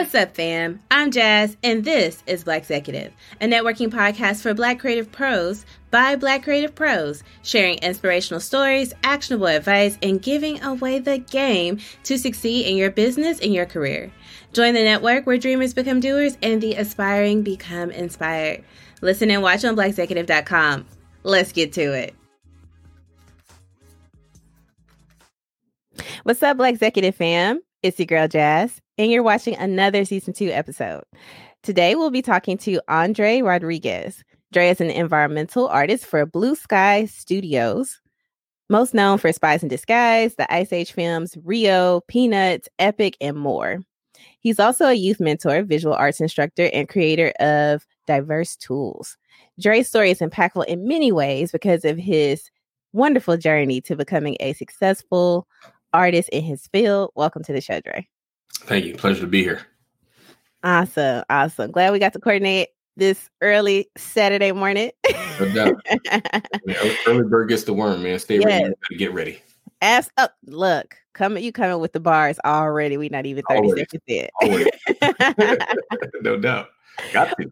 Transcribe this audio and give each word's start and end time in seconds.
What's 0.00 0.14
up, 0.14 0.34
fam? 0.34 0.80
I'm 0.90 1.10
Jazz, 1.10 1.58
and 1.62 1.84
this 1.84 2.22
is 2.26 2.44
Black 2.44 2.62
Executive, 2.62 3.12
a 3.38 3.44
networking 3.44 3.90
podcast 3.90 4.40
for 4.40 4.54
Black 4.54 4.78
creative 4.78 5.12
pros 5.12 5.66
by 5.90 6.16
Black 6.16 6.42
creative 6.42 6.74
pros, 6.74 7.22
sharing 7.42 7.76
inspirational 7.80 8.40
stories, 8.40 8.94
actionable 9.04 9.48
advice, 9.48 9.98
and 10.02 10.22
giving 10.22 10.62
away 10.62 11.00
the 11.00 11.18
game 11.18 11.80
to 12.04 12.16
succeed 12.16 12.64
in 12.64 12.78
your 12.78 12.90
business 12.90 13.40
and 13.40 13.52
your 13.52 13.66
career. 13.66 14.10
Join 14.54 14.72
the 14.72 14.82
network 14.82 15.26
where 15.26 15.36
dreamers 15.36 15.74
become 15.74 16.00
doers 16.00 16.38
and 16.42 16.62
the 16.62 16.76
aspiring 16.76 17.42
become 17.42 17.90
inspired. 17.90 18.64
Listen 19.02 19.30
and 19.30 19.42
watch 19.42 19.66
on 19.66 19.76
blackexecutive.com. 19.76 20.86
Let's 21.24 21.52
get 21.52 21.74
to 21.74 21.92
it. 21.92 22.14
What's 26.22 26.42
up, 26.42 26.56
Black 26.56 26.72
Executive 26.72 27.14
fam? 27.14 27.60
It's 27.82 27.98
your 27.98 28.04
girl 28.04 28.28
Jazz, 28.28 28.78
and 28.98 29.10
you're 29.10 29.22
watching 29.22 29.56
another 29.56 30.04
season 30.04 30.34
two 30.34 30.48
episode. 30.48 31.02
Today, 31.62 31.94
we'll 31.94 32.10
be 32.10 32.20
talking 32.20 32.58
to 32.58 32.78
Andre 32.88 33.40
Rodriguez. 33.40 34.22
Dre 34.52 34.68
is 34.68 34.82
an 34.82 34.90
environmental 34.90 35.66
artist 35.66 36.04
for 36.04 36.26
Blue 36.26 36.54
Sky 36.54 37.06
Studios, 37.06 37.98
most 38.68 38.92
known 38.92 39.16
for 39.16 39.32
Spies 39.32 39.62
in 39.62 39.70
Disguise, 39.70 40.34
the 40.34 40.52
Ice 40.52 40.74
Age 40.74 40.92
films, 40.92 41.38
Rio, 41.42 42.02
Peanuts, 42.06 42.68
Epic, 42.78 43.16
and 43.18 43.38
more. 43.38 43.78
He's 44.40 44.60
also 44.60 44.84
a 44.84 44.92
youth 44.92 45.18
mentor, 45.18 45.62
visual 45.62 45.94
arts 45.94 46.20
instructor, 46.20 46.68
and 46.74 46.86
creator 46.86 47.32
of 47.40 47.86
Diverse 48.06 48.56
Tunes. 48.56 49.16
Dre's 49.58 49.88
story 49.88 50.10
is 50.10 50.18
impactful 50.18 50.66
in 50.66 50.86
many 50.86 51.12
ways 51.12 51.50
because 51.50 51.86
of 51.86 51.96
his 51.96 52.50
wonderful 52.92 53.38
journey 53.38 53.80
to 53.80 53.96
becoming 53.96 54.36
a 54.40 54.52
successful 54.52 55.46
artist 55.92 56.28
in 56.30 56.42
his 56.42 56.66
field. 56.68 57.10
Welcome 57.14 57.42
to 57.44 57.52
the 57.52 57.60
show, 57.60 57.80
Dre. 57.80 58.06
Thank 58.60 58.84
you. 58.84 58.94
Pleasure 58.96 59.22
to 59.22 59.26
be 59.26 59.42
here. 59.42 59.62
Awesome. 60.62 61.24
Awesome. 61.30 61.70
Glad 61.70 61.92
we 61.92 61.98
got 61.98 62.12
to 62.12 62.20
coordinate 62.20 62.68
this 62.96 63.30
early 63.40 63.88
Saturday 63.96 64.52
morning. 64.52 64.90
No 65.38 65.52
doubt. 65.54 65.74
early 67.06 67.24
bird 67.24 67.48
gets 67.48 67.64
the 67.64 67.72
worm, 67.72 68.02
man. 68.02 68.18
Stay 68.18 68.38
yes. 68.38 68.44
ready. 68.44 68.74
Get 68.98 69.12
ready. 69.12 69.42
Ask 69.80 70.12
up. 70.18 70.34
Look, 70.44 70.96
coming. 71.14 71.42
You 71.42 71.52
coming 71.52 71.80
with 71.80 71.92
the 71.92 72.00
bars 72.00 72.38
already? 72.44 72.98
We 72.98 73.08
not 73.08 73.24
even 73.24 73.42
thirty 73.48 73.68
Always. 73.68 73.80
seconds 73.80 74.02
in. 74.06 74.28
no 76.22 76.36
doubt. 76.36 76.68
Got 77.12 77.34
to. 77.38 77.50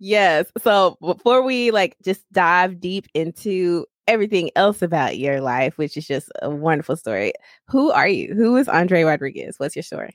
Yes. 0.00 0.50
So 0.62 0.96
before 1.00 1.42
we 1.42 1.70
like 1.70 1.96
just 2.04 2.24
dive 2.32 2.80
deep 2.80 3.06
into 3.14 3.86
everything 4.06 4.50
else 4.56 4.82
about 4.82 5.18
your 5.18 5.40
life, 5.40 5.78
which 5.78 5.96
is 5.96 6.06
just 6.06 6.30
a 6.42 6.50
wonderful 6.50 6.96
story. 6.96 7.32
Who 7.68 7.90
are 7.90 8.08
you? 8.08 8.34
Who 8.34 8.56
is 8.56 8.68
Andre 8.68 9.02
Rodriguez? 9.02 9.58
What's 9.58 9.76
your 9.76 9.82
story? 9.82 10.14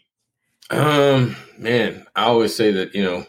Um, 0.70 1.36
man, 1.58 2.06
I 2.16 2.26
always 2.26 2.56
say 2.56 2.72
that, 2.72 2.94
you 2.94 3.04
know, 3.04 3.26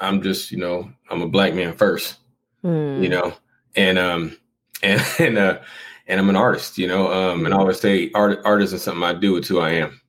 I'm 0.00 0.22
just, 0.22 0.52
you 0.52 0.58
know, 0.58 0.90
I'm 1.10 1.22
a 1.22 1.28
black 1.28 1.54
man 1.54 1.74
first, 1.74 2.16
mm. 2.62 3.02
you 3.02 3.08
know, 3.08 3.34
and, 3.74 3.98
um, 3.98 4.36
and, 4.82 5.02
and, 5.18 5.38
uh, 5.38 5.58
and 6.06 6.20
I'm 6.20 6.28
an 6.30 6.36
artist, 6.36 6.78
you 6.78 6.86
know, 6.86 7.12
um, 7.12 7.44
and 7.44 7.54
I 7.54 7.58
always 7.58 7.80
say 7.80 8.10
art, 8.14 8.40
art 8.44 8.62
isn't 8.62 8.78
something 8.78 9.02
I 9.02 9.14
do, 9.14 9.36
it's 9.36 9.48
who 9.48 9.60
I 9.60 9.70
am. 9.70 10.00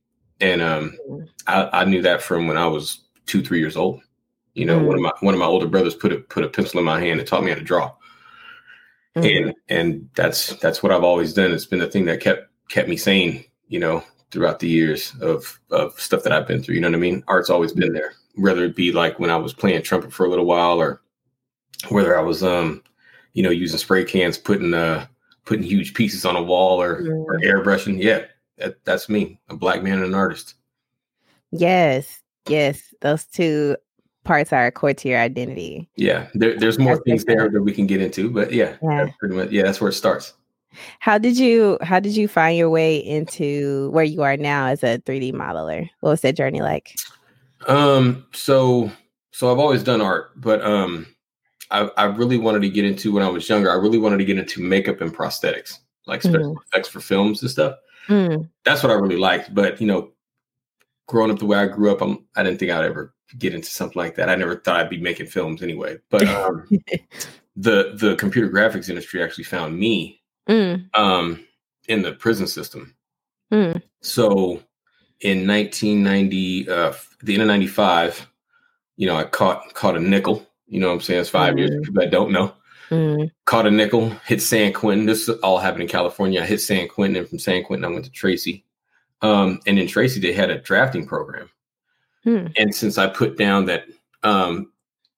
And, 0.41 0.61
um, 0.61 0.97
mm. 1.09 1.27
I, 1.47 1.81
I 1.81 1.85
knew 1.85 2.01
that 2.03 2.21
from 2.21 2.47
when 2.47 2.57
I 2.57 2.67
was 2.67 3.01
two, 3.25 3.41
three 3.41 3.59
years 3.59 3.75
old. 3.75 4.01
You 4.53 4.65
know, 4.65 4.79
mm. 4.79 4.85
one 4.85 4.95
of 4.95 5.01
my, 5.01 5.13
one 5.21 5.33
of 5.33 5.39
my 5.39 5.45
older 5.45 5.67
brothers 5.67 5.95
put 5.95 6.11
a, 6.11 6.17
put 6.17 6.43
a 6.43 6.49
pencil 6.49 6.79
in 6.79 6.85
my 6.85 6.99
hand 6.99 7.19
and 7.19 7.27
taught 7.27 7.43
me 7.43 7.49
how 7.49 7.55
to 7.55 7.63
draw. 7.63 7.91
Mm-hmm. 9.23 9.47
And 9.47 9.55
and 9.69 10.09
that's 10.15 10.55
that's 10.57 10.81
what 10.83 10.91
I've 10.91 11.03
always 11.03 11.33
done. 11.33 11.51
It's 11.51 11.65
been 11.65 11.79
the 11.79 11.87
thing 11.87 12.05
that 12.05 12.21
kept 12.21 12.47
kept 12.69 12.89
me 12.89 12.97
sane, 12.97 13.43
you 13.67 13.79
know, 13.79 14.03
throughout 14.31 14.59
the 14.59 14.67
years 14.67 15.13
of 15.21 15.59
of 15.71 15.99
stuff 15.99 16.23
that 16.23 16.33
I've 16.33 16.47
been 16.47 16.61
through. 16.61 16.75
You 16.75 16.81
know 16.81 16.89
what 16.89 16.95
I 16.95 16.99
mean? 16.99 17.23
Art's 17.27 17.49
always 17.49 17.73
been 17.73 17.93
there. 17.93 18.13
Whether 18.35 18.65
it 18.65 18.75
be 18.75 18.91
like 18.91 19.19
when 19.19 19.29
I 19.29 19.37
was 19.37 19.53
playing 19.53 19.81
trumpet 19.83 20.13
for 20.13 20.25
a 20.25 20.29
little 20.29 20.45
while 20.45 20.79
or 20.79 21.01
whether 21.89 22.17
I 22.17 22.21
was 22.21 22.43
um, 22.43 22.83
you 23.33 23.43
know, 23.43 23.49
using 23.49 23.77
spray 23.77 24.05
cans, 24.05 24.37
putting 24.37 24.73
uh 24.73 25.05
putting 25.45 25.63
huge 25.63 25.93
pieces 25.93 26.25
on 26.25 26.35
a 26.35 26.43
wall 26.43 26.81
or, 26.81 27.01
mm-hmm. 27.01 27.11
or 27.11 27.39
airbrushing. 27.39 28.01
Yeah, 28.01 28.25
that, 28.57 28.83
that's 28.85 29.09
me, 29.09 29.39
a 29.49 29.55
black 29.55 29.81
man 29.81 29.97
and 29.97 30.05
an 30.05 30.13
artist. 30.13 30.55
Yes, 31.51 32.21
yes, 32.47 32.93
those 33.01 33.25
two 33.25 33.75
parts 34.23 34.53
are 34.53 34.69
core 34.71 34.93
to 34.93 35.07
your 35.07 35.19
identity. 35.19 35.89
Yeah, 35.95 36.27
there, 36.33 36.57
there's 36.57 36.79
more 36.79 36.95
that's 36.95 37.03
things 37.05 37.25
there 37.25 37.49
that 37.49 37.61
we 37.61 37.71
can 37.71 37.87
get 37.87 38.01
into, 38.01 38.29
but 38.29 38.51
yeah, 38.51 38.77
yeah. 38.81 39.05
That's 39.05 39.17
pretty 39.17 39.35
much 39.35 39.51
yeah, 39.51 39.63
that's 39.63 39.81
where 39.81 39.89
it 39.89 39.93
starts. 39.93 40.33
How 40.99 41.17
did 41.17 41.37
you 41.37 41.77
how 41.81 41.99
did 41.99 42.15
you 42.15 42.27
find 42.27 42.57
your 42.57 42.69
way 42.69 42.97
into 42.97 43.89
where 43.91 44.03
you 44.03 44.21
are 44.21 44.37
now 44.37 44.67
as 44.67 44.83
a 44.83 44.99
3D 44.99 45.33
modeler? 45.33 45.89
What 46.01 46.11
was 46.11 46.21
that 46.21 46.35
journey 46.35 46.61
like? 46.61 46.95
Um, 47.67 48.25
so 48.33 48.91
so 49.31 49.51
I've 49.51 49.59
always 49.59 49.83
done 49.83 50.01
art, 50.01 50.31
but 50.39 50.63
um 50.63 51.07
I, 51.71 51.89
I 51.97 52.05
really 52.05 52.37
wanted 52.37 52.61
to 52.61 52.69
get 52.69 52.85
into 52.85 53.11
when 53.11 53.23
I 53.23 53.29
was 53.29 53.47
younger, 53.47 53.71
I 53.71 53.75
really 53.75 53.99
wanted 53.99 54.17
to 54.17 54.25
get 54.25 54.39
into 54.39 54.61
makeup 54.61 55.01
and 55.01 55.15
prosthetics, 55.15 55.77
like 56.07 56.21
special 56.21 56.55
mm. 56.55 56.63
effects 56.67 56.87
for 56.87 56.99
films 56.99 57.41
and 57.41 57.51
stuff. 57.51 57.75
Mm. 58.07 58.49
That's 58.65 58.81
what 58.81 58.91
I 58.91 58.95
really 58.95 59.17
liked. 59.17 59.53
But 59.53 59.79
you 59.79 59.87
know, 59.87 60.11
growing 61.07 61.31
up 61.31 61.39
the 61.39 61.45
way 61.45 61.57
I 61.57 61.67
grew 61.67 61.91
up, 61.91 62.01
I'm 62.01 62.25
I 62.35 62.43
didn't 62.43 62.59
think 62.59 62.71
I'd 62.71 62.85
ever 62.85 63.13
get 63.37 63.53
into 63.53 63.69
something 63.69 63.99
like 63.99 64.15
that. 64.15 64.29
I 64.29 64.35
never 64.35 64.55
thought 64.55 64.79
I'd 64.79 64.89
be 64.89 64.99
making 64.99 65.27
films 65.27 65.61
anyway. 65.61 65.97
But 66.09 66.27
um, 66.27 66.67
the 67.55 67.93
the 67.95 68.15
computer 68.17 68.49
graphics 68.49 68.89
industry 68.89 69.23
actually 69.23 69.43
found 69.43 69.77
me 69.77 70.21
mm. 70.47 70.83
um, 70.97 71.45
in 71.87 72.01
the 72.01 72.13
prison 72.13 72.47
system. 72.47 72.95
Mm. 73.51 73.81
So 74.01 74.63
in 75.21 75.47
1990, 75.47 76.69
uh, 76.69 76.93
the 77.21 77.33
end 77.33 77.41
of 77.43 77.47
'95, 77.47 78.27
you 78.97 79.07
know, 79.07 79.15
I 79.15 79.23
caught 79.23 79.73
caught 79.73 79.97
a 79.97 79.99
nickel. 79.99 80.45
You 80.67 80.79
know 80.79 80.87
what 80.87 80.93
I'm 80.93 81.01
saying? 81.01 81.21
It's 81.21 81.29
five 81.29 81.55
mm. 81.55 81.59
years. 81.59 81.71
People 81.83 82.01
that 82.01 82.11
don't 82.11 82.31
know. 82.31 82.53
Mm. 82.89 83.29
Caught 83.45 83.67
a 83.67 83.71
nickel, 83.71 84.09
hit 84.25 84.41
San 84.41 84.73
Quentin. 84.73 85.05
This 85.05 85.29
all 85.43 85.59
happened 85.59 85.83
in 85.83 85.89
California. 85.89 86.41
I 86.41 86.45
hit 86.45 86.61
San 86.61 86.87
Quentin, 86.87 87.17
and 87.17 87.29
from 87.29 87.39
San 87.39 87.63
Quentin, 87.63 87.85
I 87.85 87.93
went 87.93 88.05
to 88.05 88.11
Tracy. 88.11 88.65
Um, 89.21 89.59
and 89.67 89.77
in 89.77 89.87
Tracy, 89.87 90.19
they 90.19 90.33
had 90.33 90.49
a 90.49 90.59
drafting 90.59 91.05
program. 91.05 91.49
Hmm. 92.23 92.47
And 92.57 92.73
since 92.73 92.97
I 92.97 93.07
put 93.07 93.37
down 93.37 93.65
that 93.65 93.85
um, 94.23 94.71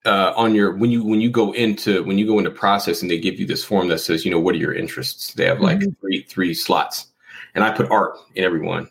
uh, 0.04 0.32
on 0.36 0.54
your 0.54 0.74
when 0.76 0.90
you 0.90 1.04
when 1.04 1.20
you 1.20 1.30
go 1.30 1.52
into 1.52 2.02
when 2.04 2.18
you 2.18 2.26
go 2.26 2.38
into 2.38 2.50
process 2.50 3.02
and 3.02 3.10
they 3.10 3.18
give 3.18 3.38
you 3.38 3.46
this 3.46 3.64
form 3.64 3.88
that 3.88 3.98
says 3.98 4.24
you 4.24 4.30
know 4.30 4.40
what 4.40 4.54
are 4.54 4.58
your 4.58 4.74
interests 4.74 5.34
they 5.34 5.44
have 5.44 5.60
like 5.60 5.78
mm-hmm. 5.78 5.90
three 6.00 6.22
three 6.24 6.54
slots 6.54 7.08
and 7.54 7.62
i 7.62 7.70
put 7.70 7.90
art 7.90 8.16
in 8.34 8.42
every 8.42 8.60
one 8.60 8.88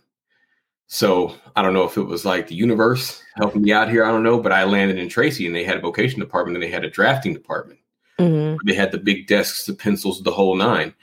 so 0.88 1.36
i 1.56 1.62
don't 1.62 1.74
know 1.74 1.84
if 1.84 1.98
it 1.98 2.04
was 2.04 2.24
like 2.24 2.48
the 2.48 2.56
universe 2.56 3.22
helping 3.36 3.62
me 3.62 3.74
out 3.74 3.90
here 3.90 4.06
i 4.06 4.10
don't 4.10 4.24
know 4.24 4.40
but 4.40 4.54
i 4.54 4.64
landed 4.64 4.98
in 4.98 5.10
tracy 5.10 5.46
and 5.46 5.54
they 5.54 5.66
had 5.66 5.78
a 5.78 5.82
vocation 5.82 6.20
department 6.20 6.56
and 6.56 6.64
they 6.64 6.72
had 6.72 6.86
a 6.86 6.90
drafting 6.90 7.34
department 7.34 7.80
mm-hmm. 8.18 8.56
they 8.66 8.74
had 8.74 8.92
the 8.92 8.98
big 8.98 9.28
desks 9.28 9.66
the 9.66 9.74
pencils 9.74 10.24
the 10.24 10.32
whole 10.32 10.56
nine 10.56 10.94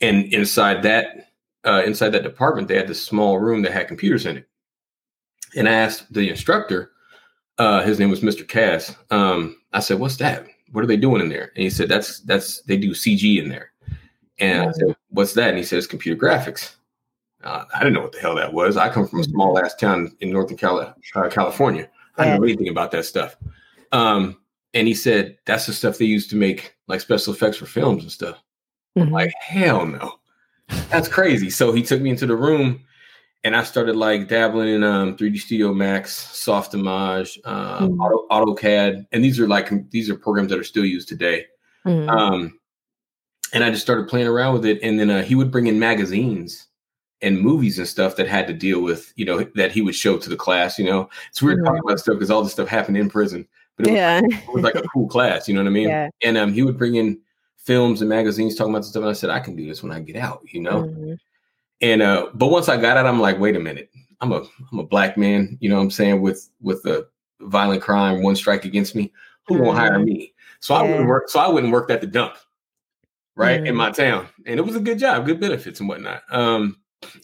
and 0.00 0.32
inside 0.32 0.84
that 0.84 1.32
uh, 1.64 1.82
inside 1.84 2.10
that 2.10 2.22
department 2.22 2.68
they 2.68 2.76
had 2.76 2.86
this 2.86 3.04
small 3.04 3.40
room 3.40 3.62
that 3.62 3.72
had 3.72 3.88
computers 3.88 4.24
in 4.24 4.36
it 4.36 4.48
and 5.56 5.68
I 5.68 5.72
asked 5.72 6.12
the 6.12 6.28
instructor, 6.28 6.92
uh, 7.58 7.82
his 7.82 7.98
name 7.98 8.10
was 8.10 8.20
Mr. 8.20 8.46
Cass. 8.46 8.94
Um, 9.10 9.60
I 9.72 9.80
said, 9.80 9.98
"What's 9.98 10.16
that? 10.16 10.46
What 10.72 10.84
are 10.84 10.86
they 10.86 10.96
doing 10.96 11.20
in 11.20 11.28
there?" 11.28 11.52
And 11.54 11.64
he 11.64 11.70
said, 11.70 11.88
"That's 11.88 12.20
that's 12.20 12.62
they 12.62 12.76
do 12.76 12.92
CG 12.92 13.38
in 13.42 13.48
there." 13.48 13.72
And 14.38 14.70
I 14.70 14.72
said, 14.72 14.96
"What's 15.10 15.34
that?" 15.34 15.50
And 15.50 15.58
he 15.58 15.64
says, 15.64 15.86
"Computer 15.86 16.20
graphics." 16.20 16.76
Uh, 17.42 17.64
I 17.74 17.78
didn't 17.80 17.94
know 17.94 18.02
what 18.02 18.12
the 18.12 18.20
hell 18.20 18.34
that 18.36 18.52
was. 18.52 18.76
I 18.76 18.88
come 18.88 19.06
from 19.06 19.20
a 19.20 19.22
mm-hmm. 19.22 19.32
small 19.32 19.58
ass 19.58 19.74
town 19.74 20.16
in 20.20 20.30
Northern 20.30 20.56
Cali- 20.56 20.92
uh, 21.14 21.28
California. 21.28 21.88
I 22.16 22.24
didn't 22.24 22.40
know 22.40 22.46
anything 22.46 22.68
about 22.68 22.90
that 22.92 23.04
stuff. 23.04 23.36
Um, 23.92 24.38
and 24.74 24.86
he 24.86 24.94
said, 24.94 25.38
"That's 25.46 25.66
the 25.66 25.72
stuff 25.72 25.98
they 25.98 26.04
use 26.04 26.26
to 26.28 26.36
make 26.36 26.76
like 26.86 27.00
special 27.00 27.32
effects 27.32 27.56
for 27.56 27.66
films 27.66 28.02
and 28.02 28.12
stuff." 28.12 28.42
Mm-hmm. 28.96 29.12
like, 29.12 29.32
hell 29.40 29.86
no, 29.86 30.18
that's 30.90 31.08
crazy. 31.08 31.50
So 31.50 31.72
he 31.72 31.82
took 31.82 32.00
me 32.00 32.10
into 32.10 32.26
the 32.26 32.36
room 32.36 32.84
and 33.48 33.56
I 33.56 33.62
started 33.62 33.96
like 33.96 34.28
dabbling 34.28 34.68
in 34.68 34.84
um, 34.84 35.16
3D 35.16 35.38
Studio 35.38 35.72
Max, 35.72 36.14
Softimage, 36.34 37.38
um, 37.46 37.92
mm-hmm. 37.92 38.00
Auto, 38.02 38.26
AutoCAD, 38.28 39.06
and 39.10 39.24
these 39.24 39.40
are 39.40 39.48
like 39.48 39.70
these 39.90 40.10
are 40.10 40.16
programs 40.16 40.50
that 40.50 40.58
are 40.58 40.64
still 40.64 40.84
used 40.84 41.08
today. 41.08 41.46
Mm-hmm. 41.86 42.10
Um, 42.10 42.60
and 43.54 43.64
I 43.64 43.70
just 43.70 43.80
started 43.80 44.06
playing 44.06 44.26
around 44.26 44.52
with 44.52 44.66
it, 44.66 44.80
and 44.82 45.00
then 45.00 45.08
uh, 45.08 45.22
he 45.22 45.34
would 45.34 45.50
bring 45.50 45.66
in 45.66 45.78
magazines 45.78 46.66
and 47.22 47.40
movies 47.40 47.78
and 47.78 47.88
stuff 47.88 48.16
that 48.16 48.28
had 48.28 48.46
to 48.48 48.52
deal 48.52 48.82
with, 48.82 49.14
you 49.16 49.24
know, 49.24 49.42
that 49.54 49.72
he 49.72 49.80
would 49.80 49.94
show 49.94 50.18
to 50.18 50.28
the 50.28 50.36
class. 50.36 50.78
You 50.78 50.84
know, 50.84 51.08
it's 51.30 51.40
weird 51.40 51.56
mm-hmm. 51.56 51.68
talking 51.68 51.82
about 51.86 52.00
stuff 52.00 52.16
because 52.16 52.30
all 52.30 52.42
this 52.42 52.52
stuff 52.52 52.68
happened 52.68 52.98
in 52.98 53.08
prison, 53.08 53.48
but 53.78 53.86
it, 53.86 53.94
yeah. 53.94 54.20
was, 54.20 54.34
it 54.34 54.52
was 54.52 54.62
like 54.62 54.74
a 54.74 54.86
cool 54.88 55.08
class. 55.08 55.48
You 55.48 55.54
know 55.54 55.62
what 55.62 55.68
I 55.68 55.72
mean? 55.72 55.88
Yeah. 55.88 56.10
And 56.22 56.36
um, 56.36 56.52
he 56.52 56.62
would 56.62 56.76
bring 56.76 56.96
in 56.96 57.18
films 57.56 58.02
and 58.02 58.10
magazines 58.10 58.56
talking 58.56 58.74
about 58.74 58.84
stuff, 58.84 59.00
and 59.00 59.08
I 59.08 59.14
said, 59.14 59.30
I 59.30 59.40
can 59.40 59.56
do 59.56 59.66
this 59.66 59.82
when 59.82 59.90
I 59.90 60.00
get 60.00 60.16
out. 60.16 60.42
You 60.52 60.60
know. 60.60 60.82
Mm-hmm. 60.82 61.14
And 61.80 62.02
uh, 62.02 62.28
but 62.34 62.48
once 62.48 62.68
I 62.68 62.76
got 62.76 62.96
out, 62.96 63.06
I'm 63.06 63.20
like, 63.20 63.38
wait 63.38 63.56
a 63.56 63.60
minute, 63.60 63.90
I'm 64.20 64.32
a 64.32 64.42
I'm 64.72 64.78
a 64.78 64.84
black 64.84 65.16
man, 65.16 65.56
you 65.60 65.68
know 65.68 65.76
what 65.76 65.82
I'm 65.82 65.90
saying, 65.90 66.20
with 66.20 66.48
with 66.60 66.84
a 66.86 67.06
violent 67.40 67.82
crime, 67.82 68.22
one 68.22 68.36
strike 68.36 68.64
against 68.64 68.94
me. 68.94 69.12
Who 69.46 69.54
mm-hmm. 69.54 69.64
won't 69.64 69.78
hire 69.78 69.98
me? 69.98 70.34
So 70.60 70.74
yeah. 70.74 70.80
I 70.80 70.82
wouldn't 70.82 71.08
work. 71.08 71.28
So 71.28 71.38
I 71.38 71.48
wouldn't 71.48 71.72
work 71.72 71.90
at 71.90 72.00
the 72.00 72.06
dump, 72.06 72.34
right 73.36 73.58
mm-hmm. 73.58 73.66
in 73.66 73.76
my 73.76 73.90
town, 73.90 74.28
and 74.44 74.58
it 74.58 74.66
was 74.66 74.76
a 74.76 74.80
good 74.80 74.98
job, 74.98 75.24
good 75.24 75.40
benefits 75.40 75.80
and 75.80 75.88
whatnot. 75.88 76.22
Um, 76.30 76.78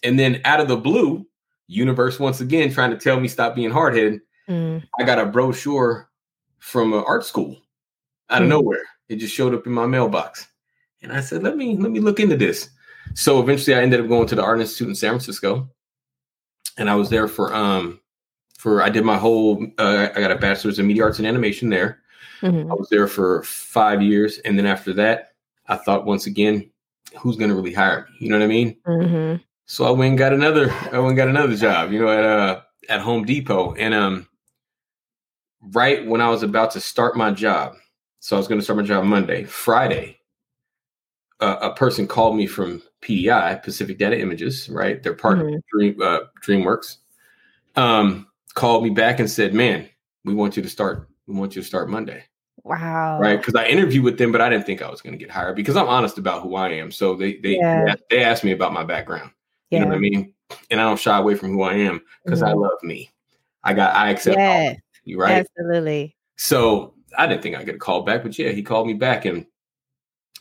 and 0.05 0.19
then 0.19 0.41
out 0.45 0.61
of 0.61 0.69
the 0.69 0.77
blue, 0.77 1.27
universe 1.67 2.21
once 2.21 2.41
again 2.41 2.73
trying 2.73 2.91
to 2.91 2.97
tell 2.97 3.19
me 3.19 3.29
stop 3.29 3.55
being 3.55 3.71
hard 3.71 3.97
headed. 3.97 4.21
mm. 4.49 4.83
I 5.01 5.05
got 5.05 5.19
a 5.19 5.27
brochure 5.27 6.09
from 6.59 6.93
an 6.93 7.05
art 7.07 7.25
school 7.25 7.57
out 8.31 8.43
of 8.43 8.47
mm. 8.47 8.51
nowhere. 8.51 8.85
It 9.09 9.17
just 9.17 9.35
showed 9.35 9.55
up 9.55 9.67
in 9.67 9.73
my 9.73 9.87
mailbox. 9.87 10.47
And 11.03 11.13
I 11.13 11.21
said, 11.21 11.43
let 11.43 11.57
me 11.57 11.77
let 11.77 11.91
me 11.91 12.01
look 12.01 12.21
into 12.21 12.37
this. 12.37 12.71
So 13.13 13.41
eventually 13.41 13.77
I 13.77 13.83
ended 13.83 14.01
up 14.01 14.09
going 14.09 14.27
to 14.29 14.35
the 14.35 14.43
Art 14.43 14.61
Institute 14.61 14.89
in 14.89 14.95
San 14.95 15.11
Francisco. 15.11 15.69
And 16.79 16.89
I 16.89 16.95
was 16.95 17.11
there 17.11 17.29
for 17.29 17.55
um 17.55 18.01
for 18.59 18.83
I 18.83 18.89
did 18.89 19.05
my 19.05 19.19
whole 19.19 19.65
uh, 19.79 20.09
I 20.15 20.21
got 20.21 20.31
a 20.31 20.37
bachelor's 20.37 20.79
in 20.79 20.87
media 20.87 21.05
arts 21.05 21.19
and 21.19 21.29
animation 21.29 21.69
there. 21.69 22.01
Mm-hmm. 22.41 22.71
I 22.71 22.75
was 22.75 22.89
there 22.89 23.07
for 23.07 23.43
five 23.43 24.03
years, 24.03 24.39
and 24.39 24.59
then 24.59 24.67
after 24.67 24.93
that, 24.95 25.33
I 25.69 25.77
thought 25.77 26.05
once 26.07 26.27
again, 26.27 26.71
who's 27.19 27.37
going 27.37 27.51
to 27.51 27.55
really 27.57 27.73
hire 27.73 28.09
me? 28.09 28.17
You 28.21 28.31
know 28.31 28.39
what 28.39 28.45
I 28.45 28.49
mean? 28.49 28.77
Mm-hmm. 28.87 29.43
So 29.67 29.85
I 29.85 29.91
went 29.91 30.11
and 30.11 30.19
got 30.19 30.33
another. 30.33 30.71
I 30.93 30.99
went 30.99 31.11
and 31.11 31.17
got 31.17 31.29
another 31.29 31.57
job. 31.57 31.93
You 31.93 32.01
know, 32.01 32.09
at 32.09 32.25
uh 32.25 32.61
at 32.89 33.01
Home 33.01 33.25
Depot, 33.25 33.75
and 33.75 33.95
um, 33.95 34.29
right 35.73 36.07
when 36.07 36.21
I 36.21 36.29
was 36.29 36.43
about 36.43 36.71
to 36.73 36.81
start 36.81 37.17
my 37.17 37.31
job, 37.31 37.77
so 38.21 38.37
I 38.37 38.39
was 38.39 38.49
going 38.49 38.61
to 38.61 38.65
start 38.65 38.79
my 38.79 38.85
job 38.85 39.05
Monday. 39.05 39.45
Friday, 39.45 40.19
uh, 41.41 41.57
a 41.61 41.75
person 41.75 42.07
called 42.07 42.37
me 42.37 42.47
from 42.47 42.83
PDI, 43.05 43.63
Pacific 43.63 43.99
Data 43.99 44.19
Images, 44.19 44.69
right? 44.69 45.03
They're 45.03 45.15
part 45.15 45.39
mm-hmm. 45.39 45.57
of 45.57 45.63
Dream 45.71 46.03
uh, 46.03 46.21
DreamWorks. 46.43 46.97
Um, 47.77 48.29
called 48.55 48.85
me 48.85 48.91
back 48.91 49.21
and 49.21 49.31
said, 49.31 49.55
"Man, 49.55 49.89
we 50.25 50.35
want 50.35 50.57
you 50.57 50.63
to 50.63 50.69
start. 50.69 51.09
We 51.27 51.35
want 51.35 51.55
you 51.55 51.63
to 51.63 51.67
start 51.67 51.91
Monday." 51.91 52.25
Wow. 52.65 53.19
Right? 53.21 53.39
Because 53.39 53.55
I 53.55 53.67
interviewed 53.67 54.05
with 54.05 54.17
them, 54.17 54.33
but 54.33 54.41
I 54.41 54.49
didn't 54.49 54.65
think 54.65 54.81
I 54.81 54.91
was 54.91 55.03
going 55.03 55.13
to 55.13 55.19
get 55.19 55.31
hired 55.31 55.55
because 55.55 55.77
I'm 55.77 55.89
honest 55.89 56.17
about 56.17 56.43
who 56.43 56.57
I 56.57 56.71
am. 56.71 56.91
So 56.91 57.15
they 57.15 57.37
they 57.37 57.57
yeah. 57.57 57.95
they 58.11 58.25
asked 58.25 58.43
me 58.43 58.53
about 58.53 58.73
my 58.73 58.85
background. 58.85 59.31
Yeah. 59.71 59.81
You 59.81 59.85
know 59.85 59.91
what 59.91 59.97
I 59.97 60.01
mean? 60.01 60.33
And 60.71 60.81
I 60.81 60.85
don't 60.85 60.99
shy 60.99 61.17
away 61.19 61.35
from 61.35 61.53
who 61.53 61.63
I 61.63 61.75
am 61.75 62.01
because 62.25 62.41
mm-hmm. 62.41 62.51
I 62.51 62.53
love 62.53 62.83
me. 62.83 63.11
I 63.63 63.75
got 63.75 63.95
I 63.95 64.11
accept 64.11 64.39
yes. 64.39 64.77
you 65.05 65.21
right. 65.21 65.47
Absolutely. 65.59 66.17
So 66.37 66.95
I 67.17 67.27
didn't 67.27 67.43
think 67.43 67.57
I 67.57 67.65
get 67.65 67.75
a 67.75 67.79
call 67.79 68.03
back, 68.03 68.23
but 68.23 68.39
yeah, 68.39 68.51
he 68.51 68.63
called 68.63 68.87
me 68.87 68.95
back 68.95 69.27
and 69.27 69.47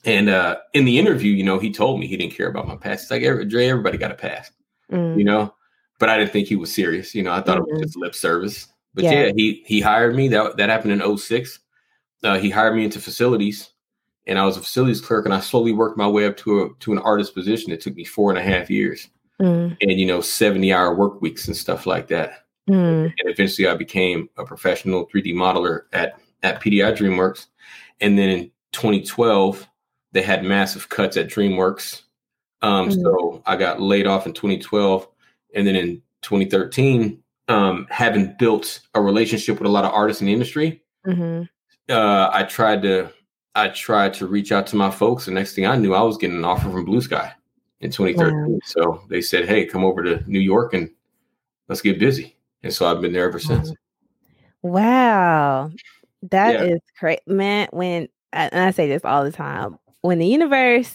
and 0.05 0.29
uh 0.29 0.57
in 0.73 0.85
the 0.85 0.99
interview, 0.99 1.31
you 1.31 1.43
know, 1.43 1.59
he 1.59 1.71
told 1.71 1.99
me 1.99 2.07
he 2.07 2.17
didn't 2.17 2.35
care 2.35 2.47
about 2.47 2.67
my 2.67 2.75
past. 2.75 3.03
It's 3.03 3.11
like 3.11 3.23
every 3.23 3.45
Dre, 3.45 3.67
everybody 3.67 3.97
got 3.97 4.11
a 4.11 4.15
pass. 4.15 4.51
Mm. 4.91 5.17
You 5.17 5.23
know, 5.23 5.53
but 5.99 6.09
I 6.09 6.17
didn't 6.17 6.31
think 6.31 6.47
he 6.47 6.55
was 6.55 6.73
serious. 6.73 7.15
You 7.15 7.23
know, 7.23 7.31
I 7.31 7.41
thought 7.41 7.59
mm-hmm. 7.59 7.69
it 7.69 7.73
was 7.73 7.79
mm-hmm. 7.79 7.83
just 7.83 7.97
lip 7.97 8.15
service. 8.15 8.67
But 8.93 9.05
yeah. 9.05 9.11
yeah, 9.11 9.31
he 9.35 9.63
he 9.65 9.81
hired 9.81 10.15
me. 10.15 10.27
That 10.27 10.57
that 10.57 10.69
happened 10.69 11.01
in 11.01 11.17
06. 11.17 11.59
Uh, 12.23 12.37
he 12.37 12.49
hired 12.49 12.75
me 12.75 12.85
into 12.85 12.99
facilities, 12.99 13.71
and 14.27 14.37
I 14.37 14.45
was 14.45 14.57
a 14.57 14.61
facilities 14.61 15.01
clerk, 15.01 15.25
and 15.25 15.33
I 15.33 15.39
slowly 15.39 15.73
worked 15.73 15.97
my 15.97 16.07
way 16.07 16.25
up 16.25 16.37
to 16.37 16.63
a 16.63 16.69
to 16.81 16.91
an 16.91 16.99
artist 16.99 17.33
position. 17.33 17.71
It 17.71 17.81
took 17.81 17.95
me 17.95 18.05
four 18.05 18.29
and 18.29 18.39
a 18.39 18.43
half 18.43 18.69
years, 18.69 19.09
mm. 19.41 19.75
and 19.81 19.91
you 19.91 20.05
know, 20.05 20.21
seventy 20.21 20.71
hour 20.71 20.93
work 20.95 21.21
weeks 21.21 21.47
and 21.47 21.57
stuff 21.57 21.85
like 21.85 22.07
that. 22.07 22.45
Mm. 22.69 23.05
And 23.05 23.29
eventually, 23.29 23.67
I 23.67 23.75
became 23.75 24.29
a 24.37 24.45
professional 24.45 25.07
3D 25.07 25.33
modeler 25.33 25.83
at 25.91 26.19
at 26.43 26.61
PDI 26.61 26.95
DreamWorks, 26.95 27.47
and 27.99 28.17
then 28.17 28.29
in 28.29 28.51
2012, 28.73 29.67
they 30.13 30.21
had 30.21 30.43
massive 30.43 30.89
cuts 30.89 31.17
at 31.17 31.27
DreamWorks. 31.27 32.03
Um, 32.61 32.89
mm. 32.89 33.01
So 33.01 33.43
I 33.45 33.57
got 33.57 33.81
laid 33.81 34.07
off 34.07 34.25
in 34.25 34.33
2012 34.33 35.07
and 35.53 35.67
then 35.67 35.75
in 35.75 36.01
2013, 36.21 37.21
um, 37.47 37.87
having 37.89 38.35
built 38.39 38.79
a 38.93 39.01
relationship 39.01 39.59
with 39.59 39.67
a 39.67 39.71
lot 39.71 39.85
of 39.85 39.93
artists 39.93 40.21
in 40.21 40.27
the 40.27 40.33
industry, 40.33 40.81
mm-hmm. 41.05 41.43
uh, 41.89 42.29
I 42.33 42.43
tried 42.43 42.81
to 42.83 43.11
I 43.55 43.67
tried 43.69 44.15
to 44.15 44.25
reach 44.25 44.51
out 44.51 44.65
to 44.67 44.75
my 44.75 44.89
folks. 44.89 45.25
The 45.25 45.31
next 45.31 45.53
thing 45.53 45.67
I 45.67 45.75
knew, 45.75 45.93
I 45.93 46.01
was 46.01 46.17
getting 46.17 46.37
an 46.37 46.45
offer 46.45 46.71
from 46.71 46.85
Blue 46.85 47.01
Sky 47.01 47.33
in 47.81 47.91
2013. 47.91 48.53
Wow. 48.53 48.59
So 48.65 49.03
they 49.09 49.21
said, 49.21 49.47
"Hey, 49.47 49.65
come 49.65 49.83
over 49.83 50.01
to 50.03 50.23
New 50.25 50.39
York 50.39 50.73
and 50.73 50.89
let's 51.67 51.81
get 51.81 51.99
busy." 51.99 52.35
And 52.63 52.73
so 52.73 52.87
I've 52.87 53.01
been 53.01 53.13
there 53.13 53.27
ever 53.27 53.39
since. 53.39 53.73
Wow, 54.63 55.71
that 56.31 56.53
yeah. 56.53 56.75
is 56.75 56.81
great, 56.99 57.19
man. 57.27 57.67
When 57.71 58.07
and 58.31 58.55
I 58.55 58.71
say 58.71 58.87
this 58.87 59.03
all 59.03 59.23
the 59.23 59.31
time, 59.31 59.77
when 60.03 60.19
the 60.19 60.27
universe 60.27 60.93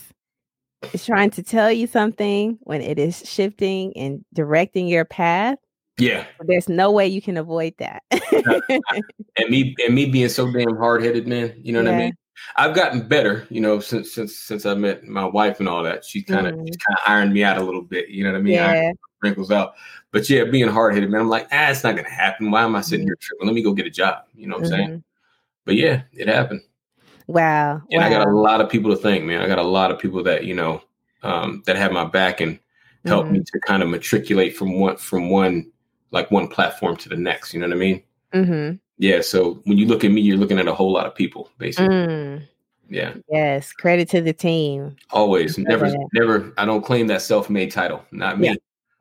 is 0.93 1.05
trying 1.05 1.31
to 1.31 1.43
tell 1.43 1.73
you 1.73 1.87
something 1.87 2.59
when 2.61 2.81
it 2.81 2.99
is 2.99 3.23
shifting 3.27 3.97
and 3.97 4.25
directing 4.33 4.87
your 4.87 5.05
path. 5.05 5.59
Yeah. 5.99 6.27
There's 6.47 6.69
no 6.69 6.93
way 6.93 7.09
you 7.09 7.21
can 7.21 7.37
avoid 7.37 7.75
that. 7.79 8.05
and 8.11 9.49
me 9.51 9.75
and 9.85 9.95
me 9.95 10.07
being 10.07 10.29
so 10.29 10.53
damn 10.53 10.77
hard 10.77 11.03
headed, 11.03 11.27
man. 11.27 11.55
You 11.61 11.73
know 11.73 11.83
what 11.83 11.91
yeah. 11.91 11.97
I 11.97 11.99
mean? 11.99 12.13
I've 12.55 12.77
gotten 12.77 13.09
better, 13.09 13.47
you 13.51 13.61
know, 13.61 13.81
since 13.81 14.13
since 14.13 14.37
since 14.37 14.65
I 14.65 14.75
met 14.75 15.03
my 15.05 15.25
wife 15.25 15.59
and 15.59 15.69
all 15.69 15.83
that. 15.83 16.05
She 16.05 16.23
kind 16.23 16.47
of 16.47 16.55
mm. 16.55 16.59
kind 16.59 16.99
of 16.99 16.99
ironed 17.07 17.33
me 17.33 17.43
out 17.43 17.59
a 17.59 17.63
little 17.63 17.83
bit. 17.83 18.11
You 18.11 18.23
know 18.23 18.33
what 18.33 18.39
I 18.39 18.43
mean? 18.43 18.55
Yeah. 18.55 18.93
Wrinkles 19.23 19.51
out. 19.51 19.75
But 20.13 20.31
yeah, 20.31 20.45
being 20.45 20.69
hard 20.69 20.95
headed, 20.95 21.11
man. 21.11 21.23
I'm 21.23 21.29
like, 21.29 21.49
ah, 21.51 21.71
it's 21.71 21.83
not 21.83 21.97
gonna 21.97 22.09
happen. 22.09 22.53
Why 22.53 22.63
am 22.63 22.77
I 22.77 22.83
sitting 22.83 23.07
mm. 23.07 23.09
here 23.09 23.17
tripping? 23.21 23.49
Let 23.49 23.55
me 23.55 23.63
go 23.63 23.73
get 23.73 23.87
a 23.87 23.91
job. 23.91 24.25
You 24.37 24.47
know 24.47 24.59
what 24.59 24.67
I'm 24.67 24.71
mm-hmm. 24.71 24.87
saying? 24.87 25.05
But 25.65 25.75
yeah, 25.75 26.03
it 26.13 26.29
happened. 26.29 26.61
Wow. 27.29 27.83
And 27.91 28.01
wow. 28.01 28.07
I 28.07 28.11
got 28.11 28.27
a 28.27 28.31
lot 28.31 28.61
of 28.61 28.69
people 28.69 28.91
to 28.91 28.97
thank, 28.97 29.23
man. 29.25 29.41
I 29.41 29.47
got 29.47 29.59
a 29.59 29.63
lot 29.63 29.91
of 29.91 29.99
people 29.99 30.23
that, 30.25 30.45
you 30.45 30.55
know, 30.55 30.83
um, 31.23 31.63
that 31.67 31.77
have 31.77 31.93
my 31.93 32.05
back 32.05 32.41
and 32.41 32.59
help 33.05 33.27
mm-hmm. 33.27 33.35
me 33.35 33.41
to 33.45 33.61
kind 33.61 33.83
of 33.83 33.89
matriculate 33.89 34.57
from 34.57 34.81
one 34.81 34.97
from 34.97 35.31
one 35.31 35.71
like 36.11 36.31
one 36.31 36.49
platform 36.49 36.97
to 36.97 37.09
the 37.09 37.17
next. 37.17 37.53
You 37.53 37.61
know 37.61 37.69
what 37.69 37.77
I 37.77 37.79
mean? 37.79 38.03
Mm-hmm. 38.33 38.77
Yeah. 38.97 39.21
So 39.21 39.61
when 39.65 39.79
you 39.79 39.87
look 39.87 40.05
at 40.05 40.11
me, 40.11 40.23
you're 40.23 40.39
looking 40.39 40.59
at 40.59 40.67
a 40.67 40.75
whole 40.75 40.91
lot 40.91 41.07
of 41.07 41.15
people, 41.15 41.51
basically. 41.59 41.95
Mm. 41.95 42.49
Yeah. 42.89 43.15
Yes. 43.31 43.73
Credit 43.73 44.09
to 44.11 44.23
the 44.23 44.33
team. 44.33 44.97
Always. 45.11 45.59
Never, 45.59 45.91
that. 45.91 46.09
never. 46.15 46.53
I 46.57 46.65
don't 46.65 46.83
claim 46.83 47.07
that 47.09 47.21
self-made 47.21 47.71
title. 47.71 48.03
Not 48.11 48.41
me. 48.41 48.49
Yeah. 48.49 48.55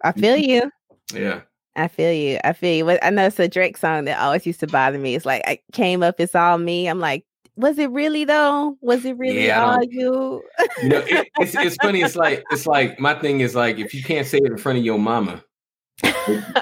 I 0.03 0.11
feel 0.11 0.35
you. 0.35 0.69
yeah. 1.13 1.41
I 1.77 1.87
feel 1.87 2.11
you. 2.11 2.39
I 2.43 2.53
feel 2.53 2.75
you. 2.75 2.99
I 3.01 3.09
know 3.11 3.27
it's 3.27 3.39
a 3.39 3.47
Drake 3.47 3.77
song 3.77 4.05
that 4.05 4.19
always 4.19 4.45
used 4.45 4.59
to 4.61 4.67
bother 4.67 4.97
me. 4.97 5.15
It's 5.15 5.25
like 5.25 5.43
I 5.45 5.59
came 5.71 6.01
up, 6.03 6.19
it's 6.19 6.35
all 6.35 6.57
me. 6.57 6.87
I'm 6.87 6.99
like, 6.99 7.23
was 7.57 7.79
it 7.79 7.89
really 7.91 8.23
though? 8.23 8.77
Was 8.81 9.03
it 9.03 9.17
really 9.17 9.47
yeah, 9.47 9.65
all 9.65 9.83
you? 9.83 10.43
know, 10.83 10.99
it, 10.99 11.27
it's 11.39 11.55
it's 11.55 11.75
funny. 11.81 12.01
It's 12.01 12.15
like 12.15 12.43
it's 12.51 12.67
like 12.67 12.99
my 12.99 13.15
thing 13.15 13.41
is 13.41 13.55
like 13.55 13.79
if 13.79 13.93
you 13.93 14.03
can't 14.03 14.27
say 14.27 14.37
it 14.37 14.45
in 14.45 14.57
front 14.57 14.77
of 14.77 14.85
your 14.85 14.99
mama, 14.99 15.43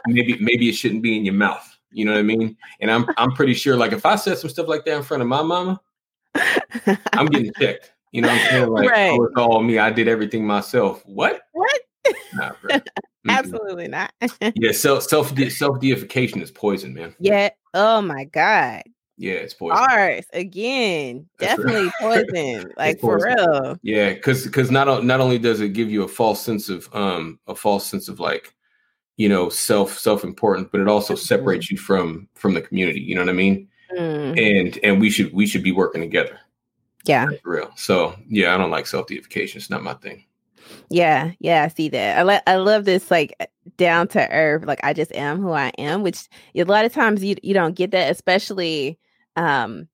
maybe 0.08 0.38
maybe 0.40 0.70
it 0.70 0.74
shouldn't 0.74 1.04
be 1.04 1.18
in 1.18 1.26
your 1.26 1.34
mouth. 1.34 1.70
You 1.92 2.06
know 2.06 2.14
what 2.14 2.20
I 2.20 2.24
mean? 2.24 2.58
And 2.80 2.90
I'm 2.90 3.06
I'm 3.18 3.34
pretty 3.34 3.54
sure 3.54 3.76
like 3.76 3.92
if 3.92 4.06
I 4.06 4.16
said 4.16 4.38
some 4.38 4.50
stuff 4.50 4.68
like 4.68 4.86
that 4.86 4.98
in 4.98 5.04
front 5.04 5.22
of 5.22 5.28
my 5.28 5.42
mama, 5.42 5.80
I'm 7.14 7.28
getting 7.28 7.52
checked. 7.60 7.92
You 8.12 8.22
know 8.22 8.30
what 8.30 8.40
I'm 8.40 8.50
saying? 8.50 8.70
Like 8.70 8.90
right. 8.90 9.20
oh, 9.20 9.24
it's 9.26 9.38
all 9.38 9.62
me. 9.62 9.78
I 9.78 9.92
did 9.92 10.08
everything 10.08 10.48
myself. 10.48 11.04
What? 11.06 11.42
What? 11.52 11.82
Not 12.34 12.58
Absolutely 13.28 13.88
not. 13.88 14.14
yeah, 14.56 14.72
self 14.72 15.04
self 15.04 15.34
self 15.50 15.80
deification 15.80 16.42
is 16.42 16.52
poison, 16.52 16.94
man. 16.94 17.16
Yeah. 17.20 17.50
Oh 17.74 18.02
my 18.02 18.26
god. 18.26 18.84
Yeah, 19.18 19.34
it's 19.34 19.54
poison. 19.54 19.78
Ours 19.78 20.26
again, 20.34 21.26
That's 21.40 21.56
definitely 21.56 21.92
right. 22.02 22.26
poison. 22.32 22.74
Like 22.78 23.00
poison. 23.00 23.36
for 23.36 23.36
real. 23.36 23.80
Yeah, 23.82 24.14
because 24.14 24.44
because 24.44 24.72
not 24.72 25.06
not 25.06 25.22
only 25.22 25.40
does 25.40 25.62
it 25.62 25.70
give 25.70 25.90
you 25.90 26.04
a 26.04 26.08
false 26.08 26.42
sense 26.42 26.70
of 26.70 26.90
um 26.94 27.40
a 27.48 27.56
false 27.56 27.86
sense 27.86 28.10
of 28.10 28.20
like 28.20 28.54
you 29.18 29.30
know 29.30 29.48
self 29.50 29.98
self 29.98 30.24
important, 30.24 30.72
but 30.72 30.82
it 30.82 30.88
also 30.88 31.14
mm-hmm. 31.14 31.22
separates 31.22 31.72
you 31.72 31.78
from 31.78 32.28
from 32.36 32.54
the 32.54 32.62
community. 32.62 33.00
You 33.00 33.16
know 33.16 33.22
what 33.22 33.30
I 33.30 33.34
mean? 33.34 33.68
Mm. 33.98 34.60
And 34.60 34.80
and 34.84 35.00
we 35.00 35.10
should 35.10 35.34
we 35.34 35.48
should 35.48 35.64
be 35.64 35.72
working 35.72 36.02
together. 36.02 36.40
Yeah, 37.06 37.30
for 37.42 37.52
real. 37.52 37.72
So 37.76 38.16
yeah, 38.28 38.54
I 38.54 38.58
don't 38.58 38.72
like 38.72 38.88
self 38.88 39.08
deification. 39.08 39.60
It's 39.60 39.70
not 39.70 39.84
my 39.84 39.94
thing. 39.94 40.26
Yeah, 40.90 41.32
yeah, 41.40 41.64
I 41.64 41.68
see 41.70 41.88
that. 41.90 42.18
I 42.18 42.24
like 42.24 42.44
I 42.48 42.58
love 42.58 42.84
this 42.84 43.10
like 43.10 43.34
down 43.78 44.08
to 44.10 44.30
earth, 44.32 44.66
like 44.66 44.80
I 44.84 44.94
just 44.94 45.12
am 45.14 45.40
who 45.40 45.52
I 45.52 45.70
am, 45.78 46.04
which 46.04 46.28
a 46.56 46.64
lot 46.64 46.86
of 46.86 46.94
times 46.94 47.24
you 47.24 47.36
you 47.44 47.54
don't 47.54 47.76
get 47.76 47.92
that, 47.92 48.12
especially 48.12 49.00
um 49.36 49.88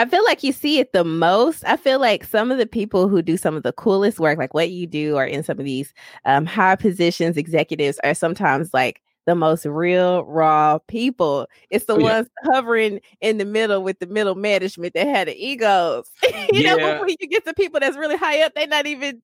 I 0.00 0.06
feel 0.06 0.22
like 0.24 0.44
you 0.44 0.52
see 0.52 0.78
it 0.78 0.92
the 0.92 1.02
most. 1.02 1.64
I 1.66 1.76
feel 1.76 1.98
like 1.98 2.22
some 2.22 2.52
of 2.52 2.58
the 2.58 2.66
people 2.66 3.08
who 3.08 3.20
do 3.20 3.36
some 3.36 3.56
of 3.56 3.64
the 3.64 3.72
coolest 3.72 4.20
work, 4.20 4.38
like 4.38 4.54
what 4.54 4.70
you 4.70 4.86
do, 4.86 5.16
are 5.16 5.26
in 5.26 5.42
some 5.42 5.58
of 5.58 5.64
these 5.64 5.92
um, 6.24 6.46
high 6.46 6.76
positions, 6.76 7.36
executives 7.36 7.98
are 8.04 8.14
sometimes 8.14 8.72
like 8.72 9.02
the 9.26 9.34
most 9.34 9.66
real, 9.66 10.24
raw 10.24 10.78
people. 10.86 11.48
It's 11.68 11.86
the 11.86 11.96
oh, 11.96 12.00
ones 12.00 12.28
yeah. 12.44 12.50
hovering 12.54 13.00
in 13.20 13.38
the 13.38 13.44
middle 13.44 13.82
with 13.82 13.98
the 13.98 14.06
middle 14.06 14.36
management 14.36 14.94
that 14.94 15.06
had 15.08 15.26
the 15.26 15.36
egos. 15.36 16.08
you 16.52 16.62
yeah. 16.62 16.76
know, 16.76 17.00
when 17.00 17.16
you 17.18 17.28
get 17.28 17.44
to 17.44 17.52
people 17.52 17.80
that's 17.80 17.96
really 17.96 18.16
high 18.16 18.42
up, 18.42 18.54
they're 18.54 18.68
not 18.68 18.86
even 18.86 19.20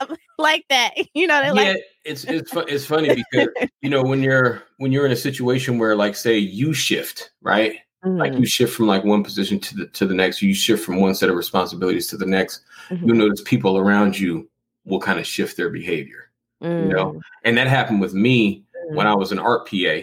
like 0.38 0.64
that. 0.70 0.94
You 1.14 1.26
know, 1.26 1.40
they're 1.42 1.54
yeah, 1.54 1.72
like 1.72 1.84
it's 2.04 2.24
it's 2.24 2.50
fu- 2.50 2.60
it's 2.60 2.84
funny 2.84 3.14
because 3.14 3.48
you 3.82 3.90
know 3.90 4.02
when 4.02 4.22
you're 4.22 4.62
when 4.78 4.90
you're 4.90 5.06
in 5.06 5.12
a 5.12 5.16
situation 5.16 5.78
where 5.78 5.94
like 5.94 6.16
say 6.16 6.36
you 6.38 6.72
shift 6.72 7.30
right 7.40 7.76
Mm-hmm. 8.04 8.18
Like 8.18 8.34
you 8.34 8.46
shift 8.46 8.74
from 8.74 8.86
like 8.86 9.04
one 9.04 9.24
position 9.24 9.58
to 9.58 9.76
the 9.76 9.86
to 9.86 10.06
the 10.06 10.14
next, 10.14 10.42
you 10.42 10.54
shift 10.54 10.84
from 10.84 11.00
one 11.00 11.14
set 11.14 11.30
of 11.30 11.36
responsibilities 11.36 12.08
to 12.08 12.16
the 12.16 12.26
next. 12.26 12.62
Mm-hmm. 12.90 13.06
You'll 13.06 13.16
notice 13.16 13.42
people 13.42 13.78
around 13.78 14.18
you 14.18 14.48
will 14.84 15.00
kind 15.00 15.18
of 15.18 15.26
shift 15.26 15.56
their 15.56 15.70
behavior. 15.70 16.30
Mm-hmm. 16.62 16.90
You 16.90 16.96
know, 16.96 17.12
mm. 17.12 17.20
and 17.44 17.56
that 17.56 17.66
happened 17.66 18.00
with 18.00 18.14
me 18.14 18.64
when 18.88 19.06
mm. 19.06 19.10
I 19.10 19.14
was 19.14 19.32
an 19.32 19.38
art 19.38 19.68
PA. 19.68 20.00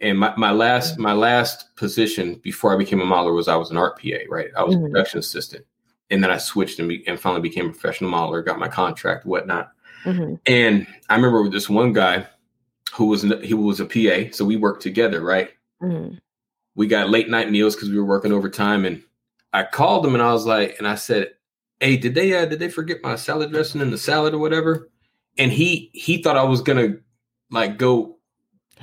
And 0.00 0.18
my, 0.18 0.34
my 0.36 0.50
last 0.50 0.96
mm. 0.96 1.00
my 1.00 1.12
last 1.12 1.74
position 1.76 2.40
before 2.42 2.74
I 2.74 2.78
became 2.78 3.00
a 3.00 3.04
modeler 3.04 3.34
was 3.34 3.48
I 3.48 3.56
was 3.56 3.70
an 3.70 3.76
art 3.76 4.00
PA, 4.00 4.18
right? 4.28 4.48
I 4.56 4.62
was 4.62 4.74
a 4.74 4.78
mm-hmm. 4.78 4.86
production 4.86 5.20
assistant, 5.20 5.64
and 6.10 6.22
then 6.22 6.30
I 6.30 6.38
switched 6.38 6.78
and, 6.78 6.88
be, 6.88 7.06
and 7.06 7.18
finally 7.18 7.42
became 7.42 7.66
a 7.66 7.70
professional 7.70 8.10
modeler, 8.10 8.44
got 8.44 8.58
my 8.58 8.68
contract, 8.68 9.26
whatnot. 9.26 9.72
Mm-hmm. 10.04 10.34
And 10.46 10.86
I 11.08 11.16
remember 11.16 11.42
with 11.42 11.52
this 11.52 11.68
one 11.68 11.92
guy 11.92 12.26
who 12.94 13.06
was 13.06 13.22
he 13.42 13.54
was 13.54 13.80
a 13.80 13.86
PA, 13.86 14.32
so 14.32 14.44
we 14.44 14.56
worked 14.56 14.82
together, 14.82 15.20
right? 15.20 15.50
Mm-hmm. 15.82 16.16
We 16.76 16.86
got 16.86 17.10
late 17.10 17.28
night 17.28 17.50
meals 17.50 17.74
because 17.74 17.90
we 17.90 17.98
were 17.98 18.04
working 18.04 18.32
overtime. 18.32 18.84
And 18.84 19.02
I 19.52 19.64
called 19.64 20.06
him 20.06 20.14
and 20.14 20.22
I 20.22 20.32
was 20.32 20.46
like, 20.46 20.76
and 20.78 20.86
I 20.86 20.94
said, 20.94 21.32
Hey, 21.80 21.96
did 21.96 22.14
they 22.14 22.32
uh 22.34 22.46
did 22.46 22.58
they 22.58 22.68
forget 22.68 23.02
my 23.02 23.16
salad 23.16 23.50
dressing 23.50 23.80
in 23.80 23.90
the 23.90 23.98
salad 23.98 24.34
or 24.34 24.38
whatever? 24.38 24.90
And 25.36 25.50
he 25.50 25.90
he 25.92 26.22
thought 26.22 26.36
I 26.36 26.44
was 26.44 26.62
gonna 26.62 26.96
like 27.50 27.76
go 27.78 28.16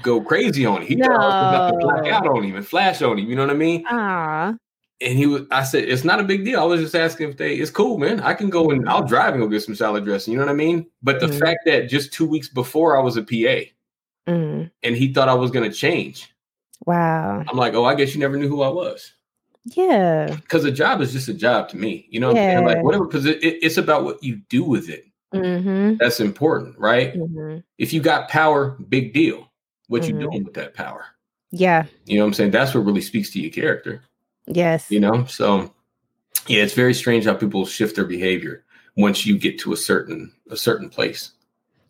go 0.01 0.21
crazy 0.21 0.65
on 0.65 0.81
him. 0.81 0.87
He 0.87 0.95
no. 0.95 1.05
thought 1.05 1.21
I 1.21 1.27
was 1.27 1.35
about 1.35 1.67
to 1.71 1.77
black 1.79 2.13
out 2.13 2.27
on 2.27 2.43
him 2.43 2.55
and 2.55 2.67
flash 2.67 3.01
on 3.01 3.17
him. 3.17 3.29
You 3.29 3.35
know 3.35 3.43
what 3.43 3.51
I 3.51 3.57
mean? 3.57 3.85
Ah. 3.87 4.55
And 5.01 5.17
he 5.17 5.25
was, 5.25 5.41
I 5.51 5.63
said, 5.63 5.83
it's 5.83 6.05
not 6.05 6.19
a 6.19 6.23
big 6.23 6.45
deal. 6.45 6.59
I 6.59 6.63
was 6.63 6.79
just 6.79 6.95
asking 6.95 7.31
if 7.31 7.37
they, 7.37 7.55
it's 7.55 7.71
cool, 7.71 7.97
man. 7.97 8.21
I 8.21 8.33
can 8.33 8.49
go 8.49 8.69
and 8.69 8.87
I'll 8.87 9.03
drive 9.03 9.33
and 9.33 9.43
go 9.43 9.49
get 9.49 9.63
some 9.63 9.75
salad 9.75 10.05
dressing. 10.05 10.31
You 10.31 10.39
know 10.39 10.45
what 10.45 10.51
I 10.51 10.55
mean? 10.55 10.85
But 11.01 11.19
the 11.19 11.27
mm 11.27 11.39
fact 11.39 11.59
that 11.65 11.89
just 11.89 12.13
two 12.13 12.25
weeks 12.25 12.47
before 12.47 12.97
I 12.97 13.01
was 13.01 13.17
a 13.17 13.23
PA 13.23 13.69
mm 14.31 14.71
and 14.81 14.95
he 14.95 15.13
thought 15.13 15.29
I 15.29 15.33
was 15.33 15.51
going 15.51 15.69
to 15.69 15.75
change. 15.75 16.32
Wow. 16.85 17.43
I'm 17.47 17.57
like, 17.57 17.73
oh, 17.73 17.85
I 17.85 17.95
guess 17.95 18.13
you 18.13 18.19
never 18.19 18.37
knew 18.37 18.47
who 18.47 18.61
I 18.61 18.69
was. 18.69 19.13
Yeah. 19.65 20.35
Because 20.35 20.65
a 20.65 20.71
job 20.71 21.01
is 21.01 21.13
just 21.13 21.29
a 21.29 21.33
job 21.33 21.69
to 21.69 21.77
me. 21.77 22.07
You 22.09 22.19
know, 22.19 22.33
yeah. 22.33 22.59
like 22.59 22.83
whatever, 22.83 23.05
because 23.05 23.25
it, 23.25 23.43
it, 23.43 23.63
it's 23.63 23.77
about 23.77 24.03
what 24.03 24.21
you 24.23 24.41
do 24.49 24.63
with 24.63 24.89
it. 24.89 25.05
Mm-hmm. 25.33 25.95
That's 25.99 26.19
important, 26.19 26.77
right? 26.77 27.13
Mm-hmm. 27.13 27.59
If 27.77 27.93
you 27.93 28.01
got 28.01 28.29
power, 28.29 28.77
big 28.89 29.13
deal. 29.13 29.49
What 29.87 30.07
you 30.07 30.13
mm-hmm. 30.13 30.29
doing 30.29 30.43
with 30.45 30.53
that 30.55 30.73
power? 30.73 31.05
Yeah. 31.51 31.85
You 32.05 32.17
know 32.17 32.23
what 32.23 32.29
I'm 32.29 32.33
saying? 32.33 32.51
That's 32.51 32.73
what 32.73 32.85
really 32.85 33.01
speaks 33.01 33.31
to 33.31 33.39
your 33.39 33.51
character. 33.51 34.03
Yes. 34.47 34.89
You 34.89 34.99
know, 34.99 35.25
so 35.25 35.73
yeah, 36.47 36.63
it's 36.63 36.73
very 36.73 36.93
strange 36.93 37.25
how 37.25 37.33
people 37.33 37.65
shift 37.65 37.95
their 37.95 38.05
behavior 38.05 38.63
once 38.97 39.25
you 39.25 39.37
get 39.37 39.59
to 39.59 39.73
a 39.73 39.77
certain 39.77 40.33
a 40.49 40.57
certain 40.57 40.89
place. 40.89 41.31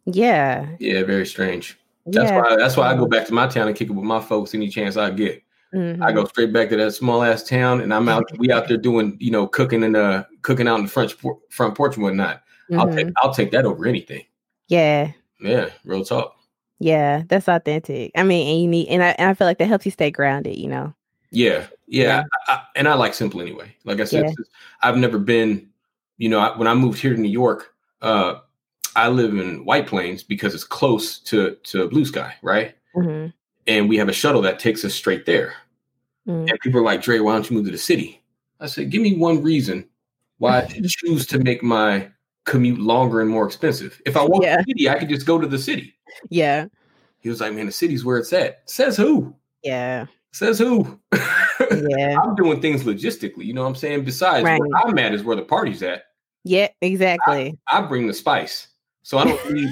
Yeah. 0.06 0.68
Yeah, 0.80 1.04
very 1.04 1.26
strange. 1.26 1.78
That's 2.06 2.30
yeah. 2.30 2.42
why 2.42 2.56
that's 2.58 2.76
why 2.76 2.92
I 2.92 2.96
go 2.96 3.06
back 3.06 3.28
to 3.28 3.34
my 3.34 3.48
town 3.48 3.68
and 3.68 3.76
kick 3.76 3.90
it 3.90 3.94
with 3.94 4.04
my 4.04 4.22
folks 4.22 4.54
any 4.54 4.70
chance 4.70 4.98
I 4.98 5.10
get. 5.10 5.42
Mm-hmm. 5.74 6.04
I 6.04 6.12
go 6.12 6.26
straight 6.26 6.54
back 6.54 6.70
to 6.70 6.78
that 6.78 6.92
small 6.92 7.24
ass 7.24 7.44
town 7.44 7.82
and 7.82 7.94
I'm 7.94 8.08
out 8.08 8.30
we 8.38 8.52
out 8.52 8.68
there 8.68 8.78
doing, 8.78 9.18
you 9.20 9.32
know, 9.32 9.48
cooking 9.48 9.84
and 9.84 9.96
uh 9.96 10.24
cooking 10.42 10.68
out 10.68 10.80
in 10.80 10.86
the 10.86 10.92
front 10.92 11.16
front 11.50 11.76
porch 11.76 11.96
and 11.96 12.04
whatnot. 12.04 12.44
Mm-hmm. 12.70 12.80
I'll 12.80 12.94
take 12.94 13.08
I'll 13.18 13.34
take 13.34 13.52
that 13.52 13.66
over 13.66 13.88
anything. 13.88 14.26
Yeah. 14.68 15.12
Yeah, 15.40 15.70
real 15.84 16.06
talk. 16.06 16.36
Yeah, 16.80 17.24
that's 17.28 17.48
authentic. 17.48 18.12
I 18.16 18.24
mean, 18.24 18.48
and 18.48 18.62
you 18.62 18.68
need 18.68 18.88
and 18.90 19.04
I 19.04 19.10
and 19.18 19.30
I 19.30 19.34
feel 19.34 19.48
like 19.48 19.58
that 19.60 19.68
helps 19.68 19.86
you 19.86 19.92
stay 19.92 20.12
grounded, 20.12 20.58
you 20.58 20.68
know. 20.68 20.94
Yeah, 21.32 21.66
yeah, 21.88 22.04
yeah. 22.04 22.24
I, 22.48 22.54
I, 22.54 22.62
and 22.76 22.88
I 22.88 22.94
like 22.94 23.14
simple 23.14 23.42
anyway. 23.42 23.76
Like 23.86 24.00
I 24.00 24.04
said, 24.04 24.26
yeah. 24.26 24.46
I've 24.82 24.98
never 24.98 25.18
been. 25.18 25.70
You 26.18 26.30
know, 26.30 26.40
I, 26.40 26.56
when 26.58 26.68
I 26.68 26.74
moved 26.76 27.00
here 27.00 27.14
to 27.14 27.20
New 27.20 27.30
York, 27.30 27.74
uh, 28.02 28.36
I 28.96 29.10
live 29.10 29.34
in 29.34 29.66
White 29.66 29.88
Plains 29.88 30.24
because 30.24 30.54
it's 30.54 30.64
close 30.64 31.20
to 31.20 31.58
to 31.64 31.88
Blue 31.88 32.06
Sky, 32.06 32.36
right? 32.42 32.76
Mm-hmm. 32.96 33.30
And 33.66 33.90
we 33.90 33.98
have 33.98 34.10
a 34.10 34.14
shuttle 34.14 34.42
that 34.42 34.60
takes 34.60 34.84
us 34.84 34.94
straight 34.94 35.26
there. 35.26 35.54
Mm-hmm. 36.28 36.50
And 36.50 36.60
people 36.62 36.80
are 36.80 36.84
like, 36.84 37.02
"Dre, 37.02 37.20
why 37.20 37.34
don't 37.34 37.50
you 37.50 37.56
move 37.56 37.66
to 37.66 37.72
the 37.72 37.78
city?" 37.78 38.22
I 38.60 38.68
said, 38.68 38.90
"Give 38.90 39.02
me 39.02 39.18
one 39.18 39.42
reason 39.42 39.88
why 40.38 40.62
I 40.62 40.82
choose 40.88 41.26
to 41.28 41.40
make 41.40 41.64
my 41.64 42.10
commute 42.46 42.80
longer 42.80 43.22
and 43.22 43.30
more 43.30 43.46
expensive. 43.46 44.02
If 44.06 44.18
I 44.18 44.24
want 44.24 44.44
yeah. 44.44 44.58
the 44.58 44.64
city, 44.68 44.90
I 44.90 45.00
could 45.00 45.10
just 45.10 45.26
go 45.26 45.40
to 45.40 45.48
the 45.48 45.60
city." 45.60 45.94
Yeah. 46.30 46.68
He 47.20 47.30
was 47.30 47.42
like, 47.42 47.54
"Man, 47.54 47.66
the 47.66 47.72
city's 47.72 48.06
where 48.06 48.18
it's 48.18 48.34
at." 48.34 48.62
Says 48.70 48.98
who? 48.98 49.36
Yeah. 49.64 50.06
Says 50.32 50.60
who? 50.60 51.00
Yeah. 51.14 52.18
I'm 52.24 52.36
doing 52.36 52.62
things 52.62 52.84
logistically. 52.84 53.46
You 53.46 53.54
know 53.54 53.62
what 53.62 53.70
I'm 53.70 53.76
saying? 53.76 54.04
Besides, 54.04 54.44
right. 54.44 54.60
where 54.60 54.70
I'm 54.76 54.98
at 54.98 55.14
is 55.14 55.24
where 55.24 55.36
the 55.36 55.44
party's 55.44 55.84
at. 55.84 56.06
Yeah, 56.44 56.68
exactly. 56.82 57.58
I, 57.70 57.80
I 57.80 57.82
bring 57.82 58.08
the 58.08 58.14
spice. 58.14 58.68
So 59.04 59.18
I 59.18 59.26
don't 59.26 59.52
need 59.54 59.70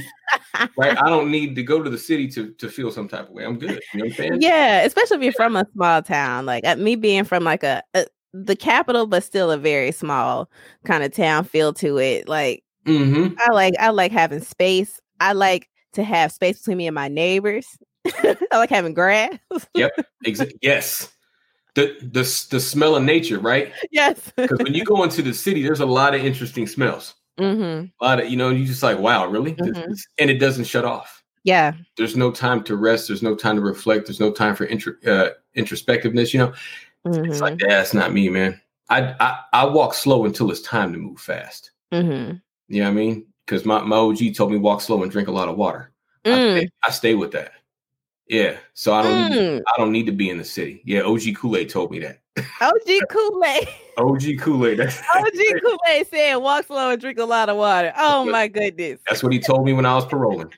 right. 0.78 0.98
I 0.98 1.10
don't 1.10 1.32
need 1.32 1.56
to 1.56 1.64
go 1.64 1.82
to 1.82 1.90
the 1.90 1.98
city 1.98 2.28
to 2.30 2.52
to 2.52 2.70
feel 2.70 2.92
some 2.92 3.08
type 3.08 3.30
of 3.30 3.34
way. 3.34 3.46
I'm 3.46 3.58
good. 3.58 3.82
You 3.94 4.00
know 4.00 4.06
what 4.06 4.06
I'm 4.06 4.12
saying? 4.12 4.42
Yeah, 4.42 4.82
especially 4.82 5.18
if 5.18 5.24
you're 5.24 5.34
from 5.34 5.56
a 5.56 5.66
small 5.74 6.02
town. 6.02 6.46
Like 6.46 6.66
uh, 6.66 6.76
me 6.76 6.96
being 6.96 7.24
from 7.24 7.44
like 7.44 7.64
a, 7.64 7.82
a, 7.94 8.06
the 8.34 8.56
capital, 8.56 9.08
but 9.08 9.24
still 9.24 9.50
a 9.50 9.58
very 9.58 9.92
small 9.92 10.50
kind 10.86 11.04
of 11.04 11.14
town 11.14 11.46
feel 11.46 11.74
to 11.74 11.98
it. 11.98 12.28
Like 12.28 12.64
mm-hmm. 12.86 13.34
I 13.40 13.54
like 13.54 13.74
I 13.80 13.90
like 13.90 14.12
having 14.12 14.42
space. 14.42 15.00
I 15.20 15.34
like 15.34 15.70
to 15.94 16.04
have 16.04 16.32
space 16.32 16.60
between 16.60 16.78
me 16.78 16.88
and 16.88 16.96
my 16.96 17.08
neighbors. 17.08 17.68
I 18.08 18.38
like 18.54 18.70
having 18.70 18.94
grass. 18.94 19.38
yep. 19.74 19.92
Exa- 20.26 20.52
yes. 20.62 21.12
The, 21.76 21.96
the 22.02 22.48
the 22.50 22.60
smell 22.60 22.98
of 22.98 23.04
nature, 23.04 23.40
right? 23.40 23.72
Yes. 23.92 24.32
Because 24.36 24.58
when 24.60 24.74
you 24.74 24.84
go 24.84 25.04
into 25.04 25.22
the 25.22 25.34
city, 25.34 25.64
there's 25.64 25.80
a 25.80 25.86
lot 25.86 26.14
of 26.14 26.26
interesting 26.26 26.68
smells. 26.68 27.14
Mm-hmm. 27.40 27.86
A 28.00 28.06
lot 28.06 28.22
of 28.22 28.30
you 28.30 28.38
know, 28.38 28.50
you 28.50 28.66
just 28.66 28.84
like, 28.84 29.00
wow, 29.00 29.26
really? 29.26 29.54
Mm-hmm. 29.54 29.94
And 30.20 30.30
it 30.30 30.38
doesn't 30.38 30.66
shut 30.66 30.86
off. 30.86 31.24
Yeah. 31.44 31.74
There's 31.98 32.16
no 32.16 32.32
time 32.32 32.64
to 32.66 32.76
rest. 32.76 33.08
There's 33.08 33.24
no 33.24 33.36
time 33.36 33.56
to 33.56 33.62
reflect. 33.62 34.06
There's 34.06 34.20
no 34.20 34.32
time 34.32 34.56
for 34.56 34.66
intro, 34.66 34.94
uh, 35.06 35.30
introspectiveness. 35.58 36.34
You 36.34 36.40
know, 36.40 36.54
mm-hmm. 37.08 37.26
it's 37.26 37.42
like 37.42 37.60
yeah, 37.62 37.82
it's 37.82 37.94
not 37.94 38.14
me, 38.14 38.30
man. 38.30 38.60
I, 38.90 39.16
I 39.20 39.40
I 39.54 39.66
walk 39.66 39.94
slow 39.94 40.26
until 40.26 40.52
it's 40.52 40.62
time 40.62 40.94
to 40.94 41.00
move 41.00 41.20
fast. 41.20 41.72
Mm-hmm. 41.92 42.38
You 42.68 42.82
know 42.82 42.86
what 42.86 42.92
I 42.92 42.94
mean? 42.94 43.26
Because 43.46 43.66
my, 43.66 43.82
my 43.82 43.98
OG 43.98 44.36
told 44.36 44.52
me 44.52 44.58
walk 44.58 44.82
slow 44.82 45.02
and 45.04 45.12
drink 45.12 45.28
a 45.28 45.32
lot 45.32 45.50
of 45.50 45.58
water. 45.58 45.92
Mm. 46.24 46.32
I, 46.34 46.58
stay, 46.58 46.70
I 46.86 46.92
stay 46.92 47.16
with 47.16 47.32
that. 47.32 47.52
Yeah, 48.32 48.56
so 48.74 48.94
I 48.94 49.04
don't 49.04 49.30
mm. 49.30 49.56
need, 49.56 49.64
I 49.68 49.74
don't 49.78 49.92
need 49.92 50.06
to 50.06 50.14
be 50.14 50.30
in 50.30 50.38
the 50.38 50.46
city. 50.46 50.82
Yeah, 50.86 51.02
OG 51.02 51.36
Kool 51.36 51.58
Aid 51.58 51.70
told 51.70 51.92
me 51.92 52.00
that. 52.00 52.22
OG 52.62 53.10
Kool 53.10 53.44
Aid. 53.44 53.68
OG 53.98 54.24
Kool 54.40 54.66
Aid. 54.68 54.80
OG 54.80 55.62
Kool 55.62 55.78
Aid 55.90 56.08
said, 56.08 56.36
"Walk 56.38 56.66
slow 56.66 56.92
and 56.92 57.02
drink 57.02 57.20
a 57.20 57.26
lot 57.26 57.50
of 57.50 57.58
water." 57.58 57.92
Oh 57.98 58.24
my 58.24 58.48
goodness. 58.48 59.02
That's 59.06 59.22
what 59.22 59.34
he 59.34 59.40
told 59.40 59.66
me 59.66 59.74
when 59.74 59.86
I 59.86 59.96
was 59.96 60.06
paroling. 60.06 60.50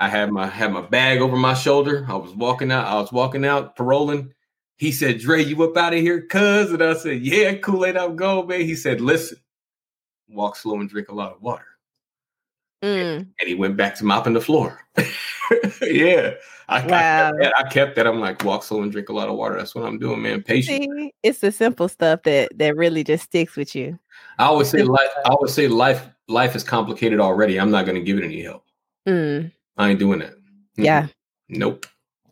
I 0.00 0.08
had 0.08 0.32
my 0.32 0.46
had 0.46 0.72
my 0.72 0.80
bag 0.80 1.20
over 1.20 1.36
my 1.36 1.52
shoulder. 1.52 2.06
I 2.08 2.14
was 2.14 2.34
walking 2.34 2.72
out. 2.72 2.86
I 2.86 2.94
was 2.94 3.12
walking 3.12 3.44
out 3.44 3.76
paroling. 3.76 4.32
He 4.78 4.90
said, 4.90 5.18
"Dre, 5.18 5.44
you 5.44 5.62
up 5.62 5.76
out 5.76 5.92
of 5.92 6.00
here, 6.00 6.22
cuz?" 6.22 6.72
And 6.72 6.82
I 6.82 6.94
said, 6.94 7.20
"Yeah, 7.20 7.52
Kool 7.56 7.84
Aid, 7.84 7.98
I'm 7.98 8.16
going, 8.16 8.48
man." 8.48 8.62
He 8.62 8.74
said, 8.74 9.02
"Listen, 9.02 9.36
walk 10.30 10.56
slow 10.56 10.80
and 10.80 10.88
drink 10.88 11.10
a 11.10 11.14
lot 11.14 11.34
of 11.34 11.42
water." 11.42 11.66
Mm. 12.82 13.16
And 13.18 13.46
he 13.46 13.54
went 13.54 13.76
back 13.76 13.94
to 13.96 14.06
mopping 14.06 14.32
the 14.32 14.40
floor. 14.40 14.80
yeah. 15.82 16.30
I, 16.68 16.86
wow. 16.86 17.28
I, 17.28 17.30
kept 17.30 17.38
that. 17.38 17.54
I 17.58 17.68
kept 17.68 17.96
that. 17.96 18.06
I'm 18.06 18.20
like, 18.20 18.44
walk 18.44 18.62
slow 18.62 18.82
and 18.82 18.90
drink 18.90 19.08
a 19.08 19.12
lot 19.12 19.28
of 19.28 19.36
water. 19.36 19.56
That's 19.56 19.74
what 19.74 19.84
I'm 19.84 19.98
doing, 19.98 20.22
man. 20.22 20.42
Patient. 20.42 20.82
See, 20.82 21.12
it's 21.22 21.40
the 21.40 21.52
simple 21.52 21.88
stuff 21.88 22.22
that 22.22 22.56
that 22.58 22.76
really 22.76 23.04
just 23.04 23.24
sticks 23.24 23.56
with 23.56 23.74
you. 23.74 23.98
I 24.38 24.44
always 24.44 24.70
say 24.70 24.82
life. 24.82 25.10
I 25.24 25.30
always 25.30 25.52
say 25.52 25.68
life. 25.68 26.06
Life 26.28 26.56
is 26.56 26.64
complicated 26.64 27.20
already. 27.20 27.60
I'm 27.60 27.70
not 27.70 27.84
going 27.84 27.96
to 27.96 28.02
give 28.02 28.16
it 28.16 28.24
any 28.24 28.42
help. 28.42 28.64
Mm. 29.06 29.52
I 29.76 29.90
ain't 29.90 29.98
doing 29.98 30.20
that. 30.20 30.32
Mm-hmm. 30.32 30.84
Yeah. 30.84 31.06
Nope. 31.50 31.86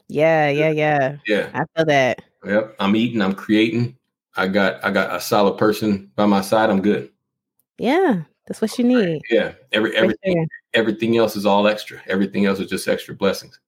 Yeah, 0.08 0.48
yeah, 0.48 0.70
yeah. 0.70 1.16
Yeah. 1.26 1.50
I 1.52 1.64
feel 1.76 1.86
that. 1.86 2.22
Yep. 2.44 2.76
I'm 2.78 2.96
eating. 2.96 3.20
I'm 3.20 3.34
creating. 3.34 3.96
I 4.36 4.48
got. 4.48 4.82
I 4.84 4.90
got 4.90 5.14
a 5.14 5.20
solid 5.20 5.58
person 5.58 6.10
by 6.16 6.26
my 6.26 6.40
side. 6.40 6.70
I'm 6.70 6.80
good. 6.80 7.10
Yeah, 7.78 8.22
that's 8.46 8.60
what 8.62 8.78
you 8.78 8.84
need. 8.84 9.20
Yeah. 9.28 9.52
Every 9.72 9.94
everything. 9.96 10.48
Everything 10.72 11.18
else 11.18 11.36
is 11.36 11.44
all 11.44 11.68
extra. 11.68 12.00
Everything 12.06 12.46
else 12.46 12.58
is 12.58 12.70
just 12.70 12.88
extra 12.88 13.14
blessings. 13.14 13.60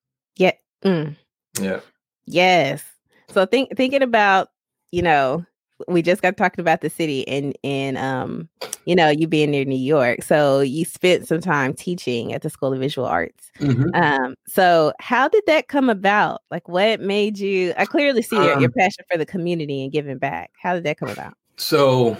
Yeah. 0.84 0.90
Mm. 0.90 1.16
Yeah. 1.60 1.80
Yes. 2.26 2.84
So 3.28 3.46
think 3.46 3.76
thinking 3.76 4.02
about, 4.02 4.48
you 4.92 5.02
know, 5.02 5.44
we 5.88 6.02
just 6.02 6.22
got 6.22 6.36
talking 6.36 6.62
about 6.62 6.80
the 6.80 6.90
city 6.90 7.26
and 7.28 7.56
and 7.64 7.98
um, 7.98 8.48
you 8.86 8.94
know, 8.94 9.08
you 9.08 9.26
being 9.26 9.50
near 9.50 9.64
New 9.64 9.76
York. 9.76 10.22
So 10.22 10.60
you 10.60 10.84
spent 10.84 11.26
some 11.26 11.40
time 11.40 11.74
teaching 11.74 12.32
at 12.32 12.42
the 12.42 12.50
School 12.50 12.72
of 12.72 12.78
Visual 12.78 13.06
Arts. 13.06 13.50
Mm-hmm. 13.60 13.90
Um, 13.94 14.34
so 14.46 14.92
how 15.00 15.28
did 15.28 15.42
that 15.46 15.68
come 15.68 15.88
about? 15.88 16.42
Like 16.50 16.68
what 16.68 17.00
made 17.00 17.38
you 17.38 17.74
I 17.76 17.86
clearly 17.86 18.22
see 18.22 18.36
um, 18.36 18.44
your, 18.44 18.60
your 18.60 18.70
passion 18.70 19.04
for 19.10 19.18
the 19.18 19.26
community 19.26 19.82
and 19.82 19.92
giving 19.92 20.18
back. 20.18 20.52
How 20.60 20.74
did 20.74 20.84
that 20.84 20.98
come 20.98 21.08
about? 21.08 21.34
So 21.56 22.16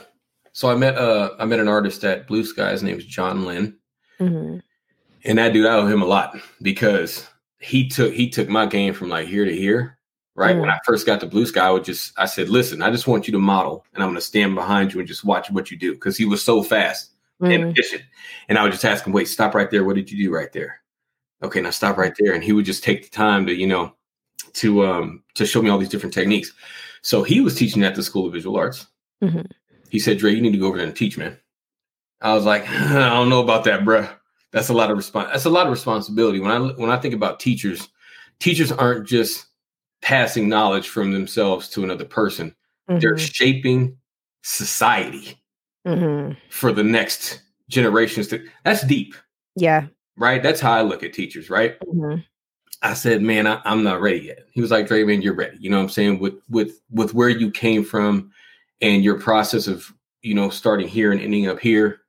so 0.53 0.71
I 0.71 0.75
met 0.75 0.97
uh 0.97 1.31
I 1.39 1.45
met 1.45 1.61
an 1.61 1.69
artist 1.69 2.05
at 2.05 2.27
Blue 2.27 2.45
Sky. 2.45 2.73
His 2.73 2.83
name's 2.83 3.05
John 3.05 3.45
Lynn. 3.45 3.77
Mm-hmm. 4.21 4.59
And 5.27 5.39
that 5.39 5.53
dude, 5.53 5.67
I 5.67 5.77
owe 5.77 5.87
him 5.87 6.03
a 6.03 6.07
lot 6.07 6.37
because 6.61 7.27
he 7.65 7.89
took 7.89 8.13
he 8.13 8.29
took 8.29 8.49
my 8.49 8.67
game 8.67 8.93
from 8.93 9.09
like 9.09 9.27
here 9.27 9.45
to 9.45 9.57
here. 9.57 9.99
Right. 10.37 10.57
Mm. 10.57 10.61
When 10.61 10.71
I 10.71 10.79
first 10.85 11.07
got 11.07 11.21
to 11.21 11.27
Blue 11.27 11.47
Sky, 11.47 11.67
I 11.67 11.71
would 11.71 11.85
just 11.85 12.13
I 12.19 12.27
said, 12.27 12.51
listen, 12.51 12.83
I 12.83 12.91
just 12.91 13.07
want 13.07 13.27
you 13.27 13.33
to 13.33 13.39
model 13.39 13.87
and 13.95 14.03
I'm 14.03 14.11
gonna 14.11 14.21
stand 14.21 14.55
behind 14.55 14.93
you 14.93 15.01
and 15.01 15.09
just 15.09 15.25
watch 15.25 15.51
what 15.51 15.71
you 15.71 15.79
do. 15.79 15.95
Because 15.95 16.17
he 16.17 16.27
was 16.27 16.43
so 16.43 16.63
fast 16.63 17.13
mm. 17.41 17.55
and 17.55 17.71
efficient. 17.71 18.03
And 18.49 18.59
I 18.59 18.63
would 18.63 18.73
just 18.73 18.85
ask 18.85 19.07
him, 19.07 19.15
wait, 19.15 19.29
stop 19.29 19.55
right 19.55 19.71
there. 19.71 19.85
What 19.85 19.97
did 19.97 20.11
you 20.11 20.23
do 20.23 20.35
right 20.35 20.53
there? 20.53 20.81
Okay, 21.43 21.61
now 21.61 21.71
stop 21.71 21.97
right 21.97 22.15
there. 22.19 22.35
And 22.35 22.45
he 22.45 22.53
would 22.53 22.67
just 22.67 22.85
take 22.85 23.05
the 23.05 23.11
time 23.11 23.47
to, 23.47 23.55
you 23.55 23.67
know, 23.67 23.95
to 24.55 24.87
um 24.87 25.23
to 25.35 25.47
show 25.47 25.63
me 25.63 25.71
all 25.71 25.79
these 25.79 25.89
different 25.89 26.15
techniques. 26.15 26.53
So 27.01 27.23
he 27.23 27.41
was 27.41 27.55
teaching 27.55 27.83
at 27.83 27.95
the 27.95 28.03
School 28.03 28.27
of 28.27 28.33
Visual 28.35 28.57
Arts. 28.57 28.87
Mm-hmm. 29.23 29.43
He 29.89 29.99
said, 29.99 30.19
Dre, 30.19 30.35
you 30.35 30.43
need 30.43 30.53
to 30.53 30.59
go 30.59 30.67
over 30.67 30.77
there 30.77 30.87
and 30.87 30.97
teach, 30.97 31.17
man. 31.17 31.39
I 32.21 32.35
was 32.35 32.45
like, 32.45 32.69
I 32.69 33.09
don't 33.09 33.31
know 33.31 33.43
about 33.43 33.65
that, 33.65 33.85
bruh 33.85 34.11
that's 34.55 34.69
a 34.69 34.73
lot 34.73 34.91
of 34.91 34.97
response. 34.97 35.31
That's 35.33 35.47
a 35.47 35.51
lot 35.51 35.67
of 35.67 35.73
responsibility. 35.73 36.39
When 36.39 36.53
I 36.53 36.59
when 36.61 36.89
I 36.89 36.97
think 36.97 37.13
about 37.13 37.41
teachers, 37.41 37.89
teachers 38.39 38.71
aren't 38.71 39.07
just 39.07 39.47
passing 40.01 40.49
knowledge 40.49 40.89
from 40.89 41.13
themselves 41.13 41.69
to 41.71 41.83
another 41.83 42.05
person. 42.05 42.55
Mm-hmm. 42.89 43.01
They're 43.01 43.19
shaping 43.19 43.97
society 44.43 45.43
mm-hmm. 45.85 46.35
for 46.51 46.71
the 46.71 46.85
next 46.85 47.43
generations. 47.69 48.29
To, 48.29 48.47
that's 48.65 48.87
deep. 48.87 49.17
Yeah. 49.57 49.87
Right. 50.17 50.41
That's 50.41 50.61
how 50.61 50.73
I 50.73 50.83
look 50.83 51.03
at 51.03 51.13
teachers. 51.13 51.51
Right. 51.51 51.79
Mm-hmm. 51.81 52.21
I 52.83 52.95
said, 52.95 53.23
man, 53.23 53.49
I, 53.49 53.61
am 53.65 53.83
not 53.83 54.01
ready 54.01 54.21
yet. 54.21 54.47
He 54.53 54.61
was 54.61 54.71
like, 54.71 54.87
Dre, 54.87 55.03
man, 55.03 55.21
you're 55.21 55.35
ready. 55.35 55.57
You 55.59 55.71
know 55.71 55.79
what 55.79 55.85
I'm 55.85 55.89
saying? 55.89 56.21
With 56.21 56.35
with 56.49 56.81
with 56.91 57.13
where 57.13 57.29
you 57.29 57.51
came 57.51 57.83
from 57.83 58.31
and 58.81 59.03
your 59.03 59.19
process 59.19 59.67
of, 59.67 59.93
you 60.23 60.35
know, 60.35 60.49
starting 60.49 60.87
here 60.87 61.11
and 61.11 61.21
ending 61.21 61.49
up 61.49 61.59
here, 61.59 62.04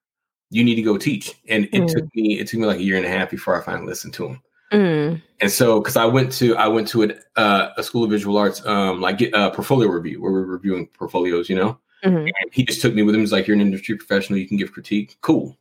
you 0.50 0.64
need 0.64 0.76
to 0.76 0.82
go 0.82 0.98
teach. 0.98 1.34
And 1.48 1.66
it 1.66 1.82
mm. 1.82 1.92
took 1.92 2.16
me, 2.16 2.40
it 2.40 2.48
took 2.48 2.60
me 2.60 2.66
like 2.66 2.80
a 2.80 2.84
year 2.84 2.98
and 2.98 3.06
a 3.06 3.10
half 3.10 3.32
before 3.32 3.60
I 3.60 3.64
finally 3.64 3.88
listened 3.88 4.14
to 4.16 4.28
him. 4.28 4.42
Mm. 4.72 5.22
And 5.42 5.52
so, 5.52 5.80
because 5.80 5.96
I 5.96 6.06
went 6.06 6.32
to 6.34 6.56
I 6.58 6.68
went 6.68 6.88
to 6.90 7.04
a, 7.04 7.40
uh, 7.40 7.72
a 7.78 7.84
school 7.84 8.04
of 8.04 8.10
visual 8.10 8.38
arts, 8.38 8.66
um, 8.66 9.00
like 9.00 9.22
a 9.22 9.52
portfolio 9.52 9.90
review 9.90 10.22
where 10.22 10.32
we're 10.32 10.44
reviewing 10.44 10.88
portfolios, 10.88 11.50
you 11.50 11.56
know. 11.56 11.80
Mm-hmm. 12.04 12.18
And 12.18 12.52
he 12.52 12.64
just 12.64 12.82
took 12.82 12.94
me 12.94 13.04
with 13.04 13.16
him. 13.16 13.22
He's 13.22 13.32
like, 13.32 13.48
"You're 13.48 13.56
an 13.56 13.62
industry 13.62 13.96
professional. 13.96 14.40
You 14.40 14.48
can 14.48 14.58
give 14.58 14.72
critique. 14.72 15.18
Cool." 15.22 15.58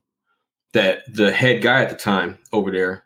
That 0.72 1.02
the 1.12 1.32
head 1.32 1.62
guy 1.62 1.82
at 1.82 1.90
the 1.90 1.96
time 1.96 2.38
over 2.52 2.70
there, 2.70 3.04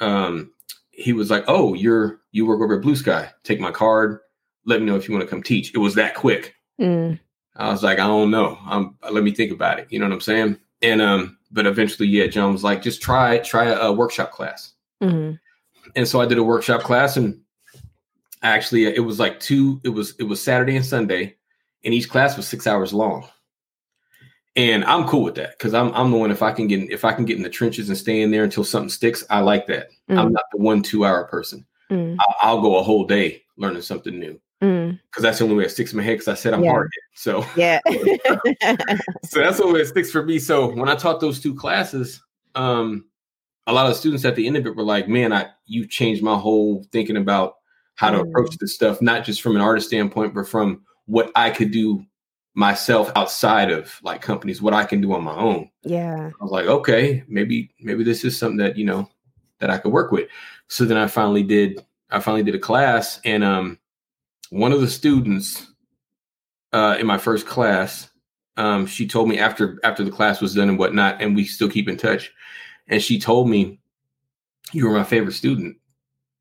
um, 0.00 0.52
he 0.90 1.12
was 1.12 1.30
like, 1.30 1.44
"Oh, 1.48 1.74
you're 1.74 2.20
you 2.32 2.46
work 2.46 2.60
over 2.60 2.76
at 2.76 2.82
Blue 2.82 2.96
Sky. 2.96 3.30
Take 3.42 3.60
my 3.60 3.70
card. 3.70 4.20
Let 4.64 4.80
me 4.80 4.86
know 4.86 4.96
if 4.96 5.08
you 5.08 5.14
want 5.14 5.24
to 5.24 5.30
come 5.30 5.42
teach." 5.42 5.74
It 5.74 5.78
was 5.78 5.94
that 5.96 6.14
quick. 6.14 6.54
Mm. 6.80 7.18
I 7.56 7.70
was 7.70 7.82
like, 7.82 7.98
"I 7.98 8.06
don't 8.06 8.30
know. 8.30 8.58
Um, 8.66 8.96
let 9.10 9.24
me 9.24 9.32
think 9.32 9.52
about 9.52 9.78
it." 9.78 9.88
You 9.90 9.98
know 9.98 10.06
what 10.06 10.14
I'm 10.14 10.20
saying? 10.20 10.58
And 10.84 11.00
um, 11.00 11.38
but 11.50 11.66
eventually, 11.66 12.08
yeah, 12.08 12.26
John 12.26 12.52
was 12.52 12.62
like, 12.62 12.82
"Just 12.82 13.00
try 13.00 13.38
try 13.38 13.64
a, 13.64 13.76
a 13.86 13.92
workshop 13.92 14.32
class." 14.32 14.74
Mm-hmm. 15.02 15.36
And 15.96 16.06
so 16.06 16.20
I 16.20 16.26
did 16.26 16.36
a 16.36 16.44
workshop 16.44 16.82
class, 16.82 17.16
and 17.16 17.40
actually, 18.42 18.84
it 18.84 19.04
was 19.04 19.18
like 19.18 19.40
two. 19.40 19.80
It 19.82 19.88
was 19.88 20.14
it 20.18 20.24
was 20.24 20.42
Saturday 20.42 20.76
and 20.76 20.84
Sunday, 20.84 21.36
and 21.84 21.94
each 21.94 22.10
class 22.10 22.36
was 22.36 22.46
six 22.46 22.66
hours 22.66 22.92
long. 22.92 23.26
And 24.56 24.84
I'm 24.84 25.08
cool 25.08 25.22
with 25.22 25.36
that 25.36 25.58
because 25.58 25.72
I'm 25.72 25.90
I'm 25.94 26.10
the 26.10 26.18
one 26.18 26.30
if 26.30 26.42
I 26.42 26.52
can 26.52 26.68
get 26.68 26.90
if 26.90 27.02
I 27.02 27.14
can 27.14 27.24
get 27.24 27.38
in 27.38 27.42
the 27.42 27.48
trenches 27.48 27.88
and 27.88 27.96
stay 27.96 28.20
in 28.20 28.30
there 28.30 28.44
until 28.44 28.62
something 28.62 28.90
sticks, 28.90 29.24
I 29.30 29.40
like 29.40 29.66
that. 29.68 29.88
Mm. 30.10 30.18
I'm 30.18 30.32
not 30.32 30.44
the 30.52 30.58
one 30.58 30.82
two 30.82 31.06
hour 31.06 31.24
person. 31.24 31.64
Mm. 31.90 32.16
I'll, 32.20 32.36
I'll, 32.42 32.60
go 32.60 32.78
a 32.78 32.82
whole 32.82 33.04
day 33.04 33.42
learning 33.56 33.82
something 33.82 34.18
new 34.18 34.40
because 34.60 34.92
mm. 34.92 34.98
that's 35.20 35.38
the 35.38 35.44
only 35.44 35.56
way 35.56 35.64
it 35.64 35.70
sticks 35.70 35.92
in 35.92 35.98
my 35.98 36.02
head. 36.02 36.14
Because 36.14 36.28
I 36.28 36.34
said 36.34 36.54
I'm 36.54 36.64
yeah. 36.64 36.70
hard, 36.70 36.90
so 37.14 37.44
yeah. 37.56 37.80
so 39.24 39.40
that's 39.40 39.58
the 39.58 39.70
way 39.70 39.80
it 39.80 39.86
sticks 39.86 40.10
for 40.10 40.22
me. 40.22 40.38
So 40.38 40.74
when 40.74 40.88
I 40.88 40.94
taught 40.94 41.20
those 41.20 41.40
two 41.40 41.54
classes, 41.54 42.22
um, 42.54 43.04
a 43.66 43.72
lot 43.72 43.90
of 43.90 43.96
students 43.96 44.24
at 44.24 44.36
the 44.36 44.46
end 44.46 44.56
of 44.56 44.66
it 44.66 44.76
were 44.76 44.82
like, 44.82 45.08
"Man, 45.08 45.32
I 45.32 45.48
you 45.66 45.86
changed 45.86 46.22
my 46.22 46.36
whole 46.36 46.84
thinking 46.92 47.16
about 47.16 47.54
how 47.96 48.10
to 48.10 48.20
approach 48.20 48.52
mm. 48.52 48.58
this 48.58 48.74
stuff, 48.74 49.00
not 49.00 49.24
just 49.24 49.42
from 49.42 49.56
an 49.56 49.62
artist 49.62 49.88
standpoint, 49.88 50.34
but 50.34 50.48
from 50.48 50.82
what 51.06 51.30
I 51.34 51.50
could 51.50 51.70
do 51.70 52.04
myself 52.54 53.10
outside 53.16 53.70
of 53.70 53.98
like 54.02 54.22
companies, 54.22 54.62
what 54.62 54.74
I 54.74 54.84
can 54.84 55.00
do 55.00 55.12
on 55.12 55.24
my 55.24 55.34
own. 55.34 55.70
Yeah. 55.82 56.30
I 56.40 56.42
was 56.42 56.52
like, 56.52 56.66
okay, 56.66 57.24
maybe, 57.28 57.70
maybe 57.80 58.04
this 58.04 58.24
is 58.24 58.38
something 58.38 58.58
that, 58.58 58.78
you 58.78 58.84
know, 58.84 59.08
that 59.58 59.70
I 59.70 59.78
could 59.78 59.92
work 59.92 60.12
with. 60.12 60.28
So 60.68 60.84
then 60.84 60.96
I 60.96 61.08
finally 61.08 61.42
did, 61.42 61.84
I 62.10 62.20
finally 62.20 62.44
did 62.44 62.54
a 62.54 62.60
class 62.60 63.20
and 63.24 63.42
um 63.42 63.78
one 64.50 64.72
of 64.72 64.80
the 64.80 64.88
students 64.88 65.66
uh 66.72 66.96
in 66.98 67.06
my 67.06 67.18
first 67.18 67.46
class, 67.46 68.10
um, 68.56 68.86
she 68.86 69.06
told 69.06 69.28
me 69.28 69.38
after 69.38 69.78
after 69.84 70.04
the 70.04 70.10
class 70.10 70.40
was 70.40 70.54
done 70.54 70.68
and 70.68 70.78
whatnot, 70.78 71.20
and 71.20 71.34
we 71.34 71.44
still 71.44 71.68
keep 71.68 71.88
in 71.88 71.96
touch. 71.96 72.32
And 72.88 73.02
she 73.02 73.18
told 73.18 73.48
me, 73.48 73.80
You 74.72 74.88
were 74.88 74.96
my 74.96 75.04
favorite 75.04 75.32
student, 75.32 75.76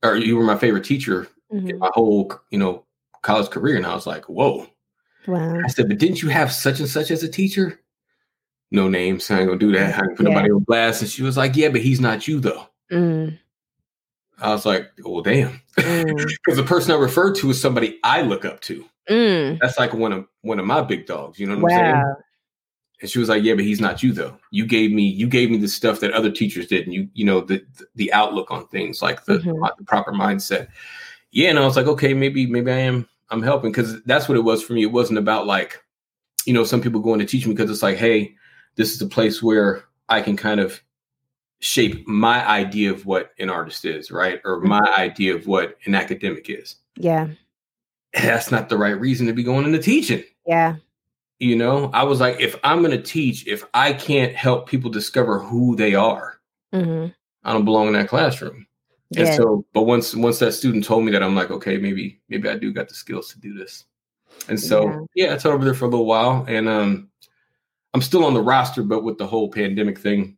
or 0.03 0.17
you 0.17 0.36
were 0.36 0.43
my 0.43 0.57
favorite 0.57 0.83
teacher 0.83 1.27
mm-hmm. 1.51 1.69
in 1.69 1.79
my 1.79 1.89
whole, 1.93 2.33
you 2.50 2.60
know, 2.60 2.86
college 3.22 3.50
career. 3.50 3.77
And 3.77 3.86
I 3.86 3.95
was 3.95 4.07
like, 4.07 4.25
Whoa 4.25 4.67
Wow. 5.27 5.60
I 5.63 5.67
said, 5.67 5.88
but 5.88 6.00
didn't 6.00 6.22
you 6.22 6.29
have 6.29 6.51
such 6.51 6.79
and 6.79 6.89
such 6.89 7.12
as 7.12 7.24
a 7.24 7.29
teacher? 7.29 7.79
No 8.72 8.89
names. 8.89 9.29
I 9.29 9.39
ain't 9.39 9.48
gonna 9.48 9.60
do 9.60 9.72
that. 9.74 9.95
I 9.95 10.05
ain't 10.05 10.17
put 10.17 10.27
yeah. 10.27 10.33
nobody 10.33 10.51
on 10.51 10.63
blast. 10.63 11.01
And 11.01 11.10
she 11.10 11.24
was 11.24 11.38
like, 11.38 11.55
yeah, 11.55 11.69
but 11.69 11.81
he's 11.81 12.01
not 12.01 12.27
you 12.27 12.39
though. 12.39 12.67
Mm. 12.91 13.38
I 14.39 14.49
was 14.49 14.65
like, 14.65 14.91
well, 15.03 15.21
damn. 15.21 15.61
Because 15.75 16.05
mm. 16.05 16.35
the 16.55 16.63
person 16.63 16.91
I 16.91 16.97
referred 16.97 17.35
to 17.35 17.49
is 17.49 17.61
somebody 17.61 17.99
I 18.03 18.21
look 18.21 18.45
up 18.45 18.61
to. 18.61 18.85
Mm. 19.09 19.59
That's 19.59 19.77
like 19.77 19.93
one 19.93 20.13
of 20.13 20.27
one 20.41 20.59
of 20.59 20.65
my 20.65 20.81
big 20.81 21.05
dogs. 21.05 21.39
You 21.39 21.48
know 21.48 21.55
what 21.57 21.72
wow. 21.72 21.77
I'm 21.77 21.93
saying? 21.93 22.15
And 23.01 23.09
she 23.09 23.19
was 23.19 23.27
like, 23.27 23.43
"Yeah, 23.43 23.55
but 23.55 23.65
he's 23.65 23.81
not 23.81 24.01
you 24.01 24.13
though. 24.13 24.37
You 24.51 24.65
gave 24.65 24.91
me 24.91 25.03
you 25.03 25.27
gave 25.27 25.51
me 25.51 25.57
the 25.57 25.67
stuff 25.67 26.00
that 26.00 26.13
other 26.13 26.31
teachers 26.31 26.67
did, 26.67 26.85
and 26.85 26.93
you 26.93 27.09
you 27.13 27.25
know 27.25 27.41
the 27.41 27.61
the 27.96 28.13
outlook 28.13 28.50
on 28.50 28.65
things, 28.67 29.01
like 29.01 29.25
the, 29.25 29.39
mm-hmm. 29.39 29.65
the 29.77 29.83
proper 29.85 30.13
mindset." 30.13 30.69
Yeah, 31.31 31.50
and 31.50 31.59
I 31.59 31.65
was 31.65 31.75
like, 31.75 31.87
"Okay, 31.87 32.13
maybe 32.13 32.46
maybe 32.46 32.72
I 32.72 32.77
am 32.77 33.07
I'm 33.33 33.41
helping 33.41 33.72
because 33.72 34.01
that's 34.03 34.29
what 34.29 34.37
it 34.37 34.43
was 34.43 34.63
for 34.63 34.74
me. 34.74 34.83
It 34.83 34.91
wasn't 34.91 35.17
about 35.17 35.48
like, 35.48 35.83
you 36.46 36.53
know, 36.53 36.63
some 36.63 36.81
people 36.81 37.01
going 37.01 37.19
to 37.19 37.25
teach 37.25 37.48
me 37.48 37.53
because 37.53 37.72
it's 37.72 37.81
like, 37.81 37.98
hey, 37.98 38.35
this 38.75 38.93
is 38.93 39.01
a 39.01 39.07
place 39.07 39.41
where 39.41 39.83
I 40.07 40.22
can 40.22 40.37
kind 40.37 40.59
of 40.59 40.81
shape 41.63 42.05
my 42.09 42.45
idea 42.45 42.91
of 42.91 43.05
what 43.05 43.31
an 43.39 43.49
artist 43.49 43.85
is, 43.85 44.11
right? 44.11 44.41
Or 44.43 44.59
my 44.59 44.81
mm-hmm. 44.81 44.99
idea 44.99 45.33
of 45.33 45.47
what 45.47 45.77
an 45.85 45.95
academic 45.95 46.49
is. 46.49 46.75
Yeah. 46.97 47.29
That's 48.13 48.51
not 48.51 48.67
the 48.67 48.77
right 48.77 48.99
reason 48.99 49.27
to 49.27 49.33
be 49.33 49.43
going 49.43 49.65
into 49.65 49.79
teaching. 49.79 50.23
Yeah. 50.45 50.75
You 51.39 51.55
know, 51.55 51.89
I 51.93 52.03
was 52.03 52.19
like, 52.19 52.41
if 52.41 52.59
I'm 52.65 52.83
going 52.83 52.91
to 52.91 53.01
teach, 53.01 53.47
if 53.47 53.63
I 53.73 53.93
can't 53.93 54.35
help 54.35 54.67
people 54.67 54.91
discover 54.91 55.39
who 55.39 55.77
they 55.77 55.95
are, 55.95 56.37
mm-hmm. 56.73 57.11
I 57.45 57.53
don't 57.53 57.65
belong 57.65 57.87
in 57.87 57.93
that 57.93 58.09
classroom. 58.09 58.67
And 59.15 59.27
yeah. 59.27 59.35
so, 59.35 59.65
but 59.73 59.83
once 59.83 60.13
once 60.15 60.39
that 60.39 60.51
student 60.53 60.83
told 60.83 61.05
me 61.05 61.11
that, 61.13 61.23
I'm 61.23 61.35
like, 61.35 61.51
okay, 61.51 61.77
maybe 61.77 62.19
maybe 62.29 62.49
I 62.49 62.55
do 62.55 62.73
got 62.73 62.89
the 62.89 62.95
skills 62.95 63.29
to 63.29 63.39
do 63.39 63.53
this. 63.53 63.85
And 64.49 64.59
so, 64.59 65.07
yeah, 65.15 65.27
yeah 65.27 65.33
I 65.33 65.37
taught 65.37 65.53
over 65.53 65.63
there 65.63 65.73
for 65.73 65.85
a 65.85 65.89
little 65.89 66.05
while, 66.05 66.45
and 66.47 66.67
um, 66.67 67.09
I'm 67.93 68.01
still 68.01 68.25
on 68.25 68.33
the 68.33 68.41
roster, 68.41 68.81
but 68.81 69.03
with 69.03 69.17
the 69.17 69.27
whole 69.27 69.49
pandemic 69.49 69.99
thing, 69.99 70.37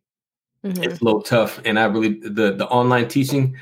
mm-hmm. 0.64 0.82
it's 0.82 1.00
a 1.00 1.04
little 1.04 1.22
tough. 1.22 1.60
And 1.64 1.78
I 1.78 1.84
really 1.84 2.20
the 2.20 2.52
the 2.52 2.66
online 2.68 3.08
teaching, 3.08 3.56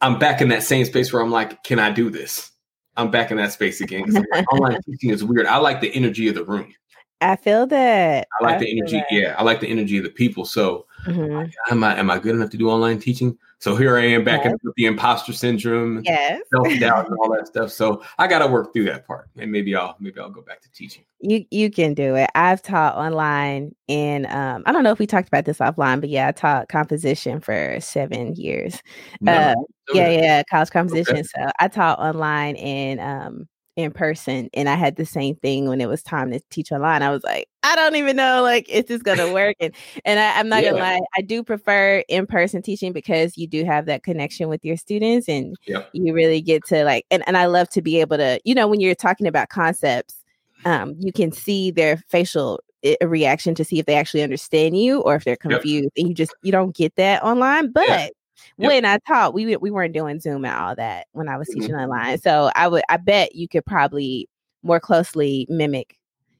I'm 0.00 0.18
back 0.18 0.40
in 0.40 0.48
that 0.48 0.62
same 0.62 0.84
space 0.84 1.12
where 1.12 1.22
I'm 1.22 1.30
like, 1.30 1.62
can 1.64 1.78
I 1.78 1.90
do 1.90 2.10
this? 2.10 2.50
I'm 2.96 3.10
back 3.10 3.30
in 3.30 3.36
that 3.38 3.52
space 3.52 3.80
again. 3.80 4.04
online 4.52 4.80
teaching 4.82 5.10
is 5.10 5.24
weird. 5.24 5.46
I 5.46 5.56
like 5.58 5.80
the 5.80 5.94
energy 5.94 6.28
of 6.28 6.34
the 6.34 6.44
room. 6.44 6.72
I 7.20 7.36
feel 7.36 7.66
that. 7.68 8.26
I 8.40 8.44
like 8.44 8.56
I 8.56 8.58
the 8.58 8.78
energy. 8.78 8.98
That. 8.98 9.06
Yeah, 9.10 9.34
I 9.38 9.42
like 9.44 9.60
the 9.60 9.68
energy 9.68 9.96
of 9.98 10.04
the 10.04 10.10
people. 10.10 10.44
So, 10.44 10.86
mm-hmm. 11.06 11.50
am 11.70 11.84
I 11.84 11.98
am 11.98 12.10
I 12.10 12.18
good 12.18 12.34
enough 12.34 12.50
to 12.50 12.56
do 12.56 12.70
online 12.70 12.98
teaching? 12.98 13.36
So 13.58 13.76
here 13.76 13.96
I 13.96 14.04
am 14.06 14.24
back 14.24 14.44
yes. 14.44 14.54
with 14.64 14.74
the 14.74 14.86
imposter 14.86 15.32
syndrome, 15.32 16.02
yes. 16.04 16.42
self 16.52 16.66
doubt, 16.80 17.08
and 17.08 17.16
all 17.18 17.32
that 17.32 17.46
stuff. 17.46 17.70
So 17.70 18.02
I 18.18 18.26
got 18.26 18.40
to 18.40 18.48
work 18.48 18.72
through 18.72 18.86
that 18.86 19.06
part, 19.06 19.28
and 19.38 19.52
maybe 19.52 19.76
I'll 19.76 19.94
maybe 20.00 20.18
I'll 20.18 20.30
go 20.30 20.42
back 20.42 20.60
to 20.62 20.72
teaching. 20.72 21.04
You 21.20 21.44
you 21.50 21.70
can 21.70 21.94
do 21.94 22.16
it. 22.16 22.28
I've 22.34 22.60
taught 22.60 22.96
online, 22.96 23.74
and 23.88 24.26
um, 24.26 24.64
I 24.66 24.72
don't 24.72 24.82
know 24.82 24.90
if 24.90 24.98
we 24.98 25.06
talked 25.06 25.28
about 25.28 25.44
this 25.44 25.58
offline, 25.58 26.00
but 26.00 26.10
yeah, 26.10 26.28
I 26.28 26.32
taught 26.32 26.68
composition 26.68 27.40
for 27.40 27.76
seven 27.80 28.34
years. 28.34 28.82
No, 29.20 29.32
uh, 29.32 29.54
yeah, 29.94 30.08
yeah, 30.10 30.42
college 30.50 30.70
composition. 30.70 31.18
Okay. 31.18 31.22
So 31.22 31.50
I 31.60 31.68
taught 31.68 32.00
online, 32.00 32.56
and 32.56 33.00
um, 33.00 33.48
in 33.76 33.90
person 33.90 34.50
and 34.52 34.68
I 34.68 34.74
had 34.74 34.96
the 34.96 35.06
same 35.06 35.34
thing 35.36 35.68
when 35.68 35.80
it 35.80 35.88
was 35.88 36.02
time 36.02 36.30
to 36.30 36.40
teach 36.50 36.72
online. 36.72 37.02
I 37.02 37.10
was 37.10 37.24
like, 37.24 37.48
I 37.62 37.74
don't 37.74 37.96
even 37.96 38.16
know 38.16 38.42
like 38.42 38.68
is 38.68 38.84
this 38.84 39.02
gonna 39.02 39.32
work. 39.34 39.56
And 39.60 39.74
and 40.04 40.20
I, 40.20 40.40
am 40.40 40.48
not 40.48 40.62
yeah. 40.62 40.70
gonna 40.70 40.82
lie, 40.82 41.00
I 41.16 41.22
do 41.22 41.42
prefer 41.42 42.02
in-person 42.08 42.62
teaching 42.62 42.92
because 42.92 43.36
you 43.38 43.46
do 43.46 43.64
have 43.64 43.86
that 43.86 44.02
connection 44.02 44.48
with 44.48 44.64
your 44.64 44.76
students 44.76 45.28
and 45.28 45.56
yeah. 45.66 45.84
you 45.92 46.12
really 46.12 46.40
get 46.40 46.64
to 46.66 46.84
like 46.84 47.06
and, 47.10 47.22
and 47.26 47.36
I 47.36 47.46
love 47.46 47.68
to 47.70 47.82
be 47.82 48.00
able 48.00 48.18
to, 48.18 48.40
you 48.44 48.54
know, 48.54 48.68
when 48.68 48.80
you're 48.80 48.94
talking 48.94 49.26
about 49.26 49.48
concepts, 49.48 50.16
um, 50.64 50.94
you 50.98 51.12
can 51.12 51.32
see 51.32 51.70
their 51.70 51.96
facial 52.08 52.60
eh, 52.84 52.96
reaction 53.02 53.54
to 53.54 53.64
see 53.64 53.78
if 53.78 53.86
they 53.86 53.94
actually 53.94 54.22
understand 54.22 54.76
you 54.76 55.00
or 55.00 55.14
if 55.14 55.24
they're 55.24 55.36
confused 55.36 55.84
yep. 55.84 55.92
and 55.96 56.08
you 56.08 56.14
just 56.14 56.34
you 56.42 56.52
don't 56.52 56.76
get 56.76 56.94
that 56.96 57.22
online 57.22 57.72
but 57.72 57.88
yeah 57.88 58.08
when 58.56 58.84
I 58.84 58.98
taught, 59.06 59.34
we 59.34 59.56
we 59.56 59.70
weren't 59.70 59.94
doing 59.94 60.20
Zoom 60.20 60.44
and 60.44 60.54
all 60.54 60.74
that 60.76 61.06
when 61.12 61.28
I 61.28 61.36
was 61.36 61.48
mm-hmm. 61.48 61.60
teaching 61.60 61.74
online. 61.74 62.18
So 62.20 62.50
I 62.54 62.68
would 62.68 62.82
I 62.88 62.96
bet 62.96 63.34
you 63.34 63.48
could 63.48 63.64
probably 63.66 64.28
more 64.62 64.80
closely 64.80 65.46
mimic 65.48 65.98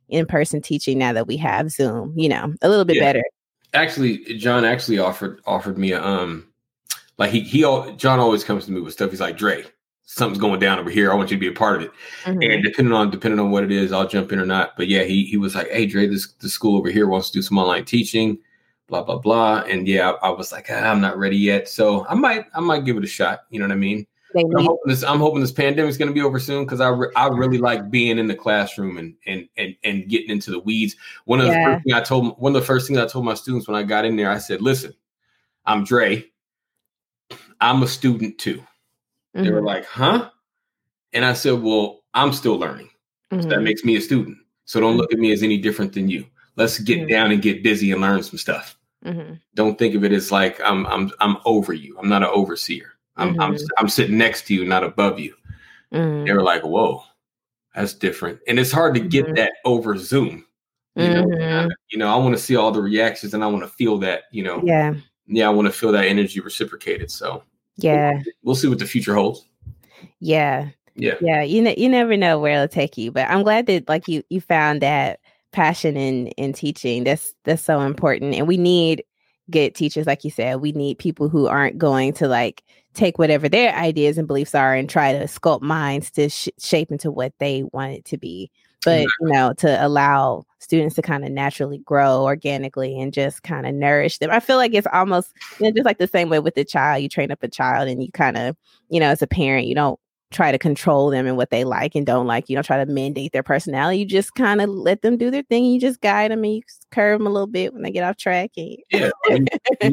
in 0.09 0.27
person 0.27 0.61
teaching 0.61 0.99
now 0.99 1.13
that 1.13 1.27
we 1.27 1.37
have 1.39 1.71
Zoom. 1.71 2.15
You 2.17 2.29
know, 2.29 2.55
a 2.63 2.69
little 2.69 2.85
bit 2.85 2.97
yeah. 2.97 3.03
better. 3.03 3.25
Actually, 3.75 4.19
John 4.37 4.65
actually 4.65 4.99
offered 4.99 5.41
offered 5.47 5.79
me 5.79 5.93
a 5.93 6.03
um 6.03 6.49
like 7.19 7.31
he 7.31 7.41
he 7.41 7.65
all, 7.65 7.93
John 7.93 8.19
always 8.19 8.45
comes 8.45 8.67
to 8.67 8.73
me 8.73 8.81
with 8.81 8.93
stuff. 8.93 9.11
He's 9.11 9.21
like 9.21 9.37
Dre, 9.37 9.65
something's 10.05 10.41
going 10.41 10.61
down 10.61 10.79
over 10.79 10.91
here. 10.91 11.11
I 11.11 11.15
want 11.15 11.31
you 11.31 11.37
to 11.37 11.41
be 11.41 11.49
a 11.49 11.53
part 11.53 11.77
of 11.77 11.83
it. 11.83 11.91
Mm-hmm. 12.25 12.43
And 12.43 12.63
depending 12.63 12.93
on 12.93 13.11
depending 13.11 13.41
on 13.41 13.51
what 13.51 13.65
it 13.65 13.73
is, 13.73 13.93
I'll 13.93 14.09
jump 14.09 14.33
in 14.33 14.39
or 14.39 14.47
not. 14.47 14.77
But 14.77 14.89
yeah, 14.89 15.05
he 15.05 15.25
he 15.25 15.37
was 15.37 15.55
like, 15.55 15.71
Hey 15.71 15.87
Dre, 15.87 16.07
this 16.07 16.33
the 16.35 16.49
school 16.49 16.77
over 16.77 16.91
here 16.91 17.09
wants 17.09 17.31
to 17.31 17.39
do 17.39 17.43
some 17.43 17.59
online 17.59 17.85
teaching 17.85 18.39
blah 18.93 19.03
blah 19.03 19.19
blah. 19.19 19.63
And 19.63 19.89
yeah, 19.89 20.11
I, 20.11 20.29
I 20.29 20.31
was 20.31 20.53
like, 20.53 20.67
ah, 20.71 20.75
I'm 20.75 21.01
not 21.01 21.17
ready 21.17 21.39
yet, 21.39 21.69
so 21.69 22.07
I 22.07 22.15
might 22.15 22.45
I 22.55 22.61
might 22.61 22.85
give 22.85 22.99
it 22.99 23.05
a 23.05 23.09
shot. 23.09 23.45
You 23.51 23.59
know 23.59 23.67
what 23.67 23.73
I 23.73 23.77
mean? 23.77 24.07
I'm 24.35 24.65
hoping 24.65 24.79
this 24.87 25.03
I'm 25.03 25.19
hoping 25.19 25.41
this 25.41 25.53
pandemic's 25.53 25.97
going 25.97 26.09
to 26.09 26.15
be 26.15 26.23
over 26.23 26.39
soon 26.39 26.65
because 26.65 26.81
I 26.81 26.89
re- 26.89 27.13
I 27.17 27.29
really 27.29 27.59
like 27.59 27.91
being 27.91 28.19
in 28.19 28.27
the 28.27 28.35
classroom 28.35 28.99
and 28.99 29.15
and 29.27 29.49
and 29.57 29.77
and 29.85 30.09
getting 30.09 30.31
into 30.31 30.51
the 30.51 30.59
weeds. 30.59 30.97
One 31.25 31.41
of 31.41 31.47
yeah. 31.47 31.53
the 31.53 31.65
first 31.65 31.85
things 31.85 31.95
I 31.95 32.01
told 32.01 32.41
one 32.41 32.55
of 32.55 32.61
the 32.61 32.67
first 32.67 32.87
things 32.87 32.99
I 32.99 33.07
told 33.07 33.25
my 33.25 33.35
students 33.35 33.69
when 33.69 33.77
I 33.77 33.83
got 33.83 34.05
in 34.05 34.17
there, 34.17 34.31
I 34.31 34.39
said, 34.39 34.63
"Listen, 34.63 34.95
I'm 35.67 35.85
Dre. 35.85 36.25
I'm 37.61 37.83
a 37.83 37.89
student 37.89 38.39
too." 38.39 38.59
Mm-hmm. 38.59 39.45
They 39.45 39.51
were 39.51 39.59
mm-hmm. 39.59 39.67
like, 39.67 39.85
"Huh?" 39.87 40.31
And 41.13 41.25
I 41.25 41.33
said, 41.33 41.61
"Well, 41.61 42.03
I'm 42.15 42.33
still 42.33 42.59
learning. 42.59 42.91
Mm-hmm. 43.31 43.43
So 43.43 43.49
that 43.49 43.57
mm-hmm. 43.57 43.65
makes 43.65 43.85
me 43.85 43.97
a 43.97 44.01
student. 44.01 44.39
So 44.65 44.81
don't 44.81 44.93
mm-hmm. 44.93 45.01
look 45.01 45.13
at 45.13 45.19
me 45.19 45.33
as 45.33 45.43
any 45.43 45.59
different 45.59 45.93
than 45.93 46.09
you. 46.09 46.27
Let's 46.57 46.79
get 46.79 47.09
down 47.09 47.33
and 47.33 47.41
get 47.41 47.63
busy 47.63 47.93
and 47.93 48.01
learn 48.01 48.23
some 48.23 48.39
stuff." 48.39 48.77
Mm-hmm. 49.05 49.35
Don't 49.55 49.79
think 49.79 49.95
of 49.95 50.05
it 50.05 50.13
as 50.13 50.31
like 50.31 50.61
I'm 50.61 50.87
I'm 50.87 51.11
I'm 51.21 51.37
over 51.45 51.73
you. 51.73 51.97
I'm 51.99 52.09
not 52.09 52.23
an 52.23 52.31
overseer. 52.33 52.93
I'm, 53.17 53.33
mm-hmm. 53.33 53.41
I'm, 53.41 53.57
I'm 53.79 53.89
sitting 53.89 54.17
next 54.17 54.47
to 54.47 54.55
you, 54.55 54.65
not 54.65 54.85
above 54.85 55.19
you. 55.21 55.35
Mm-hmm. 55.93 56.25
They 56.25 56.33
were 56.33 56.43
like, 56.43 56.63
whoa, 56.63 57.03
that's 57.75 57.93
different. 57.93 58.41
And 58.49 58.59
it's 58.59 58.73
hard 58.73 58.95
to 58.95 59.01
get 59.01 59.27
mm-hmm. 59.27 59.35
that 59.35 59.53
over 59.65 59.99
Zoom. 59.99 60.47
You 60.95 61.09
know, 61.09 61.25
mm-hmm. 61.25 61.71
I, 61.71 61.75
you 61.91 61.99
know, 61.99 62.09
I 62.09 62.17
want 62.17 62.37
to 62.37 62.43
see 62.43 62.55
all 62.55 62.71
the 62.71 62.83
reactions 62.83 63.33
and 63.33 63.43
I 63.43 63.47
want 63.47 63.63
to 63.63 63.69
feel 63.69 63.97
that, 63.99 64.25
you 64.31 64.43
know, 64.43 64.61
yeah, 64.63 64.93
yeah, 65.27 65.47
I 65.47 65.51
want 65.51 65.67
to 65.67 65.73
feel 65.73 65.91
that 65.93 66.05
energy 66.05 66.41
reciprocated. 66.41 67.11
So 67.11 67.43
yeah, 67.77 68.13
we'll, 68.13 68.23
we'll 68.43 68.55
see 68.55 68.69
what 68.69 68.79
the 68.79 68.87
future 68.87 69.15
holds. 69.15 69.47
Yeah, 70.21 70.69
yeah, 70.95 71.15
yeah. 71.23 71.43
You 71.43 71.63
know, 71.63 71.75
you 71.79 71.89
never 71.89 72.15
know 72.19 72.39
where 72.39 72.53
it'll 72.53 72.69
take 72.69 72.99
you, 72.99 73.11
but 73.11 73.27
I'm 73.31 73.43
glad 73.43 73.67
that 73.67 73.89
like 73.89 74.07
you 74.07 74.23
you 74.29 74.43
found 74.43 74.83
that 74.83 75.21
passion 75.53 75.97
in 75.97 76.29
in 76.29 76.53
teaching. 76.53 77.05
That's 77.05 77.35
that's 77.45 77.63
so 77.63 77.81
important, 77.81 78.35
and 78.35 78.47
we 78.47 78.57
need 78.57 79.05
good 79.51 79.75
teachers, 79.75 80.07
like 80.07 80.25
you 80.25 80.31
said. 80.31 80.61
We 80.61 80.73
need 80.73 80.99
people 80.99 81.29
who 81.29 81.47
aren't 81.47 81.79
going 81.79 82.13
to 82.15 82.29
like 82.29 82.63
take 82.95 83.19
whatever 83.19 83.49
their 83.49 83.75
ideas 83.75 84.19
and 84.19 84.27
beliefs 84.27 84.55
are 84.55 84.75
and 84.75 84.89
try 84.89 85.13
to 85.13 85.25
sculpt 85.25 85.63
minds 85.63 86.11
to 86.13 86.29
sh- 86.29 86.49
shape 86.59 86.91
into 86.91 87.11
what 87.11 87.33
they 87.39 87.63
want 87.73 87.93
it 87.93 88.05
to 88.05 88.19
be 88.19 88.51
but 88.85 89.01
you 89.21 89.29
know 89.29 89.53
to 89.55 89.85
allow 89.85 90.45
students 90.59 90.95
to 90.95 91.03
kind 91.03 91.25
of 91.25 91.31
naturally 91.31 91.79
grow 91.79 92.23
organically 92.23 92.99
and 92.99 93.13
just 93.13 93.43
kind 93.43 93.67
of 93.67 93.75
nourish 93.75 94.19
them 94.19 94.31
i 94.31 94.41
feel 94.41 94.57
like 94.57 94.75
it's 94.75 94.87
almost 94.93 95.33
you 95.59 95.67
know, 95.67 95.73
just 95.73 95.85
like 95.85 95.99
the 95.99 96.07
same 96.07 96.29
way 96.29 96.39
with 96.39 96.55
the 96.55 96.65
child 96.65 97.03
you 97.03 97.09
train 97.09 97.31
up 97.31 97.43
a 97.43 97.49
child 97.49 97.89
and 97.89 98.03
you 98.03 98.11
kind 98.13 98.37
of 98.37 98.57
you 98.89 99.01
know 99.01 99.09
as 99.09 99.23
a 99.23 99.27
parent 99.27 99.67
you 99.67 99.75
don't 99.75 99.99
try 100.33 100.53
to 100.53 100.59
control 100.59 101.11
them 101.11 101.27
and 101.27 101.37
what 101.37 101.51
they 101.51 101.65
like 101.65 101.95
and 101.95 102.07
don't 102.07 102.27
like 102.27 102.49
you 102.49 102.57
don't 102.57 102.65
try 102.65 102.83
to 102.83 102.91
mandate 102.91 103.33
their 103.33 103.43
personality 103.43 103.99
you 103.99 104.05
just 104.05 104.35
kind 104.35 104.61
of 104.61 104.69
let 104.69 105.03
them 105.03 105.17
do 105.17 105.31
their 105.31 105.43
thing 105.43 105.65
you 105.65 105.81
just 105.81 106.01
guide 106.01 106.31
them 106.31 106.45
and 106.45 106.55
you 106.55 106.63
curve 106.91 107.19
them 107.19 107.27
a 107.27 107.31
little 107.31 107.47
bit 107.47 107.73
when 107.73 107.83
they 107.83 107.91
get 107.91 108.05
off 108.05 108.17
track 108.17 108.51
and 108.57 108.77
yeah 108.91 109.11
when 109.29 109.47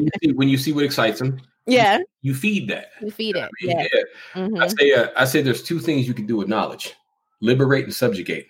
you, 0.04 0.08
see, 0.22 0.32
when 0.32 0.48
you 0.48 0.58
see 0.58 0.72
what 0.72 0.84
excites 0.84 1.18
them 1.18 1.40
yeah 1.66 1.98
you, 1.98 2.04
you 2.22 2.34
feed 2.34 2.68
that 2.68 2.90
you 3.00 3.10
feed 3.10 3.36
it 3.36 3.44
I 3.44 3.48
mean, 3.60 3.76
yeah, 3.76 3.86
yeah. 3.92 4.42
Mm-hmm. 4.42 4.62
i 4.62 4.66
say 4.66 4.92
uh, 4.92 5.08
i 5.16 5.24
say 5.24 5.42
there's 5.42 5.62
two 5.62 5.78
things 5.78 6.08
you 6.08 6.14
can 6.14 6.26
do 6.26 6.36
with 6.36 6.48
knowledge 6.48 6.94
liberate 7.40 7.84
and 7.84 7.94
subjugate 7.94 8.46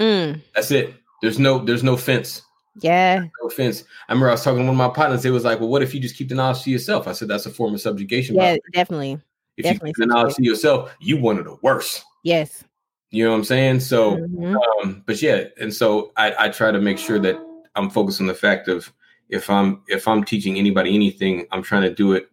Mm. 0.00 0.40
That's 0.54 0.70
it. 0.70 0.94
There's 1.20 1.38
no 1.38 1.58
there's 1.58 1.84
no 1.84 1.96
fence. 1.96 2.42
Yeah. 2.80 3.20
No 3.20 3.48
offense. 3.48 3.84
I 4.08 4.12
remember 4.12 4.30
I 4.30 4.32
was 4.32 4.42
talking 4.42 4.60
to 4.60 4.64
one 4.64 4.74
of 4.74 4.76
my 4.76 4.88
partners. 4.88 5.24
It 5.24 5.30
was 5.30 5.44
like, 5.44 5.60
well, 5.60 5.68
what 5.68 5.82
if 5.82 5.94
you 5.94 6.00
just 6.00 6.16
keep 6.16 6.30
the 6.30 6.34
knowledge 6.34 6.62
to 6.62 6.70
yourself? 6.70 7.06
I 7.06 7.12
said 7.12 7.28
that's 7.28 7.46
a 7.46 7.50
form 7.50 7.74
of 7.74 7.80
subjugation. 7.80 8.36
Yeah, 8.36 8.56
definitely. 8.72 9.20
If 9.56 9.64
definitely 9.64 9.94
you 9.96 10.06
the 10.06 10.06
knowledge 10.06 10.34
to 10.36 10.44
yourself, 10.44 10.94
you 11.00 11.18
one 11.18 11.38
of 11.38 11.44
the 11.44 11.56
worst. 11.62 12.04
Yes. 12.24 12.64
You 13.10 13.24
know 13.24 13.30
what 13.30 13.38
I'm 13.38 13.44
saying? 13.44 13.80
So, 13.80 14.16
mm-hmm. 14.16 14.56
um, 14.56 15.02
but 15.06 15.20
yeah, 15.20 15.44
and 15.60 15.74
so 15.74 16.12
I, 16.16 16.46
I 16.46 16.48
try 16.48 16.70
to 16.70 16.80
make 16.80 16.98
sure 16.98 17.18
that 17.18 17.36
I'm 17.74 17.90
focused 17.90 18.20
on 18.20 18.26
the 18.26 18.34
fact 18.34 18.68
of 18.68 18.92
if 19.28 19.50
I'm 19.50 19.82
if 19.88 20.06
I'm 20.06 20.24
teaching 20.24 20.56
anybody 20.56 20.94
anything, 20.94 21.46
I'm 21.50 21.62
trying 21.62 21.82
to 21.82 21.94
do 21.94 22.12
it 22.12 22.30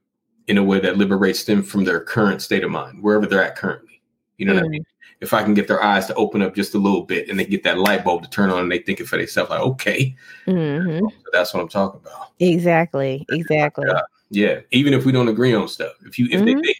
in 0.47 0.57
a 0.57 0.63
way 0.63 0.79
that 0.79 0.97
liberates 0.97 1.43
them 1.43 1.63
from 1.63 1.83
their 1.83 1.99
current 1.99 2.41
state 2.41 2.63
of 2.63 2.71
mind, 2.71 3.01
wherever 3.01 3.25
they're 3.25 3.43
at 3.43 3.55
currently. 3.55 4.01
You 4.37 4.45
know 4.45 4.53
mm-hmm. 4.53 4.61
what 4.61 4.65
I 4.65 4.67
mm. 4.67 4.71
mean? 4.71 4.85
if 5.19 5.33
I 5.33 5.43
can 5.43 5.53
get 5.53 5.67
their 5.67 5.81
eyes 5.81 6.05
to 6.07 6.15
open 6.15 6.41
up 6.41 6.55
just 6.55 6.75
a 6.75 6.77
little 6.77 7.03
bit 7.03 7.29
and 7.29 7.39
they 7.39 7.45
get 7.45 7.63
that 7.63 7.79
light 7.79 8.03
bulb 8.03 8.23
to 8.23 8.29
turn 8.29 8.49
on 8.49 8.59
and 8.59 8.71
they 8.71 8.79
think 8.79 8.99
it 8.99 9.07
for 9.07 9.17
themselves, 9.17 9.49
like, 9.49 9.61
okay, 9.61 10.15
mm-hmm. 10.45 10.99
so 10.99 11.29
that's 11.33 11.53
what 11.53 11.61
I'm 11.61 11.69
talking 11.69 12.01
about. 12.01 12.31
Exactly. 12.39 13.25
Exactly. 13.29 13.85
Yeah. 13.87 14.01
yeah. 14.29 14.59
Even 14.71 14.93
if 14.93 15.05
we 15.05 15.11
don't 15.11 15.27
agree 15.27 15.53
on 15.53 15.67
stuff, 15.67 15.93
if 16.05 16.19
you, 16.19 16.27
if 16.27 16.41
mm-hmm. 16.41 16.59
they, 16.59 16.75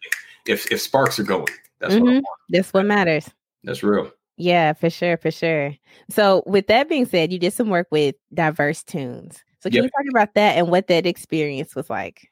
if, 0.50 0.72
if 0.72 0.82
sparks 0.82 1.20
are 1.20 1.24
going, 1.24 1.48
that's 1.80 1.96
mm-hmm. 1.96 2.16
what 2.16 2.24
That's 2.50 2.74
what 2.74 2.86
matters. 2.86 3.30
That's 3.64 3.84
real. 3.84 4.12
Yeah, 4.38 4.74
for 4.74 4.90
sure. 4.90 5.18
For 5.18 5.32
sure. 5.32 5.76
So 6.10 6.44
with 6.46 6.68
that 6.68 6.90
being 6.90 7.06
said, 7.06 7.32
you 7.32 7.40
did 7.40 7.54
some 7.54 7.70
work 7.70 7.88
with 7.92 8.16
diverse 8.34 8.84
tunes. 8.84 9.44
So 9.60 9.70
can 9.70 9.76
yep. 9.76 9.84
you 9.86 9.90
talk 9.90 10.10
about 10.12 10.36
that 10.36 10.58
and 10.58 10.70
what 10.70 10.88
that 10.88 11.06
experience 11.06 11.76
was 11.76 11.90
like? 11.90 12.30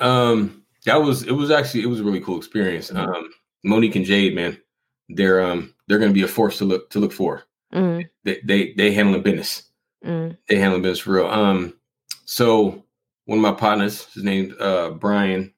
Um, 0.00 0.64
that 0.84 0.96
was, 0.96 1.22
it 1.22 1.32
was 1.32 1.50
actually, 1.50 1.82
it 1.82 1.86
was 1.86 2.00
a 2.00 2.04
really 2.04 2.20
cool 2.20 2.36
experience. 2.36 2.90
Mm-hmm. 2.90 2.98
Um, 2.98 3.30
Monique 3.64 3.96
and 3.96 4.04
Jade, 4.04 4.34
man, 4.34 4.58
they're 5.08 5.42
um 5.42 5.74
they're 5.88 5.98
going 5.98 6.10
to 6.10 6.14
be 6.14 6.22
a 6.22 6.28
force 6.28 6.58
to 6.58 6.66
look 6.66 6.90
to 6.90 6.98
look 6.98 7.12
for. 7.12 7.44
Mm. 7.72 8.06
They 8.24 8.40
they 8.44 8.74
they 8.74 8.92
handling 8.92 9.22
business. 9.22 9.62
Mm. 10.04 10.36
They 10.50 10.56
handling 10.56 10.82
business 10.82 10.98
for 10.98 11.12
real. 11.12 11.28
Um, 11.28 11.72
so 12.26 12.84
one 13.24 13.38
of 13.38 13.42
my 13.42 13.52
partners, 13.52 14.04
his 14.12 14.22
name 14.22 14.54
uh 14.60 14.90
Brian, 14.90 15.53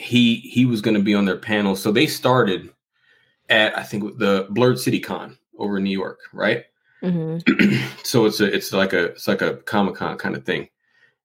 he 0.00 0.36
he 0.36 0.66
was 0.66 0.80
going 0.80 0.96
to 0.96 1.02
be 1.02 1.14
on 1.14 1.24
their 1.24 1.36
panel. 1.36 1.76
So 1.76 1.92
they 1.92 2.06
started 2.06 2.70
at 3.48 3.76
I 3.78 3.82
think 3.82 4.18
the 4.18 4.46
Blerd 4.50 4.78
City 4.78 5.00
Con 5.00 5.38
over 5.58 5.78
in 5.78 5.84
New 5.84 5.90
York, 5.90 6.20
right? 6.32 6.64
Mm-hmm. 7.02 7.98
so 8.04 8.26
it's 8.26 8.40
a 8.40 8.52
it's 8.52 8.72
like 8.72 8.92
a 8.92 9.06
it's 9.06 9.28
like 9.28 9.42
a 9.42 9.56
Comic 9.56 9.94
Con 9.96 10.18
kind 10.18 10.36
of 10.36 10.44
thing, 10.44 10.68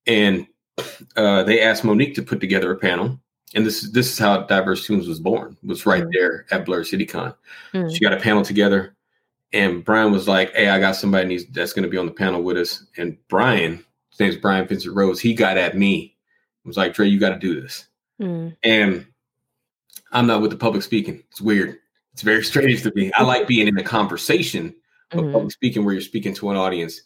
and 0.07 0.47
uh, 1.15 1.43
they 1.43 1.61
asked 1.61 1.83
Monique 1.83 2.15
to 2.15 2.23
put 2.23 2.39
together 2.39 2.71
a 2.71 2.77
panel 2.77 3.19
and 3.55 3.65
this 3.65 3.89
this 3.91 4.11
is 4.11 4.19
how 4.19 4.41
Diverse 4.41 4.85
Tunes 4.85 5.07
was 5.07 5.19
born. 5.19 5.57
Was 5.63 5.85
right 5.85 6.03
mm 6.03 6.11
there 6.11 6.45
at 6.51 6.65
Blerd 6.65 6.81
CityCon. 6.81 7.35
mm 7.73 7.93
She 7.93 7.99
got 7.99 8.13
a 8.13 8.19
panel 8.19 8.43
together, 8.43 8.95
and 9.53 9.83
Brian 9.83 10.11
was 10.11 10.27
like, 10.27 10.53
"Hey, 10.53 10.69
I 10.69 10.79
got 10.79 10.95
somebody 10.95 11.27
needs, 11.27 11.45
that's 11.51 11.73
going 11.73 11.83
to 11.83 11.89
be 11.89 11.97
on 11.97 12.05
the 12.05 12.11
panel 12.11 12.43
with 12.43 12.57
us." 12.57 12.85
And 12.97 13.17
Brian, 13.27 13.83
his 14.09 14.19
name's 14.19 14.37
Brian 14.37 14.67
Vincent 14.67 14.95
Rose. 14.95 15.19
He 15.19 15.33
got 15.33 15.57
at 15.57 15.77
me, 15.77 16.15
was 16.65 16.77
like, 16.77 16.93
"Dre, 16.93 17.07
you 17.07 17.19
got 17.19 17.29
to 17.29 17.39
do 17.39 17.59
this." 17.59 17.87
Mm 18.21 18.55
And 18.63 19.05
I'm 20.11 20.27
not 20.27 20.41
with 20.41 20.51
the 20.51 20.57
public 20.57 20.83
speaking. 20.83 21.23
It's 21.31 21.41
weird. 21.41 21.77
It's 22.13 22.21
very 22.21 22.43
strange 22.51 22.83
to 22.83 22.91
me. 22.95 23.11
I 23.13 23.23
like 23.23 23.47
being 23.47 23.67
in 23.67 23.77
a 23.77 23.83
conversation, 23.83 24.75
but 25.11 25.21
mm 25.21 25.31
public 25.31 25.51
speaking 25.51 25.85
where 25.85 25.93
you're 25.93 26.01
speaking 26.01 26.33
to 26.35 26.49
an 26.49 26.57
audience, 26.57 27.01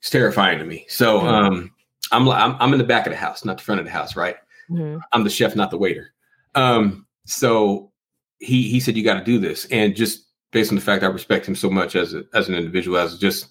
it's 0.00 0.10
terrifying 0.10 0.58
to 0.58 0.64
me. 0.64 0.86
So 0.88 1.20
mm 1.20 1.26
um, 1.26 1.72
I'm, 2.10 2.28
I'm 2.28 2.56
I'm 2.60 2.72
in 2.72 2.78
the 2.78 2.84
back 2.84 3.06
of 3.06 3.12
the 3.12 3.18
house, 3.18 3.44
not 3.44 3.58
the 3.58 3.64
front 3.64 3.80
of 3.80 3.86
the 3.86 3.92
house, 3.92 4.16
right? 4.16 4.36
Mm-hmm. 4.70 4.98
I'm 5.12 5.24
the 5.24 5.30
chef, 5.30 5.56
not 5.56 5.70
the 5.70 5.78
waiter. 5.78 6.12
Um, 6.54 7.06
so 7.26 7.92
he 8.38 8.62
he 8.70 8.80
said 8.80 8.96
you 8.96 9.04
got 9.04 9.18
to 9.18 9.24
do 9.24 9.38
this, 9.38 9.66
and 9.66 9.94
just 9.94 10.26
based 10.52 10.70
on 10.70 10.76
the 10.76 10.82
fact 10.82 11.02
I 11.02 11.06
respect 11.08 11.46
him 11.46 11.54
so 11.54 11.70
much 11.70 11.96
as 11.96 12.14
a, 12.14 12.24
as 12.34 12.48
an 12.48 12.54
individual, 12.54 12.98
as 12.98 13.18
just 13.18 13.48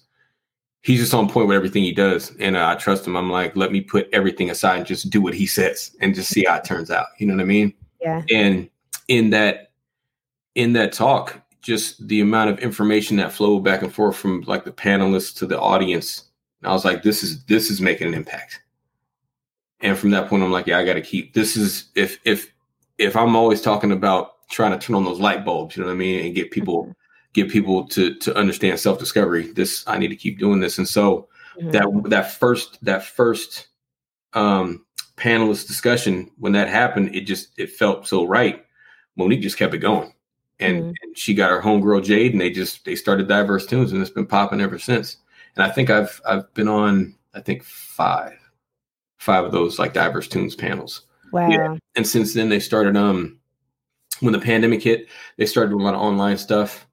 he's 0.82 1.00
just 1.00 1.14
on 1.14 1.28
point 1.28 1.48
with 1.48 1.56
everything 1.56 1.82
he 1.82 1.92
does, 1.92 2.34
and 2.38 2.56
uh, 2.56 2.68
I 2.68 2.74
trust 2.74 3.06
him. 3.06 3.16
I'm 3.16 3.30
like, 3.30 3.56
let 3.56 3.72
me 3.72 3.80
put 3.80 4.08
everything 4.12 4.50
aside 4.50 4.78
and 4.78 4.86
just 4.86 5.10
do 5.10 5.20
what 5.20 5.34
he 5.34 5.46
says, 5.46 5.96
and 6.00 6.14
just 6.14 6.30
see 6.30 6.44
how 6.46 6.56
it 6.56 6.64
turns 6.64 6.90
out. 6.90 7.06
You 7.18 7.26
know 7.26 7.34
what 7.34 7.42
I 7.42 7.46
mean? 7.46 7.74
Yeah. 8.00 8.22
And 8.30 8.68
in 9.08 9.30
that 9.30 9.72
in 10.54 10.72
that 10.74 10.92
talk, 10.92 11.40
just 11.62 12.06
the 12.08 12.20
amount 12.20 12.50
of 12.50 12.58
information 12.60 13.16
that 13.18 13.32
flowed 13.32 13.60
back 13.60 13.82
and 13.82 13.92
forth 13.92 14.16
from 14.16 14.42
like 14.42 14.64
the 14.64 14.72
panelists 14.72 15.36
to 15.38 15.46
the 15.46 15.60
audience, 15.60 16.24
I 16.64 16.72
was 16.72 16.84
like, 16.84 17.02
this 17.02 17.22
is 17.22 17.44
this 17.44 17.70
is 17.70 17.80
making 17.80 18.08
an 18.08 18.14
impact. 18.14 18.60
And 19.80 19.96
from 19.96 20.10
that 20.10 20.28
point, 20.28 20.42
I'm 20.42 20.50
like, 20.50 20.66
yeah, 20.66 20.78
I 20.78 20.84
got 20.84 20.94
to 20.94 21.00
keep 21.00 21.34
this 21.34 21.56
is 21.56 21.90
if 21.94 22.18
if 22.24 22.52
if 22.98 23.16
I'm 23.16 23.36
always 23.36 23.60
talking 23.60 23.92
about 23.92 24.48
trying 24.50 24.72
to 24.72 24.78
turn 24.78 24.96
on 24.96 25.04
those 25.04 25.20
light 25.20 25.44
bulbs, 25.44 25.76
you 25.76 25.82
know 25.82 25.88
what 25.88 25.94
I 25.94 25.98
mean, 25.98 26.24
and 26.24 26.34
get 26.34 26.50
people 26.50 26.84
mm-hmm. 26.84 26.92
Get 27.32 27.50
people 27.50 27.86
to 27.88 28.14
to 28.16 28.36
understand 28.36 28.80
self 28.80 28.98
discovery. 28.98 29.52
This 29.52 29.84
I 29.86 29.98
need 29.98 30.08
to 30.08 30.16
keep 30.16 30.38
doing 30.38 30.60
this. 30.60 30.78
And 30.78 30.88
so 30.88 31.28
mm-hmm. 31.58 31.70
that 31.70 32.10
that 32.10 32.32
first 32.32 32.82
that 32.84 33.04
first 33.04 33.68
um 34.34 34.84
panelist 35.16 35.66
discussion 35.66 36.30
when 36.38 36.52
that 36.52 36.68
happened, 36.68 37.14
it 37.14 37.22
just 37.22 37.58
it 37.58 37.70
felt 37.70 38.06
so 38.06 38.26
right. 38.26 38.64
Monique 39.16 39.42
just 39.42 39.58
kept 39.58 39.74
it 39.74 39.78
going. 39.78 40.12
And, 40.60 40.76
mm-hmm. 40.76 40.92
and 41.02 41.16
she 41.16 41.34
got 41.34 41.50
her 41.50 41.62
homegirl 41.62 42.04
Jade, 42.04 42.32
and 42.32 42.40
they 42.40 42.50
just 42.50 42.84
they 42.84 42.96
started 42.96 43.28
diverse 43.28 43.66
tunes, 43.66 43.92
and 43.92 44.00
it's 44.00 44.10
been 44.10 44.26
popping 44.26 44.60
ever 44.60 44.78
since. 44.78 45.18
And 45.54 45.64
I 45.64 45.70
think 45.70 45.90
I've 45.90 46.20
I've 46.26 46.52
been 46.54 46.68
on 46.68 47.14
I 47.34 47.40
think 47.40 47.62
five 47.62 48.38
five 49.18 49.44
of 49.44 49.52
those 49.52 49.78
like 49.78 49.92
diverse 49.92 50.28
tunes 50.28 50.56
panels. 50.56 51.02
Wow. 51.32 51.48
Yeah. 51.48 51.76
And 51.94 52.06
since 52.06 52.34
then 52.34 52.48
they 52.48 52.60
started 52.60 52.96
um 52.96 53.38
when 54.20 54.32
the 54.32 54.40
pandemic 54.40 54.82
hit, 54.82 55.08
they 55.36 55.46
started 55.46 55.70
doing 55.70 55.82
a 55.82 55.84
lot 55.84 55.94
of 55.94 56.00
online 56.00 56.38
stuff. 56.38 56.87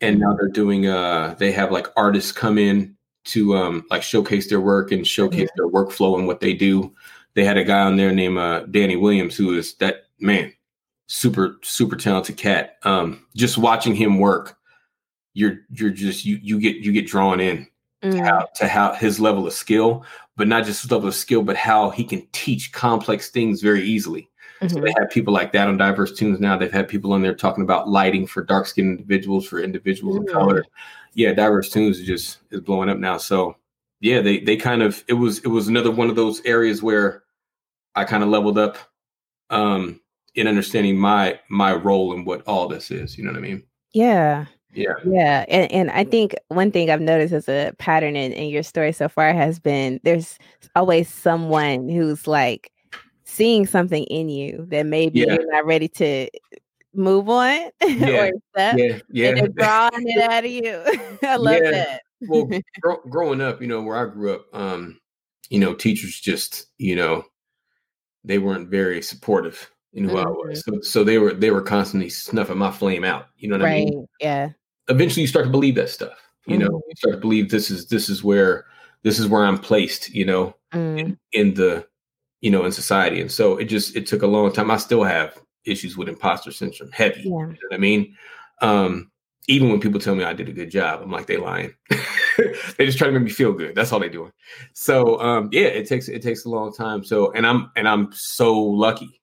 And 0.00 0.18
now 0.18 0.34
they're 0.34 0.48
doing 0.48 0.86
uh 0.86 1.34
they 1.38 1.52
have 1.52 1.70
like 1.70 1.86
artists 1.96 2.32
come 2.32 2.58
in 2.58 2.96
to 3.26 3.56
um 3.56 3.84
like 3.90 4.02
showcase 4.02 4.48
their 4.48 4.60
work 4.60 4.92
and 4.92 5.06
showcase 5.06 5.40
yeah. 5.40 5.54
their 5.56 5.68
workflow 5.68 6.18
and 6.18 6.26
what 6.26 6.40
they 6.40 6.54
do. 6.54 6.94
They 7.34 7.44
had 7.44 7.58
a 7.58 7.64
guy 7.64 7.80
on 7.80 7.96
there 7.96 8.12
named 8.12 8.38
uh 8.38 8.60
Danny 8.70 8.96
Williams 8.96 9.36
who 9.36 9.56
is 9.56 9.74
that 9.74 10.06
man, 10.18 10.52
super, 11.06 11.58
super 11.62 11.96
talented 11.96 12.36
cat. 12.36 12.78
Um 12.84 13.26
just 13.36 13.58
watching 13.58 13.94
him 13.94 14.18
work, 14.18 14.56
you're 15.34 15.58
you're 15.70 15.90
just 15.90 16.24
you 16.24 16.38
you 16.42 16.58
get 16.58 16.76
you 16.76 16.92
get 16.92 17.06
drawn 17.06 17.40
in 17.40 17.66
mm. 18.02 18.12
to, 18.12 18.24
how, 18.24 18.48
to 18.56 18.68
how 18.68 18.94
his 18.94 19.20
level 19.20 19.46
of 19.46 19.52
skill, 19.52 20.04
but 20.36 20.48
not 20.48 20.64
just 20.64 20.82
his 20.82 20.90
level 20.90 21.08
of 21.08 21.14
skill, 21.14 21.42
but 21.42 21.56
how 21.56 21.90
he 21.90 22.04
can 22.04 22.26
teach 22.32 22.72
complex 22.72 23.30
things 23.30 23.60
very 23.60 23.82
easily. 23.82 24.29
Mm-hmm. 24.60 24.74
So 24.74 24.80
they 24.80 24.92
have 24.98 25.10
people 25.10 25.32
like 25.32 25.52
that 25.52 25.68
on 25.68 25.76
diverse 25.76 26.12
tunes 26.12 26.40
now. 26.40 26.56
They've 26.56 26.72
had 26.72 26.88
people 26.88 27.12
on 27.12 27.22
there 27.22 27.34
talking 27.34 27.64
about 27.64 27.88
lighting 27.88 28.26
for 28.26 28.44
dark 28.44 28.66
skinned 28.66 28.98
individuals, 28.98 29.46
for 29.46 29.60
individuals 29.60 30.16
mm-hmm. 30.16 30.28
of 30.28 30.32
color. 30.32 30.64
Yeah, 31.14 31.32
diverse 31.32 31.70
tunes 31.70 31.98
is 31.98 32.06
just 32.06 32.38
is 32.50 32.60
blowing 32.60 32.88
up 32.88 32.98
now. 32.98 33.16
So 33.16 33.56
yeah, 34.00 34.20
they 34.20 34.40
they 34.40 34.56
kind 34.56 34.82
of 34.82 35.02
it 35.08 35.14
was 35.14 35.38
it 35.40 35.48
was 35.48 35.68
another 35.68 35.90
one 35.90 36.10
of 36.10 36.16
those 36.16 36.44
areas 36.44 36.82
where 36.82 37.22
I 37.94 38.04
kind 38.04 38.22
of 38.22 38.28
leveled 38.28 38.58
up 38.58 38.76
um 39.48 40.00
in 40.34 40.46
understanding 40.46 40.96
my 40.96 41.40
my 41.48 41.74
role 41.74 42.12
in 42.12 42.24
what 42.24 42.42
all 42.46 42.68
this 42.68 42.90
is. 42.90 43.16
You 43.16 43.24
know 43.24 43.30
what 43.30 43.38
I 43.38 43.42
mean? 43.42 43.62
Yeah. 43.92 44.46
Yeah. 44.72 44.94
Yeah. 45.04 45.44
And, 45.48 45.72
and 45.72 45.90
I 45.90 46.04
think 46.04 46.34
one 46.48 46.70
thing 46.70 46.90
I've 46.90 47.00
noticed 47.00 47.32
as 47.32 47.48
a 47.48 47.72
pattern 47.78 48.14
in, 48.14 48.32
in 48.32 48.50
your 48.50 48.62
story 48.62 48.92
so 48.92 49.08
far 49.08 49.32
has 49.32 49.58
been 49.58 50.00
there's 50.04 50.38
always 50.76 51.08
someone 51.08 51.88
who's 51.88 52.28
like 52.28 52.70
seeing 53.30 53.66
something 53.66 54.04
in 54.04 54.28
you 54.28 54.66
that 54.70 54.86
maybe 54.86 55.20
yeah. 55.20 55.34
you're 55.34 55.52
not 55.52 55.64
ready 55.64 55.88
to 55.88 56.28
move 56.94 57.28
on 57.28 57.70
yeah. 57.86 58.08
or. 58.08 58.30
Yeah, 58.56 58.98
yeah. 59.10 59.28
And 59.36 59.54
drawing 59.54 60.08
it 60.08 60.30
out 60.30 60.44
of 60.44 60.50
you. 60.50 60.82
I 61.28 61.36
love 61.36 61.60
yeah. 61.62 61.70
that. 61.70 62.02
well, 62.22 62.48
gr- 62.80 63.08
growing 63.08 63.40
up, 63.40 63.60
you 63.62 63.68
know, 63.68 63.82
where 63.82 63.96
I 63.96 64.12
grew 64.12 64.34
up, 64.34 64.46
um, 64.52 65.00
you 65.48 65.58
know, 65.58 65.74
teachers 65.74 66.18
just, 66.18 66.66
you 66.78 66.96
know, 66.96 67.24
they 68.24 68.38
weren't 68.38 68.68
very 68.68 69.00
supportive 69.02 69.70
in 69.92 70.04
who 70.04 70.16
mm-hmm. 70.16 70.26
I 70.26 70.30
was. 70.30 70.64
So, 70.64 70.80
so 70.82 71.04
they 71.04 71.18
were 71.18 71.32
they 71.32 71.50
were 71.50 71.62
constantly 71.62 72.10
snuffing 72.10 72.58
my 72.58 72.70
flame 72.70 73.04
out. 73.04 73.26
You 73.36 73.48
know 73.48 73.56
what 73.56 73.64
right. 73.64 73.86
I 73.86 73.90
mean? 73.90 74.06
Yeah. 74.20 74.50
Eventually, 74.88 75.22
you 75.22 75.28
start 75.28 75.46
to 75.46 75.50
believe 75.50 75.76
that 75.76 75.88
stuff. 75.88 76.18
You 76.46 76.58
mm-hmm. 76.58 76.68
know, 76.68 76.82
you 76.88 76.96
start 76.96 77.14
to 77.14 77.20
believe 77.20 77.50
this 77.50 77.70
is 77.70 77.86
this 77.86 78.08
is 78.08 78.22
where 78.22 78.66
this 79.02 79.18
is 79.18 79.26
where 79.26 79.44
I'm 79.44 79.58
placed. 79.58 80.10
You 80.10 80.26
know, 80.26 80.54
mm. 80.72 80.98
in, 80.98 81.18
in 81.32 81.54
the 81.54 81.86
you 82.40 82.50
know 82.50 82.64
in 82.64 82.72
society, 82.72 83.20
and 83.20 83.30
so 83.30 83.56
it 83.56 83.64
just 83.64 83.96
it 83.96 84.06
took 84.06 84.22
a 84.22 84.26
long 84.26 84.52
time. 84.52 84.70
I 84.70 84.76
still 84.76 85.04
have 85.04 85.38
issues 85.64 85.96
with 85.96 86.08
imposter 86.08 86.52
syndrome, 86.52 86.90
heavy. 86.92 87.22
Yeah. 87.22 87.28
You 87.30 87.46
know 87.46 87.56
what 87.68 87.74
I 87.74 87.78
mean? 87.78 88.16
Um, 88.62 89.10
even 89.48 89.70
when 89.70 89.80
people 89.80 90.00
tell 90.00 90.14
me 90.14 90.24
I 90.24 90.32
did 90.32 90.48
a 90.48 90.52
good 90.52 90.70
job, 90.70 91.00
I'm 91.02 91.10
like, 91.10 91.26
they 91.26 91.36
lying. 91.36 91.74
they 91.88 92.86
just 92.86 92.98
try 92.98 93.06
to 93.06 93.12
make 93.12 93.22
me 93.22 93.30
feel 93.30 93.52
good. 93.52 93.74
That's 93.74 93.92
all 93.92 94.00
they 94.00 94.08
doing. 94.08 94.32
So 94.74 95.20
um, 95.20 95.48
yeah, 95.52 95.66
it 95.66 95.88
takes 95.88 96.08
it 96.08 96.22
takes 96.22 96.44
a 96.44 96.48
long 96.48 96.72
time. 96.72 97.04
So 97.04 97.32
and 97.32 97.46
I'm 97.46 97.70
and 97.76 97.88
I'm 97.88 98.12
so 98.12 98.56
lucky 98.58 99.20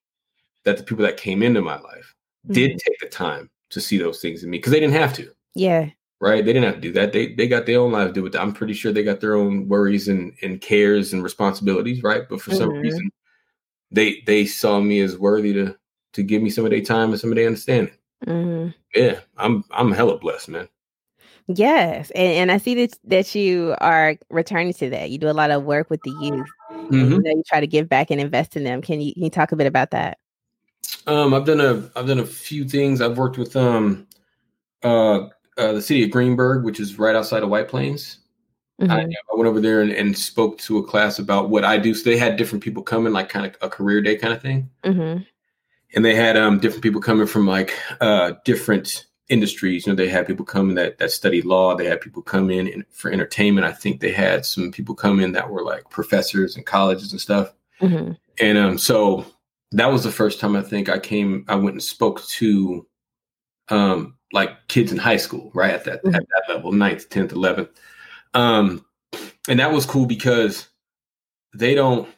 that 0.63 0.77
the 0.77 0.83
people 0.83 1.05
that 1.05 1.17
came 1.17 1.41
into 1.43 1.61
my 1.61 1.79
life 1.79 2.13
mm-hmm. 2.45 2.53
did 2.53 2.79
take 2.79 2.99
the 2.99 3.07
time 3.07 3.49
to 3.69 3.81
see 3.81 3.97
those 3.97 4.21
things 4.21 4.43
in 4.43 4.49
me 4.49 4.57
because 4.57 4.71
they 4.71 4.79
didn't 4.79 4.95
have 4.95 5.13
to. 5.13 5.31
Yeah. 5.55 5.89
Right. 6.19 6.43
They 6.43 6.51
didn't 6.51 6.65
have 6.65 6.75
to 6.75 6.81
do 6.81 6.91
that. 6.93 7.13
They 7.13 7.35
they 7.35 7.47
got 7.47 7.67
their 7.67 7.79
own 7.79 7.91
lives 7.91 8.09
to 8.09 8.13
do 8.13 8.23
with 8.23 8.33
that. 8.33 8.41
I'm 8.41 8.53
pretty 8.53 8.73
sure 8.73 8.91
they 8.91 9.03
got 9.03 9.21
their 9.21 9.35
own 9.35 9.67
worries 9.67 10.07
and, 10.07 10.33
and 10.41 10.59
cares 10.59 11.13
and 11.13 11.23
responsibilities, 11.23 12.01
right? 12.01 12.23
But 12.27 12.41
for 12.41 12.51
mm-hmm. 12.51 12.57
some 12.57 12.69
reason 12.71 13.11
they 13.91 14.21
they 14.25 14.45
saw 14.45 14.79
me 14.79 14.99
as 15.01 15.17
worthy 15.17 15.53
to 15.53 15.75
to 16.13 16.23
give 16.23 16.41
me 16.41 16.49
some 16.49 16.65
of 16.65 16.71
their 16.71 16.81
time 16.81 17.11
and 17.11 17.19
some 17.19 17.31
of 17.31 17.35
their 17.35 17.47
understanding. 17.47 17.93
Mm-hmm. 18.25 18.69
Yeah, 18.95 19.19
I'm 19.37 19.63
I'm 19.71 19.91
hella 19.91 20.17
blessed, 20.17 20.49
man. 20.49 20.67
Yes, 21.47 22.11
and, 22.11 22.33
and 22.33 22.51
I 22.51 22.57
see 22.57 22.75
that 22.75 22.97
that 23.05 23.35
you 23.35 23.75
are 23.79 24.17
returning 24.29 24.73
to 24.73 24.89
that. 24.89 25.09
You 25.11 25.17
do 25.17 25.29
a 25.29 25.31
lot 25.31 25.51
of 25.51 25.63
work 25.63 25.89
with 25.89 26.01
the 26.03 26.11
youth. 26.21 26.47
Mm-hmm. 26.71 26.93
You, 26.93 27.21
know, 27.21 27.31
you 27.31 27.43
try 27.47 27.59
to 27.59 27.67
give 27.67 27.87
back 27.87 28.11
and 28.11 28.19
invest 28.19 28.57
in 28.57 28.63
them. 28.63 28.81
Can 28.81 28.99
you 29.01 29.13
can 29.13 29.23
you 29.23 29.29
talk 29.29 29.51
a 29.51 29.55
bit 29.55 29.67
about 29.67 29.91
that? 29.91 30.17
Um, 31.05 31.33
I've 31.33 31.45
done 31.45 31.61
a 31.61 31.89
I've 31.95 32.07
done 32.07 32.19
a 32.19 32.25
few 32.25 32.67
things. 32.67 32.99
I've 33.01 33.17
worked 33.17 33.37
with 33.37 33.55
um 33.55 34.07
uh, 34.83 35.27
uh 35.57 35.73
the 35.73 35.81
city 35.81 36.03
of 36.03 36.11
Greenburgh, 36.11 36.63
which 36.63 36.79
is 36.79 36.99
right 36.99 37.15
outside 37.15 37.43
of 37.43 37.49
White 37.49 37.67
Plains. 37.67 38.19
Mm-hmm. 38.81 38.91
I, 38.91 39.01
I, 39.01 39.35
went 39.35 39.47
over 39.47 39.59
there 39.59 39.81
and, 39.81 39.91
and, 39.91 40.15
spoke 40.15 40.59
to 40.59 40.77
a 40.77 40.83
class 40.83 41.17
about 41.17 41.49
what 41.49 41.65
I 41.65 41.79
do. 41.79 41.95
So 41.95 42.07
they 42.07 42.15
had 42.15 42.37
different 42.37 42.63
people 42.63 42.83
coming, 42.83 43.11
like 43.11 43.27
kind 43.27 43.43
of 43.47 43.57
a 43.63 43.69
career 43.71 44.01
day 44.01 44.17
kind 44.17 44.31
of 44.31 44.39
thing. 44.39 44.69
Mm-hmm 44.83 45.23
and 45.95 46.03
they 46.03 46.15
had 46.15 46.37
um, 46.37 46.59
different 46.59 46.83
people 46.83 47.01
coming 47.01 47.27
from 47.27 47.47
like 47.47 47.73
uh, 48.01 48.33
different 48.43 49.05
industries. 49.29 49.85
You 49.85 49.93
know, 49.93 49.95
they 49.95 50.09
had 50.09 50.27
people 50.27 50.45
coming 50.45 50.75
that 50.75 50.97
that 50.97 51.11
studied 51.11 51.45
law. 51.45 51.75
They 51.75 51.85
had 51.85 52.01
people 52.01 52.21
come 52.21 52.49
in, 52.49 52.67
in 52.67 52.85
for 52.91 53.11
entertainment. 53.11 53.65
I 53.65 53.71
think 53.71 53.99
they 53.99 54.11
had 54.11 54.45
some 54.45 54.71
people 54.71 54.95
come 54.95 55.19
in 55.19 55.31
that 55.33 55.49
were 55.49 55.63
like 55.63 55.89
professors 55.89 56.55
and 56.55 56.65
colleges 56.65 57.11
and 57.11 57.21
stuff. 57.21 57.53
Mm-hmm. 57.81 58.13
And 58.39 58.57
um, 58.57 58.77
so 58.77 59.25
that 59.71 59.91
was 59.91 60.03
the 60.03 60.11
first 60.11 60.39
time 60.39 60.55
I 60.55 60.61
think 60.61 60.89
I 60.89 60.99
came. 60.99 61.45
I 61.47 61.55
went 61.55 61.75
and 61.75 61.83
spoke 61.83 62.23
to 62.23 62.85
um, 63.69 64.16
like 64.33 64.67
kids 64.67 64.91
in 64.91 64.97
high 64.97 65.17
school, 65.17 65.51
right 65.53 65.71
at 65.71 65.83
that 65.85 66.03
mm-hmm. 66.03 66.15
at 66.15 66.23
that 66.27 66.53
level, 66.53 66.71
ninth, 66.71 67.09
tenth, 67.09 67.31
eleventh. 67.31 67.69
Um, 68.33 68.85
and 69.47 69.59
that 69.59 69.71
was 69.71 69.85
cool 69.85 70.05
because 70.05 70.67
they 71.53 71.73
don't 71.75 72.09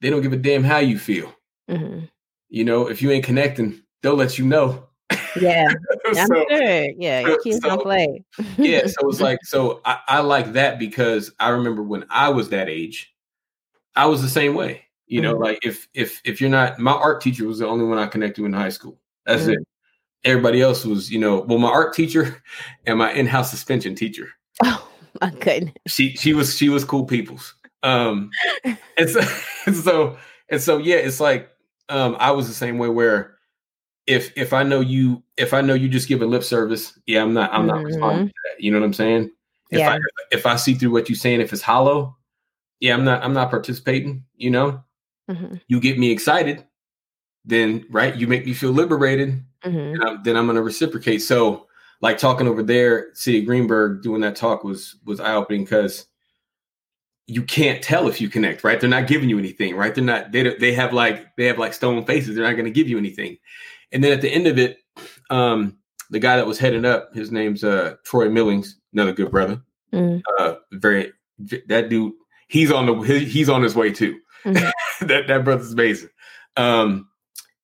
they 0.00 0.10
don't 0.10 0.22
give 0.22 0.32
a 0.32 0.36
damn 0.36 0.64
how 0.64 0.78
you 0.78 0.98
feel. 0.98 1.34
Mm-hmm 1.70 2.06
you 2.54 2.64
know, 2.64 2.86
if 2.86 3.02
you 3.02 3.10
ain't 3.10 3.24
connecting, 3.24 3.82
they'll 4.00 4.14
let 4.14 4.38
you 4.38 4.46
know. 4.46 4.86
Yeah, 5.34 5.66
so, 6.12 6.26
sure. 6.28 6.90
Yeah, 6.96 7.20
your 7.20 7.40
kids 7.40 7.58
so, 7.60 7.70
don't 7.70 7.82
play. 7.82 8.24
yeah, 8.56 8.82
so 8.86 9.08
it's 9.08 9.20
like 9.20 9.40
so 9.42 9.80
I, 9.84 9.98
I 10.06 10.20
like 10.20 10.52
that 10.52 10.78
because 10.78 11.32
I 11.40 11.48
remember 11.48 11.82
when 11.82 12.04
I 12.10 12.28
was 12.28 12.50
that 12.50 12.68
age, 12.68 13.12
I 13.96 14.06
was 14.06 14.22
the 14.22 14.28
same 14.28 14.54
way. 14.54 14.82
You 15.08 15.20
know, 15.20 15.34
mm-hmm. 15.34 15.42
like 15.42 15.58
if 15.64 15.88
if 15.94 16.20
if 16.24 16.40
you're 16.40 16.48
not 16.48 16.78
my 16.78 16.92
art 16.92 17.20
teacher 17.20 17.44
was 17.44 17.58
the 17.58 17.66
only 17.66 17.86
one 17.86 17.98
I 17.98 18.06
connected 18.06 18.42
with 18.42 18.52
in 18.52 18.58
high 18.58 18.68
school. 18.68 19.00
That's 19.26 19.42
mm-hmm. 19.42 19.52
it. 19.54 19.68
Everybody 20.24 20.62
else 20.62 20.84
was, 20.84 21.10
you 21.10 21.18
know, 21.18 21.40
well, 21.40 21.58
my 21.58 21.68
art 21.68 21.94
teacher 21.94 22.42
and 22.86 22.98
my 22.98 23.12
in-house 23.12 23.50
suspension 23.50 23.94
teacher. 23.94 24.28
Oh 24.62 24.88
my 25.20 25.30
goodness. 25.30 25.74
She 25.86 26.16
she 26.16 26.34
was 26.34 26.56
she 26.56 26.68
was 26.68 26.84
cool 26.84 27.04
people's. 27.04 27.54
Um 27.82 28.30
and 28.64 29.10
so 29.10 29.20
and 29.66 29.76
so 29.76 30.16
and 30.48 30.60
so 30.60 30.78
yeah, 30.78 30.96
it's 30.96 31.20
like 31.20 31.50
um, 31.88 32.16
I 32.18 32.30
was 32.30 32.48
the 32.48 32.54
same 32.54 32.78
way 32.78 32.88
where 32.88 33.36
if 34.06 34.32
if 34.36 34.52
I 34.52 34.62
know 34.62 34.80
you 34.80 35.22
if 35.36 35.54
I 35.54 35.60
know 35.60 35.74
you 35.74 35.88
just 35.88 36.08
give 36.08 36.22
a 36.22 36.26
lip 36.26 36.42
service, 36.42 36.98
yeah, 37.06 37.22
I'm 37.22 37.34
not 37.34 37.52
I'm 37.52 37.66
not 37.66 37.76
mm-hmm. 37.76 37.86
responding 37.86 38.28
to 38.28 38.34
that. 38.44 38.62
You 38.62 38.70
know 38.70 38.80
what 38.80 38.86
I'm 38.86 38.92
saying? 38.92 39.30
If 39.70 39.78
yeah. 39.78 39.94
I 39.94 39.98
if 40.30 40.46
I 40.46 40.56
see 40.56 40.74
through 40.74 40.92
what 40.92 41.08
you're 41.08 41.16
saying, 41.16 41.40
if 41.40 41.52
it's 41.52 41.62
hollow, 41.62 42.16
yeah, 42.80 42.94
I'm 42.94 43.04
not 43.04 43.22
I'm 43.22 43.32
not 43.32 43.50
participating. 43.50 44.24
You 44.36 44.50
know, 44.50 44.84
mm-hmm. 45.30 45.56
you 45.68 45.80
get 45.80 45.98
me 45.98 46.10
excited, 46.10 46.64
then 47.44 47.86
right, 47.90 48.14
you 48.14 48.26
make 48.26 48.44
me 48.44 48.52
feel 48.52 48.72
liberated, 48.72 49.42
mm-hmm. 49.64 50.02
I'm, 50.02 50.22
then 50.22 50.36
I'm 50.36 50.46
going 50.46 50.56
to 50.56 50.62
reciprocate. 50.62 51.22
So, 51.22 51.66
like 52.00 52.18
talking 52.18 52.48
over 52.48 52.62
there, 52.62 53.14
City 53.14 53.42
Greenburgh 53.42 54.02
doing 54.02 54.20
that 54.22 54.36
talk 54.36 54.64
was 54.64 54.96
was 55.04 55.20
eye 55.20 55.34
opening 55.34 55.64
because 55.64 56.06
you 57.26 57.42
can't 57.42 57.82
tell 57.82 58.08
if 58.08 58.20
you 58.20 58.28
connect, 58.28 58.64
right? 58.64 58.78
They're 58.78 58.90
not 58.90 59.06
giving 59.06 59.30
you 59.30 59.38
anything, 59.38 59.76
right? 59.76 59.94
They're 59.94 60.04
not. 60.04 60.32
They 60.32 60.56
they 60.56 60.72
have 60.74 60.92
like 60.92 61.34
they 61.36 61.46
have 61.46 61.58
like 61.58 61.72
stone 61.72 62.04
faces. 62.04 62.34
They're 62.34 62.44
not 62.44 62.52
going 62.52 62.66
to 62.66 62.70
give 62.70 62.88
you 62.88 62.98
anything. 62.98 63.38
And 63.92 64.02
then 64.02 64.12
at 64.12 64.20
the 64.20 64.30
end 64.30 64.46
of 64.46 64.58
it, 64.58 64.78
um, 65.30 65.78
the 66.10 66.18
guy 66.18 66.36
that 66.36 66.46
was 66.46 66.58
heading 66.58 66.84
up, 66.84 67.14
his 67.14 67.32
name's 67.32 67.64
uh 67.64 67.94
Troy 68.04 68.28
Millings, 68.28 68.78
another 68.92 69.12
good 69.12 69.30
brother. 69.30 69.62
Mm. 69.92 70.22
Uh, 70.38 70.56
very 70.72 71.12
that 71.66 71.88
dude. 71.88 72.12
He's 72.48 72.70
on 72.70 72.86
the 72.86 73.18
he's 73.18 73.48
on 73.48 73.62
his 73.62 73.74
way 73.74 73.90
too. 73.90 74.20
Mm-hmm. 74.44 75.06
that 75.06 75.26
that 75.28 75.44
brother's 75.44 75.72
amazing. 75.72 76.10
Um, 76.56 77.08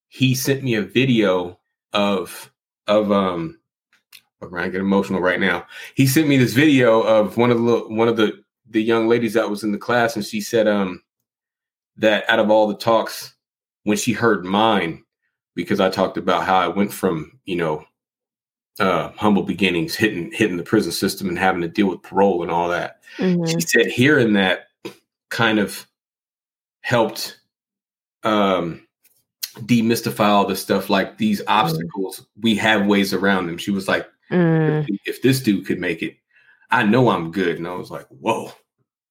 he 0.09 0.35
sent 0.35 0.63
me 0.65 0.75
a 0.75 0.83
video 0.83 1.60
of 1.93 2.53
of 2.87 3.11
um. 3.13 3.57
I'm 4.43 4.51
to 4.51 4.71
get 4.71 4.81
emotional 4.81 5.21
right 5.21 5.39
now. 5.39 5.67
He 5.95 6.07
sent 6.07 6.27
me 6.27 6.39
this 6.39 6.55
video 6.55 7.03
of 7.03 7.37
one 7.37 7.51
of 7.51 7.63
the 7.63 7.81
one 7.89 8.09
of 8.09 8.17
the 8.17 8.43
the 8.71 8.83
young 8.83 9.07
ladies 9.07 9.35
that 9.35 9.51
was 9.51 9.65
in 9.65 9.73
the 9.73 9.79
class, 9.79 10.17
and 10.17 10.25
she 10.25 10.41
said 10.41 10.67
um, 10.67 11.03
that 11.97 12.25
out 12.29 12.39
of 12.39 12.51
all 12.51 12.67
the 12.67 12.77
talks, 12.77 13.35
when 13.85 13.99
she 13.99 14.13
heard 14.13 14.45
mine, 14.45 15.05
because 15.55 15.79
I 15.81 15.91
talked 15.91 16.17
about 16.17 16.45
how 16.45 16.59
I 16.59 16.69
went 16.69 16.93
from 16.93 17.39
you 17.45 17.57
know 17.57 17.85
uh, 18.79 19.11
humble 19.17 19.43
beginnings, 19.43 19.95
hitting 19.95 20.33
hitting 20.33 20.57
the 20.57 20.63
prison 20.63 20.93
system 20.93 21.29
and 21.29 21.39
having 21.39 21.61
to 21.61 21.69
deal 21.69 21.89
with 21.89 22.03
parole 22.03 22.43
and 22.43 22.51
all 22.51 22.69
that. 22.69 23.01
Mm-hmm. 23.19 23.45
She 23.45 23.61
said 23.61 23.87
hearing 23.89 24.33
that 24.35 24.69
kind 25.29 25.59
of 25.59 25.87
helped 26.81 27.39
um, 28.23 28.87
demystify 29.59 30.27
all 30.27 30.47
this 30.47 30.63
stuff. 30.63 30.91
Like 30.91 31.19
these 31.19 31.43
obstacles, 31.47 32.27
we 32.41 32.55
have 32.57 32.87
ways 32.87 33.13
around 33.13 33.47
them. 33.47 33.59
She 33.59 33.71
was 33.71 33.89
like, 33.89 34.07
mm. 34.31 34.87
if, 34.89 35.01
if, 35.07 35.23
this 35.23 35.41
dude 35.41 35.67
could 35.67 35.81
make 35.81 36.03
it, 36.03 36.17
I 36.71 36.85
know 36.85 37.09
I'm 37.11 37.33
good. 37.33 37.57
And 37.57 37.67
I 37.67 37.75
was 37.75 37.91
like, 37.91 38.07
whoa. 38.09 38.53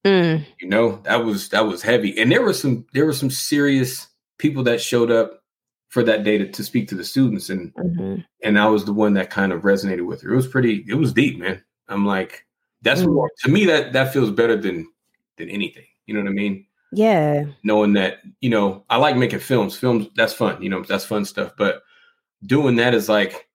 Mm. 0.05 0.45
You 0.59 0.69
know, 0.69 1.01
that 1.03 1.25
was 1.25 1.49
that 1.49 1.65
was 1.65 1.81
heavy. 1.81 2.17
And 2.19 2.31
there 2.31 2.41
were 2.41 2.53
some 2.53 2.85
there 2.93 3.05
were 3.05 3.13
some 3.13 3.29
serious 3.29 4.07
people 4.37 4.63
that 4.63 4.81
showed 4.81 5.11
up 5.11 5.43
for 5.89 6.03
that 6.03 6.23
day 6.23 6.37
to, 6.37 6.47
to 6.49 6.63
speak 6.63 6.87
to 6.87 6.95
the 6.95 7.03
students. 7.03 7.49
And 7.49 7.73
mm-hmm. 7.73 8.21
and 8.43 8.59
I 8.59 8.67
was 8.67 8.85
the 8.85 8.93
one 8.93 9.13
that 9.15 9.29
kind 9.29 9.51
of 9.51 9.63
resonated 9.63 10.05
with 10.05 10.21
her. 10.21 10.31
It 10.31 10.35
was 10.35 10.47
pretty, 10.47 10.85
it 10.87 10.93
was 10.93 11.13
deep, 11.13 11.37
man. 11.37 11.61
I'm 11.89 12.05
like, 12.05 12.45
that's 12.81 13.01
mm. 13.01 13.13
more 13.13 13.29
to 13.39 13.51
me 13.51 13.65
that 13.65 13.93
that 13.93 14.13
feels 14.13 14.31
better 14.31 14.55
than 14.55 14.87
than 15.37 15.49
anything. 15.49 15.85
You 16.05 16.13
know 16.13 16.21
what 16.21 16.29
I 16.29 16.33
mean? 16.33 16.65
Yeah. 16.91 17.45
Knowing 17.63 17.93
that, 17.93 18.19
you 18.41 18.49
know, 18.49 18.83
I 18.89 18.97
like 18.97 19.15
making 19.15 19.39
films. 19.39 19.77
Films, 19.77 20.07
that's 20.15 20.33
fun, 20.33 20.61
you 20.61 20.69
know, 20.69 20.83
that's 20.83 21.05
fun 21.05 21.25
stuff. 21.25 21.53
But 21.57 21.83
doing 22.45 22.77
that 22.77 22.93
is 22.93 23.09
like 23.09 23.47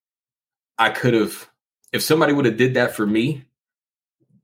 I 0.79 0.91
could 0.91 1.15
have 1.15 1.49
if 1.93 2.03
somebody 2.03 2.33
would 2.33 2.45
have 2.45 2.57
did 2.57 2.75
that 2.75 2.95
for 2.95 3.07
me, 3.07 3.45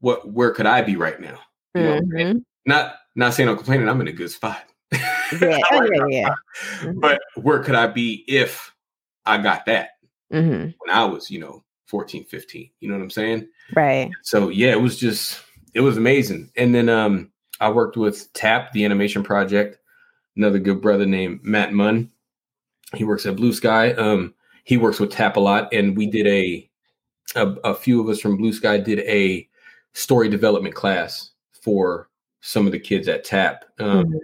what 0.01 0.31
where 0.31 0.53
could 0.53 0.67
I 0.67 0.83
be 0.83 0.97
right 0.97 1.21
now? 1.21 1.39
You 1.75 1.81
mm-hmm. 1.81 2.39
Not 2.67 2.95
not 3.15 3.35
saying 3.35 3.49
I'm 3.49 3.57
complaining. 3.57 3.89
I'm 3.89 4.01
in 4.01 4.09
a 4.09 4.13
good 4.13 4.31
spot. 4.31 4.63
Yeah, 4.93 5.59
oh, 5.73 5.89
yeah, 5.93 6.07
yeah. 6.09 6.35
Mm-hmm. 6.81 7.01
But 7.01 7.21
where 7.35 7.61
could 7.61 7.75
I 7.75 7.87
be 7.87 8.25
if 8.27 8.73
I 9.27 9.39
got 9.39 9.67
that 9.67 9.91
mm-hmm. 10.33 10.71
when 10.79 10.91
I 10.91 11.05
was, 11.05 11.31
you 11.31 11.39
know, 11.39 11.63
14, 11.87 12.25
15? 12.25 12.71
You 12.81 12.89
know 12.89 12.95
what 12.97 13.03
I'm 13.03 13.11
saying? 13.11 13.49
Right. 13.75 14.11
So 14.23 14.49
yeah, 14.49 14.71
it 14.71 14.81
was 14.81 14.99
just 14.99 15.43
it 15.75 15.81
was 15.81 15.97
amazing. 15.97 16.51
And 16.57 16.75
then 16.75 16.89
um 16.89 17.31
I 17.61 17.71
worked 17.71 17.97
with 17.97 18.33
TAP, 18.33 18.73
the 18.73 18.85
animation 18.85 19.23
project. 19.23 19.79
Another 20.37 20.59
good 20.59 20.81
brother 20.81 21.07
named 21.07 21.41
Matt 21.43 21.73
Munn. 21.73 22.11
He 22.95 23.05
works 23.05 23.27
at 23.27 23.37
Blue 23.37 23.53
Sky. 23.53 23.93
Um, 23.93 24.35
he 24.65 24.77
works 24.77 25.01
with 25.01 25.11
TAP 25.11 25.37
a 25.37 25.41
lot, 25.41 25.73
and 25.73 25.97
we 25.97 26.07
did 26.07 26.27
a, 26.27 26.69
a 27.37 27.47
a 27.65 27.75
few 27.75 28.01
of 28.01 28.09
us 28.09 28.21
from 28.21 28.37
Blue 28.37 28.53
Sky 28.53 28.79
did 28.79 29.01
a 29.01 29.49
story 29.93 30.29
development 30.29 30.75
class 30.75 31.31
for 31.63 32.09
some 32.41 32.67
of 32.67 32.73
the 32.73 32.79
kids 32.79 33.09
at 33.09 33.25
TAP. 33.25 33.65
Um, 33.79 34.07
mm-hmm. 34.07 34.17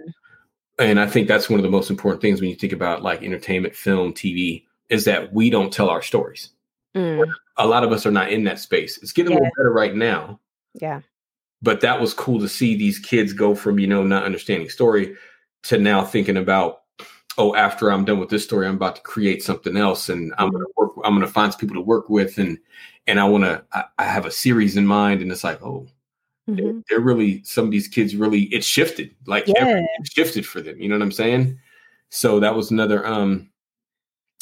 and 0.79 0.99
I 0.99 1.07
think 1.07 1.27
that's 1.27 1.49
one 1.49 1.59
of 1.59 1.63
the 1.63 1.69
most 1.69 1.89
important 1.89 2.21
things 2.21 2.41
when 2.41 2.49
you 2.49 2.55
think 2.55 2.73
about 2.73 3.03
like 3.03 3.23
entertainment, 3.23 3.75
film, 3.75 4.13
TV, 4.13 4.65
is 4.89 5.05
that 5.05 5.33
we 5.33 5.49
don't 5.49 5.71
tell 5.71 5.89
our 5.89 6.01
stories. 6.01 6.49
Mm. 6.95 7.29
A 7.57 7.67
lot 7.67 7.83
of 7.83 7.91
us 7.91 8.05
are 8.05 8.11
not 8.11 8.31
in 8.31 8.43
that 8.45 8.59
space. 8.59 8.97
It's 9.03 9.11
getting 9.11 9.33
yeah. 9.33 9.37
a 9.37 9.39
little 9.39 9.53
better 9.57 9.73
right 9.73 9.95
now. 9.95 10.39
Yeah. 10.73 11.01
But 11.61 11.81
that 11.81 11.99
was 11.99 12.13
cool 12.13 12.39
to 12.39 12.47
see 12.47 12.75
these 12.75 12.99
kids 12.99 13.33
go 13.33 13.55
from, 13.55 13.79
you 13.79 13.87
know, 13.87 14.03
not 14.03 14.23
understanding 14.23 14.69
story 14.69 15.15
to 15.63 15.77
now 15.77 16.03
thinking 16.03 16.37
about, 16.37 16.83
oh, 17.37 17.55
after 17.55 17.91
I'm 17.91 18.05
done 18.05 18.19
with 18.19 18.29
this 18.29 18.43
story, 18.43 18.67
I'm 18.67 18.75
about 18.75 18.97
to 18.97 19.01
create 19.01 19.43
something 19.43 19.75
else 19.75 20.09
and 20.09 20.33
I'm 20.37 20.51
gonna 20.51 20.65
work, 20.75 20.91
I'm 21.03 21.13
gonna 21.13 21.27
find 21.27 21.51
some 21.51 21.59
people 21.59 21.75
to 21.75 21.81
work 21.81 22.09
with 22.09 22.37
and 22.37 22.57
and 23.07 23.19
I 23.19 23.23
wanna 23.25 23.63
I, 23.73 23.85
I 23.97 24.03
have 24.03 24.25
a 24.25 24.31
series 24.31 24.77
in 24.77 24.85
mind. 24.85 25.21
And 25.21 25.31
it's 25.31 25.43
like, 25.43 25.61
oh, 25.63 25.87
mm-hmm. 26.47 26.55
they're, 26.55 26.83
they're, 26.89 26.99
really 26.99 27.43
some 27.43 27.65
of 27.65 27.71
these 27.71 27.87
kids 27.87 28.15
really 28.15 28.43
it 28.53 28.63
shifted. 28.63 29.15
Like 29.25 29.45
yeah. 29.47 29.81
shifted 30.03 30.45
for 30.45 30.61
them. 30.61 30.79
You 30.79 30.89
know 30.89 30.95
what 30.95 31.03
I'm 31.03 31.11
saying? 31.11 31.59
So 32.09 32.39
that 32.39 32.55
was 32.55 32.71
another 32.71 33.05
um 33.05 33.49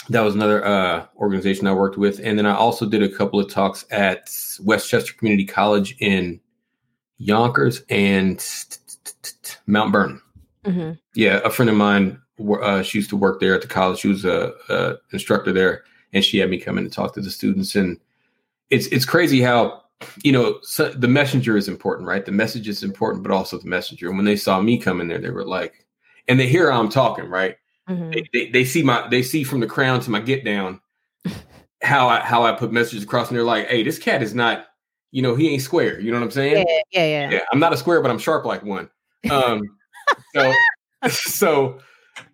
that 0.09 0.21
was 0.21 0.35
another 0.35 0.63
uh, 0.63 1.05
organization 1.17 1.67
I 1.67 1.73
worked 1.73 1.97
with, 1.97 2.19
and 2.23 2.37
then 2.37 2.45
I 2.45 2.55
also 2.55 2.85
did 2.85 3.01
a 3.01 3.09
couple 3.09 3.39
of 3.39 3.49
talks 3.49 3.85
at 3.89 4.29
Westchester 4.61 5.13
Community 5.13 5.45
College 5.45 5.95
in 5.99 6.39
Yonkers 7.17 7.83
and 7.89 8.43
Mount 9.67 9.91
Vernon. 9.91 10.21
Mm-hmm. 10.65 10.91
Yeah, 11.13 11.41
a 11.43 11.49
friend 11.49 11.69
of 11.69 11.75
mine, 11.75 12.19
uh, 12.61 12.81
she 12.81 12.97
used 12.97 13.09
to 13.11 13.17
work 13.17 13.39
there 13.39 13.53
at 13.53 13.61
the 13.61 13.67
college. 13.67 13.99
She 13.99 14.07
was 14.07 14.25
a, 14.25 14.53
a, 14.69 14.95
instructor 15.13 15.53
there, 15.53 15.83
and 16.11 16.23
she 16.23 16.39
had 16.39 16.49
me 16.49 16.59
come 16.59 16.77
in 16.77 16.85
and 16.85 16.93
talk 16.93 17.13
to 17.13 17.21
the 17.21 17.31
students. 17.31 17.75
And 17.75 17.99
it's 18.69 18.87
it's 18.87 19.05
crazy 19.05 19.41
how 19.41 19.83
you 20.23 20.31
know 20.31 20.59
so 20.61 20.89
the 20.89 21.07
messenger 21.07 21.55
is 21.55 21.67
important, 21.67 22.07
right? 22.07 22.25
The 22.25 22.31
message 22.31 22.67
is 22.67 22.83
important, 22.83 23.23
but 23.23 23.31
also 23.31 23.57
the 23.57 23.67
messenger. 23.67 24.07
And 24.07 24.17
when 24.17 24.25
they 24.25 24.35
saw 24.35 24.59
me 24.61 24.77
come 24.77 24.99
in 24.99 25.07
there, 25.07 25.19
they 25.19 25.29
were 25.29 25.45
like, 25.45 25.85
and 26.27 26.39
they 26.39 26.47
hear 26.47 26.71
I'm 26.71 26.89
talking, 26.89 27.25
right? 27.25 27.57
Mm-hmm. 27.89 28.11
They, 28.11 28.29
they, 28.33 28.49
they, 28.49 28.65
see 28.65 28.81
my 28.81 29.07
they 29.07 29.21
see 29.21 29.43
from 29.43 29.59
the 29.59 29.67
crown 29.67 29.99
to 30.01 30.09
my 30.09 30.19
get 30.19 30.43
down 30.43 30.81
how 31.83 32.07
I 32.07 32.21
how 32.21 32.43
I 32.43 32.53
put 32.53 32.71
messages 32.71 33.03
across, 33.03 33.29
and 33.29 33.37
they're 33.37 33.43
like, 33.43 33.67
"Hey, 33.67 33.83
this 33.83 33.99
cat 33.99 34.23
is 34.23 34.33
not, 34.33 34.65
you 35.15 35.21
know, 35.21 35.33
he 35.33 35.49
ain't 35.49 35.61
square." 35.61 35.97
You 36.01 36.11
know 36.11 36.19
what 36.19 36.25
I'm 36.25 36.31
saying? 36.31 36.65
Yeah, 36.67 36.81
yeah, 36.91 37.05
yeah. 37.05 37.29
yeah 37.31 37.39
I'm 37.53 37.59
not 37.59 37.71
a 37.71 37.77
square, 37.77 38.01
but 38.01 38.11
I'm 38.11 38.19
sharp 38.19 38.43
like 38.43 38.63
one. 38.63 38.89
Um, 39.31 39.61
so 40.35 40.53
so 41.07 41.79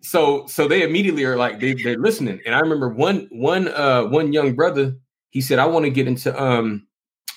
so 0.00 0.46
so 0.48 0.66
they 0.66 0.82
immediately 0.82 1.22
are 1.24 1.36
like 1.36 1.60
they 1.60 1.74
they're 1.74 1.96
listening. 1.96 2.40
And 2.44 2.56
I 2.56 2.58
remember 2.58 2.88
one 2.88 3.28
one 3.30 3.68
uh 3.68 4.04
one 4.06 4.32
young 4.32 4.54
brother, 4.54 4.96
he 5.30 5.40
said, 5.40 5.60
"I 5.60 5.66
want 5.66 5.84
to 5.84 5.90
get 5.90 6.08
into 6.08 6.36
um 6.42 6.88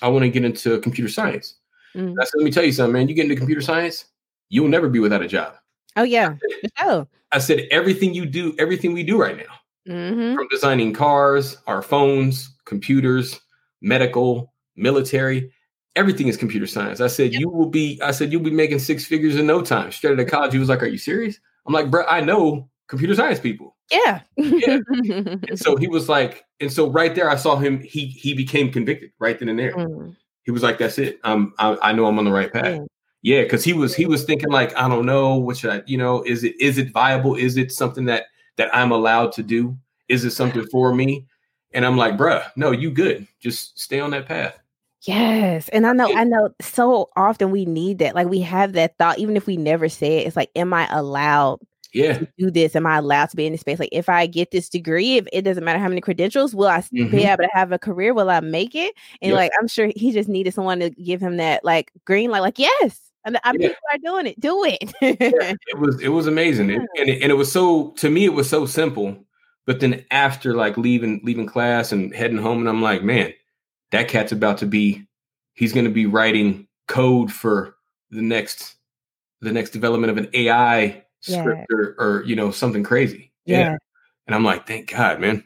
I 0.02 0.08
want 0.08 0.24
to 0.24 0.30
get 0.30 0.44
into 0.44 0.80
computer 0.80 1.08
science." 1.08 1.54
Mm-hmm. 1.94 2.20
I 2.20 2.24
said, 2.24 2.32
"Let 2.38 2.44
me 2.44 2.50
tell 2.50 2.64
you 2.64 2.72
something, 2.72 2.92
man. 2.92 3.08
You 3.08 3.14
get 3.14 3.26
into 3.26 3.36
computer 3.36 3.62
science, 3.62 4.06
you'll 4.48 4.68
never 4.68 4.88
be 4.88 4.98
without 4.98 5.22
a 5.22 5.28
job." 5.28 5.54
Oh 5.94 6.02
yeah, 6.02 6.34
oh. 6.80 7.06
I 7.30 7.38
said 7.38 7.68
everything 7.70 8.14
you 8.14 8.26
do, 8.26 8.54
everything 8.58 8.92
we 8.94 9.04
do 9.04 9.16
right 9.16 9.36
now, 9.36 9.92
mm-hmm. 9.94 10.34
from 10.34 10.48
designing 10.48 10.92
cars, 10.92 11.56
our 11.68 11.82
phones, 11.82 12.50
computers, 12.64 13.40
medical, 13.80 14.52
military, 14.76 15.52
everything 15.94 16.28
is 16.28 16.36
computer 16.36 16.66
science. 16.66 17.00
I 17.00 17.08
said 17.08 17.32
you 17.32 17.48
will 17.48 17.68
be. 17.68 18.00
I 18.02 18.10
said 18.10 18.32
you'll 18.32 18.42
be 18.42 18.50
making 18.50 18.78
six 18.78 19.04
figures 19.04 19.36
in 19.36 19.46
no 19.46 19.62
time. 19.62 19.90
Straight 19.92 20.12
out 20.12 20.20
of 20.20 20.28
college, 20.28 20.52
he 20.52 20.58
was 20.58 20.68
like, 20.68 20.82
"Are 20.82 20.86
you 20.86 20.98
serious?" 20.98 21.38
I'm 21.66 21.74
like, 21.74 21.90
"Bro, 21.90 22.06
I 22.06 22.20
know 22.20 22.68
computer 22.88 23.14
science 23.14 23.40
people." 23.40 23.76
Yeah. 23.90 24.20
yeah. 24.36 24.78
And 25.48 25.58
so 25.58 25.76
he 25.76 25.86
was 25.86 26.08
like, 26.08 26.44
and 26.60 26.72
so 26.72 26.90
right 26.90 27.14
there, 27.14 27.30
I 27.30 27.36
saw 27.36 27.56
him. 27.56 27.80
He 27.80 28.06
he 28.06 28.34
became 28.34 28.70
convicted 28.70 29.12
right 29.18 29.38
then 29.38 29.48
and 29.48 29.58
there. 29.58 29.72
Mm. 29.72 30.16
He 30.44 30.50
was 30.50 30.62
like, 30.62 30.78
"That's 30.78 30.98
it. 30.98 31.18
Um, 31.24 31.54
I, 31.58 31.76
I 31.82 31.92
know 31.92 32.06
I'm 32.06 32.18
on 32.18 32.24
the 32.24 32.32
right 32.32 32.52
path." 32.52 32.78
Mm. 32.78 32.86
Yeah, 33.22 33.42
because 33.42 33.64
he 33.64 33.72
was 33.72 33.94
he 33.94 34.06
was 34.06 34.22
thinking 34.22 34.50
like, 34.50 34.76
I 34.76 34.88
don't 34.88 35.04
know, 35.04 35.34
what 35.34 35.56
should 35.56 35.70
I, 35.70 35.82
you 35.86 35.98
know, 35.98 36.22
is 36.22 36.44
it 36.44 36.54
is 36.60 36.78
it 36.78 36.92
viable? 36.92 37.34
Is 37.34 37.56
it 37.56 37.72
something 37.72 38.04
that 38.04 38.26
that 38.56 38.72
I'm 38.72 38.92
allowed 38.92 39.32
to 39.32 39.42
do? 39.42 39.76
Is 40.08 40.24
it 40.24 40.30
something 40.30 40.64
for 40.70 40.94
me? 40.94 41.26
And 41.72 41.84
I'm 41.84 41.96
like, 41.96 42.16
bruh, 42.16 42.48
no, 42.54 42.70
you 42.70 42.90
good. 42.90 43.26
Just 43.40 43.78
stay 43.78 43.98
on 43.98 44.10
that 44.10 44.26
path. 44.26 44.58
Yes. 45.06 45.68
And 45.68 45.86
I 45.86 45.92
know, 45.92 46.12
I 46.14 46.24
know 46.24 46.50
so 46.60 47.10
often 47.16 47.50
we 47.50 47.64
need 47.64 47.98
that. 47.98 48.14
Like 48.14 48.28
we 48.28 48.40
have 48.40 48.72
that 48.72 48.96
thought, 48.98 49.18
even 49.18 49.36
if 49.36 49.46
we 49.46 49.56
never 49.56 49.88
say 49.88 50.18
it, 50.18 50.26
it's 50.26 50.36
like, 50.36 50.50
am 50.56 50.74
I 50.74 50.88
allowed 50.90 51.60
yeah. 51.92 52.18
to 52.18 52.28
do 52.38 52.50
this? 52.50 52.74
Am 52.76 52.86
I 52.86 52.98
allowed 52.98 53.30
to 53.30 53.36
be 53.36 53.46
in 53.46 53.52
this 53.52 53.60
space? 53.60 53.78
Like 53.78 53.90
if 53.92 54.08
I 54.08 54.26
get 54.26 54.50
this 54.50 54.68
degree, 54.68 55.16
if 55.16 55.26
it 55.32 55.42
doesn't 55.42 55.64
matter 55.64 55.78
how 55.78 55.88
many 55.88 56.00
credentials, 56.00 56.54
will 56.54 56.66
I 56.66 56.78
mm-hmm. 56.78 57.10
be 57.10 57.24
able 57.24 57.44
to 57.44 57.50
have 57.52 57.72
a 57.72 57.78
career? 57.78 58.14
Will 58.14 58.30
I 58.30 58.40
make 58.40 58.74
it? 58.74 58.94
And 59.22 59.32
like 59.32 59.52
I'm 59.60 59.68
sure 59.68 59.90
he 59.94 60.12
just 60.12 60.28
needed 60.28 60.54
someone 60.54 60.80
to 60.80 60.90
give 60.90 61.20
him 61.20 61.36
that 61.36 61.64
like 61.64 61.92
green 62.04 62.30
light, 62.30 62.40
like, 62.40 62.58
yes, 62.58 63.00
and 63.24 63.36
I 63.44 63.52
yeah. 63.58 63.68
people 63.68 63.76
are 63.92 63.98
doing 63.98 64.26
it. 64.26 64.40
Do 64.40 64.64
it. 64.64 64.92
yeah, 65.00 65.54
it 65.66 65.78
was 65.78 66.00
it 66.00 66.08
was 66.08 66.26
amazing, 66.26 66.70
yeah. 66.70 66.78
and, 66.96 67.08
it, 67.08 67.22
and 67.22 67.30
it 67.30 67.36
was 67.36 67.50
so 67.50 67.90
to 67.92 68.10
me 68.10 68.24
it 68.24 68.34
was 68.34 68.48
so 68.48 68.66
simple. 68.66 69.16
But 69.66 69.80
then 69.80 70.04
after 70.12 70.54
like 70.54 70.76
leaving 70.76 71.20
leaving 71.24 71.46
class 71.46 71.90
and 71.90 72.14
heading 72.14 72.38
home, 72.38 72.60
and 72.60 72.68
I'm 72.68 72.82
like, 72.82 73.02
man, 73.02 73.32
that 73.92 74.08
cat's 74.08 74.32
about 74.32 74.58
to 74.58 74.66
be. 74.66 75.06
He's 75.54 75.72
going 75.72 75.86
to 75.86 75.90
be 75.90 76.06
writing 76.06 76.66
code 76.88 77.32
for 77.32 77.76
the 78.10 78.22
next 78.22 78.76
the 79.40 79.52
next 79.52 79.70
development 79.70 80.10
of 80.10 80.16
an 80.18 80.28
AI 80.32 81.04
script 81.20 81.66
or, 81.72 81.94
or 81.98 82.24
you 82.24 82.36
know 82.36 82.50
something 82.50 82.82
crazy. 82.82 83.32
Yeah. 83.44 83.76
And 84.26 84.34
I'm 84.34 84.44
like, 84.44 84.66
thank 84.66 84.90
God, 84.90 85.20
man. 85.20 85.44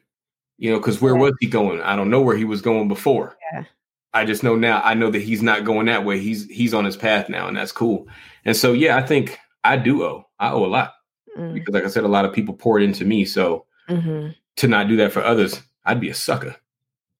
You 0.59 0.73
know, 0.73 0.79
because 0.79 1.01
where 1.01 1.17
was 1.17 1.35
he 1.41 1.47
going? 1.47 1.81
I 1.81 1.97
don't 1.97 2.11
know 2.11 2.21
where 2.21 2.37
he 2.37 2.45
was 2.45 2.61
going 2.61 2.89
before. 2.89 3.37
Yeah. 3.53 3.65
I 4.13 4.25
just 4.25 4.43
know 4.43 4.57
now. 4.57 4.83
I 4.85 4.95
know 4.95 5.11
that 5.11 5.23
he's 5.23 5.43
not 5.43 5.65
going 5.65 5.87
that 5.87 6.05
way. 6.05 6.19
He's 6.19 6.47
he's 6.47 6.75
on 6.75 6.85
his 6.85 6.97
path 6.97 7.29
now, 7.29 7.47
and 7.47 7.57
that's 7.57 7.73
cool. 7.73 8.09
And 8.45 8.57
so, 8.57 8.73
yeah, 8.73 8.97
I 8.97 9.03
think 9.03 9.39
I 9.65 9.77
do 9.77 10.03
owe. 10.03 10.27
I 10.39 10.51
owe 10.51 10.65
a 10.65 10.67
lot 10.67 10.95
mm. 11.39 11.55
because, 11.55 11.73
like 11.73 11.85
I 11.85 11.89
said, 11.89 12.05
a 12.05 12.09
lot 12.09 12.25
of 12.25 12.33
people 12.33 12.55
poured 12.55 12.83
into 12.83 13.05
me. 13.05 13.25
So 13.25 13.67
mm-hmm. 13.89 14.31
to 14.57 14.69
not 14.69 14.89
do 14.89 14.97
that 14.97 15.13
for 15.13 15.23
others, 15.23 15.63
I'd 15.85 16.01
be 16.01 16.11
a 16.11 16.15
sucker. 16.15 16.57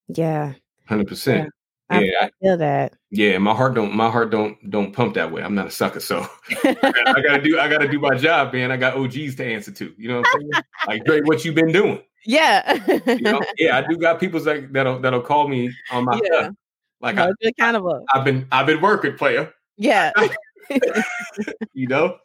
Yeah, 0.09 0.55
hundred 0.91 1.09
percent. 1.09 1.51
Yeah, 1.91 2.01
I 2.21 2.31
feel 2.41 2.57
that. 2.59 2.95
Yeah, 3.11 3.39
my 3.39 3.55
heart 3.55 3.75
don't 3.75 3.95
my 3.95 4.11
heart 4.11 4.31
don't 4.31 4.71
don't 4.71 4.93
pump 4.93 5.15
that 5.15 5.33
way. 5.33 5.43
I'm 5.43 5.55
not 5.55 5.67
a 5.67 5.71
sucker, 5.71 6.01
so 6.01 6.27
I, 6.65 6.75
gotta, 6.83 7.11
I 7.17 7.23
gotta 7.23 7.43
do 7.43 7.59
I 7.59 7.69
gotta 7.69 7.89
do 7.89 7.99
my 7.99 8.17
job, 8.17 8.53
man. 8.53 8.71
I 8.71 8.77
got 8.77 8.95
OGs 8.97 9.35
to 9.37 9.45
answer 9.45 9.73
to. 9.73 9.93
You 9.97 10.09
know 10.09 10.19
what 10.19 10.29
I'm 10.35 10.41
saying? 10.41 10.65
like 10.87 11.05
Dre, 11.05 11.21
what 11.23 11.45
you 11.45 11.53
been 11.53 11.73
doing? 11.73 12.01
Yeah. 12.27 12.75
you 13.07 13.21
know? 13.23 13.41
Yeah, 13.59 13.79
I 13.79 13.87
do 13.89 13.97
got 13.97 14.21
people 14.21 14.41
that, 14.41 14.73
that'll 14.73 15.01
that'll 15.01 15.23
call 15.23 15.49
me 15.49 15.73
on 15.91 16.05
my 16.05 16.21
yeah. 16.23 16.41
stuff. 16.41 16.55
Like 17.01 17.17
I, 17.17 17.31
accountable. 17.45 18.05
I've 18.15 18.25
been 18.25 18.47
I've 18.53 18.67
been 18.67 18.81
working, 18.81 19.17
player. 19.17 19.53
Yeah. 19.77 20.13
you 21.73 21.89
know? 21.89 22.19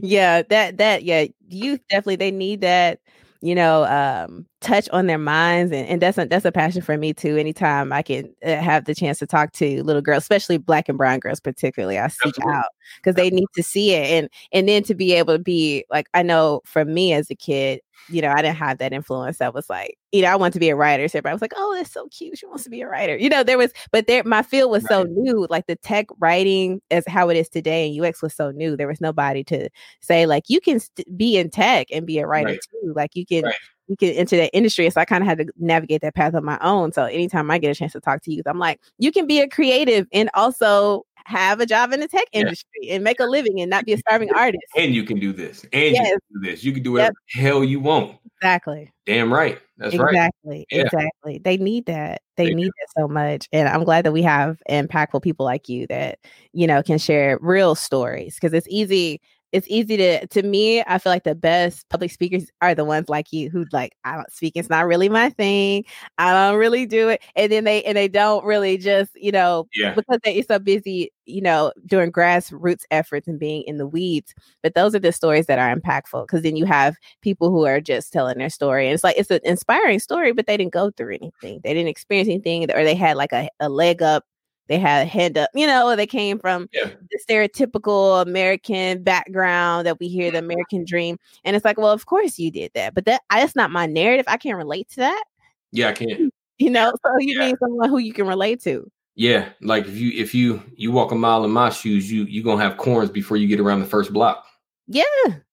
yeah, 0.00 0.42
that 0.42 0.78
that 0.78 1.02
yeah, 1.02 1.26
youth 1.48 1.80
definitely 1.90 2.16
they 2.16 2.30
need 2.30 2.62
that, 2.62 3.00
you 3.40 3.54
know, 3.54 3.84
um 3.84 4.46
touch 4.60 4.88
on 4.90 5.06
their 5.06 5.18
minds 5.18 5.70
and, 5.70 5.86
and 5.86 6.02
that's 6.02 6.18
a 6.18 6.26
that's 6.26 6.44
a 6.44 6.50
passion 6.50 6.82
for 6.82 6.98
me 6.98 7.12
too 7.12 7.36
anytime 7.36 7.92
i 7.92 8.02
can 8.02 8.28
uh, 8.44 8.56
have 8.56 8.86
the 8.86 8.94
chance 8.94 9.20
to 9.20 9.26
talk 9.26 9.52
to 9.52 9.84
little 9.84 10.02
girls 10.02 10.24
especially 10.24 10.58
black 10.58 10.88
and 10.88 10.98
brown 10.98 11.20
girls 11.20 11.38
particularly 11.38 11.96
i 11.96 12.08
seek 12.08 12.34
Absolutely. 12.38 12.54
out 12.54 12.66
because 12.96 13.14
they 13.14 13.30
need 13.30 13.46
to 13.54 13.62
see 13.62 13.92
it 13.92 14.10
and 14.10 14.28
and 14.52 14.68
then 14.68 14.82
to 14.82 14.96
be 14.96 15.12
able 15.12 15.36
to 15.36 15.38
be 15.38 15.84
like 15.90 16.08
i 16.12 16.24
know 16.24 16.60
for 16.64 16.84
me 16.84 17.12
as 17.12 17.30
a 17.30 17.36
kid 17.36 17.80
you 18.08 18.22
know, 18.22 18.30
I 18.30 18.42
didn't 18.42 18.56
have 18.56 18.78
that 18.78 18.92
influence 18.92 19.38
that 19.38 19.54
was 19.54 19.68
like, 19.68 19.98
you 20.12 20.22
know, 20.22 20.28
I 20.28 20.36
want 20.36 20.54
to 20.54 20.60
be 20.60 20.68
a 20.68 20.76
writer. 20.76 21.06
So 21.08 21.18
everybody 21.18 21.34
was 21.34 21.42
like, 21.42 21.52
oh, 21.56 21.74
that's 21.76 21.92
so 21.92 22.08
cute. 22.08 22.38
She 22.38 22.46
wants 22.46 22.64
to 22.64 22.70
be 22.70 22.80
a 22.80 22.88
writer. 22.88 23.16
You 23.16 23.28
know, 23.28 23.42
there 23.42 23.58
was, 23.58 23.72
but 23.92 24.06
there, 24.06 24.24
my 24.24 24.42
field 24.42 24.70
was 24.70 24.84
right. 24.84 24.88
so 24.88 25.02
new. 25.04 25.46
Like 25.50 25.66
the 25.66 25.76
tech 25.76 26.06
writing 26.18 26.80
as 26.90 27.04
how 27.06 27.28
it 27.28 27.36
is 27.36 27.48
today 27.48 27.88
and 27.88 28.04
UX 28.04 28.22
was 28.22 28.34
so 28.34 28.50
new. 28.50 28.76
There 28.76 28.88
was 28.88 29.00
nobody 29.00 29.44
to 29.44 29.68
say, 30.00 30.26
like, 30.26 30.44
you 30.48 30.60
can 30.60 30.80
st- 30.80 31.16
be 31.16 31.36
in 31.36 31.50
tech 31.50 31.88
and 31.92 32.06
be 32.06 32.18
a 32.18 32.26
writer 32.26 32.50
right. 32.50 32.60
too. 32.70 32.92
Like 32.94 33.14
you 33.14 33.26
can, 33.26 33.44
right. 33.44 33.54
you 33.88 33.96
can 33.96 34.10
enter 34.10 34.36
that 34.36 34.56
industry. 34.56 34.88
So 34.90 35.00
I 35.00 35.04
kind 35.04 35.22
of 35.22 35.28
had 35.28 35.38
to 35.38 35.46
navigate 35.58 36.00
that 36.02 36.14
path 36.14 36.34
on 36.34 36.44
my 36.44 36.58
own. 36.60 36.92
So 36.92 37.04
anytime 37.04 37.50
I 37.50 37.58
get 37.58 37.70
a 37.70 37.74
chance 37.74 37.92
to 37.92 38.00
talk 38.00 38.22
to 38.22 38.32
you, 38.32 38.42
I'm 38.46 38.58
like, 38.58 38.80
you 38.98 39.12
can 39.12 39.26
be 39.26 39.40
a 39.40 39.48
creative 39.48 40.06
and 40.12 40.30
also 40.34 41.04
have 41.28 41.60
a 41.60 41.66
job 41.66 41.92
in 41.92 42.00
the 42.00 42.08
tech 42.08 42.26
industry 42.32 42.70
yeah. 42.80 42.94
and 42.94 43.04
make 43.04 43.20
a 43.20 43.24
living 43.24 43.60
and 43.60 43.68
not 43.68 43.84
be 43.84 43.92
a 43.92 43.98
starving 43.98 44.30
artist. 44.34 44.64
And 44.76 44.94
you 44.94 45.04
can 45.04 45.20
do 45.20 45.32
this. 45.32 45.62
And 45.74 45.94
yes. 45.94 46.08
you 46.08 46.12
can 46.12 46.42
do 46.42 46.50
this. 46.50 46.64
You 46.64 46.72
can 46.72 46.82
do 46.82 46.92
whatever 46.92 47.14
yep. 47.34 47.44
hell 47.44 47.62
you 47.62 47.80
want. 47.80 48.16
Exactly. 48.40 48.90
Damn 49.04 49.30
right. 49.32 49.58
That's 49.76 49.94
exactly. 49.94 50.16
right. 50.16 50.30
Exactly. 50.30 50.66
Yeah. 50.70 50.82
Exactly. 50.82 51.38
They 51.38 51.56
need 51.58 51.84
that. 51.86 52.22
They, 52.36 52.46
they 52.46 52.54
need 52.54 52.64
do. 52.64 52.72
that 52.80 53.00
so 53.00 53.08
much. 53.08 53.46
And 53.52 53.68
I'm 53.68 53.84
glad 53.84 54.06
that 54.06 54.12
we 54.12 54.22
have 54.22 54.56
impactful 54.70 55.22
people 55.22 55.44
like 55.44 55.68
you 55.68 55.86
that, 55.88 56.18
you 56.54 56.66
know, 56.66 56.82
can 56.82 56.98
share 56.98 57.38
real 57.42 57.74
stories 57.74 58.36
because 58.36 58.54
it's 58.54 58.68
easy 58.70 59.20
it's 59.52 59.66
easy 59.68 59.96
to 59.96 60.26
to 60.28 60.42
me 60.42 60.82
i 60.86 60.98
feel 60.98 61.10
like 61.10 61.24
the 61.24 61.34
best 61.34 61.88
public 61.88 62.10
speakers 62.10 62.50
are 62.60 62.74
the 62.74 62.84
ones 62.84 63.08
like 63.08 63.32
you 63.32 63.48
who 63.48 63.64
like 63.72 63.96
i 64.04 64.14
don't 64.14 64.32
speak 64.32 64.52
it's 64.56 64.68
not 64.68 64.86
really 64.86 65.08
my 65.08 65.30
thing 65.30 65.84
i 66.18 66.32
don't 66.32 66.58
really 66.58 66.86
do 66.86 67.08
it 67.08 67.22
and 67.36 67.50
then 67.50 67.64
they 67.64 67.82
and 67.84 67.96
they 67.96 68.08
don't 68.08 68.44
really 68.44 68.76
just 68.76 69.10
you 69.14 69.32
know 69.32 69.66
yeah. 69.74 69.94
because 69.94 70.18
they're 70.22 70.42
so 70.42 70.58
busy 70.58 71.10
you 71.24 71.40
know 71.40 71.72
doing 71.86 72.12
grassroots 72.12 72.84
efforts 72.90 73.26
and 73.26 73.38
being 73.38 73.62
in 73.66 73.78
the 73.78 73.86
weeds 73.86 74.34
but 74.62 74.74
those 74.74 74.94
are 74.94 75.00
the 75.00 75.12
stories 75.12 75.46
that 75.46 75.58
are 75.58 75.74
impactful 75.74 76.26
because 76.26 76.42
then 76.42 76.56
you 76.56 76.64
have 76.64 76.96
people 77.22 77.50
who 77.50 77.64
are 77.66 77.80
just 77.80 78.12
telling 78.12 78.38
their 78.38 78.50
story 78.50 78.86
and 78.86 78.94
it's 78.94 79.04
like 79.04 79.16
it's 79.16 79.30
an 79.30 79.40
inspiring 79.44 79.98
story 79.98 80.32
but 80.32 80.46
they 80.46 80.56
didn't 80.56 80.72
go 80.72 80.90
through 80.90 81.14
anything 81.14 81.60
they 81.64 81.72
didn't 81.74 81.88
experience 81.88 82.28
anything 82.28 82.70
or 82.70 82.84
they 82.84 82.94
had 82.94 83.16
like 83.16 83.32
a, 83.32 83.48
a 83.60 83.68
leg 83.68 84.02
up 84.02 84.24
they 84.68 84.78
had 84.78 85.06
a 85.06 85.08
hand 85.08 85.36
up, 85.38 85.50
you 85.54 85.66
know, 85.66 85.96
they 85.96 86.06
came 86.06 86.38
from 86.38 86.68
Yeah. 86.72 86.90
the 87.10 87.18
stereotypical 87.28 88.22
American 88.22 89.02
background 89.02 89.86
that 89.86 89.98
we 89.98 90.08
hear 90.08 90.30
the 90.30 90.38
mm-hmm. 90.38 90.50
American 90.50 90.84
dream. 90.84 91.18
And 91.44 91.56
it's 91.56 91.64
like, 91.64 91.78
well, 91.78 91.90
of 91.92 92.06
course 92.06 92.38
you 92.38 92.50
did 92.50 92.70
that, 92.74 92.94
but 92.94 93.04
that 93.06 93.22
that's 93.30 93.56
not 93.56 93.70
my 93.70 93.86
narrative. 93.86 94.26
I 94.28 94.36
can't 94.36 94.56
relate 94.56 94.88
to 94.90 94.96
that, 94.96 95.24
Yeah, 95.72 95.88
I 95.88 95.92
can't. 95.92 96.32
you 96.58 96.70
know. 96.70 96.92
So 97.04 97.12
you 97.18 97.38
Yeah. 97.38 97.46
need 97.48 97.56
someone 97.58 97.88
who 97.88 97.98
you 97.98 98.12
can 98.12 98.26
relate 98.26 98.62
to. 98.62 98.90
Yeah, 99.16 99.48
like 99.62 99.86
if 99.86 99.96
you 99.96 100.12
if 100.20 100.32
you 100.32 100.62
you 100.76 100.92
walk 100.92 101.10
a 101.10 101.16
mile 101.16 101.44
in 101.44 101.50
my 101.50 101.70
shoes, 101.70 102.10
you 102.12 102.22
you 102.24 102.42
gonna 102.44 102.62
have 102.62 102.76
corns 102.76 103.10
before 103.10 103.36
you 103.36 103.48
get 103.48 103.58
around 103.58 103.80
the 103.80 103.86
first 103.86 104.12
block. 104.12 104.44
Yeah, 104.86 105.02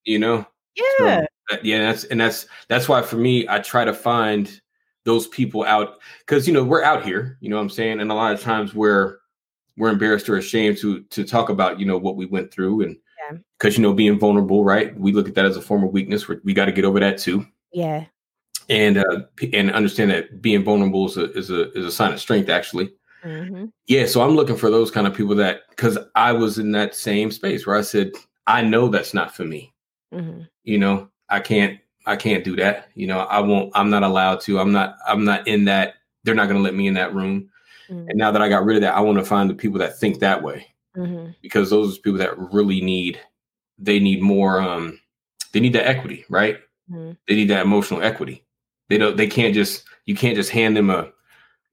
You 0.04 0.18
know. 0.20 0.46
yeah. 0.76 1.26
So, 1.50 1.58
yeah, 1.62 1.78
that's 1.80 2.04
and 2.04 2.20
that's 2.20 2.46
that's 2.68 2.88
why 2.88 3.02
for 3.02 3.16
me, 3.16 3.44
I 3.48 3.58
try 3.58 3.84
to 3.84 3.92
find 3.92 4.60
those 5.06 5.26
people 5.28 5.64
out 5.64 5.98
because 6.20 6.46
you 6.46 6.52
know 6.52 6.62
we're 6.62 6.82
out 6.82 7.02
here. 7.04 7.38
You 7.40 7.48
know 7.48 7.56
what 7.56 7.62
I'm 7.62 7.70
saying, 7.70 8.00
and 8.00 8.10
a 8.10 8.14
lot 8.14 8.34
of 8.34 8.40
times 8.42 8.74
we're 8.74 9.16
we're 9.78 9.88
embarrassed 9.90 10.28
or 10.28 10.36
ashamed 10.36 10.76
to 10.78 11.00
to 11.04 11.24
talk 11.24 11.48
about 11.48 11.80
you 11.80 11.86
know 11.86 11.96
what 11.96 12.16
we 12.16 12.26
went 12.26 12.52
through 12.52 12.82
and 12.82 12.96
Yeah. 13.30 13.38
because 13.58 13.78
you 13.78 13.82
know 13.82 13.94
being 13.94 14.18
vulnerable, 14.18 14.62
right? 14.64 14.94
We 14.98 15.12
look 15.12 15.28
at 15.28 15.34
that 15.36 15.46
as 15.46 15.56
a 15.56 15.62
form 15.62 15.82
of 15.84 15.92
weakness. 15.92 16.28
we 16.28 16.36
we 16.44 16.52
got 16.52 16.66
to 16.66 16.72
get 16.72 16.84
over 16.84 17.00
that 17.00 17.16
too. 17.18 17.46
yeah. 17.72 18.04
and 18.68 18.98
uh, 18.98 19.20
and 19.54 19.70
understand 19.72 20.10
that 20.10 20.42
being 20.42 20.64
vulnerable 20.64 21.06
is 21.06 21.16
a 21.16 21.30
is 21.32 21.50
a 21.50 21.70
is 21.72 21.86
a 21.86 21.90
sign 21.92 22.12
of 22.12 22.20
strength. 22.20 22.48
Actually, 22.50 22.92
hmm 23.22 23.66
yeah. 23.86 24.06
So 24.06 24.20
I'm 24.22 24.34
looking 24.34 24.56
for 24.56 24.70
those 24.70 24.90
kind 24.90 25.06
of 25.06 25.14
people 25.14 25.36
that 25.36 25.60
because 25.70 25.96
I 26.16 26.32
was 26.32 26.58
in 26.58 26.72
that 26.72 26.94
same 26.96 27.30
space 27.30 27.64
where 27.66 27.76
I 27.76 27.82
said 27.82 28.10
I 28.48 28.62
know 28.62 28.88
that's 28.88 29.14
not 29.14 29.34
for 29.36 29.44
me. 29.44 29.72
hmm 30.12 30.40
You 30.64 30.78
know, 30.78 31.08
I 31.28 31.38
can't 31.40 31.78
I 32.06 32.16
can't 32.16 32.44
do 32.44 32.56
that. 32.56 32.88
You 32.94 33.06
know, 33.08 33.18
I 33.18 33.40
won't. 33.40 33.72
I'm 33.74 33.90
not 33.90 34.02
allowed 34.02 34.40
to. 34.42 34.60
I'm 34.60 34.72
not. 34.72 34.96
I'm 35.06 35.24
not 35.24 35.46
in 35.48 35.64
that. 35.64 35.94
They're 36.24 36.34
not 36.34 36.46
going 36.48 36.56
to 36.56 36.62
let 36.62 36.74
me 36.74 36.86
in 36.86 36.94
that 36.94 37.14
room. 37.14 37.50
hmm 37.88 38.06
And 38.08 38.16
now 38.18 38.30
that 38.30 38.42
I 38.42 38.48
got 38.48 38.64
rid 38.64 38.76
of 38.76 38.82
that, 38.82 38.94
I 38.94 39.00
want 39.00 39.18
to 39.18 39.24
find 39.24 39.50
the 39.50 39.54
people 39.54 39.78
that 39.80 39.98
think 39.98 40.20
that 40.20 40.42
way 40.42 40.66
hmm 40.94 41.26
because 41.42 41.70
those 41.70 41.98
are 41.98 42.00
people 42.00 42.18
that 42.18 42.38
really 42.38 42.80
need. 42.80 43.20
They 43.78 43.98
need 44.00 44.22
more. 44.22 44.60
Um, 44.60 45.00
they 45.52 45.60
need 45.60 45.74
that 45.74 45.86
equity, 45.88 46.24
right? 46.28 46.58
hmm 46.90 47.12
they 47.28 47.34
need 47.34 47.48
that 47.48 47.64
emotional 47.64 48.02
equity. 48.02 48.44
They 48.88 48.98
don't. 48.98 49.16
They 49.16 49.26
can't 49.26 49.54
just. 49.54 49.84
You 50.06 50.14
can't 50.14 50.36
just 50.36 50.50
hand 50.50 50.76
them 50.76 50.90
a, 50.90 51.10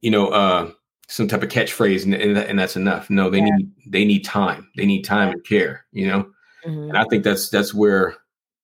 you 0.01 0.09
know, 0.09 0.29
uh, 0.29 0.71
some 1.07 1.27
type 1.27 1.43
of 1.43 1.49
catchphrase 1.49 2.05
and 2.05 2.15
and, 2.15 2.37
and 2.37 2.57
that's 2.57 2.75
enough. 2.75 3.09
No, 3.09 3.29
they 3.29 3.39
Yeah. 3.39 3.55
need. 3.55 3.71
They 3.87 4.05
need 4.05 4.25
time. 4.25 4.69
They 4.75 4.85
need 4.87 5.03
time 5.03 5.29
and 5.29 5.43
care. 5.45 5.85
You 5.91 6.07
know, 6.07 6.31
hmm 6.65 6.89
and 6.89 6.97
I 6.97 7.05
think 7.09 7.23
that's 7.23 7.49
that's 7.49 7.73
where, 7.73 8.15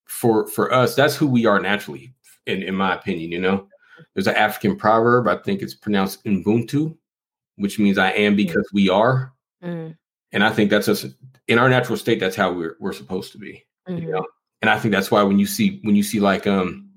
for 0.09 0.47
for 0.47 0.73
us, 0.73 0.95
that's 0.95 1.15
who 1.15 1.27
we 1.27 1.45
are 1.45 1.59
naturally. 1.59 2.13
In 2.45 2.63
in 2.63 2.75
my 2.75 2.95
opinion, 2.95 3.31
you 3.31 3.39
know, 3.39 3.67
there's 4.13 4.27
an 4.27 4.35
African 4.35 4.75
proverb. 4.75 5.27
I 5.27 5.37
think 5.37 5.61
it's 5.61 5.75
pronounced 5.75 6.23
Ubuntu, 6.25 6.97
which 7.55 7.79
means 7.79 7.97
I 7.97 8.11
am 8.11 8.35
because 8.35 8.67
we 8.73 8.89
are. 8.89 9.33
hmm 9.61 9.91
And 10.31 10.43
I 10.43 10.49
think 10.51 10.69
that's 10.69 10.87
us 10.87 11.05
in 11.47 11.57
our 11.59 11.69
natural 11.69 11.97
state. 11.97 12.19
That's 12.19 12.35
how 12.35 12.51
we're 12.51 12.75
we're 12.79 12.93
supposed 12.93 13.31
to 13.33 13.37
be 13.37 13.65
you 13.87 14.11
know 14.11 14.23
and 14.61 14.69
i 14.69 14.77
think 14.77 14.91
that's 14.93 15.09
why 15.09 15.23
when 15.23 15.39
you 15.39 15.47
see 15.47 15.79
when 15.83 15.95
you 15.95 16.03
see 16.03 16.19
like 16.19 16.45
um 16.45 16.87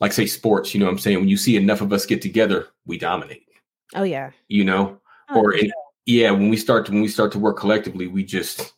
like 0.00 0.12
say 0.12 0.26
sports 0.26 0.74
you 0.74 0.80
know 0.80 0.86
what 0.86 0.92
i'm 0.92 0.98
saying 0.98 1.18
when 1.20 1.28
you 1.28 1.36
see 1.36 1.56
enough 1.56 1.80
of 1.82 1.92
us 1.92 2.04
get 2.06 2.20
together 2.20 2.66
we 2.84 2.98
dominate 2.98 3.44
Oh 3.94 4.02
yeah. 4.02 4.30
you 4.48 4.64
know 4.64 4.98
Oh, 5.28 5.38
or 5.40 5.52
in, 5.52 5.70
yeah 6.06 6.32
when 6.32 6.48
we 6.48 6.56
start 6.56 6.86
to 6.86 6.92
when 6.92 7.02
we 7.02 7.06
start 7.08 7.30
to 7.32 7.38
work 7.38 7.58
collectively 7.58 8.08
we 8.08 8.24
just 8.24 8.72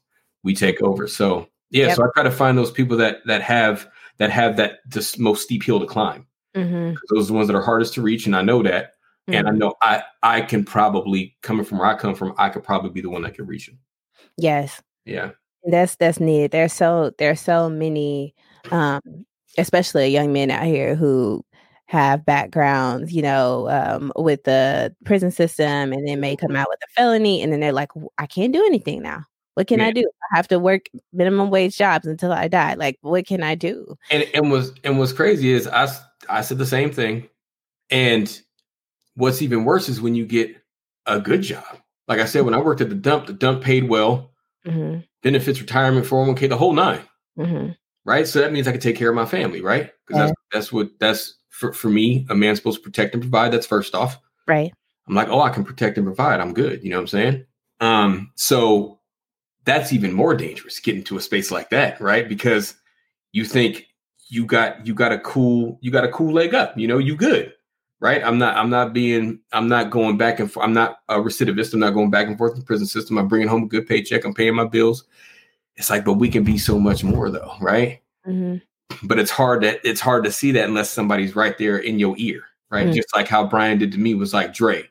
we 0.44 0.54
take 0.54 0.82
over 0.82 1.06
so 1.08 1.48
yeah 1.72 1.86
Yep. 1.88 1.96
so 1.96 2.04
i 2.04 2.06
try 2.14 2.22
to 2.22 2.30
find 2.30 2.56
those 2.56 2.70
people 2.70 2.96
that 2.98 3.18
that 3.26 3.42
have 3.42 3.88
that 4.18 4.30
have 4.30 4.56
that 4.56 4.78
this 4.86 5.18
most 5.18 5.42
steep 5.42 5.62
hill 5.62 5.80
to 5.80 5.86
climb 5.86 6.26
hmm 6.54 6.92
'Cause 6.92 7.08
those 7.10 7.24
are 7.26 7.32
the 7.32 7.32
ones 7.34 7.48
that 7.48 7.56
are 7.56 7.62
hardest 7.62 7.94
to 7.94 8.02
reach 8.02 8.26
and 8.26 8.36
i 8.36 8.42
know 8.42 8.62
that 8.62 8.92
and 9.28 9.48
i 9.48 9.50
know 9.52 9.74
i 9.82 10.02
i 10.22 10.40
can 10.40 10.64
probably 10.64 11.34
coming 11.42 11.64
from 11.64 11.78
where 11.78 11.88
i 11.88 11.94
come 11.96 12.14
from 12.14 12.34
i 12.38 12.48
could 12.48 12.62
probably 12.62 12.90
be 12.90 13.00
the 13.00 13.10
one 13.10 13.22
that 13.22 13.34
could 13.34 13.48
reach 13.48 13.66
them 13.66 13.78
yes. 14.36 14.80
yeah 15.06 15.30
That's 15.64 15.96
that's 15.96 16.20
needed. 16.20 16.50
There's 16.50 16.72
so 16.72 17.12
there's 17.18 17.40
so 17.40 17.68
many, 17.70 18.34
um, 18.72 19.00
especially 19.58 20.08
young 20.08 20.32
men 20.32 20.50
out 20.50 20.64
here 20.64 20.94
who 20.96 21.44
have 21.86 22.24
backgrounds, 22.24 23.12
you 23.12 23.22
know, 23.22 23.68
um, 23.68 24.12
with 24.16 24.42
the 24.44 24.92
prison 25.04 25.30
system, 25.30 25.92
and 25.92 26.06
then 26.08 26.18
may 26.20 26.34
come 26.36 26.56
out 26.56 26.68
with 26.68 26.80
a 26.82 26.90
felony, 26.96 27.42
and 27.42 27.52
then 27.52 27.60
they're 27.60 27.72
like, 27.72 27.90
I 28.18 28.26
can't 28.26 28.52
do 28.52 28.64
anything 28.66 29.02
now. 29.02 29.22
What 29.54 29.66
can 29.66 29.80
I 29.80 29.90
do? 29.92 30.00
I 30.00 30.36
have 30.36 30.48
to 30.48 30.58
work 30.58 30.86
minimum 31.12 31.50
wage 31.50 31.76
jobs 31.76 32.06
until 32.06 32.32
I 32.32 32.48
die. 32.48 32.74
Like, 32.74 32.98
what 33.02 33.26
can 33.26 33.42
I 33.42 33.54
do? 33.54 33.96
and 34.10 34.26
and 34.34 34.50
was 34.50 34.72
and 34.84 34.98
what's 34.98 35.12
crazy 35.12 35.52
is 35.52 35.66
I 35.66 35.88
I 36.28 36.40
said 36.40 36.58
the 36.58 36.66
same 36.66 36.90
thing, 36.90 37.28
and 37.90 38.40
what's 39.14 39.42
even 39.42 39.64
worse 39.64 39.88
is 39.88 40.00
when 40.00 40.14
you 40.14 40.24
get 40.24 40.56
a 41.06 41.20
good 41.20 41.42
job. 41.42 41.64
Like 42.08 42.20
I 42.20 42.24
said, 42.24 42.44
when 42.44 42.54
I 42.54 42.58
worked 42.58 42.80
at 42.80 42.88
the 42.88 42.94
dump, 42.94 43.26
the 43.26 43.32
dump 43.32 43.62
paid 43.62 43.88
well, 43.88 44.32
hmm 44.64 44.98
benefits, 45.22 45.60
retirement, 45.60 46.06
four 46.06 46.20
hundred 46.20 46.32
one 46.32 46.36
k, 46.38 46.46
the 46.46 46.56
whole 46.56 46.72
nine, 46.72 47.02
hmm 47.36 47.68
right? 48.04 48.26
So 48.26 48.40
that 48.40 48.52
means 48.52 48.66
I 48.66 48.72
could 48.72 48.80
take 48.80 48.96
care 48.96 49.10
of 49.10 49.14
my 49.14 49.26
family, 49.26 49.60
right? 49.60 49.92
Because 50.06 50.20
that's 50.20 50.32
that's 50.52 50.72
what 50.72 50.88
that's 50.98 51.34
for 51.50 51.72
for 51.72 51.88
me. 51.88 52.26
A 52.30 52.34
man's 52.34 52.58
supposed 52.58 52.78
to 52.78 52.82
protect 52.82 53.14
and 53.14 53.22
provide. 53.22 53.52
That's 53.52 53.66
first 53.66 53.94
off. 53.94 54.18
Right. 54.46 54.72
I'm 55.08 55.14
like, 55.14 55.28
oh, 55.28 55.40
I 55.40 55.50
can 55.50 55.64
protect 55.64 55.98
and 55.98 56.06
provide. 56.06 56.40
I'm 56.40 56.54
good. 56.54 56.82
You 56.82 56.90
know 56.90 56.96
what 56.96 57.02
I'm 57.02 57.06
saying? 57.08 57.44
Um, 57.80 58.30
so 58.36 59.00
that's 59.64 59.92
even 59.92 60.12
more 60.12 60.34
dangerous 60.34 60.80
getting 60.80 61.04
to 61.04 61.16
a 61.16 61.20
space 61.20 61.50
like 61.50 61.70
that, 61.70 62.00
right? 62.00 62.28
Because 62.28 62.74
you 63.32 63.44
think 63.44 63.86
you 64.28 64.44
got 64.44 64.86
you 64.86 64.94
got 64.94 65.12
a 65.12 65.18
cool 65.18 65.78
you 65.80 65.90
got 65.90 66.04
a 66.04 66.08
cool 66.08 66.32
leg 66.32 66.54
up. 66.54 66.76
You 66.76 66.88
know, 66.88 66.98
you 66.98 67.16
good, 67.16 67.52
right? 68.00 68.22
I'm 68.22 68.38
not 68.38 68.56
I'm 68.56 68.70
not 68.70 68.92
being 68.92 69.40
I'm 69.52 69.68
not 69.68 69.90
going 69.90 70.16
back 70.16 70.40
and 70.40 70.50
forth. 70.50 70.64
I'm 70.64 70.72
not 70.72 70.98
a 71.08 71.16
recidivist. 71.16 71.74
I'm 71.74 71.80
not 71.80 71.94
going 71.94 72.10
back 72.10 72.26
and 72.26 72.38
forth 72.38 72.54
in 72.54 72.60
the 72.60 72.66
prison 72.66 72.86
system. 72.86 73.18
I'm 73.18 73.28
bringing 73.28 73.48
home 73.48 73.64
a 73.64 73.68
good 73.68 73.86
paycheck. 73.86 74.24
I'm 74.24 74.34
paying 74.34 74.54
my 74.54 74.66
bills. 74.66 75.04
It's 75.76 75.90
like, 75.90 76.04
but 76.04 76.14
we 76.14 76.28
can 76.28 76.44
be 76.44 76.58
so 76.58 76.78
much 76.78 77.02
more 77.04 77.30
though, 77.30 77.54
right? 77.60 78.00
hmm 78.24 78.56
but 79.02 79.18
it's 79.18 79.30
hard 79.30 79.62
to 79.62 79.88
it's 79.88 80.00
hard 80.00 80.24
to 80.24 80.32
see 80.32 80.52
that 80.52 80.68
unless 80.68 80.90
somebody's 80.90 81.36
right 81.36 81.56
there 81.58 81.78
in 81.78 81.98
your 81.98 82.14
ear, 82.18 82.44
right? 82.70 82.88
Mm. 82.88 82.94
Just 82.94 83.14
like 83.14 83.28
how 83.28 83.46
Brian 83.46 83.78
did 83.78 83.92
to 83.92 83.98
me 83.98 84.14
was 84.14 84.34
like, 84.34 84.54
Dre, 84.54 84.88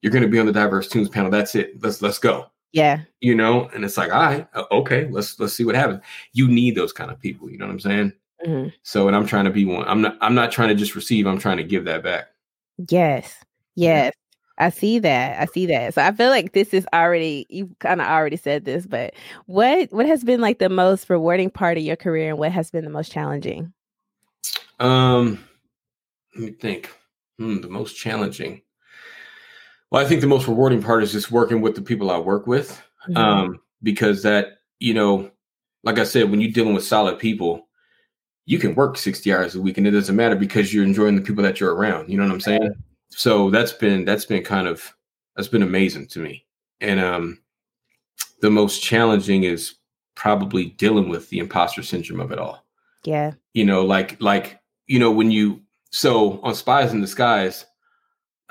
you're 0.00 0.12
going 0.12 0.22
to 0.22 0.28
be 0.28 0.38
on 0.38 0.46
the 0.46 0.52
Diverse 0.52 0.88
Tunes 0.88 1.08
panel. 1.08 1.30
That's 1.30 1.54
it. 1.54 1.82
Let's 1.82 2.02
let's 2.02 2.18
go. 2.18 2.46
Yeah. 2.72 3.02
You 3.20 3.34
know, 3.34 3.68
and 3.74 3.84
it's 3.84 3.96
like, 3.96 4.12
all 4.12 4.22
right, 4.22 4.48
okay, 4.70 5.08
let's 5.10 5.38
let's 5.38 5.52
see 5.52 5.64
what 5.64 5.74
happens. 5.74 6.00
You 6.32 6.48
need 6.48 6.74
those 6.74 6.92
kind 6.92 7.10
of 7.10 7.20
people. 7.20 7.50
You 7.50 7.58
know 7.58 7.66
what 7.66 7.72
I'm 7.72 7.80
saying? 7.80 8.12
hmm 8.44 8.68
So, 8.82 9.06
and 9.06 9.16
I'm 9.16 9.26
trying 9.26 9.44
to 9.44 9.50
be 9.50 9.64
one. 9.64 9.86
I'm 9.86 10.00
not. 10.00 10.16
I'm 10.20 10.34
not 10.34 10.50
trying 10.52 10.68
to 10.68 10.74
just 10.74 10.94
receive. 10.94 11.26
I'm 11.26 11.38
trying 11.38 11.58
to 11.58 11.64
give 11.64 11.84
that 11.84 12.02
back. 12.02 12.28
Yes. 12.88 13.34
Yes. 13.74 14.14
I 14.58 14.70
see 14.70 14.98
that. 15.00 15.40
I 15.40 15.46
see 15.46 15.66
that. 15.66 15.94
So 15.94 16.02
I 16.02 16.12
feel 16.12 16.30
like 16.30 16.52
this 16.52 16.72
is 16.74 16.86
already 16.92 17.46
you 17.48 17.74
kind 17.78 18.00
of 18.00 18.06
already 18.06 18.36
said 18.36 18.64
this, 18.64 18.86
but 18.86 19.14
what 19.46 19.92
what 19.92 20.06
has 20.06 20.24
been 20.24 20.40
like 20.40 20.58
the 20.58 20.68
most 20.68 21.08
rewarding 21.10 21.50
part 21.50 21.78
of 21.78 21.84
your 21.84 21.96
career 21.96 22.30
and 22.30 22.38
what 22.38 22.52
has 22.52 22.70
been 22.70 22.84
the 22.84 22.90
most 22.90 23.10
challenging? 23.10 23.72
Um, 24.78 25.42
let 26.34 26.44
me 26.44 26.50
think. 26.52 26.90
Hmm, 27.38 27.60
the 27.60 27.68
most 27.68 27.96
challenging. 27.96 28.62
Well, 29.92 30.04
I 30.04 30.08
think 30.08 30.22
the 30.22 30.26
most 30.26 30.48
rewarding 30.48 30.82
part 30.82 31.02
is 31.02 31.12
just 31.12 31.30
working 31.30 31.60
with 31.60 31.74
the 31.74 31.82
people 31.82 32.10
I 32.10 32.18
work 32.18 32.46
with. 32.46 32.82
Mhm. 33.08 33.16
um, 33.16 33.60
because 33.82 34.22
that 34.22 34.58
you 34.80 34.94
know, 34.94 35.30
like 35.84 35.98
I 35.98 36.04
said, 36.04 36.30
when 36.30 36.40
you're 36.40 36.50
dealing 36.50 36.74
with 36.74 36.84
solid 36.84 37.18
people, 37.18 37.68
you 38.46 38.58
can 38.58 38.74
work 38.74 38.96
60 38.96 39.32
hours 39.32 39.54
a 39.54 39.60
week 39.60 39.76
and 39.78 39.86
it 39.86 39.90
doesn't 39.92 40.16
matter 40.16 40.34
because 40.34 40.72
you're 40.72 40.84
enjoying 40.84 41.14
the 41.14 41.22
people 41.22 41.42
that 41.44 41.60
you're 41.60 41.74
around. 41.74 42.08
You 42.08 42.16
know 42.16 42.24
what 42.24 42.32
I'm 42.32 42.40
saying? 42.40 42.72
So 43.10 43.50
that's 43.50 43.72
been 43.72 44.04
that's 44.04 44.24
been 44.24 44.42
kind 44.42 44.66
of 44.66 44.94
that's 45.36 45.48
been 45.48 45.62
amazing 45.62 46.06
to 46.08 46.20
me. 46.20 46.46
And 46.80 46.98
um 47.00 47.38
the 48.40 48.50
most 48.50 48.82
challenging 48.82 49.44
is 49.44 49.74
probably 50.14 50.66
dealing 50.66 51.08
with 51.08 51.28
the 51.28 51.38
imposter 51.38 51.82
syndrome 51.82 52.20
of 52.20 52.32
it 52.32 52.38
all. 52.38 52.64
yeah. 53.04 53.32
You 53.52 53.64
know, 53.64 53.84
like 53.84 54.20
like 54.22 54.58
you 54.86 54.98
know 54.98 55.10
when 55.10 55.30
you 55.30 55.60
so 55.90 56.40
on 56.42 56.54
Spies 56.54 56.92
in 56.92 57.00
Disguise, 57.00 57.66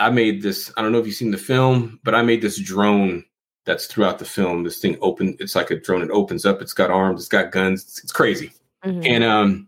I 0.01 0.09
made 0.09 0.41
this. 0.41 0.71
I 0.75 0.81
don't 0.81 0.91
know 0.91 0.99
if 0.99 1.05
you've 1.05 1.15
seen 1.15 1.31
the 1.31 1.37
film, 1.37 1.99
but 2.03 2.15
I 2.15 2.21
made 2.21 2.41
this 2.41 2.57
drone 2.57 3.23
that's 3.65 3.85
throughout 3.85 4.17
the 4.19 4.25
film. 4.25 4.63
This 4.63 4.79
thing 4.79 4.97
open. 5.01 5.37
It's 5.39 5.55
like 5.55 5.69
a 5.71 5.79
drone. 5.79 6.01
It 6.01 6.09
opens 6.09 6.45
up. 6.45 6.61
It's 6.61 6.73
got 6.73 6.89
arms. 6.89 7.21
It's 7.21 7.29
got 7.29 7.51
guns. 7.51 7.83
It's, 7.83 8.03
it's 8.03 8.11
crazy. 8.11 8.51
Mhm. 8.83 9.05
And 9.07 9.23
um, 9.23 9.67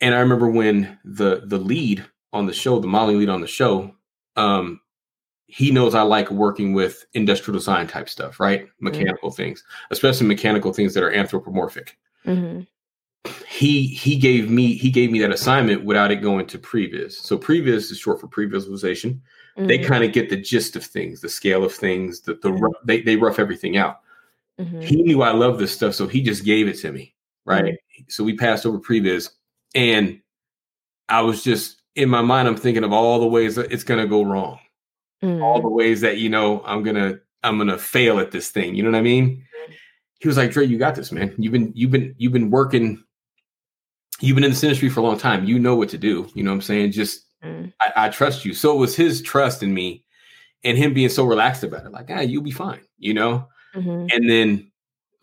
and 0.00 0.14
I 0.14 0.18
remember 0.18 0.50
when 0.50 0.98
the 1.04 1.42
the 1.46 1.58
lead 1.58 2.04
on 2.32 2.46
the 2.46 2.52
show, 2.52 2.80
the 2.80 2.88
Molly 2.88 3.14
lead 3.14 3.28
on 3.28 3.40
the 3.40 3.46
show, 3.46 3.94
um, 4.36 4.80
he 5.46 5.70
knows 5.70 5.94
I 5.94 6.02
like 6.02 6.30
working 6.30 6.72
with 6.72 7.04
industrial 7.12 7.56
design 7.58 7.86
type 7.86 8.08
stuff, 8.08 8.40
right? 8.40 8.66
Mechanical 8.80 9.30
things, 9.30 9.62
especially 9.90 10.26
mechanical 10.26 10.72
things 10.72 10.94
that 10.94 11.04
are 11.04 11.12
anthropomorphic. 11.12 11.96
Mhm. 12.26 12.66
He 13.48 13.86
he 13.86 14.16
gave 14.16 14.50
me 14.50 14.74
he 14.74 14.90
gave 14.90 15.12
me 15.12 15.20
that 15.20 15.30
assignment 15.30 15.84
without 15.84 16.10
it 16.10 16.16
going 16.16 16.46
to 16.46 16.58
previs. 16.58 17.12
So 17.12 17.38
previs 17.38 17.90
is 17.92 17.98
short 17.98 18.20
for 18.20 18.26
pre-visualization 18.26 19.20
they 19.56 19.78
Mhm. 19.78 19.84
kind 19.86 20.02
of 20.02 20.12
get 20.12 20.30
the 20.30 20.36
gist 20.36 20.76
of 20.76 20.84
things, 20.84 21.20
the 21.20 21.28
scale 21.28 21.62
of 21.62 21.74
things, 21.74 22.22
the, 22.22 22.34
the 22.42 22.50
rough, 22.50 22.72
they, 22.86 23.02
they 23.02 23.16
rough 23.16 23.38
everything 23.38 23.76
out. 23.76 24.00
Mhm. 24.58 24.82
He 24.82 25.02
knew 25.02 25.20
I 25.20 25.32
love 25.32 25.58
this 25.58 25.72
stuff, 25.72 25.94
so 25.94 26.06
he 26.06 26.22
just 26.22 26.42
gave 26.44 26.68
it 26.68 26.78
to 26.78 26.90
me. 26.90 27.14
Right. 27.44 27.76
So 28.08 28.24
we 28.24 28.34
passed 28.34 28.64
over 28.64 28.78
previs 28.78 29.28
and 29.74 30.20
I 31.08 31.20
was 31.20 31.44
just 31.44 31.82
in 31.96 32.08
my 32.08 32.22
mind, 32.22 32.48
I'm 32.48 32.56
thinking 32.56 32.82
of 32.84 32.92
all 32.94 33.20
the 33.20 33.26
ways 33.26 33.56
that 33.56 33.70
it's 33.70 33.84
gonna 33.84 34.06
go 34.06 34.22
wrong. 34.24 34.58
mm. 35.22 35.42
all 35.42 35.60
the 35.60 35.68
ways 35.68 36.00
that 36.00 36.16
you 36.18 36.28
know 36.30 36.62
I'm 36.64 36.82
gonna 36.82 37.20
I'm 37.44 37.58
gonna 37.58 37.78
fail 37.78 38.18
at 38.20 38.30
this 38.30 38.48
thing. 38.50 38.74
You 38.74 38.82
know 38.82 38.90
what 38.90 38.98
I 38.98 39.02
mean? 39.02 39.44
He 40.20 40.28
was 40.28 40.36
like, 40.36 40.50
Dre, 40.52 40.64
you 40.66 40.78
got 40.78 40.94
this, 40.94 41.12
man. 41.12 41.34
You've 41.36 41.52
been 41.52 41.72
you've 41.74 41.90
been 41.90 42.14
you've 42.16 42.32
been 42.32 42.50
working. 42.50 43.04
You've 44.22 44.36
been 44.36 44.44
in 44.44 44.50
this 44.50 44.62
industry 44.62 44.88
for 44.88 45.00
a 45.00 45.02
long 45.02 45.18
time. 45.18 45.44
You 45.44 45.58
know 45.58 45.74
what 45.74 45.88
to 45.90 45.98
do. 45.98 46.28
You 46.34 46.44
know 46.44 46.50
what 46.50 46.56
I'm 46.56 46.62
saying? 46.62 46.92
Just 46.92 47.26
mm. 47.44 47.72
I, 47.80 48.06
I 48.06 48.08
trust 48.08 48.44
you. 48.44 48.54
So 48.54 48.72
it 48.72 48.78
was 48.78 48.94
his 48.94 49.20
trust 49.20 49.62
in 49.62 49.74
me 49.74 50.04
and 50.64 50.78
him 50.78 50.94
being 50.94 51.08
so 51.08 51.24
relaxed 51.24 51.64
about 51.64 51.84
it, 51.84 51.92
like, 51.92 52.06
ah, 52.10 52.20
you'll 52.20 52.42
be 52.42 52.52
fine, 52.52 52.82
you 52.98 53.14
know? 53.14 53.48
Mm-hmm. 53.74 54.06
And 54.12 54.30
then 54.30 54.70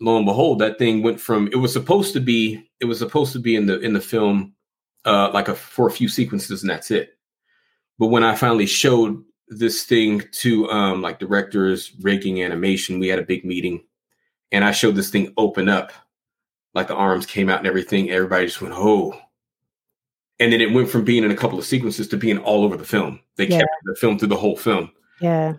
lo 0.00 0.16
and 0.16 0.26
behold, 0.26 0.58
that 0.58 0.78
thing 0.78 1.02
went 1.02 1.20
from 1.20 1.48
it 1.48 1.56
was 1.56 1.72
supposed 1.72 2.12
to 2.12 2.20
be, 2.20 2.62
it 2.80 2.84
was 2.84 2.98
supposed 2.98 3.32
to 3.32 3.38
be 3.38 3.56
in 3.56 3.66
the 3.66 3.80
in 3.80 3.92
the 3.92 4.00
film 4.00 4.54
uh 5.06 5.30
like 5.32 5.48
a 5.48 5.54
for 5.54 5.86
a 5.86 5.92
few 5.92 6.08
sequences 6.08 6.62
and 6.62 6.70
that's 6.70 6.90
it. 6.90 7.10
But 7.98 8.08
when 8.08 8.24
I 8.24 8.34
finally 8.34 8.66
showed 8.66 9.22
this 9.48 9.84
thing 9.84 10.22
to 10.32 10.70
um 10.70 11.00
like 11.00 11.18
directors, 11.18 11.92
rigging 12.00 12.42
animation, 12.42 12.98
we 12.98 13.08
had 13.08 13.18
a 13.18 13.22
big 13.24 13.44
meeting 13.44 13.82
and 14.52 14.64
I 14.64 14.72
showed 14.72 14.96
this 14.96 15.10
thing 15.10 15.32
open 15.36 15.68
up, 15.68 15.92
like 16.74 16.88
the 16.88 16.94
arms 16.94 17.26
came 17.26 17.48
out 17.48 17.58
and 17.58 17.66
everything. 17.66 18.10
Everybody 18.10 18.46
just 18.46 18.60
went, 18.60 18.74
oh. 18.76 19.18
And 20.38 20.52
then 20.52 20.60
it 20.60 20.72
went 20.72 20.88
from 20.88 21.04
being 21.04 21.24
in 21.24 21.30
a 21.30 21.36
couple 21.36 21.58
of 21.58 21.64
sequences 21.64 22.08
to 22.08 22.16
being 22.16 22.38
all 22.38 22.64
over 22.64 22.76
the 22.76 22.84
film. 22.84 23.20
They 23.36 23.46
yeah. 23.46 23.58
kept 23.58 23.70
the 23.84 23.94
film 23.94 24.18
through 24.18 24.28
the 24.28 24.36
whole 24.36 24.56
film. 24.56 24.90
Yeah. 25.20 25.54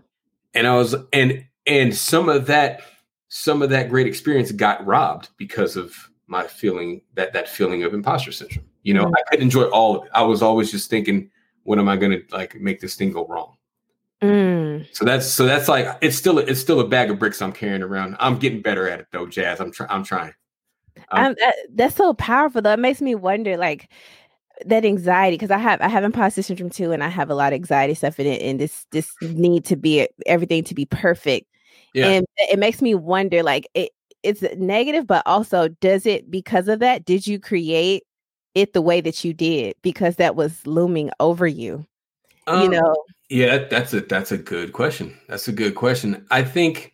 And 0.54 0.68
I 0.68 0.76
was 0.76 0.96
and 1.14 1.46
and 1.68 1.96
some 1.96 2.30
of 2.30 2.48
that 2.48 2.82
some 3.30 3.62
of 3.62 3.70
that 3.70 3.90
great 3.90 4.08
experience 4.08 4.52
got 4.52 4.86
robbed 4.86 5.30
because 5.38 5.76
of 5.76 5.96
my 6.28 6.48
feeling 6.48 7.02
that 7.14 7.34
that 7.34 7.48
feeling 7.48 7.84
of 7.84 7.94
imposter 7.94 8.32
syndrome. 8.32 8.66
You 8.84 8.96
know, 8.96 9.06
mm-hmm. 9.06 9.16
I 9.16 9.30
could 9.30 9.42
enjoy 9.42 9.66
all 9.66 9.98
of 9.98 10.06
it. 10.06 10.12
I 10.14 10.24
was 10.24 10.42
always 10.42 10.72
just 10.72 10.90
thinking, 10.90 11.30
when 11.64 11.78
am 11.78 11.88
I 11.88 11.96
going 11.96 12.12
to 12.12 12.24
like 12.32 12.60
make 12.60 12.80
this 12.80 12.96
thing 12.96 13.12
go 13.12 13.28
wrong? 13.28 13.56
Mm. 14.22 14.88
So 14.96 15.06
that's 15.06 15.28
so 15.28 15.46
that's 15.46 15.68
like 15.68 15.98
it's 16.02 16.16
still 16.16 16.40
it's 16.40 16.60
still 16.60 16.80
a 16.80 16.88
bag 16.88 17.10
of 17.10 17.20
bricks 17.20 17.42
I'm 17.42 17.52
carrying 17.52 17.82
around. 17.84 18.16
I'm 18.20 18.38
getting 18.38 18.62
better 18.62 18.90
at 18.90 19.00
it 19.00 19.08
though, 19.12 19.28
Jazz. 19.28 19.60
I'm 19.60 19.72
trying. 19.72 19.90
I'm 19.90 20.04
trying. 20.04 20.34
Um, 21.12 21.36
that, 21.40 21.56
that's 21.74 21.96
so 21.96 22.14
powerful 22.14 22.62
though. 22.62 22.74
It 22.74 22.80
makes 22.80 23.02
me 23.02 23.16
wonder, 23.16 23.58
like 23.58 23.90
that 24.66 24.86
anxiety, 24.86 25.36
because 25.36 25.52
I 25.52 25.58
have 25.58 25.82
I 25.82 25.88
have 25.88 26.04
imposter 26.04 26.42
syndrome 26.42 26.70
too, 26.70 26.92
and 26.92 27.04
I 27.04 27.10
have 27.10 27.30
a 27.30 27.36
lot 27.36 27.54
of 27.54 27.58
anxiety 27.58 27.94
stuff 27.94 28.20
in 28.20 28.28
it, 28.28 28.42
and 28.42 28.60
this 28.60 28.86
this 28.92 29.14
need 29.22 29.66
to 29.66 29.76
be 29.76 30.08
everything 30.26 30.64
to 30.66 30.76
be 30.76 30.86
perfect. 30.86 31.48
Yeah. 31.94 32.08
And 32.08 32.26
it 32.38 32.60
makes 32.60 32.82
me 32.82 32.96
wonder, 32.96 33.44
like 33.44 33.68
it 33.74 33.92
it's 34.24 34.42
negative, 34.58 35.08
but 35.08 35.24
also 35.26 35.68
does 35.68 36.06
it 36.06 36.30
because 36.30 36.68
of 36.68 36.80
that? 36.80 37.06
Did 37.06 37.28
you 37.28 37.40
create 37.40 38.04
it 38.54 38.74
the 38.74 38.82
way 38.82 39.02
that 39.02 39.24
you 39.24 39.34
did 39.34 39.76
because 39.82 40.18
that 40.18 40.36
was 40.36 40.66
looming 40.68 41.10
over 41.20 41.48
you? 41.48 41.86
Um, 42.48 42.64
you 42.64 42.70
know 42.70 42.96
yeah, 43.32 43.60
that's 43.70 43.94
a 43.94 44.02
that's 44.02 44.34
a 44.34 44.38
good 44.38 44.74
question. 44.74 45.18
That's 45.30 45.48
a 45.48 45.54
good 45.54 45.74
question. 45.74 46.26
I 46.32 46.44
think 46.44 46.94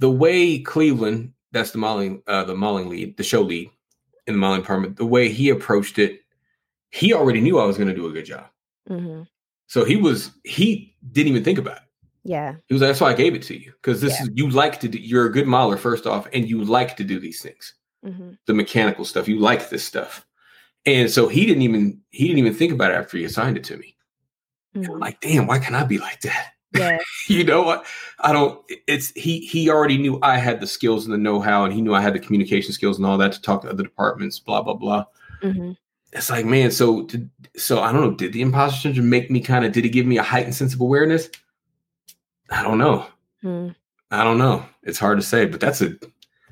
the 0.00 0.10
way 0.10 0.58
Cleveland, 0.58 1.32
that's 1.52 1.70
the 1.70 1.78
modeling, 1.78 2.22
uh, 2.26 2.44
the 2.44 2.54
modeling 2.54 2.88
lead, 2.88 3.16
the 3.16 3.22
show 3.22 3.42
lead 3.42 3.70
in 4.26 4.34
the 4.34 4.38
modeling 4.38 4.62
department, 4.62 4.96
the 4.96 5.06
way 5.06 5.28
he 5.28 5.50
approached 5.50 5.98
it, 5.98 6.20
he 6.90 7.12
already 7.12 7.40
knew 7.40 7.58
I 7.58 7.64
was 7.64 7.76
going 7.76 7.88
to 7.88 7.94
do 7.94 8.06
a 8.06 8.12
good 8.12 8.24
job. 8.24 8.46
Mm-hmm. 8.88 9.22
So 9.66 9.84
he 9.84 9.96
was 9.96 10.30
he 10.44 10.94
didn't 11.12 11.28
even 11.30 11.44
think 11.44 11.58
about 11.58 11.76
it. 11.76 11.82
Yeah, 12.24 12.56
he 12.66 12.74
was. 12.74 12.80
That's 12.80 13.00
why 13.00 13.10
I 13.10 13.14
gave 13.14 13.34
it 13.34 13.42
to 13.44 13.58
you 13.58 13.72
because 13.80 14.00
this 14.00 14.12
yeah. 14.18 14.24
is 14.24 14.30
you 14.34 14.50
like 14.50 14.78
to. 14.80 14.88
do 14.88 14.98
You're 14.98 15.26
a 15.26 15.32
good 15.32 15.46
modeler 15.46 15.78
first 15.78 16.06
off, 16.06 16.28
and 16.32 16.48
you 16.48 16.62
like 16.62 16.96
to 16.98 17.04
do 17.04 17.18
these 17.18 17.40
things, 17.40 17.74
mm-hmm. 18.04 18.32
the 18.46 18.54
mechanical 18.54 19.04
stuff. 19.04 19.28
You 19.28 19.38
like 19.38 19.70
this 19.70 19.82
stuff, 19.84 20.26
and 20.84 21.10
so 21.10 21.26
he 21.26 21.46
didn't 21.46 21.62
even 21.62 22.00
he 22.10 22.26
didn't 22.26 22.38
even 22.38 22.54
think 22.54 22.72
about 22.72 22.90
it 22.90 22.94
after 22.94 23.16
he 23.16 23.24
assigned 23.24 23.56
it 23.56 23.64
to 23.64 23.76
me. 23.76 23.96
Mm-hmm. 24.76 24.92
like, 24.98 25.20
damn, 25.20 25.46
why 25.46 25.58
can't 25.58 25.74
I 25.74 25.84
be 25.84 25.98
like 25.98 26.20
that? 26.20 26.51
Yeah. 26.74 26.98
you 27.28 27.44
know 27.44 27.62
what? 27.62 27.86
I 28.20 28.32
don't 28.32 28.62
it's 28.86 29.10
he 29.10 29.40
he 29.40 29.70
already 29.70 29.98
knew 29.98 30.18
I 30.22 30.38
had 30.38 30.60
the 30.60 30.66
skills 30.66 31.04
and 31.04 31.12
the 31.12 31.18
know-how 31.18 31.64
and 31.64 31.72
he 31.72 31.82
knew 31.82 31.94
I 31.94 32.00
had 32.00 32.14
the 32.14 32.20
communication 32.20 32.72
skills 32.72 32.96
and 32.98 33.06
all 33.06 33.18
that 33.18 33.32
to 33.32 33.42
talk 33.42 33.62
to 33.62 33.70
other 33.70 33.82
departments, 33.82 34.38
blah, 34.38 34.62
blah, 34.62 34.74
blah. 34.74 35.04
Mm-hmm. 35.42 35.72
It's 36.12 36.30
like, 36.30 36.44
man, 36.44 36.70
so 36.70 37.02
did, 37.02 37.30
so 37.56 37.80
I 37.80 37.90
don't 37.90 38.02
know, 38.02 38.14
did 38.14 38.32
the 38.32 38.42
imposter 38.42 38.80
syndrome 38.80 39.08
make 39.08 39.30
me 39.30 39.40
kind 39.40 39.64
of 39.64 39.72
did 39.72 39.84
it 39.84 39.90
give 39.90 40.06
me 40.06 40.18
a 40.18 40.22
heightened 40.22 40.54
sense 40.54 40.74
of 40.74 40.80
awareness? 40.80 41.28
I 42.50 42.62
don't 42.62 42.78
know. 42.78 43.06
Mm. 43.42 43.74
I 44.10 44.24
don't 44.24 44.38
know. 44.38 44.64
It's 44.82 44.98
hard 44.98 45.18
to 45.18 45.22
say, 45.26 45.46
but 45.46 45.60
that's 45.60 45.80
a 45.80 45.94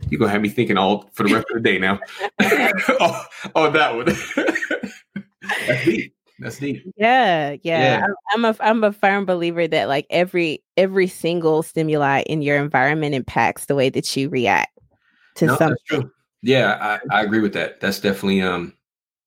you're 0.09 0.19
gonna 0.19 0.33
have 0.33 0.41
me 0.41 0.49
thinking 0.49 0.79
all 0.79 1.11
for 1.13 1.29
the 1.29 1.35
rest 1.35 1.47
of 1.51 1.63
the 1.63 1.69
day 1.69 1.79
now. 1.79 2.01
oh, 2.41 3.25
oh, 3.55 3.71
that 3.71 3.95
one. 3.95 4.07
That's 6.41 6.59
deep. 6.59 6.83
Yeah, 6.97 7.57
yeah. 7.63 7.99
yeah. 7.99 8.07
I'm, 8.33 8.45
a 8.45 8.57
I'm 8.61 8.85
a 8.85 8.93
firm 8.93 9.27
believer 9.27 9.69
that 9.69 9.89
like 9.89 10.07
every 10.11 10.63
every 10.77 11.07
single 11.07 11.63
stimuli 11.63 12.23
in 12.23 12.43
your 12.43 12.57
environment 12.57 13.15
impacts 13.15 13.67
the 13.67 13.75
way 13.75 13.91
that 13.91 14.17
you 14.17 14.29
react 14.29 14.77
to 15.37 15.47
no, 15.47 15.57
something. 15.57 15.77
That's 15.91 16.03
true. 16.03 16.11
Yeah, 16.43 16.99
I, 17.11 17.19
I 17.19 17.23
agree 17.25 17.41
with 17.41 17.53
that. 17.55 17.81
That's 17.81 18.01
definitely 18.01 18.43
um 18.43 18.75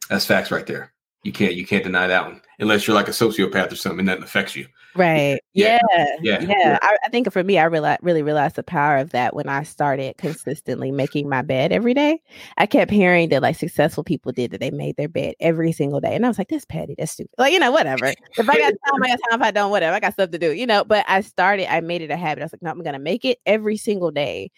that's 0.10 0.26
facts 0.26 0.52
right 0.52 0.66
there. 0.66 0.93
You 1.24 1.32
can't 1.32 1.56
you 1.56 1.66
can't 1.66 1.84
deny 1.84 2.08
that 2.08 2.26
one 2.26 2.42
unless 2.60 2.88
you're 2.88 2.96
like 2.96 3.08
a 3.08 3.12
sociopath 3.12 3.72
or 3.72 3.76
something 3.76 4.00
and 4.00 4.10
that 4.10 4.24
affects 4.24 4.56
you. 4.56 4.68
Right. 4.96 5.40
Yeah. 5.56 5.80
Yeah. 5.94 6.08
Yeah. 6.24 6.42
yeah. 6.42 6.80
I, 6.82 6.98
I, 7.06 7.10
think 7.10 7.32
for 7.32 7.44
me, 7.44 7.60
I 7.60 7.66
realized, 7.66 8.00
really 8.02 8.24
realized 8.24 8.56
the 8.56 8.64
power 8.64 8.98
of 8.98 9.12
that 9.12 9.36
when 9.36 9.48
I 9.48 9.62
started 9.62 10.18
consistently 10.18 10.92
making 10.92 11.30
my 11.30 11.44
bed 11.44 11.72
every 11.72 11.94
day. 11.94 12.20
I 12.58 12.66
kept 12.66 12.90
hearing 12.90 13.30
that 13.30 13.44
like 13.44 13.56
successful 13.56 14.04
people 14.04 14.32
did 14.32 14.50
that 14.50 14.60
they 14.60 14.72
made 14.72 14.98
their 14.98 15.08
bed 15.08 15.36
every 15.40 15.74
single 15.74 16.00
day. 16.00 16.16
And 16.16 16.26
I 16.26 16.28
was 16.28 16.40
like, 16.40 16.48
that's 16.48 16.66
petty. 16.66 16.96
That's 16.98 17.12
stupid. 17.12 17.36
Like, 17.38 17.54
you 17.54 17.60
know, 17.60 17.72
whatever. 17.72 18.08
if 18.08 18.50
I 18.50 18.58
got 18.58 18.74
time, 18.92 19.04
I 19.04 19.08
got 19.10 19.20
time. 19.30 19.42
If 19.42 19.46
I 19.46 19.52
don't, 19.52 19.70
whatever. 19.70 19.96
I 19.96 20.00
got 20.00 20.14
stuff 20.14 20.32
to 20.32 20.40
do, 20.40 20.54
you 20.54 20.66
know. 20.66 20.84
But 20.84 21.06
I 21.08 21.22
started, 21.22 21.72
I 21.72 21.82
made 21.82 22.02
it 22.02 22.10
a 22.10 22.18
habit. 22.18 22.42
I 22.42 22.46
was 22.46 22.54
like, 22.54 22.64
no, 22.64 22.72
I'm 22.72 22.82
going 22.82 22.94
to 22.94 23.00
make 23.00 23.26
it 23.26 23.38
every 23.46 23.78
single 23.78 24.10
day. 24.10 24.50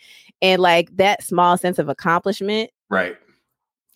And 0.41 0.61
like 0.61 0.95
that 0.95 1.23
small 1.23 1.57
sense 1.57 1.77
of 1.77 1.89
accomplishment. 1.89 2.71
Right. 2.89 3.17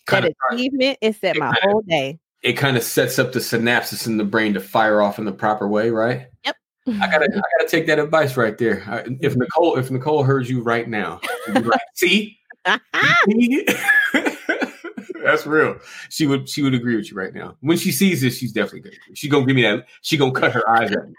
That 0.08 0.30
achievement, 0.52 0.98
it 1.00 1.16
set 1.16 1.38
my 1.38 1.54
whole 1.62 1.82
day 1.88 2.19
it 2.42 2.54
kind 2.54 2.76
of 2.76 2.82
sets 2.82 3.18
up 3.18 3.32
the 3.32 3.38
synapses 3.38 4.06
in 4.06 4.16
the 4.16 4.24
brain 4.24 4.54
to 4.54 4.60
fire 4.60 5.02
off 5.02 5.18
in 5.18 5.24
the 5.24 5.32
proper 5.32 5.68
way, 5.68 5.90
right? 5.90 6.26
Yep. 6.44 6.56
I 6.88 7.10
gotta, 7.10 7.26
I 7.26 7.58
gotta 7.58 7.68
take 7.68 7.86
that 7.86 7.98
advice 7.98 8.36
right 8.36 8.56
there. 8.56 8.82
if 9.20 9.36
Nicole, 9.36 9.76
if 9.76 9.90
Nicole 9.90 10.22
heard 10.22 10.48
you 10.48 10.62
right 10.62 10.88
now, 10.88 11.20
see, 11.94 12.38
that's 15.22 15.46
real. 15.46 15.78
She 16.08 16.26
would, 16.26 16.48
she 16.48 16.62
would 16.62 16.74
agree 16.74 16.96
with 16.96 17.10
you 17.10 17.16
right 17.16 17.34
now. 17.34 17.56
When 17.60 17.76
she 17.76 17.92
sees 17.92 18.22
this, 18.22 18.38
she's 18.38 18.52
definitely 18.52 18.80
gonna. 18.80 18.96
She's 19.14 19.30
gonna 19.30 19.46
give 19.46 19.56
me 19.56 19.62
that. 19.62 19.86
She 20.02 20.16
gonna 20.16 20.32
cut 20.32 20.52
her 20.52 20.68
eyes 20.68 20.90
at 20.90 21.06
me 21.06 21.14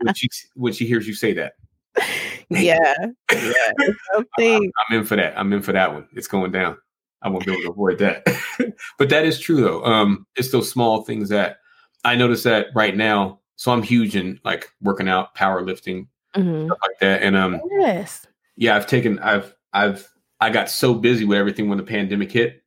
when 0.00 0.14
she 0.14 0.28
when 0.54 0.72
she 0.72 0.86
hears 0.86 1.06
you 1.06 1.14
say 1.14 1.32
that. 1.34 1.54
Yeah, 2.50 2.94
yeah. 3.32 3.72
I'm, 4.14 4.26
I'm 4.38 4.98
in 4.98 5.04
for 5.04 5.16
that. 5.16 5.36
I'm 5.36 5.50
in 5.54 5.62
for 5.62 5.72
that 5.72 5.94
one. 5.94 6.06
It's 6.12 6.28
going 6.28 6.52
down. 6.52 6.76
I 7.24 7.28
won't 7.28 7.46
be 7.46 7.52
able 7.52 7.62
to 7.62 7.70
avoid 7.70 7.98
that. 7.98 8.26
but 8.98 9.08
that 9.08 9.24
is 9.24 9.40
true 9.40 9.60
though. 9.60 9.84
Um, 9.84 10.26
it's 10.36 10.52
those 10.52 10.70
small 10.70 11.02
things 11.02 11.30
that 11.30 11.56
I 12.04 12.14
notice 12.14 12.42
that 12.44 12.66
right 12.74 12.96
now. 12.96 13.40
So 13.56 13.72
I'm 13.72 13.82
huge 13.82 14.14
in 14.14 14.38
like 14.44 14.70
working 14.82 15.08
out, 15.08 15.34
powerlifting, 15.34 16.06
mm-hmm. 16.36 16.66
stuff 16.66 16.78
like 16.82 16.98
that. 17.00 17.22
And 17.22 17.34
um, 17.34 17.60
yes, 17.70 18.26
yeah, 18.56 18.76
I've 18.76 18.86
taken, 18.86 19.18
I've, 19.20 19.54
I've, 19.72 20.08
I 20.40 20.50
got 20.50 20.68
so 20.68 20.94
busy 20.94 21.24
with 21.24 21.38
everything 21.38 21.68
when 21.68 21.78
the 21.78 21.84
pandemic 21.84 22.30
hit, 22.30 22.62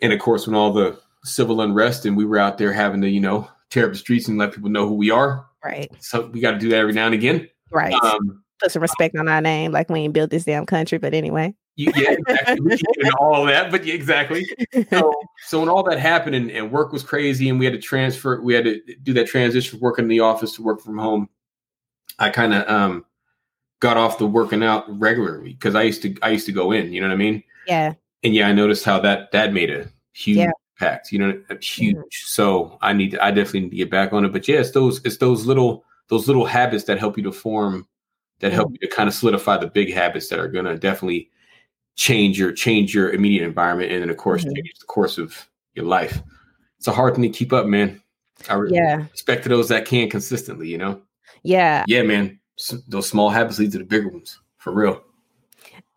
and 0.00 0.12
of 0.12 0.20
course 0.20 0.46
when 0.46 0.56
all 0.56 0.72
the 0.72 0.98
civil 1.24 1.60
unrest 1.60 2.06
and 2.06 2.16
we 2.16 2.24
were 2.24 2.38
out 2.38 2.56
there 2.56 2.72
having 2.72 3.02
to, 3.02 3.08
you 3.08 3.20
know, 3.20 3.48
tear 3.70 3.86
up 3.86 3.92
the 3.92 3.98
streets 3.98 4.28
and 4.28 4.38
let 4.38 4.52
people 4.52 4.70
know 4.70 4.88
who 4.88 4.94
we 4.94 5.10
are. 5.10 5.46
Right. 5.64 5.90
So 6.00 6.26
we 6.26 6.40
got 6.40 6.52
to 6.52 6.58
do 6.58 6.68
that 6.70 6.76
every 6.76 6.92
now 6.92 7.06
and 7.06 7.14
again. 7.14 7.48
Right. 7.70 7.92
Um, 7.92 8.42
Put 8.60 8.72
some 8.72 8.82
respect 8.82 9.16
on 9.16 9.28
our 9.28 9.40
name, 9.40 9.72
like 9.72 9.90
we 9.90 10.00
ain't 10.00 10.14
built 10.14 10.30
this 10.30 10.44
damn 10.44 10.66
country. 10.66 10.98
But 10.98 11.14
anyway. 11.14 11.54
You, 11.74 11.90
yeah, 11.96 12.16
exactly. 12.18 12.80
and 12.98 13.12
all 13.18 13.46
that, 13.46 13.70
but 13.70 13.86
yeah, 13.86 13.94
exactly. 13.94 14.46
So, 14.90 15.14
so 15.46 15.60
when 15.60 15.70
all 15.70 15.82
that 15.84 15.98
happened 15.98 16.36
and, 16.36 16.50
and, 16.50 16.70
work 16.70 16.92
was 16.92 17.02
crazy, 17.02 17.48
and 17.48 17.58
we 17.58 17.64
had 17.64 17.72
to 17.72 17.80
transfer, 17.80 18.40
we 18.42 18.52
had 18.52 18.64
to 18.64 18.80
do 19.02 19.14
that 19.14 19.26
transition 19.26 19.70
from 19.70 19.80
working 19.80 20.04
in 20.04 20.08
the 20.08 20.20
office 20.20 20.54
to 20.56 20.62
work 20.62 20.82
from 20.82 20.98
home. 20.98 21.30
I 22.18 22.28
kind 22.28 22.52
of 22.52 22.68
um, 22.68 23.06
got 23.80 23.96
off 23.96 24.18
the 24.18 24.26
working 24.26 24.62
out 24.62 24.84
regularly 25.00 25.54
because 25.54 25.74
I 25.74 25.82
used 25.82 26.02
to, 26.02 26.14
I 26.22 26.30
used 26.30 26.46
to 26.46 26.52
go 26.52 26.72
in. 26.72 26.92
You 26.92 27.00
know 27.00 27.08
what 27.08 27.14
I 27.14 27.16
mean? 27.16 27.42
Yeah. 27.66 27.94
And 28.22 28.34
yeah, 28.34 28.48
I 28.48 28.52
noticed 28.52 28.84
how 28.84 29.00
that 29.00 29.32
that 29.32 29.54
made 29.54 29.70
a 29.70 29.88
huge 30.12 30.38
yeah. 30.38 30.50
impact. 30.78 31.10
You 31.10 31.18
know, 31.20 31.42
huge. 31.60 31.96
Mm-hmm. 31.96 32.02
So 32.10 32.78
I 32.82 32.92
need, 32.92 33.12
to, 33.12 33.24
I 33.24 33.30
definitely 33.30 33.60
need 33.60 33.70
to 33.70 33.76
get 33.76 33.90
back 33.90 34.12
on 34.12 34.26
it. 34.26 34.32
But 34.32 34.46
yeah, 34.46 34.60
it's 34.60 34.72
those, 34.72 35.00
it's 35.04 35.16
those 35.16 35.46
little, 35.46 35.84
those 36.08 36.28
little 36.28 36.44
habits 36.44 36.84
that 36.84 36.98
help 36.98 37.16
you 37.16 37.24
to 37.24 37.32
form, 37.32 37.88
that 38.40 38.48
mm-hmm. 38.48 38.56
help 38.56 38.72
you 38.72 38.78
to 38.86 38.94
kind 38.94 39.08
of 39.08 39.14
solidify 39.14 39.56
the 39.56 39.68
big 39.68 39.92
habits 39.92 40.28
that 40.28 40.38
are 40.38 40.48
going 40.48 40.66
to 40.66 40.76
definitely 40.76 41.30
change 41.96 42.38
your 42.38 42.52
change 42.52 42.94
your 42.94 43.10
immediate 43.10 43.44
environment 43.44 43.92
and 43.92 44.02
then 44.02 44.10
of 44.10 44.16
course 44.16 44.42
mm-hmm. 44.42 44.54
change 44.54 44.78
the 44.78 44.86
course 44.86 45.18
of 45.18 45.48
your 45.74 45.84
life 45.84 46.22
it's 46.78 46.88
a 46.88 46.92
hard 46.92 47.14
thing 47.14 47.22
to 47.22 47.28
keep 47.28 47.52
up 47.52 47.66
man 47.66 48.00
i 48.48 48.60
yeah 48.68 49.06
respect 49.10 49.42
to 49.42 49.48
those 49.48 49.68
that 49.68 49.84
can 49.84 50.08
consistently 50.08 50.68
you 50.68 50.78
know 50.78 51.00
yeah 51.42 51.84
yeah 51.86 52.02
man 52.02 52.38
S- 52.58 52.82
those 52.88 53.08
small 53.08 53.30
habits 53.30 53.58
lead 53.58 53.72
to 53.72 53.78
the 53.78 53.84
bigger 53.84 54.08
ones 54.08 54.38
for 54.58 54.72
real 54.72 55.02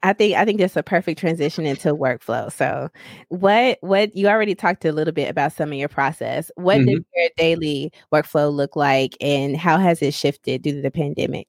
I 0.05 0.13
think 0.13 0.35
I 0.35 0.45
think 0.45 0.59
that's 0.59 0.75
a 0.75 0.83
perfect 0.83 1.19
transition 1.19 1.65
into 1.65 1.95
workflow. 1.95 2.51
So, 2.51 2.91
what 3.29 3.79
what 3.81 4.15
you 4.15 4.27
already 4.27 4.53
talked 4.53 4.85
a 4.85 4.91
little 4.91 5.13
bit 5.13 5.31
about 5.31 5.51
some 5.51 5.71
of 5.71 5.79
your 5.79 5.89
process. 5.89 6.51
What 6.55 6.77
mm-hmm. 6.77 6.97
does 6.97 7.03
your 7.15 7.29
daily 7.37 7.91
workflow 8.13 8.53
look 8.53 8.75
like, 8.75 9.17
and 9.19 9.57
how 9.57 9.79
has 9.79 10.03
it 10.03 10.13
shifted 10.13 10.61
due 10.61 10.73
to 10.73 10.81
the 10.83 10.91
pandemic? 10.91 11.47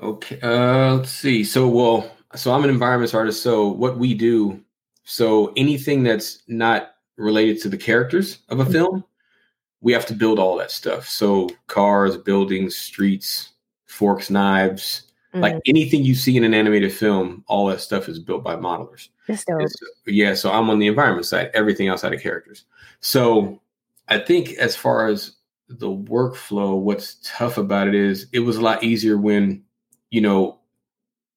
Okay, 0.00 0.40
uh, 0.40 0.94
let's 0.94 1.10
see. 1.10 1.44
So, 1.44 1.68
well, 1.68 2.10
so 2.34 2.52
I'm 2.52 2.64
an 2.64 2.70
environments 2.70 3.14
artist. 3.14 3.42
So, 3.42 3.68
what 3.68 3.98
we 3.98 4.14
do, 4.14 4.60
so 5.04 5.52
anything 5.56 6.02
that's 6.02 6.42
not 6.48 6.94
related 7.16 7.60
to 7.62 7.68
the 7.68 7.76
characters 7.76 8.38
of 8.48 8.60
a 8.60 8.62
mm-hmm. 8.62 8.72
film, 8.72 9.04
we 9.80 9.92
have 9.92 10.06
to 10.06 10.14
build 10.14 10.38
all 10.38 10.56
that 10.58 10.70
stuff. 10.70 11.08
So, 11.08 11.48
cars, 11.66 12.16
buildings, 12.16 12.76
streets, 12.76 13.50
forks, 13.86 14.30
knives 14.30 15.08
Mm-hmm. 15.34 15.42
Like 15.42 15.56
anything 15.66 16.04
you 16.04 16.14
see 16.14 16.36
in 16.36 16.44
an 16.44 16.54
animated 16.54 16.92
film, 16.92 17.44
all 17.48 17.66
that 17.66 17.80
stuff 17.80 18.08
is 18.08 18.18
built 18.18 18.42
by 18.42 18.56
modelers. 18.56 19.08
yeah, 20.06 20.32
so 20.32 20.50
I'm 20.50 20.70
on 20.70 20.78
the 20.78 20.86
environment 20.86 21.26
side, 21.26 21.50
everything 21.52 21.88
outside 21.88 22.14
of 22.14 22.22
characters. 22.22 22.64
So 23.00 23.60
I 24.08 24.18
think 24.18 24.52
as 24.52 24.74
far 24.74 25.08
as 25.08 25.36
the 25.68 25.90
workflow, 25.90 26.78
what's 26.78 27.18
tough 27.22 27.58
about 27.58 27.88
it 27.88 27.94
is 27.94 28.26
it 28.32 28.40
was 28.40 28.56
a 28.56 28.62
lot 28.62 28.82
easier 28.82 29.18
when, 29.18 29.64
you 30.10 30.22
know, 30.22 30.57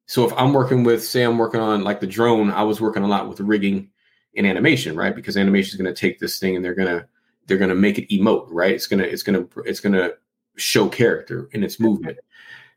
so 0.07 0.25
if 0.25 0.33
I'm 0.37 0.53
working 0.53 0.83
with, 0.83 1.03
say, 1.03 1.23
I'm 1.23 1.37
working 1.37 1.61
on 1.61 1.83
like 1.83 1.99
the 1.99 2.07
drone, 2.07 2.51
I 2.51 2.63
was 2.63 2.81
working 2.81 3.03
a 3.03 3.07
lot 3.07 3.29
with 3.29 3.39
rigging 3.39 3.89
and 4.35 4.45
animation, 4.45 4.95
right? 4.95 5.15
Because 5.15 5.37
animation 5.37 5.71
is 5.71 5.81
going 5.81 5.93
to 5.93 5.99
take 5.99 6.19
this 6.19 6.39
thing 6.39 6.55
and 6.55 6.63
they're 6.63 6.75
gonna 6.75 7.07
they're 7.47 7.57
gonna 7.57 7.75
make 7.75 7.97
it 7.97 8.09
emote, 8.09 8.47
right? 8.49 8.73
It's 8.73 8.87
gonna 8.87 9.03
it's 9.03 9.23
gonna 9.23 9.45
it's 9.65 9.79
gonna 9.79 10.11
show 10.57 10.89
character 10.89 11.49
in 11.53 11.63
its 11.63 11.79
movement. 11.79 12.17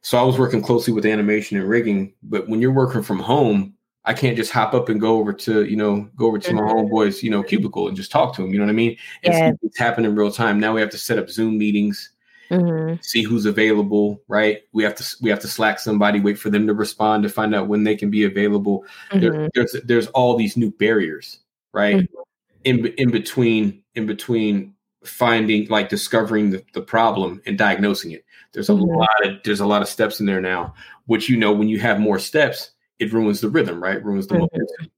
So 0.00 0.18
I 0.18 0.22
was 0.22 0.38
working 0.38 0.62
closely 0.62 0.92
with 0.92 1.06
animation 1.06 1.56
and 1.56 1.68
rigging, 1.68 2.12
but 2.22 2.48
when 2.48 2.60
you're 2.60 2.72
working 2.72 3.02
from 3.02 3.18
home, 3.18 3.74
I 4.04 4.12
can't 4.12 4.36
just 4.36 4.52
hop 4.52 4.74
up 4.74 4.90
and 4.90 5.00
go 5.00 5.18
over 5.18 5.32
to, 5.32 5.64
you 5.64 5.76
know, 5.76 6.08
go 6.14 6.26
over 6.26 6.38
to 6.38 6.48
mm-hmm. 6.48 6.56
my 6.56 6.72
homeboy's, 6.72 7.22
you 7.22 7.30
know, 7.30 7.42
cubicle 7.42 7.88
and 7.88 7.96
just 7.96 8.10
talk 8.10 8.34
to 8.36 8.44
him. 8.44 8.50
You 8.50 8.58
know 8.58 8.66
what 8.66 8.70
I 8.70 8.74
mean? 8.74 8.98
Yeah. 9.22 9.52
it's 9.62 9.78
happening 9.78 10.10
in 10.10 10.16
real 10.16 10.30
time. 10.30 10.60
Now 10.60 10.74
we 10.74 10.82
have 10.82 10.90
to 10.90 10.98
set 10.98 11.18
up 11.18 11.30
Zoom 11.30 11.56
meetings, 11.56 12.10
mm-hmm. 12.50 12.96
see 13.02 13.22
who's 13.22 13.46
available, 13.46 14.22
right? 14.28 14.62
We 14.72 14.84
have 14.84 14.94
to 14.96 15.16
we 15.20 15.30
have 15.30 15.40
to 15.40 15.48
slack 15.48 15.78
somebody, 15.78 16.20
wait 16.20 16.38
for 16.38 16.50
them 16.50 16.66
to 16.66 16.74
respond 16.74 17.22
to 17.22 17.28
find 17.28 17.54
out 17.54 17.68
when 17.68 17.84
they 17.84 17.96
can 17.96 18.10
be 18.10 18.24
available. 18.24 18.84
Mm-hmm. 19.10 19.20
There, 19.20 19.50
there's 19.54 19.76
there's 19.84 20.06
all 20.08 20.36
these 20.36 20.56
new 20.56 20.70
barriers, 20.70 21.40
right? 21.72 21.96
Mm-hmm. 21.96 22.20
In 22.64 22.86
in 22.98 23.10
between 23.10 23.82
in 23.94 24.06
between 24.06 24.74
finding 25.04 25.68
like 25.68 25.88
discovering 25.88 26.50
the, 26.50 26.64
the 26.72 26.80
problem 26.80 27.40
and 27.46 27.58
diagnosing 27.58 28.12
it 28.12 28.24
there's 28.52 28.70
a 28.70 28.72
mm-hmm. 28.72 28.96
lot 28.96 29.26
of 29.26 29.36
there's 29.44 29.60
a 29.60 29.66
lot 29.66 29.82
of 29.82 29.88
steps 29.88 30.18
in 30.18 30.26
there 30.26 30.40
now 30.40 30.72
which 31.06 31.28
you 31.28 31.36
know 31.36 31.52
when 31.52 31.68
you 31.68 31.78
have 31.78 32.00
more 32.00 32.18
steps 32.18 32.70
it 32.98 33.12
ruins 33.12 33.40
the 33.40 33.48
rhythm 33.48 33.82
right 33.82 34.02
ruins 34.02 34.26
the 34.26 34.34
mm-hmm. 34.34 34.46
momentum 34.56 34.90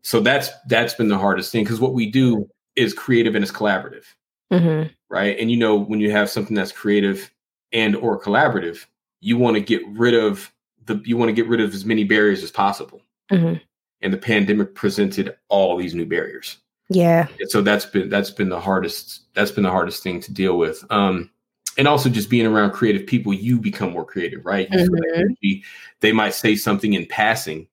so 0.00 0.20
that's 0.20 0.48
that's 0.68 0.94
been 0.94 1.08
the 1.08 1.18
hardest 1.18 1.52
thing 1.52 1.64
because 1.64 1.80
what 1.80 1.92
we 1.92 2.10
do 2.10 2.48
is 2.76 2.94
creative 2.94 3.34
and 3.34 3.44
it's 3.44 3.52
collaborative 3.52 4.04
mm-hmm. 4.52 4.88
right 5.08 5.38
and 5.38 5.50
you 5.50 5.56
know 5.56 5.76
when 5.76 6.00
you 6.00 6.10
have 6.10 6.30
something 6.30 6.54
that's 6.54 6.72
creative 6.72 7.30
and 7.72 7.96
or 7.96 8.20
collaborative 8.20 8.86
you 9.20 9.36
want 9.36 9.54
to 9.54 9.60
get 9.60 9.82
rid 9.88 10.14
of 10.14 10.52
the 10.84 11.00
you 11.04 11.16
want 11.16 11.28
to 11.28 11.34
get 11.34 11.48
rid 11.48 11.60
of 11.60 11.72
as 11.74 11.84
many 11.84 12.04
barriers 12.04 12.42
as 12.42 12.50
possible 12.50 13.00
mm-hmm. 13.30 13.54
and 14.00 14.12
the 14.12 14.18
pandemic 14.18 14.74
presented 14.74 15.36
all 15.48 15.76
these 15.76 15.94
new 15.94 16.06
barriers 16.06 16.58
yeah. 16.94 17.26
And 17.40 17.50
so 17.50 17.62
that's 17.62 17.86
been 17.86 18.08
that's 18.08 18.30
been 18.30 18.48
the 18.48 18.60
hardest 18.60 19.22
that's 19.34 19.50
been 19.50 19.64
the 19.64 19.70
hardest 19.70 20.02
thing 20.02 20.20
to 20.20 20.32
deal 20.32 20.58
with. 20.58 20.84
Um 20.90 21.30
and 21.78 21.88
also 21.88 22.10
just 22.10 22.28
being 22.28 22.46
around 22.46 22.72
creative 22.72 23.06
people, 23.06 23.32
you 23.32 23.58
become 23.58 23.92
more 23.92 24.04
creative, 24.04 24.44
right? 24.44 24.70
Mm-hmm. 24.70 25.60
They 26.00 26.12
might 26.12 26.34
say 26.34 26.54
something 26.54 26.92
in 26.92 27.06
passing. 27.06 27.66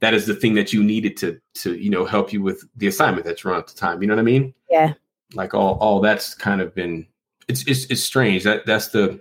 That 0.00 0.12
is 0.12 0.26
the 0.26 0.34
thing 0.34 0.54
that 0.54 0.72
you 0.72 0.84
needed 0.84 1.16
to 1.18 1.40
to 1.56 1.74
you 1.74 1.90
know 1.90 2.04
help 2.04 2.32
you 2.32 2.42
with 2.42 2.64
the 2.76 2.86
assignment 2.86 3.24
that 3.26 3.42
you're 3.42 3.54
on 3.54 3.60
at 3.60 3.66
the 3.66 3.74
time. 3.74 4.02
You 4.02 4.08
know 4.08 4.14
what 4.14 4.20
I 4.20 4.24
mean? 4.24 4.54
Yeah. 4.70 4.94
Like 5.34 5.54
all 5.54 5.74
all 5.78 6.00
that's 6.00 6.34
kind 6.34 6.60
of 6.60 6.74
been 6.74 7.06
it's 7.48 7.66
it's 7.66 7.84
it's 7.86 8.02
strange. 8.02 8.44
That 8.44 8.66
that's 8.66 8.88
the 8.88 9.20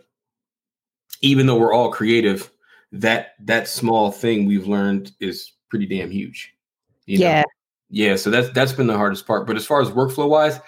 even 1.21 1.47
though 1.47 1.57
we're 1.57 1.73
all 1.73 1.91
creative, 1.91 2.51
that 2.91 3.35
that 3.39 3.67
small 3.67 4.11
thing 4.11 4.45
we've 4.45 4.67
learned 4.67 5.11
is 5.19 5.51
pretty 5.69 5.85
damn 5.85 6.11
huge. 6.11 6.53
yeah. 7.05 7.41
Know? 7.41 7.45
Yeah, 7.89 8.15
so 8.15 8.29
that's 8.29 8.49
that's 8.49 8.73
been 8.73 8.87
the 8.87 8.97
hardest 8.97 9.27
part. 9.27 9.45
But 9.45 9.55
as 9.55 9.65
far 9.65 9.79
as 9.79 9.89
workflow 9.89 10.27
wise, 10.27 10.59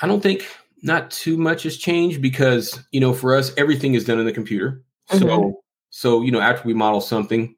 I 0.00 0.06
don't 0.08 0.20
think 0.20 0.46
not 0.82 1.10
too 1.12 1.36
much 1.36 1.62
has 1.62 1.76
changed 1.76 2.20
because 2.20 2.80
you 2.90 3.00
know 3.00 3.12
for 3.12 3.34
us 3.34 3.52
everything 3.56 3.94
is 3.94 4.04
done 4.04 4.18
in 4.18 4.26
the 4.26 4.32
computer. 4.32 4.82
Mm-hmm. 5.10 5.24
So 5.24 5.62
so 5.90 6.22
you 6.22 6.32
know 6.32 6.40
after 6.40 6.66
we 6.66 6.74
model 6.74 7.00
something, 7.00 7.54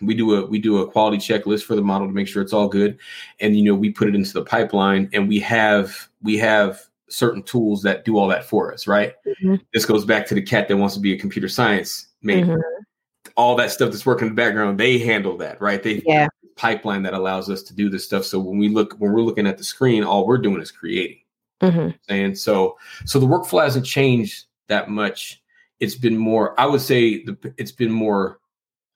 we 0.00 0.14
do 0.14 0.34
a 0.34 0.46
we 0.46 0.58
do 0.58 0.78
a 0.78 0.90
quality 0.90 1.18
checklist 1.18 1.64
for 1.64 1.74
the 1.74 1.82
model 1.82 2.06
to 2.06 2.12
make 2.12 2.28
sure 2.28 2.42
it's 2.42 2.52
all 2.52 2.68
good, 2.68 2.98
and 3.40 3.56
you 3.56 3.64
know 3.64 3.74
we 3.74 3.90
put 3.90 4.08
it 4.08 4.14
into 4.14 4.32
the 4.32 4.44
pipeline, 4.44 5.08
and 5.12 5.28
we 5.28 5.38
have 5.40 6.08
we 6.22 6.36
have 6.38 6.80
certain 7.08 7.42
tools 7.42 7.82
that 7.82 8.04
do 8.04 8.16
all 8.16 8.28
that 8.28 8.44
for 8.44 8.72
us. 8.72 8.86
Right. 8.86 9.14
Mm-hmm. 9.26 9.56
This 9.72 9.84
goes 9.84 10.04
back 10.04 10.26
to 10.28 10.34
the 10.34 10.42
cat 10.42 10.68
that 10.68 10.76
wants 10.76 10.94
to 10.94 11.00
be 11.00 11.12
a 11.12 11.18
computer 11.18 11.48
science 11.48 12.08
major. 12.22 12.56
Mm-hmm. 12.56 12.82
All 13.36 13.56
that 13.56 13.70
stuff 13.70 13.90
that's 13.90 14.04
working 14.04 14.28
in 14.28 14.34
the 14.34 14.42
background, 14.42 14.78
they 14.78 14.98
handle 14.98 15.36
that, 15.38 15.60
right? 15.60 15.82
They 15.82 16.02
yeah 16.06 16.28
pipeline 16.60 17.02
that 17.02 17.14
allows 17.14 17.48
us 17.48 17.62
to 17.62 17.74
do 17.74 17.88
this 17.88 18.04
stuff. 18.04 18.22
So 18.24 18.38
when 18.38 18.58
we 18.58 18.68
look 18.68 18.94
when 18.98 19.12
we're 19.12 19.22
looking 19.22 19.46
at 19.46 19.56
the 19.56 19.64
screen, 19.64 20.04
all 20.04 20.26
we're 20.26 20.38
doing 20.38 20.60
is 20.60 20.70
creating. 20.70 21.20
Mm-hmm. 21.62 21.90
And 22.10 22.38
so 22.38 22.76
so 23.06 23.18
the 23.18 23.26
workflow 23.26 23.64
hasn't 23.64 23.86
changed 23.86 24.44
that 24.68 24.90
much. 24.90 25.42
It's 25.80 25.94
been 25.94 26.18
more, 26.18 26.58
I 26.60 26.66
would 26.66 26.82
say 26.82 27.24
the, 27.24 27.54
it's 27.56 27.72
been 27.72 27.90
more 27.90 28.39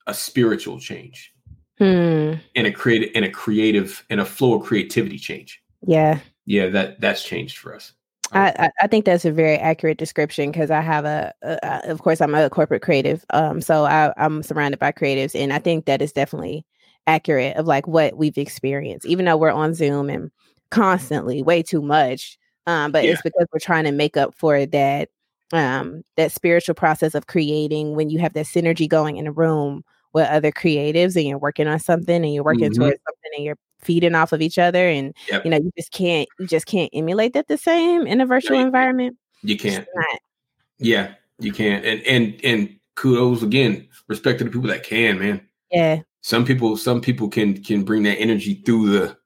a 0.06 0.14
spiritual 0.14 0.78
change. 0.78 1.32
Hmm. 1.78 2.34
And 2.54 2.66
a 2.66 2.72
creative 2.72 3.10
and 3.14 3.24
a 3.24 3.30
creative 3.30 4.04
and 4.10 4.20
a 4.20 4.24
flow 4.24 4.54
of 4.54 4.62
creativity 4.62 5.18
change. 5.18 5.60
Yeah. 5.86 6.20
Yeah, 6.46 6.68
that 6.68 7.00
that's 7.00 7.24
changed 7.24 7.58
for 7.58 7.74
us. 7.74 7.92
I, 8.32 8.70
I 8.80 8.86
think 8.86 9.04
that's 9.04 9.24
a 9.24 9.32
very 9.32 9.56
accurate 9.56 9.98
description 9.98 10.50
because 10.50 10.70
I 10.70 10.80
have 10.80 11.04
a, 11.04 11.32
a, 11.42 11.90
of 11.90 12.02
course, 12.02 12.20
I'm 12.20 12.34
a 12.34 12.50
corporate 12.50 12.82
creative. 12.82 13.24
Um, 13.30 13.60
so 13.60 13.84
I, 13.84 14.12
I'm 14.16 14.42
surrounded 14.42 14.80
by 14.80 14.92
creatives, 14.92 15.38
and 15.38 15.52
I 15.52 15.58
think 15.58 15.84
that 15.84 16.02
is 16.02 16.12
definitely 16.12 16.64
accurate 17.06 17.56
of 17.56 17.66
like 17.66 17.86
what 17.86 18.16
we've 18.16 18.38
experienced, 18.38 19.06
even 19.06 19.24
though 19.24 19.36
we're 19.36 19.50
on 19.50 19.74
Zoom 19.74 20.08
and 20.08 20.30
constantly 20.70 21.42
way 21.42 21.62
too 21.62 21.82
much. 21.82 22.38
Um, 22.66 22.92
but 22.92 23.04
yeah. 23.04 23.12
it's 23.12 23.22
because 23.22 23.46
we're 23.52 23.60
trying 23.60 23.84
to 23.84 23.92
make 23.92 24.16
up 24.16 24.34
for 24.34 24.66
that 24.66 25.10
um 25.52 26.02
that 26.16 26.32
spiritual 26.32 26.74
process 26.74 27.14
of 27.14 27.26
creating 27.26 27.94
when 27.94 28.08
you 28.08 28.18
have 28.18 28.32
that 28.32 28.46
synergy 28.46 28.88
going 28.88 29.18
in 29.18 29.26
a 29.26 29.32
room 29.32 29.84
with 30.14 30.28
other 30.28 30.52
creatives 30.52 31.16
and 31.16 31.26
you're 31.26 31.38
working 31.38 31.66
on 31.66 31.78
something 31.78 32.24
and 32.24 32.32
you're 32.32 32.44
working 32.44 32.70
mm-hmm. 32.70 32.80
towards 32.80 33.00
something 33.06 33.32
and 33.36 33.44
you're 33.44 33.58
feeding 33.80 34.14
off 34.14 34.32
of 34.32 34.40
each 34.40 34.58
other 34.58 34.88
and 34.88 35.14
yep. 35.28 35.44
you 35.44 35.50
know 35.50 35.58
you 35.58 35.70
just 35.76 35.92
can't 35.92 36.26
you 36.38 36.46
just 36.46 36.66
can't 36.66 36.88
emulate 36.94 37.34
that 37.34 37.48
the 37.48 37.58
same 37.58 38.06
in 38.06 38.20
a 38.20 38.26
virtual 38.26 38.56
no, 38.56 38.64
environment? 38.64 39.18
You 39.42 39.58
can't. 39.58 39.86
yeah 40.78 41.14
you 41.40 41.52
can't. 41.52 41.84
And 41.84 42.00
and 42.02 42.40
and 42.44 42.76
kudos 42.94 43.42
again 43.42 43.86
respect 44.08 44.38
to 44.38 44.44
the 44.44 44.50
people 44.50 44.68
that 44.68 44.84
can 44.84 45.18
man. 45.18 45.40
Yeah. 45.70 46.00
Some 46.22 46.44
people 46.44 46.76
some 46.76 47.00
people 47.00 47.28
can 47.28 47.62
can 47.62 47.82
bring 47.82 48.04
that 48.04 48.18
energy 48.18 48.62
through 48.64 48.90
the 48.90 49.16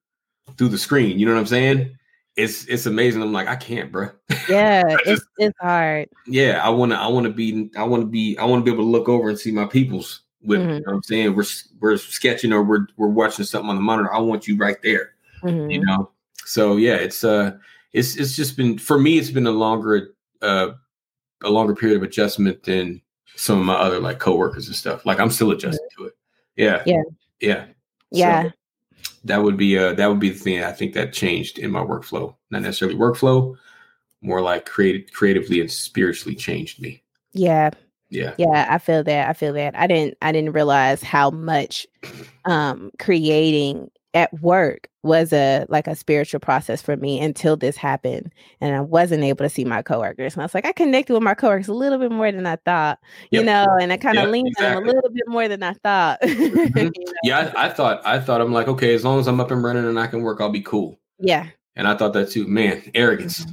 through 0.57 0.69
the 0.69 0.79
screen 0.79 1.19
you 1.19 1.27
know 1.27 1.35
what 1.35 1.41
i'm 1.41 1.47
saying? 1.47 1.95
It's 2.37 2.65
it's 2.65 2.87
amazing. 2.87 3.23
I'm 3.23 3.33
like 3.33 3.49
i 3.49 3.57
can't 3.57 3.93
bro 3.93 4.11
yeah 4.49 4.83
just, 5.05 5.07
it's 5.07 5.25
it's 5.39 5.59
hard. 5.61 6.09
Yeah 6.27 6.61
i 6.65 6.69
want 6.71 6.93
to 6.93 6.99
i 6.99 7.07
want 7.07 7.27
to 7.27 7.33
be 7.33 7.71
i 7.77 7.83
want 7.83 8.03
to 8.03 8.07
be 8.07 8.39
i 8.39 8.45
want 8.45 8.61
to 8.61 8.65
be 8.65 8.73
able 8.73 8.85
to 8.85 8.91
look 8.91 9.09
over 9.09 9.29
and 9.29 9.39
see 9.39 9.53
my 9.53 9.67
peoples 9.67 10.23
with 10.43 10.61
mm-hmm. 10.61 10.71
you 10.71 10.81
know 10.81 10.85
what 10.87 10.95
i'm 10.95 11.03
saying 11.03 11.35
we're 11.35 11.45
we're 11.81 11.97
sketching 11.97 12.53
or 12.53 12.63
we're 12.63 12.87
we're 12.97 13.09
watching 13.09 13.45
something 13.45 13.71
on 13.71 13.77
the 13.77 13.83
monitor 13.83 14.13
i 14.15 14.19
want 14.19 14.47
you 14.47 14.57
right 14.57 14.81
there 14.83 15.15
mm-hmm. 15.43 15.71
you 15.71 15.85
know 15.85 16.11
so 16.45 16.77
yeah 16.77 16.95
it's 16.95 17.25
uh 17.25 17.57
it's 17.93 18.17
it's 18.17 18.37
just 18.37 18.57
been 18.57 18.79
for 18.79 18.99
me 18.99 19.19
it's 19.19 19.31
been 19.31 19.47
a 19.47 19.53
longer 19.53 20.15
uh 20.43 20.71
a 21.43 21.51
longer 21.51 21.75
period 21.75 21.97
of 21.97 22.03
adjustment 22.03 22.63
than 22.63 23.01
some 23.37 23.59
of 23.59 23.65
my 23.65 23.75
other 23.75 24.01
like 24.01 24.19
coworkers 24.19 24.67
and 24.67 24.77
stuff 24.77 25.05
like 25.05 25.19
i'm 25.19 25.31
still 25.31 25.51
adjusting 25.51 25.85
mm-hmm. 25.87 26.03
to 26.03 26.09
it 26.09 26.15
yeah. 26.59 26.83
Yeah. 26.85 27.03
Yeah. 27.41 27.67
Yeah. 28.11 28.43
So 28.43 28.51
that 29.25 29.43
would 29.43 29.57
be 29.57 29.79
uh 29.79 29.95
that 29.95 30.09
would 30.09 30.19
be 30.19 30.31
the 30.31 30.39
thing 30.39 30.63
I 30.63 30.73
think 30.73 30.93
that 30.95 31.13
changed 31.13 31.59
in 31.59 31.71
my 31.71 31.81
workflow. 31.81 32.35
Not 32.51 32.63
necessarily 32.63 32.99
workflow, 32.99 33.57
more 34.21 34.43
like 34.43 34.67
creative 34.67 35.11
creatively 35.13 35.61
and 35.61 35.71
spiritually 35.71 36.35
changed 36.35 36.83
me. 36.83 37.03
Yeah. 37.33 37.71
Yeah. 38.11 38.35
Yeah, 38.39 38.67
I 38.71 38.79
feel 38.79 39.05
that. 39.05 39.29
I 39.29 39.33
feel 39.33 39.53
that. 39.53 39.77
I 39.77 39.87
didn't 39.87 40.17
I 40.23 40.33
didn't 40.33 40.53
realize 40.53 41.03
how 41.03 41.31
much 41.31 41.87
um 42.45 42.91
creating 42.99 43.91
at 44.15 44.33
work 44.41 44.89
was 45.03 45.33
a 45.33 45.67
like 45.69 45.87
a 45.87 45.95
spiritual 45.95 46.41
process 46.41 46.81
for 46.81 46.97
me 46.97 47.21
until 47.21 47.57
this 47.57 47.77
happened 47.77 48.33
and 48.61 48.75
I 48.75 48.81
wasn't 48.81 49.23
able 49.23 49.45
to 49.45 49.49
see 49.51 49.65
my 49.65 49.83
coworkers. 49.83 50.35
And 50.35 50.43
I 50.43 50.45
was 50.45 50.55
like, 50.55 50.67
I 50.67 50.73
connected 50.73 51.13
with 51.13 51.23
my 51.23 51.35
coworkers 51.35 51.69
a 51.69 51.75
little 51.75 51.99
bit 51.99 52.11
more 52.11 52.33
than 52.33 52.47
I 52.47 52.57
thought, 52.57 52.99
you 53.31 53.43
yep. 53.43 53.47
know, 53.47 53.77
and 53.81 53.93
I 53.93 53.97
kind 53.97 54.19
of 54.19 54.25
yep, 54.25 54.33
leaned 54.33 54.49
exactly. 54.49 54.77
on 54.77 54.83
them 54.83 54.89
a 54.89 54.93
little 54.95 55.11
bit 55.11 55.29
more 55.29 55.49
than 55.49 55.63
I 55.63 55.73
thought. 55.75 56.21
mm-hmm. 56.23 56.79
you 56.79 57.05
know? 57.05 57.13
Yeah, 57.23 57.53
I, 57.57 57.67
I, 57.67 57.69
thought 57.69 58.05
I 58.07 58.19
thought 58.19 58.41
I'm 58.41 58.53
like, 58.53 58.69
okay, 58.69 58.95
as 58.95 59.05
long 59.05 59.21
as 59.21 59.27
I'm 59.27 59.41
up 59.41 59.51
and 59.51 59.63
running 59.63 59.87
and 59.87 60.01
I 60.01 60.07
can 60.07 60.23
work, 60.23 60.41
I'll 60.41 60.51
be 60.51 60.63
cool. 60.63 60.99
Yeah. 61.19 61.47
And 61.77 61.87
I 61.87 61.97
thought 61.97 62.13
that 62.15 62.31
too. 62.31 62.47
Man, 62.47 62.83
arrogance. 62.95 63.47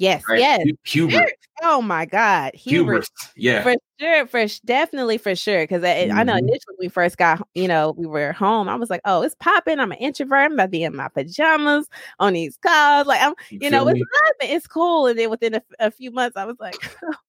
Yes, 0.00 0.24
right? 0.26 0.38
yes. 0.38 0.66
Hubris. 0.84 1.30
Oh 1.62 1.82
my 1.82 2.06
God, 2.06 2.54
hubris. 2.54 3.10
Yeah, 3.36 3.62
for 3.62 3.74
sure, 4.00 4.26
for 4.26 4.46
definitely 4.64 5.18
for 5.18 5.36
sure. 5.36 5.62
Because 5.64 5.82
mm-hmm. 5.82 6.18
I 6.18 6.22
know 6.22 6.32
mm-hmm. 6.32 6.48
initially 6.48 6.76
we 6.78 6.88
first 6.88 7.18
got, 7.18 7.46
you 7.54 7.68
know, 7.68 7.94
we 7.98 8.06
were 8.06 8.32
home. 8.32 8.66
I 8.66 8.76
was 8.76 8.88
like, 8.88 9.02
oh, 9.04 9.20
it's 9.20 9.34
popping. 9.34 9.78
I'm 9.78 9.92
an 9.92 9.98
introvert. 9.98 10.38
I'm 10.38 10.52
about 10.54 10.64
to 10.64 10.68
be 10.70 10.84
in 10.84 10.96
my 10.96 11.08
pajamas 11.08 11.86
on 12.18 12.32
these 12.32 12.56
calls. 12.56 13.06
Like 13.06 13.20
I'm, 13.20 13.34
you, 13.50 13.58
you 13.60 13.70
know, 13.70 13.86
it's. 13.88 14.00
It's 14.40 14.66
cool. 14.66 15.06
And 15.06 15.18
then 15.18 15.28
within 15.28 15.56
a, 15.56 15.62
a 15.78 15.90
few 15.90 16.10
months, 16.10 16.38
I 16.38 16.46
was 16.46 16.56
like. 16.58 16.76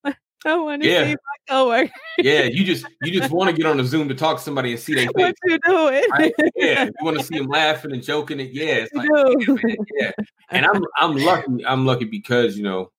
I 0.45 0.55
want 0.55 0.81
to 0.81 0.89
yeah. 0.89 1.05
see 1.05 1.11
my 1.11 1.53
coworker. 1.53 1.91
yeah, 2.17 2.43
you 2.43 2.63
just 2.63 2.85
you 3.01 3.11
just 3.11 3.31
want 3.31 3.49
to 3.49 3.55
get 3.55 3.65
on 3.65 3.77
the 3.77 3.83
Zoom 3.83 4.07
to 4.09 4.15
talk 4.15 4.37
to 4.37 4.43
somebody 4.43 4.71
and 4.71 4.79
see 4.79 4.95
their 4.95 5.05
face. 5.05 5.13
What 5.15 5.35
you 5.45 5.59
doing? 5.59 6.03
Right? 6.11 6.33
Yeah, 6.55 6.85
you 6.85 6.93
want 7.01 7.19
to 7.19 7.23
see 7.23 7.37
them 7.37 7.47
laughing 7.47 7.91
and 7.91 8.01
joking. 8.01 8.39
It 8.39 8.51
yeah, 8.51 8.85
it's 8.85 8.93
like 8.93 9.09
yeah, 9.13 9.75
yeah, 9.99 10.11
and 10.49 10.65
I'm 10.65 10.83
I'm 10.97 11.15
lucky. 11.15 11.65
I'm 11.65 11.85
lucky 11.85 12.05
because 12.05 12.57
you 12.57 12.63
know 12.63 12.91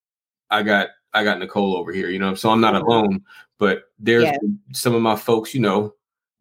I 0.51 0.63
got 0.63 0.89
I 1.13 1.25
got 1.25 1.39
Nicole 1.39 1.77
over 1.77 1.93
here. 1.93 2.11
You 2.11 2.19
know, 2.19 2.35
so 2.35 2.51
I'm 2.51 2.61
not 2.61 2.75
mm-hmm. 2.75 2.87
alone. 2.87 3.25
But 3.59 3.85
there's 3.99 4.25
yeah. 4.25 4.37
some 4.73 4.95
of 4.95 5.03
my 5.03 5.17
folks. 5.17 5.55
You 5.55 5.61
know, 5.61 5.95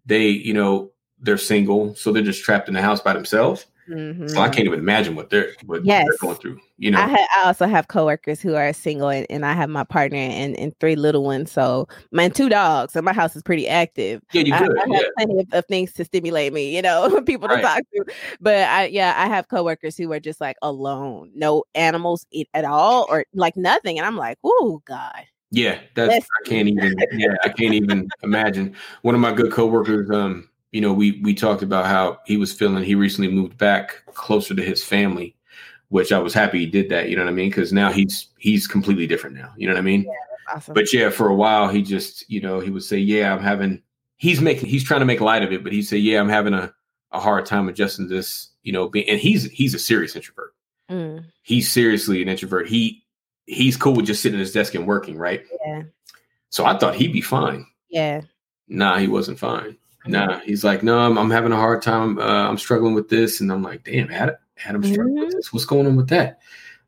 they 0.06 0.28
you 0.28 0.54
know 0.54 0.92
they're 1.20 1.38
single, 1.38 1.96
so 1.96 2.12
they're 2.12 2.24
just 2.24 2.44
trapped 2.44 2.68
in 2.68 2.74
the 2.74 2.82
house 2.82 3.02
by 3.02 3.14
themselves. 3.14 3.66
Mm-hmm. 3.92 4.28
So 4.30 4.42
I 4.42 4.48
can't 4.48 4.66
even 4.66 4.80
imagine 4.80 5.16
what 5.16 5.30
they're 5.30 5.54
what 5.66 5.84
yes. 5.84 6.06
they're 6.06 6.18
going 6.20 6.38
through. 6.38 6.60
You 6.78 6.92
know, 6.92 7.00
I, 7.00 7.10
ha- 7.10 7.28
I 7.36 7.48
also 7.48 7.68
have 7.68 7.90
coworkers 7.90 8.42
who 8.42 8.56
are 8.56 8.72
single, 8.72 9.10
and, 9.10 9.28
and 9.30 9.46
I 9.46 9.54
have 9.54 9.70
my 9.70 9.84
partner 9.84 10.18
and, 10.18 10.58
and 10.58 10.78
three 10.80 10.96
little 10.96 11.24
ones. 11.24 11.52
So 11.52 11.88
my 12.12 12.30
two 12.30 12.48
dogs, 12.48 12.96
and 12.96 13.04
my 13.04 13.14
house 13.14 13.36
is 13.36 13.44
pretty 13.44 13.68
active. 13.68 14.22
Yeah, 14.32 14.44
you 14.44 14.58
good. 14.58 14.80
I, 14.80 14.96
have 14.96 15.06
plenty 15.18 15.40
of, 15.42 15.54
of, 15.54 15.66
things 15.66 15.92
to 15.94 16.06
stimulate 16.06 16.54
me. 16.54 16.74
You 16.74 16.82
know, 16.82 17.22
people 17.26 17.50
to 17.50 17.56
right. 17.56 17.62
talk 17.62 17.84
to. 17.94 18.06
But 18.40 18.68
I 18.70 18.86
yeah, 18.86 19.14
I 19.18 19.28
have 19.28 19.50
coworkers 19.50 19.98
who 19.98 20.12
are 20.14 20.20
just 20.20 20.40
like 20.40 20.58
alone, 20.62 21.32
no 21.36 21.66
animals 21.76 22.26
at 22.54 22.66
all, 22.66 23.06
or 23.10 23.26
like 23.34 23.58
nothing, 23.58 23.98
and 23.98 24.08
I'm 24.08 24.18
like, 24.18 24.38
oh 24.44 24.82
God. 24.86 25.26
Yeah, 25.54 25.80
that's 25.96 26.16
I 26.16 26.50
can't 26.50 26.70
even. 26.70 26.96
Yeah, 27.12 27.36
I 27.44 27.50
can't 27.50 27.74
even 27.74 28.08
imagine. 28.24 28.74
One 29.02 29.16
of 29.16 29.22
my 29.22 29.34
good 29.34 29.52
coworkers, 29.52 30.10
um, 30.10 30.48
you 30.72 30.82
know, 30.82 30.94
we 30.94 31.20
we 31.24 31.34
talked 31.34 31.62
about 31.62 31.86
how 31.86 32.20
he 32.26 32.38
was 32.38 32.54
feeling. 32.54 32.84
He 32.84 32.96
recently 32.96 33.30
moved 33.30 33.58
back 33.58 34.04
closer 34.14 34.56
to 34.56 34.62
his 34.62 34.84
family, 34.84 35.36
which 35.90 36.12
I 36.12 36.20
was 36.20 36.34
happy 36.34 36.60
he 36.60 36.66
did 36.66 36.90
that. 36.90 37.10
You 37.10 37.18
know 37.18 37.24
what 37.24 37.32
I 37.32 37.34
mean? 37.34 37.50
Because 37.50 37.74
now 37.74 37.92
he's 37.92 38.28
he's 38.38 38.68
completely 38.68 39.06
different 39.06 39.36
now. 39.36 39.52
You 39.58 39.68
know 39.68 39.74
what 39.74 39.80
I 39.80 39.84
mean? 39.84 40.04
Yeah, 40.04 40.56
awesome. 40.56 40.74
But 40.74 40.94
yeah, 40.94 41.10
for 41.10 41.28
a 41.28 41.36
while 41.36 41.68
he 41.68 41.82
just 41.82 42.30
you 42.30 42.40
know 42.40 42.60
he 42.60 42.70
would 42.70 42.84
say, 42.84 42.98
yeah, 42.98 43.34
I'm 43.34 43.44
having. 43.44 43.82
He's 44.18 44.40
making 44.40 44.70
he's 44.70 44.84
trying 44.84 45.02
to 45.02 45.06
make 45.06 45.20
light 45.20 45.44
of 45.44 45.52
it, 45.52 45.64
but 45.64 45.74
he 45.74 45.82
said, 45.82 46.00
yeah, 46.00 46.20
I'm 46.20 46.30
having 46.30 46.54
a 46.54 46.74
a 47.12 47.20
hard 47.20 47.46
time 47.46 47.68
adjusting 47.68 48.08
this. 48.08 48.50
You 48.64 48.72
know, 48.72 48.88
being, 48.88 49.10
and 49.10 49.20
he's 49.20 49.46
he's 49.46 49.74
a 49.74 49.80
serious 49.80 50.16
introvert. 50.16 50.54
Mm. 50.90 51.26
He's 51.42 51.72
seriously 51.72 52.22
an 52.22 52.30
introvert. 52.30 52.68
He 52.68 53.04
he's 53.46 53.76
cool 53.76 53.94
with 53.96 54.06
just 54.06 54.22
sitting 54.22 54.40
at 54.40 54.42
his 54.42 54.54
desk 54.54 54.76
and 54.76 54.88
working, 54.88 55.18
right? 55.18 55.44
Yeah. 55.66 55.84
So 56.50 56.66
I 56.66 56.78
thought 56.78 56.96
he'd 56.96 57.12
be 57.12 57.22
fine. 57.22 57.66
Yeah. 57.90 58.22
Nah, 58.68 58.98
he 58.98 59.08
wasn't 59.08 59.40
fine. 59.40 59.78
Nah, 60.06 60.40
he's 60.40 60.64
like, 60.64 60.84
no, 60.84 60.98
I'm, 60.98 61.18
I'm 61.18 61.30
having 61.30 61.52
a 61.52 61.58
hard 61.58 61.82
time. 61.82 62.18
Uh, 62.18 62.50
I'm 62.50 62.58
struggling 62.58 62.94
with 62.94 63.10
this, 63.10 63.40
and 63.40 63.52
I'm 63.52 63.62
like, 63.62 63.84
damn, 63.84 64.12
Adam, 64.12 64.36
Adam 64.66 64.84
struggling 64.84 65.16
mm-hmm. 65.16 65.26
with 65.26 65.36
this. 65.36 65.54
What's 65.54 65.66
going 65.66 65.88
on 65.88 65.96
with 65.96 66.10
that? 66.10 66.40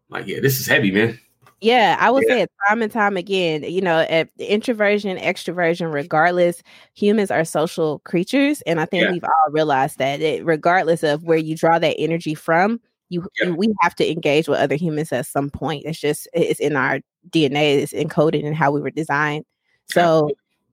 I'm 0.10 0.22
like, 0.22 0.28
yeah, 0.28 0.40
this 0.40 0.60
is 0.60 0.68
heavy, 0.68 0.92
man. 0.92 1.20
Yeah, 1.62 1.96
I 1.98 2.12
would 2.12 2.26
yeah. 2.28 2.34
say 2.34 2.42
it 2.42 2.52
time 2.68 2.82
and 2.82 2.92
time 2.92 3.16
again. 3.16 3.64
You 3.64 3.82
know, 3.82 4.00
at 4.00 4.30
introversion, 4.38 5.18
extroversion, 5.18 5.94
regardless, 5.94 6.62
humans 6.94 7.32
are 7.32 7.46
social 7.46 8.00
creatures, 8.00 8.62
and 8.64 8.82
I 8.82 8.86
think 8.86 9.04
yeah. 9.04 9.12
we've 9.12 9.24
all 9.24 9.52
realized 9.52 9.98
that. 10.00 10.20
It, 10.20 10.44
regardless 10.44 11.04
of 11.04 11.24
where 11.24 11.38
you 11.38 11.56
draw 11.56 11.80
that 11.80 11.96
energy 11.98 12.36
from, 12.36 12.82
you, 13.08 13.26
yeah. 13.40 13.48
you, 13.48 13.56
we 13.56 13.74
have 13.80 13.96
to 13.96 14.12
engage 14.12 14.50
with 14.50 14.60
other 14.60 14.76
humans 14.76 15.14
at 15.14 15.26
some 15.26 15.50
point. 15.50 15.84
It's 15.86 16.00
just 16.00 16.28
it's 16.34 16.60
in 16.60 16.76
our 16.76 17.00
DNA. 17.30 17.78
It's 17.78 17.94
encoded 17.94 18.44
in 18.44 18.54
how 18.54 18.72
we 18.72 18.82
were 18.82 18.92
designed. 18.92 19.46
So 19.86 20.32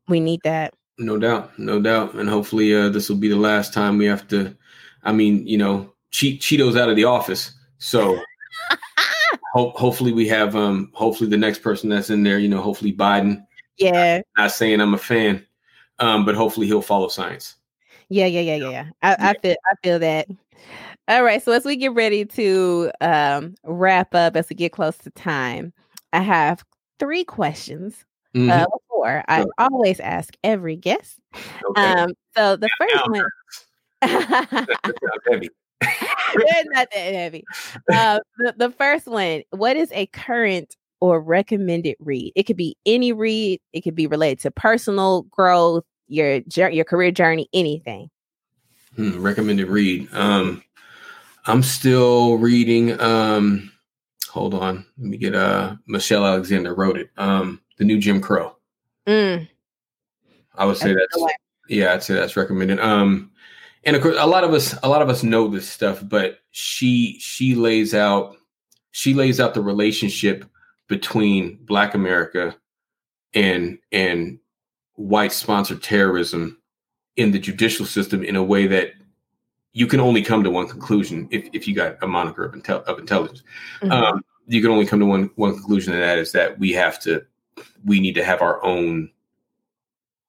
we 0.08 0.18
need 0.18 0.40
that. 0.42 0.74
No 1.00 1.16
doubt, 1.16 1.58
no 1.58 1.80
doubt, 1.80 2.12
and 2.12 2.28
hopefully 2.28 2.74
uh, 2.74 2.90
this 2.90 3.08
will 3.08 3.16
be 3.16 3.28
the 3.28 3.36
last 3.36 3.72
time 3.72 3.96
we 3.96 4.04
have 4.04 4.28
to. 4.28 4.54
I 5.02 5.12
mean, 5.12 5.46
you 5.46 5.56
know, 5.56 5.94
cheat 6.10 6.42
Cheetos 6.42 6.78
out 6.78 6.90
of 6.90 6.96
the 6.96 7.04
office. 7.04 7.52
So 7.78 8.20
ho- 9.54 9.70
hopefully 9.70 10.12
we 10.12 10.28
have. 10.28 10.54
Um, 10.54 10.90
hopefully 10.92 11.30
the 11.30 11.38
next 11.38 11.60
person 11.60 11.88
that's 11.88 12.10
in 12.10 12.22
there, 12.22 12.38
you 12.38 12.50
know, 12.50 12.60
hopefully 12.60 12.92
Biden. 12.92 13.42
Yeah. 13.78 14.18
Not, 14.18 14.26
not 14.36 14.52
saying 14.52 14.78
I'm 14.78 14.92
a 14.92 14.98
fan, 14.98 15.46
um, 16.00 16.26
but 16.26 16.34
hopefully 16.34 16.66
he'll 16.66 16.82
follow 16.82 17.08
science. 17.08 17.56
Yeah, 18.10 18.26
yeah, 18.26 18.42
yeah, 18.42 18.56
yeah. 18.56 18.84
I, 19.00 19.10
yeah. 19.10 19.16
I 19.20 19.34
feel, 19.40 19.56
I 19.64 19.74
feel 19.82 19.98
that. 20.00 20.28
All 21.08 21.24
right. 21.24 21.42
So 21.42 21.52
as 21.52 21.64
we 21.64 21.76
get 21.76 21.94
ready 21.94 22.26
to 22.26 22.90
um, 23.00 23.54
wrap 23.64 24.14
up, 24.14 24.36
as 24.36 24.50
we 24.50 24.54
get 24.54 24.72
close 24.72 24.98
to 24.98 25.10
time, 25.12 25.72
I 26.12 26.20
have 26.20 26.62
three 26.98 27.24
questions 27.24 28.04
Mm-hmm. 28.34 28.50
Uh, 28.50 28.66
before 29.00 29.24
I 29.28 29.44
always 29.58 30.00
ask 30.00 30.34
every 30.44 30.76
guest. 30.76 31.18
Okay. 31.70 31.82
Um, 31.82 32.12
so 32.36 32.56
the 32.56 32.68
yeah, 32.80 32.86
first 32.86 33.10
one. 33.10 34.66
heavy. 35.30 35.50
not 35.82 36.88
that 36.92 37.14
heavy. 37.14 37.44
Uh, 37.92 38.20
the, 38.38 38.54
the 38.56 38.70
first 38.72 39.06
one. 39.06 39.42
What 39.50 39.76
is 39.76 39.90
a 39.92 40.06
current 40.06 40.76
or 41.00 41.20
recommended 41.20 41.96
read? 42.00 42.32
It 42.36 42.44
could 42.44 42.56
be 42.56 42.76
any 42.84 43.12
read. 43.12 43.60
It 43.72 43.82
could 43.82 43.94
be 43.94 44.06
related 44.06 44.40
to 44.40 44.50
personal 44.50 45.22
growth, 45.22 45.84
your 46.08 46.40
your 46.48 46.84
career 46.84 47.10
journey, 47.10 47.48
anything. 47.52 48.10
Hmm, 48.96 49.22
recommended 49.22 49.68
read. 49.68 50.08
Um, 50.12 50.62
I'm 51.46 51.62
still 51.62 52.36
reading. 52.36 53.00
Um, 53.00 53.72
hold 54.28 54.54
on, 54.54 54.84
let 54.98 55.06
me 55.06 55.16
get. 55.16 55.34
Uh, 55.34 55.76
Michelle 55.86 56.26
Alexander 56.26 56.74
wrote 56.74 56.98
it. 56.98 57.10
Um, 57.16 57.60
the 57.78 57.84
new 57.84 57.98
Jim 57.98 58.20
Crow. 58.20 58.56
Mm. 59.06 59.48
I 60.54 60.64
would 60.64 60.76
say 60.76 60.92
that's, 60.92 61.16
that's 61.16 61.34
yeah, 61.68 61.94
I'd 61.94 62.02
say 62.02 62.14
that's 62.14 62.36
recommended. 62.36 62.80
Um, 62.80 63.30
and 63.84 63.96
of 63.96 64.02
course, 64.02 64.16
a 64.18 64.26
lot 64.26 64.44
of 64.44 64.52
us, 64.52 64.76
a 64.82 64.88
lot 64.88 65.02
of 65.02 65.08
us 65.08 65.22
know 65.22 65.48
this 65.48 65.68
stuff, 65.68 66.02
but 66.06 66.40
she 66.50 67.18
she 67.18 67.54
lays 67.54 67.94
out 67.94 68.36
she 68.90 69.14
lays 69.14 69.40
out 69.40 69.54
the 69.54 69.62
relationship 69.62 70.44
between 70.88 71.58
Black 71.64 71.94
America 71.94 72.56
and 73.34 73.78
and 73.92 74.38
white 74.94 75.32
sponsored 75.32 75.82
terrorism 75.82 76.58
in 77.16 77.32
the 77.32 77.38
judicial 77.38 77.86
system 77.86 78.22
in 78.22 78.36
a 78.36 78.42
way 78.42 78.66
that 78.66 78.92
you 79.72 79.86
can 79.86 80.00
only 80.00 80.22
come 80.22 80.42
to 80.42 80.50
one 80.50 80.68
conclusion 80.68 81.28
if, 81.30 81.48
if 81.52 81.68
you 81.68 81.74
got 81.74 81.96
a 82.02 82.06
moniker 82.06 82.44
of, 82.44 82.54
intel- 82.54 82.82
of 82.84 82.98
intelligence. 82.98 83.42
Mm-hmm. 83.80 83.92
Um, 83.92 84.24
you 84.46 84.60
can 84.60 84.70
only 84.70 84.84
come 84.84 84.98
to 84.98 85.06
one 85.06 85.30
one 85.36 85.54
conclusion, 85.54 85.94
and 85.94 86.02
that 86.02 86.18
is 86.18 86.32
that 86.32 86.58
we 86.58 86.72
have 86.72 86.98
to 87.00 87.24
we 87.84 88.00
need 88.00 88.14
to 88.14 88.24
have 88.24 88.42
our 88.42 88.62
own 88.64 89.10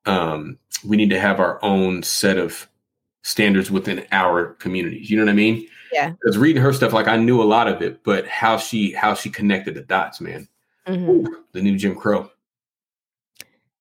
um 0.05 0.57
we 0.85 0.97
need 0.97 1.09
to 1.09 1.19
have 1.19 1.39
our 1.39 1.63
own 1.63 2.01
set 2.03 2.37
of 2.37 2.67
standards 3.23 3.69
within 3.69 4.05
our 4.11 4.53
communities 4.55 5.09
you 5.09 5.17
know 5.17 5.23
what 5.23 5.31
i 5.31 5.35
mean 5.35 5.67
yeah 5.91 6.09
because 6.09 6.37
reading 6.37 6.61
her 6.61 6.73
stuff 6.73 6.93
like 6.93 7.07
i 7.07 7.17
knew 7.17 7.41
a 7.41 7.43
lot 7.43 7.67
of 7.67 7.81
it 7.81 8.03
but 8.03 8.27
how 8.27 8.57
she 8.57 8.91
how 8.93 9.13
she 9.13 9.29
connected 9.29 9.75
the 9.75 9.81
dots 9.81 10.19
man 10.19 10.47
mm-hmm. 10.87 11.09
Ooh, 11.09 11.43
the 11.51 11.61
new 11.61 11.77
jim 11.77 11.95
crow 11.95 12.29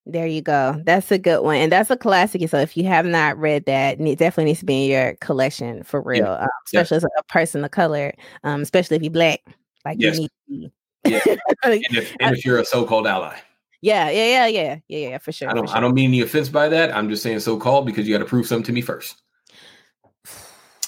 there 0.06 0.26
you 0.26 0.40
go. 0.42 0.80
That's 0.84 1.12
a 1.12 1.18
good 1.18 1.42
one, 1.42 1.56
and 1.56 1.70
that's 1.70 1.90
a 1.90 1.96
classic. 1.96 2.48
So 2.48 2.58
if 2.58 2.76
you 2.76 2.84
have 2.84 3.06
not 3.06 3.38
read 3.38 3.66
that, 3.66 4.00
it 4.00 4.18
definitely 4.18 4.46
needs 4.46 4.60
to 4.60 4.64
be 4.64 4.84
in 4.84 4.90
your 4.90 5.14
collection 5.20 5.84
for 5.84 6.00
real. 6.00 6.24
Yeah. 6.24 6.42
Um, 6.42 6.48
especially 6.66 6.96
yeah. 6.96 7.06
as 7.06 7.18
a 7.18 7.22
person 7.24 7.64
of 7.64 7.70
color, 7.70 8.12
um, 8.42 8.62
especially 8.62 8.96
if 8.96 9.02
you're 9.02 9.12
black, 9.12 9.40
like 9.84 9.98
yes. 10.00 10.18
you 10.18 10.28
need 10.48 10.72
yeah. 11.04 11.20
and, 11.64 11.80
if, 11.90 12.16
and 12.20 12.36
if 12.36 12.44
you're 12.44 12.58
a 12.58 12.64
so-called 12.64 13.06
ally. 13.06 13.36
Yeah, 13.82 14.10
yeah, 14.10 14.26
yeah, 14.26 14.46
yeah, 14.46 14.78
yeah, 14.88 15.08
yeah, 15.08 15.18
for 15.18 15.32
sure. 15.32 15.48
I 15.48 15.54
don't, 15.54 15.66
sure. 15.66 15.76
I 15.76 15.80
don't 15.80 15.94
mean 15.94 16.10
any 16.10 16.20
offense 16.20 16.48
by 16.50 16.68
that. 16.68 16.94
I'm 16.94 17.08
just 17.08 17.22
saying 17.22 17.40
so-called 17.40 17.86
because 17.86 18.06
you 18.06 18.14
got 18.14 18.22
to 18.22 18.28
prove 18.28 18.46
something 18.46 18.64
to 18.66 18.72
me 18.72 18.82
first. 18.82 19.22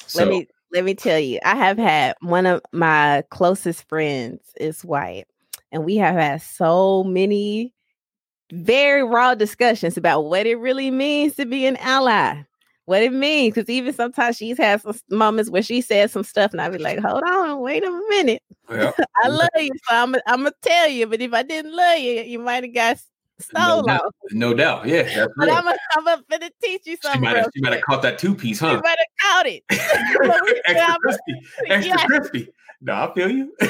So. 0.07 0.19
Let 0.19 0.29
me 0.29 0.47
let 0.73 0.85
me 0.85 0.95
tell 0.95 1.19
you, 1.19 1.39
I 1.45 1.55
have 1.55 1.79
had 1.79 2.17
one 2.21 2.47
of 2.47 2.61
my 2.73 3.25
closest 3.31 3.89
friends 3.89 4.41
is 4.61 4.85
white, 4.85 5.27
and 5.71 5.85
we 5.85 5.97
have 5.97 6.15
had 6.17 6.43
so 6.43 7.03
many 7.05 7.73
very 8.53 9.03
raw 9.03 9.35
discussions 9.35 9.97
about 9.97 10.23
what 10.23 10.47
it 10.47 10.57
really 10.57 10.91
means 10.91 11.35
to 11.37 11.47
be 11.47 11.65
an 11.65 11.77
ally 11.79 12.43
what 12.85 13.03
it 13.03 13.13
means. 13.13 13.55
Because 13.55 13.69
even 13.69 13.93
sometimes 13.93 14.37
she's 14.37 14.59
had 14.59 14.81
some 14.83 14.99
moments 15.11 15.51
where 15.51 15.63
she 15.63 15.81
says 15.81 16.13
some 16.13 16.25
stuff, 16.25 16.53
and 16.53 16.61
I 16.61 16.69
be 16.69 16.79
like, 16.79 16.99
"Hold 16.99 17.23
on, 17.23 17.61
wait 17.61 17.85
a 17.85 17.91
minute. 18.09 18.43
Yeah. 18.71 18.93
I 19.25 19.29
love 19.29 19.49
you, 19.57 19.71
so 19.89 19.95
I'm 19.95 20.15
I'm 20.27 20.39
gonna 20.39 20.53
tell 20.63 20.89
you. 20.89 21.07
But 21.07 21.21
if 21.21 21.33
I 21.33 21.43
didn't 21.43 21.75
love 21.75 21.99
you, 21.99 22.23
you 22.23 22.39
might 22.39 22.65
have 22.65 22.75
got 22.75 22.99
no 23.55 23.83
doubt. 23.83 24.15
no 24.31 24.55
doubt. 24.55 24.87
Yeah, 24.87 25.27
but 25.37 25.51
I'm 25.51 25.67
a, 25.67 25.75
I'm 25.97 26.07
a 26.07 26.23
finna 26.31 26.51
teach 26.63 26.83
you 26.87 26.97
something. 27.03 27.21
She 27.21 27.25
might, 27.25 27.37
have, 27.37 27.51
she 27.55 27.63
might 27.63 27.73
have 27.73 27.83
caught 27.83 28.03
that 28.03 28.19
two 28.19 28.35
piece, 28.35 28.61
huh? 28.61 28.77
She 28.77 28.83
might 28.83 28.99
have 28.99 29.31
caught 29.31 29.47
it. 29.47 29.63
extra 30.67 30.97
crispy. 31.01 31.35
Extra 31.69 31.97
yeah. 31.97 32.07
crispy. 32.07 32.49
No, 32.85 32.95
I 32.95 33.15
feel 33.15 33.31
you. 33.31 33.55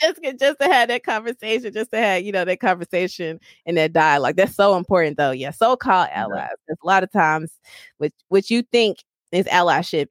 just 0.00 0.20
just 0.38 0.60
to 0.60 0.66
have 0.66 0.88
that 0.88 1.02
conversation, 1.02 1.72
just 1.72 1.90
to 1.92 1.98
have 1.98 2.22
you 2.22 2.30
know 2.30 2.44
that 2.44 2.60
conversation 2.60 3.40
and 3.64 3.76
that 3.78 3.94
dialogue. 3.94 4.36
That's 4.36 4.54
so 4.54 4.76
important, 4.76 5.16
though. 5.16 5.30
Yeah, 5.30 5.50
so-called 5.50 6.08
allies. 6.12 6.50
Yeah. 6.68 6.74
A 6.82 6.86
lot 6.86 7.02
of 7.02 7.10
times, 7.10 7.50
what 7.96 8.12
what 8.28 8.50
you 8.50 8.62
think 8.70 8.98
is 9.32 9.46
allyship 9.46 10.08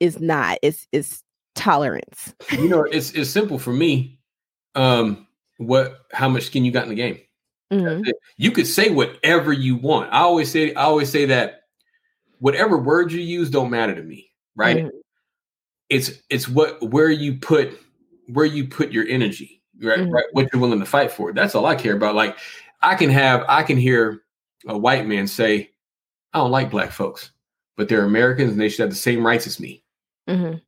is 0.00 0.20
not. 0.20 0.58
It's 0.62 0.88
it's 0.90 1.22
tolerance. 1.54 2.34
you 2.52 2.68
know, 2.68 2.82
it's 2.84 3.10
it's 3.12 3.30
simple 3.30 3.58
for 3.58 3.72
me. 3.72 4.18
Um, 4.74 5.26
what 5.58 6.00
how 6.12 6.30
much 6.30 6.44
skin 6.44 6.64
you 6.64 6.72
got 6.72 6.84
in 6.84 6.88
the 6.88 6.94
game. 6.94 7.20
Mm-hmm. 7.70 8.08
You 8.38 8.50
could 8.52 8.66
say 8.66 8.88
whatever 8.88 9.52
you 9.52 9.76
want. 9.76 10.12
I 10.12 10.20
always 10.20 10.50
say 10.50 10.72
I 10.74 10.84
always 10.84 11.10
say 11.10 11.26
that 11.26 11.64
whatever 12.38 12.78
words 12.78 13.12
you 13.12 13.20
use 13.20 13.50
don't 13.50 13.70
matter 13.70 13.94
to 13.94 14.02
me, 14.02 14.30
right? 14.56 14.78
Mm-hmm. 14.78 14.96
It's 15.88 16.12
it's 16.30 16.48
what 16.48 16.82
where 16.82 17.10
you 17.10 17.38
put 17.38 17.78
where 18.26 18.46
you 18.46 18.66
put 18.66 18.92
your 18.92 19.06
energy, 19.06 19.62
right? 19.82 19.98
Mm-hmm. 19.98 20.10
Right, 20.10 20.24
what 20.32 20.48
you're 20.52 20.60
willing 20.60 20.80
to 20.80 20.86
fight 20.86 21.12
for. 21.12 21.32
That's 21.32 21.54
all 21.54 21.66
I 21.66 21.74
care 21.74 21.96
about. 21.96 22.14
Like 22.14 22.38
I 22.82 22.94
can 22.94 23.10
have 23.10 23.44
I 23.48 23.62
can 23.62 23.76
hear 23.76 24.22
a 24.66 24.76
white 24.76 25.06
man 25.06 25.26
say, 25.26 25.70
"I 26.32 26.38
don't 26.38 26.50
like 26.50 26.70
black 26.70 26.90
folks, 26.90 27.30
but 27.76 27.88
they're 27.88 28.04
Americans 28.04 28.52
and 28.52 28.60
they 28.60 28.68
should 28.68 28.80
have 28.80 28.90
the 28.90 28.96
same 28.96 29.26
rights 29.26 29.46
as 29.46 29.60
me." 29.60 29.82
Mm-hmm. 30.28 30.58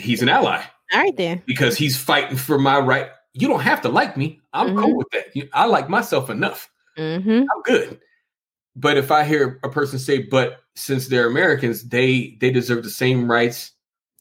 He's 0.00 0.22
an 0.22 0.28
ally. 0.28 0.62
All 0.92 1.00
right, 1.00 1.16
then. 1.16 1.42
Because 1.46 1.76
he's 1.76 1.96
fighting 1.96 2.36
for 2.36 2.58
my 2.58 2.78
right. 2.78 3.08
You 3.34 3.48
don't 3.48 3.60
have 3.60 3.80
to 3.82 3.88
like 3.88 4.16
me. 4.16 4.40
I'm 4.52 4.68
mm-hmm. 4.68 4.78
cool 4.78 4.96
with 4.96 5.08
that. 5.12 5.48
I 5.52 5.66
like 5.66 5.88
myself 5.88 6.30
enough. 6.30 6.70
Mm-hmm. 6.98 7.30
I'm 7.30 7.62
good. 7.64 8.00
But 8.76 8.96
if 8.96 9.10
I 9.10 9.24
hear 9.24 9.60
a 9.62 9.68
person 9.68 9.98
say, 9.98 10.22
"But 10.22 10.60
since 10.74 11.08
they're 11.08 11.26
Americans, 11.26 11.88
they 11.88 12.36
they 12.40 12.50
deserve 12.50 12.84
the 12.84 12.90
same 12.90 13.30
rights 13.30 13.71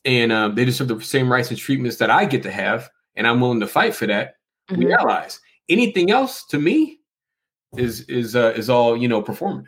and 0.06 0.32
um, 0.32 0.56
they 0.56 0.66
deserve 0.66 0.88
the 0.88 1.00
same 1.02 1.32
rights 1.32 1.50
and 1.50 1.58
treatments 1.58 1.98
that 1.98 2.10
I 2.10 2.26
get 2.26 2.44
to 2.44 2.52
have, 2.52 2.90
and 3.16 3.28
I'm 3.28 3.40
willing 3.40 3.60
to 3.60 3.68
fight 3.68 3.96
for 3.96 4.08
that," 4.08 4.36
we 4.70 4.86
mm-hmm. 4.86 4.94
allies. 4.94 5.40
Anything 5.70 6.12
else 6.12 6.46
to 6.48 6.60
me 6.60 7.00
is 7.78 8.02
is 8.02 8.36
uh, 8.36 8.54
is 8.56 8.70
all 8.70 8.98
you 8.98 9.08
know 9.08 9.22
performative. 9.22 9.68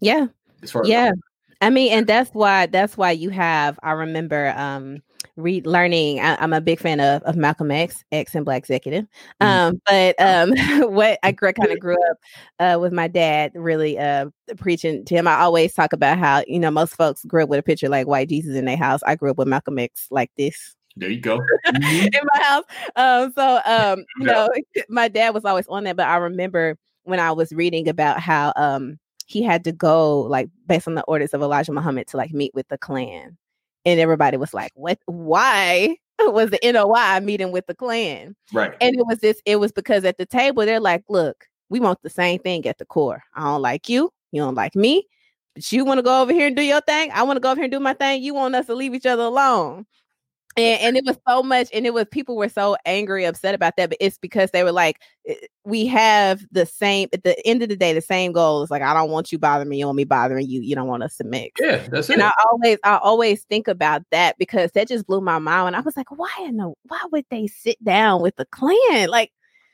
Yeah. 0.00 0.26
As 0.62 0.70
far 0.70 0.82
as 0.82 0.88
yeah. 0.88 1.12
I 1.60 1.70
mean, 1.70 1.92
and 1.92 2.06
that's 2.06 2.30
why 2.32 2.66
that's 2.66 2.96
why 2.96 3.12
you 3.12 3.30
have. 3.30 3.78
I 3.82 3.92
remember 3.92 4.52
um 4.56 5.02
read 5.36 5.66
learning. 5.66 6.20
I, 6.20 6.42
am 6.42 6.52
a 6.52 6.60
big 6.60 6.78
fan 6.78 7.00
of, 7.00 7.22
of 7.22 7.36
Malcolm 7.36 7.70
X, 7.70 8.04
X 8.12 8.34
and 8.34 8.44
Black 8.44 8.58
Executive. 8.58 9.06
Mm-hmm. 9.40 9.46
Um, 9.46 9.80
but 9.86 10.20
um, 10.20 10.92
what 10.92 11.18
I 11.22 11.32
kind 11.32 11.70
of 11.70 11.78
grew 11.80 11.96
up 12.10 12.18
uh, 12.58 12.78
with 12.80 12.92
my 12.92 13.08
dad 13.08 13.52
really 13.54 13.98
uh, 13.98 14.26
preaching 14.56 15.04
to 15.04 15.14
him. 15.14 15.26
I 15.26 15.40
always 15.40 15.74
talk 15.74 15.92
about 15.92 16.18
how 16.18 16.44
you 16.46 16.58
know 16.58 16.70
most 16.70 16.94
folks 16.96 17.24
grew 17.24 17.42
up 17.42 17.48
with 17.48 17.58
a 17.58 17.62
picture 17.62 17.88
like 17.88 18.06
white 18.06 18.28
Jesus 18.28 18.56
in 18.56 18.64
their 18.64 18.76
house. 18.76 19.00
I 19.06 19.16
grew 19.16 19.30
up 19.30 19.38
with 19.38 19.48
Malcolm 19.48 19.78
X 19.78 20.06
like 20.10 20.30
this. 20.36 20.74
There 20.96 21.10
you 21.10 21.20
go. 21.20 21.40
in 21.64 22.10
my 22.12 22.40
house. 22.40 22.64
Um, 22.94 23.32
so 23.32 23.60
um, 23.64 24.04
you 24.18 24.26
know, 24.26 24.48
my 24.88 25.08
dad 25.08 25.34
was 25.34 25.44
always 25.44 25.66
on 25.66 25.84
that, 25.84 25.96
but 25.96 26.06
I 26.06 26.16
remember 26.16 26.76
when 27.02 27.20
I 27.20 27.32
was 27.32 27.52
reading 27.52 27.88
about 27.88 28.20
how 28.20 28.52
um 28.56 28.98
he 29.26 29.42
had 29.42 29.64
to 29.64 29.72
go 29.72 30.20
like 30.20 30.48
based 30.66 30.86
on 30.86 30.94
the 30.94 31.02
orders 31.04 31.34
of 31.34 31.42
Elijah 31.42 31.72
Muhammad 31.72 32.06
to 32.08 32.16
like 32.16 32.32
meet 32.32 32.54
with 32.54 32.68
the 32.68 32.78
Klan 32.78 33.36
and 33.84 34.00
everybody 34.00 34.36
was 34.36 34.54
like, 34.54 34.72
"What? 34.74 34.98
Why 35.06 35.96
was 36.20 36.50
the 36.50 36.60
NOI 36.62 37.20
meeting 37.20 37.52
with 37.52 37.66
the 37.66 37.74
Klan?" 37.74 38.34
Right. 38.52 38.74
And 38.80 38.96
it 38.96 39.06
was 39.06 39.18
this. 39.18 39.40
It 39.46 39.56
was 39.56 39.72
because 39.72 40.04
at 40.04 40.18
the 40.18 40.26
table 40.26 40.64
they're 40.64 40.80
like, 40.80 41.04
"Look, 41.08 41.46
we 41.68 41.80
want 41.80 42.02
the 42.02 42.10
same 42.10 42.38
thing 42.40 42.66
at 42.66 42.78
the 42.78 42.86
core. 42.86 43.22
I 43.34 43.42
don't 43.44 43.62
like 43.62 43.88
you. 43.88 44.10
You 44.32 44.42
don't 44.42 44.54
like 44.54 44.74
me." 44.74 45.06
But 45.54 45.70
you 45.70 45.84
want 45.84 45.98
to 45.98 46.02
go 46.02 46.20
over 46.20 46.32
here 46.32 46.48
and 46.48 46.56
do 46.56 46.62
your 46.62 46.80
thing. 46.80 47.10
I 47.12 47.22
want 47.22 47.36
to 47.36 47.40
go 47.40 47.50
over 47.50 47.58
here 47.58 47.64
and 47.64 47.72
do 47.72 47.78
my 47.78 47.94
thing. 47.94 48.22
You 48.22 48.34
want 48.34 48.56
us 48.56 48.66
to 48.66 48.74
leave 48.74 48.94
each 48.94 49.06
other 49.06 49.22
alone. 49.22 49.86
And, 50.56 50.80
and 50.80 50.96
it 50.96 51.04
was 51.04 51.18
so 51.28 51.42
much, 51.42 51.68
and 51.74 51.84
it 51.84 51.92
was 51.92 52.06
people 52.12 52.36
were 52.36 52.48
so 52.48 52.76
angry, 52.86 53.24
upset 53.24 53.54
about 53.56 53.76
that. 53.76 53.88
But 53.88 53.98
it's 54.00 54.18
because 54.18 54.52
they 54.52 54.62
were 54.62 54.72
like, 54.72 55.00
we 55.64 55.84
have 55.86 56.44
the 56.52 56.64
same 56.64 57.08
at 57.12 57.24
the 57.24 57.44
end 57.44 57.62
of 57.62 57.68
the 57.68 57.76
day, 57.76 57.92
the 57.92 58.00
same 58.00 58.32
goal. 58.32 58.62
It's 58.62 58.70
like 58.70 58.82
I 58.82 58.94
don't 58.94 59.10
want 59.10 59.32
you 59.32 59.38
bothering 59.38 59.68
me, 59.68 59.78
you 59.78 59.86
want 59.86 59.96
me 59.96 60.04
bothering 60.04 60.48
you. 60.48 60.60
You 60.60 60.76
don't 60.76 60.86
want 60.86 61.02
us 61.02 61.16
to 61.16 61.24
mix. 61.24 61.60
Yeah, 61.60 61.78
that's 61.88 62.08
and 62.08 62.20
it. 62.20 62.22
And 62.22 62.22
I 62.22 62.32
always, 62.48 62.78
I 62.84 62.96
always 62.98 63.42
think 63.44 63.66
about 63.66 64.02
that 64.12 64.38
because 64.38 64.70
that 64.72 64.86
just 64.86 65.06
blew 65.08 65.20
my 65.20 65.40
mind. 65.40 65.68
And 65.68 65.76
I 65.76 65.80
was 65.80 65.96
like, 65.96 66.10
why 66.12 66.30
in 66.42 66.56
the, 66.56 66.72
why 66.84 67.02
would 67.10 67.26
they 67.30 67.48
sit 67.48 67.82
down 67.82 68.22
with 68.22 68.36
the 68.36 68.44
Klan? 68.46 69.08
Like 69.08 69.32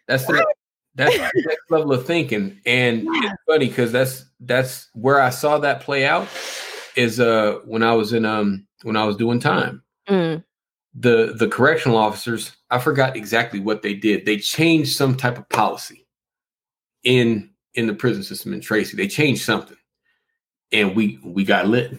that's 0.08 0.26
the 0.26 0.46
that's 0.94 1.14
the 1.14 1.30
next 1.46 1.70
level 1.70 1.92
of 1.92 2.06
thinking. 2.06 2.58
And 2.64 3.02
yeah. 3.02 3.32
it's 3.32 3.42
funny 3.46 3.68
because 3.68 3.92
that's 3.92 4.24
that's 4.40 4.88
where 4.94 5.20
I 5.20 5.28
saw 5.28 5.58
that 5.58 5.80
play 5.80 6.06
out. 6.06 6.26
Is 6.96 7.20
uh 7.20 7.58
when 7.66 7.82
I 7.82 7.92
was 7.92 8.14
in 8.14 8.24
um 8.24 8.66
when 8.82 8.96
I 8.96 9.04
was 9.04 9.16
doing 9.16 9.40
time. 9.40 9.82
Mm 10.08 10.42
the 10.94 11.34
the 11.38 11.48
correctional 11.48 11.96
officers 11.96 12.56
i 12.70 12.78
forgot 12.78 13.16
exactly 13.16 13.60
what 13.60 13.82
they 13.82 13.94
did. 13.94 14.24
They 14.24 14.38
changed 14.38 14.96
some 14.96 15.16
type 15.16 15.38
of 15.38 15.48
policy 15.48 16.06
in 17.02 17.50
in 17.74 17.86
the 17.86 17.94
prison 17.94 18.22
system 18.22 18.52
in 18.52 18.60
tracy. 18.60 18.96
They 18.96 19.08
changed 19.08 19.44
something. 19.44 19.76
And 20.72 20.94
we 20.94 21.18
we 21.24 21.44
got 21.44 21.66
lit. 21.66 21.98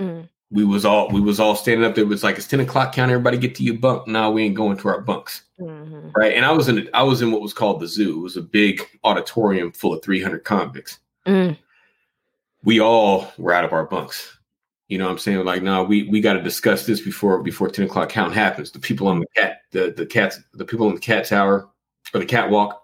Mm. 0.00 0.28
we 0.52 0.64
was 0.64 0.84
all 0.84 1.08
we 1.10 1.20
was 1.20 1.40
all 1.40 1.56
standing 1.56 1.84
up 1.84 1.96
there. 1.96 2.04
It 2.04 2.08
was 2.08 2.22
like 2.22 2.36
it's 2.36 2.46
10 2.46 2.60
o'clock 2.60 2.92
count 2.92 3.10
everybody 3.10 3.36
get 3.36 3.56
to 3.56 3.64
your 3.64 3.78
bunk. 3.78 4.06
Now 4.06 4.30
we 4.30 4.44
ain't 4.44 4.54
going 4.54 4.76
to 4.78 4.88
our 4.88 5.00
bunks. 5.00 5.42
Mm-hmm. 5.58 6.10
right? 6.14 6.34
And 6.34 6.44
i 6.44 6.52
was 6.52 6.68
in 6.68 6.88
i 6.94 7.02
was 7.02 7.20
in 7.20 7.32
what 7.32 7.42
was 7.42 7.52
called 7.52 7.80
the 7.80 7.88
zoo. 7.88 8.18
It 8.18 8.22
was 8.22 8.36
a 8.36 8.42
big 8.42 8.82
auditorium 9.02 9.72
full 9.72 9.92
of 9.92 10.02
300 10.02 10.44
convicts. 10.44 11.00
Mm. 11.26 11.58
we 12.64 12.80
all 12.80 13.30
were 13.36 13.52
out 13.52 13.64
of 13.64 13.72
our 13.72 13.84
bunks 13.84 14.37
you 14.88 14.96
know 14.96 15.04
what 15.04 15.12
I'm 15.12 15.18
saying? 15.18 15.44
Like, 15.44 15.62
no, 15.62 15.84
we 15.84 16.08
we 16.08 16.20
got 16.20 16.32
to 16.34 16.42
discuss 16.42 16.86
this 16.86 17.00
before 17.00 17.42
before 17.42 17.68
10 17.68 17.84
o'clock 17.84 18.08
count 18.08 18.34
happens. 18.34 18.70
The 18.70 18.78
people 18.78 19.06
on 19.06 19.20
the 19.20 19.26
cat, 19.36 19.60
the 19.70 19.92
the 19.94 20.06
cats, 20.06 20.40
the 20.54 20.64
people 20.64 20.88
in 20.88 20.94
the 20.94 21.00
cat 21.00 21.26
tower 21.26 21.68
or 22.14 22.20
the 22.20 22.26
catwalk, 22.26 22.82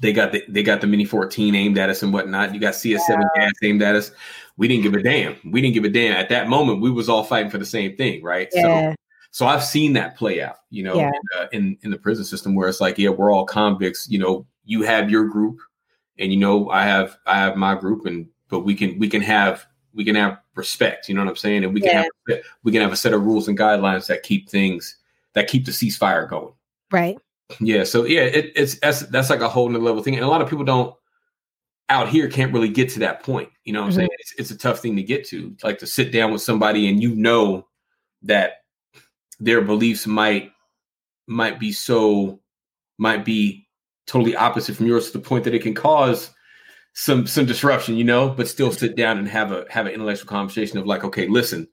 they 0.00 0.12
got 0.12 0.32
the 0.32 0.44
they 0.48 0.62
got 0.62 0.80
the 0.80 0.86
mini 0.86 1.04
14 1.04 1.54
aimed 1.54 1.76
at 1.76 1.90
us 1.90 2.02
and 2.02 2.12
whatnot. 2.12 2.54
You 2.54 2.60
got 2.60 2.74
CS7 2.74 3.00
yeah. 3.08 3.22
gas 3.34 3.52
aimed 3.62 3.82
at 3.82 3.96
us. 3.96 4.12
We 4.56 4.68
didn't 4.68 4.84
give 4.84 4.94
a 4.94 5.02
damn. 5.02 5.36
We 5.50 5.60
didn't 5.60 5.74
give 5.74 5.84
a 5.84 5.88
damn. 5.88 6.16
At 6.16 6.28
that 6.28 6.48
moment, 6.48 6.80
we 6.80 6.90
was 6.90 7.08
all 7.08 7.24
fighting 7.24 7.50
for 7.50 7.58
the 7.58 7.66
same 7.66 7.96
thing, 7.96 8.22
right? 8.22 8.48
Yeah. 8.52 8.92
So 8.92 8.94
so 9.32 9.46
I've 9.46 9.64
seen 9.64 9.94
that 9.94 10.16
play 10.16 10.42
out, 10.42 10.56
you 10.68 10.84
know, 10.84 10.94
yeah. 10.94 11.08
in, 11.08 11.40
uh, 11.40 11.46
in 11.52 11.78
in 11.82 11.90
the 11.90 11.98
prison 11.98 12.24
system 12.24 12.54
where 12.54 12.68
it's 12.68 12.80
like, 12.80 12.98
yeah, 12.98 13.08
we're 13.08 13.32
all 13.32 13.46
convicts. 13.46 14.08
You 14.08 14.18
know, 14.18 14.46
you 14.64 14.82
have 14.82 15.10
your 15.10 15.24
group, 15.24 15.58
and 16.18 16.30
you 16.32 16.38
know, 16.38 16.68
I 16.70 16.84
have 16.84 17.16
I 17.26 17.38
have 17.38 17.56
my 17.56 17.74
group, 17.74 18.06
and 18.06 18.28
but 18.50 18.60
we 18.60 18.74
can 18.74 18.98
we 18.98 19.08
can 19.08 19.22
have 19.22 19.66
we 19.94 20.04
can 20.04 20.14
have 20.14 20.38
respect. 20.54 21.08
You 21.08 21.14
know 21.14 21.22
what 21.22 21.30
I'm 21.30 21.36
saying? 21.36 21.64
And 21.64 21.74
we 21.74 21.80
can 21.80 21.90
yeah. 21.90 22.04
have 22.28 22.42
we 22.62 22.72
can 22.72 22.80
have 22.80 22.92
a 22.92 22.96
set 22.96 23.12
of 23.12 23.24
rules 23.24 23.48
and 23.48 23.58
guidelines 23.58 24.06
that 24.06 24.22
keep 24.22 24.48
things 24.48 24.96
that 25.34 25.48
keep 25.48 25.64
the 25.64 25.72
ceasefire 25.72 26.28
going. 26.28 26.52
Right. 26.90 27.18
Yeah. 27.60 27.84
So 27.84 28.04
yeah, 28.04 28.22
it, 28.22 28.52
it's 28.54 28.78
that's 28.80 29.00
that's 29.00 29.30
like 29.30 29.40
a 29.40 29.48
whole 29.48 29.68
new 29.68 29.78
level 29.78 30.02
thing, 30.02 30.14
and 30.14 30.24
a 30.24 30.28
lot 30.28 30.42
of 30.42 30.48
people 30.48 30.64
don't 30.64 30.94
out 31.88 32.08
here 32.08 32.28
can't 32.28 32.52
really 32.52 32.68
get 32.68 32.88
to 32.90 33.00
that 33.00 33.22
point. 33.22 33.50
You 33.64 33.72
know 33.72 33.80
what 33.80 33.86
I'm 33.86 33.90
mm-hmm. 33.90 33.98
saying? 33.98 34.10
It's, 34.18 34.34
it's 34.38 34.50
a 34.50 34.58
tough 34.58 34.80
thing 34.80 34.96
to 34.96 35.02
get 35.02 35.26
to, 35.26 35.54
like 35.62 35.78
to 35.80 35.86
sit 35.86 36.10
down 36.10 36.32
with 36.32 36.40
somebody 36.40 36.88
and 36.88 37.02
you 37.02 37.14
know 37.14 37.66
that 38.22 38.62
their 39.38 39.60
beliefs 39.60 40.06
might 40.06 40.52
might 41.26 41.58
be 41.58 41.72
so 41.72 42.40
might 42.98 43.24
be 43.24 43.66
totally 44.06 44.34
opposite 44.36 44.76
from 44.76 44.86
yours 44.86 45.10
to 45.10 45.18
the 45.18 45.24
point 45.24 45.44
that 45.44 45.54
it 45.54 45.62
can 45.62 45.74
cause 45.74 46.30
some 46.94 47.26
some 47.26 47.46
disruption, 47.46 47.96
you 47.96 48.04
know, 48.04 48.28
but 48.30 48.48
still 48.48 48.72
sit 48.72 48.96
down 48.96 49.18
and 49.18 49.28
have 49.28 49.52
a 49.52 49.64
have 49.70 49.86
an 49.86 49.92
intellectual 49.92 50.28
conversation 50.28 50.78
of 50.78 50.86
like, 50.86 51.04
okay, 51.04 51.26
listen, 51.26 51.68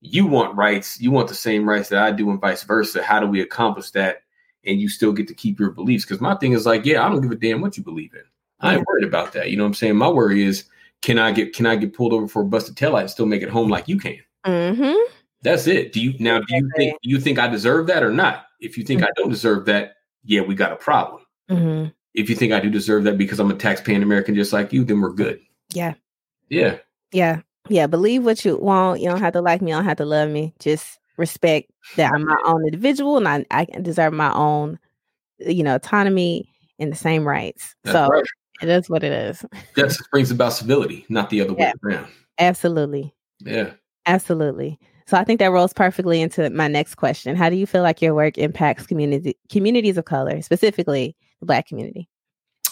you 0.00 0.26
want 0.26 0.56
rights, 0.56 1.00
you 1.00 1.10
want 1.10 1.28
the 1.28 1.34
same 1.34 1.68
rights 1.68 1.88
that 1.88 2.02
I 2.02 2.12
do, 2.12 2.30
and 2.30 2.40
vice 2.40 2.62
versa. 2.62 3.02
How 3.02 3.20
do 3.20 3.26
we 3.26 3.40
accomplish 3.40 3.90
that? 3.92 4.22
And 4.64 4.80
you 4.80 4.88
still 4.88 5.12
get 5.12 5.26
to 5.28 5.34
keep 5.34 5.58
your 5.58 5.70
beliefs. 5.70 6.04
Because 6.04 6.20
my 6.20 6.34
thing 6.36 6.52
is 6.52 6.66
like, 6.66 6.84
yeah, 6.84 7.04
I 7.04 7.08
don't 7.08 7.20
give 7.20 7.30
a 7.30 7.36
damn 7.36 7.60
what 7.60 7.76
you 7.76 7.82
believe 7.82 8.14
in. 8.14 8.22
I 8.60 8.76
ain't 8.76 8.86
worried 8.86 9.06
about 9.06 9.32
that. 9.32 9.50
You 9.50 9.56
know 9.56 9.62
what 9.62 9.68
I'm 9.68 9.74
saying? 9.74 9.96
My 9.96 10.08
worry 10.08 10.42
is, 10.42 10.64
can 11.00 11.18
I 11.18 11.32
get 11.32 11.54
can 11.54 11.66
I 11.66 11.76
get 11.76 11.94
pulled 11.94 12.12
over 12.12 12.28
for 12.28 12.42
a 12.42 12.44
busted 12.46 12.76
taillight 12.76 13.02
and 13.02 13.10
still 13.10 13.26
make 13.26 13.42
it 13.42 13.50
home 13.50 13.68
like 13.68 13.88
you 13.88 13.98
can? 13.98 14.18
Mm-hmm. 14.46 15.12
That's 15.42 15.66
it. 15.66 15.92
Do 15.92 16.00
you 16.00 16.14
now? 16.20 16.38
Do 16.40 16.54
you 16.54 16.70
think 16.76 16.96
you 17.02 17.18
think 17.18 17.38
I 17.38 17.48
deserve 17.48 17.86
that 17.88 18.02
or 18.02 18.12
not? 18.12 18.44
If 18.60 18.76
you 18.76 18.84
think 18.84 19.00
mm-hmm. 19.00 19.08
I 19.08 19.12
don't 19.16 19.30
deserve 19.30 19.64
that, 19.66 19.94
yeah, 20.22 20.42
we 20.42 20.54
got 20.54 20.72
a 20.72 20.76
problem. 20.76 21.22
Mm-hmm 21.50 21.88
if 22.14 22.28
you 22.28 22.36
think 22.36 22.52
I 22.52 22.60
do 22.60 22.70
deserve 22.70 23.04
that 23.04 23.18
because 23.18 23.38
I'm 23.38 23.50
a 23.50 23.54
taxpaying 23.54 24.02
American 24.02 24.34
just 24.34 24.52
like 24.52 24.72
you, 24.72 24.84
then 24.84 25.00
we're 25.00 25.12
good. 25.12 25.40
Yeah. 25.72 25.94
Yeah. 26.48 26.78
Yeah. 27.12 27.40
Yeah. 27.68 27.86
Believe 27.86 28.24
what 28.24 28.44
you 28.44 28.56
want. 28.56 29.00
You 29.00 29.08
don't 29.08 29.20
have 29.20 29.32
to 29.34 29.40
like 29.40 29.62
me. 29.62 29.70
You 29.70 29.76
don't 29.76 29.84
have 29.84 29.98
to 29.98 30.04
love 30.04 30.28
me. 30.28 30.54
Just 30.58 30.98
respect 31.16 31.70
that 31.96 32.12
I'm 32.12 32.24
my 32.24 32.40
own 32.44 32.64
individual 32.64 33.16
and 33.16 33.28
I, 33.28 33.44
I 33.50 33.64
deserve 33.80 34.12
my 34.12 34.32
own, 34.32 34.78
you 35.38 35.62
know, 35.62 35.76
autonomy 35.76 36.48
and 36.78 36.90
the 36.90 36.96
same 36.96 37.26
rights. 37.26 37.76
That's 37.84 37.96
so 37.96 38.08
right. 38.08 38.24
it 38.62 38.68
is 38.68 38.90
what 38.90 39.04
it 39.04 39.12
is. 39.12 39.44
That 39.76 39.96
brings 40.10 40.30
about 40.30 40.54
civility, 40.54 41.04
not 41.08 41.30
the 41.30 41.42
other 41.42 41.54
yeah. 41.56 41.72
way 41.82 41.94
around. 41.94 42.06
Absolutely. 42.38 43.14
Yeah. 43.40 43.72
Absolutely. 44.06 44.78
So 45.06 45.16
I 45.16 45.24
think 45.24 45.40
that 45.40 45.50
rolls 45.50 45.72
perfectly 45.72 46.20
into 46.20 46.48
my 46.50 46.68
next 46.68 46.94
question. 46.94 47.36
How 47.36 47.50
do 47.50 47.56
you 47.56 47.66
feel 47.66 47.82
like 47.82 48.00
your 48.00 48.14
work 48.14 48.38
impacts 48.38 48.86
community 48.86 49.36
communities 49.50 49.98
of 49.98 50.04
color, 50.04 50.40
specifically 50.40 51.16
the 51.40 51.46
black 51.46 51.66
community? 51.66 52.08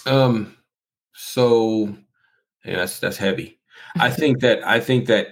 Um, 0.07 0.57
so 1.15 1.95
yeah, 2.65 2.77
that's 2.77 3.01
that's 3.01 3.17
heavy. 3.17 3.59
I 3.97 4.11
think 4.21 4.41
that 4.41 4.67
I 4.67 4.81
think 4.81 5.07
that 5.07 5.29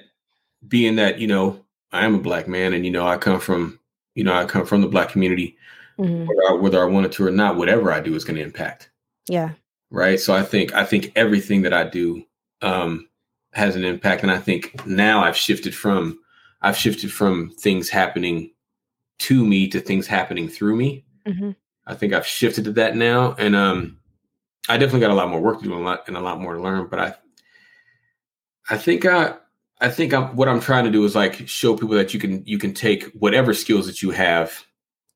being 0.66 0.96
that 0.96 1.18
you 1.18 1.26
know 1.26 1.64
I 1.92 2.04
am 2.04 2.14
a 2.14 2.20
black 2.20 2.48
man 2.48 2.72
and 2.72 2.84
you 2.84 2.90
know 2.90 3.06
I 3.06 3.16
come 3.16 3.40
from 3.40 3.78
you 4.14 4.24
know 4.24 4.34
I 4.34 4.44
come 4.44 4.66
from 4.66 4.80
the 4.80 4.88
black 4.88 5.10
community, 5.10 5.56
mm-hmm. 5.98 6.26
whether, 6.26 6.42
I, 6.48 6.52
whether 6.54 6.82
I 6.82 6.86
wanted 6.86 7.12
to 7.12 7.26
or 7.26 7.30
not, 7.30 7.56
whatever 7.56 7.92
I 7.92 8.00
do 8.00 8.14
is 8.14 8.24
going 8.24 8.36
to 8.36 8.42
impact. 8.42 8.90
Yeah. 9.28 9.52
Right. 9.90 10.18
So 10.18 10.34
I 10.34 10.42
think 10.42 10.74
I 10.74 10.84
think 10.84 11.12
everything 11.14 11.62
that 11.62 11.72
I 11.72 11.84
do 11.84 12.24
um, 12.62 13.08
has 13.52 13.76
an 13.76 13.84
impact, 13.84 14.22
and 14.22 14.32
I 14.32 14.38
think 14.38 14.84
now 14.86 15.22
I've 15.22 15.36
shifted 15.36 15.74
from 15.74 16.18
I've 16.62 16.76
shifted 16.76 17.12
from 17.12 17.50
things 17.50 17.88
happening 17.88 18.50
to 19.18 19.46
me 19.46 19.68
to 19.68 19.80
things 19.80 20.06
happening 20.06 20.48
through 20.48 20.76
me. 20.76 21.04
Mm-hmm 21.26 21.50
I 21.86 21.94
think 21.94 22.12
I've 22.12 22.26
shifted 22.26 22.64
to 22.64 22.72
that 22.72 22.96
now, 22.96 23.34
and 23.38 23.54
um, 23.54 23.98
I 24.68 24.76
definitely 24.76 25.00
got 25.00 25.10
a 25.10 25.14
lot 25.14 25.30
more 25.30 25.40
work 25.40 25.58
to 25.58 25.64
do 25.64 25.72
and 25.72 25.82
a 25.82 25.84
lot, 25.84 26.04
and 26.08 26.16
a 26.16 26.20
lot 26.20 26.40
more 26.40 26.54
to 26.54 26.60
learn. 26.60 26.88
But 26.88 26.98
I, 26.98 27.14
I 28.70 28.76
think 28.76 29.04
I, 29.04 29.34
I 29.80 29.88
think 29.88 30.12
I'm 30.12 30.34
what 30.34 30.48
I'm 30.48 30.60
trying 30.60 30.84
to 30.84 30.90
do 30.90 31.04
is 31.04 31.14
like 31.14 31.46
show 31.48 31.74
people 31.74 31.94
that 31.96 32.12
you 32.12 32.20
can 32.20 32.44
you 32.44 32.58
can 32.58 32.74
take 32.74 33.04
whatever 33.12 33.54
skills 33.54 33.86
that 33.86 34.02
you 34.02 34.10
have 34.10 34.66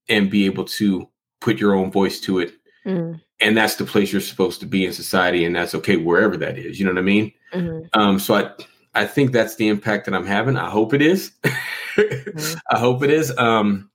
and 0.08 0.30
be 0.30 0.46
able 0.46 0.64
to 0.64 1.08
put 1.40 1.58
your 1.58 1.74
own 1.74 1.90
voice 1.90 2.20
to 2.20 2.38
it. 2.38 2.54
Mm. 2.86 3.20
And 3.40 3.56
that's 3.56 3.76
the 3.76 3.84
place 3.84 4.12
you're 4.12 4.20
supposed 4.20 4.60
to 4.60 4.66
be 4.66 4.84
in 4.84 4.92
society, 4.92 5.44
and 5.44 5.56
that's 5.56 5.74
okay 5.74 5.96
wherever 5.96 6.36
that 6.36 6.58
is. 6.58 6.78
You 6.78 6.84
know 6.84 6.92
what 6.92 6.98
I 6.98 7.02
mean? 7.02 7.32
Mm-hmm. 7.54 8.00
Um, 8.00 8.18
so 8.18 8.34
I, 8.34 8.50
I 8.94 9.06
think 9.06 9.32
that's 9.32 9.56
the 9.56 9.68
impact 9.68 10.04
that 10.04 10.14
I'm 10.14 10.26
having. 10.26 10.56
I 10.58 10.68
hope 10.68 10.92
it 10.92 11.00
is. 11.00 11.32
mm-hmm. 11.44 12.58
I 12.70 12.78
hope 12.78 13.02
it 13.02 13.10
is. 13.10 13.36
Um, 13.38 13.90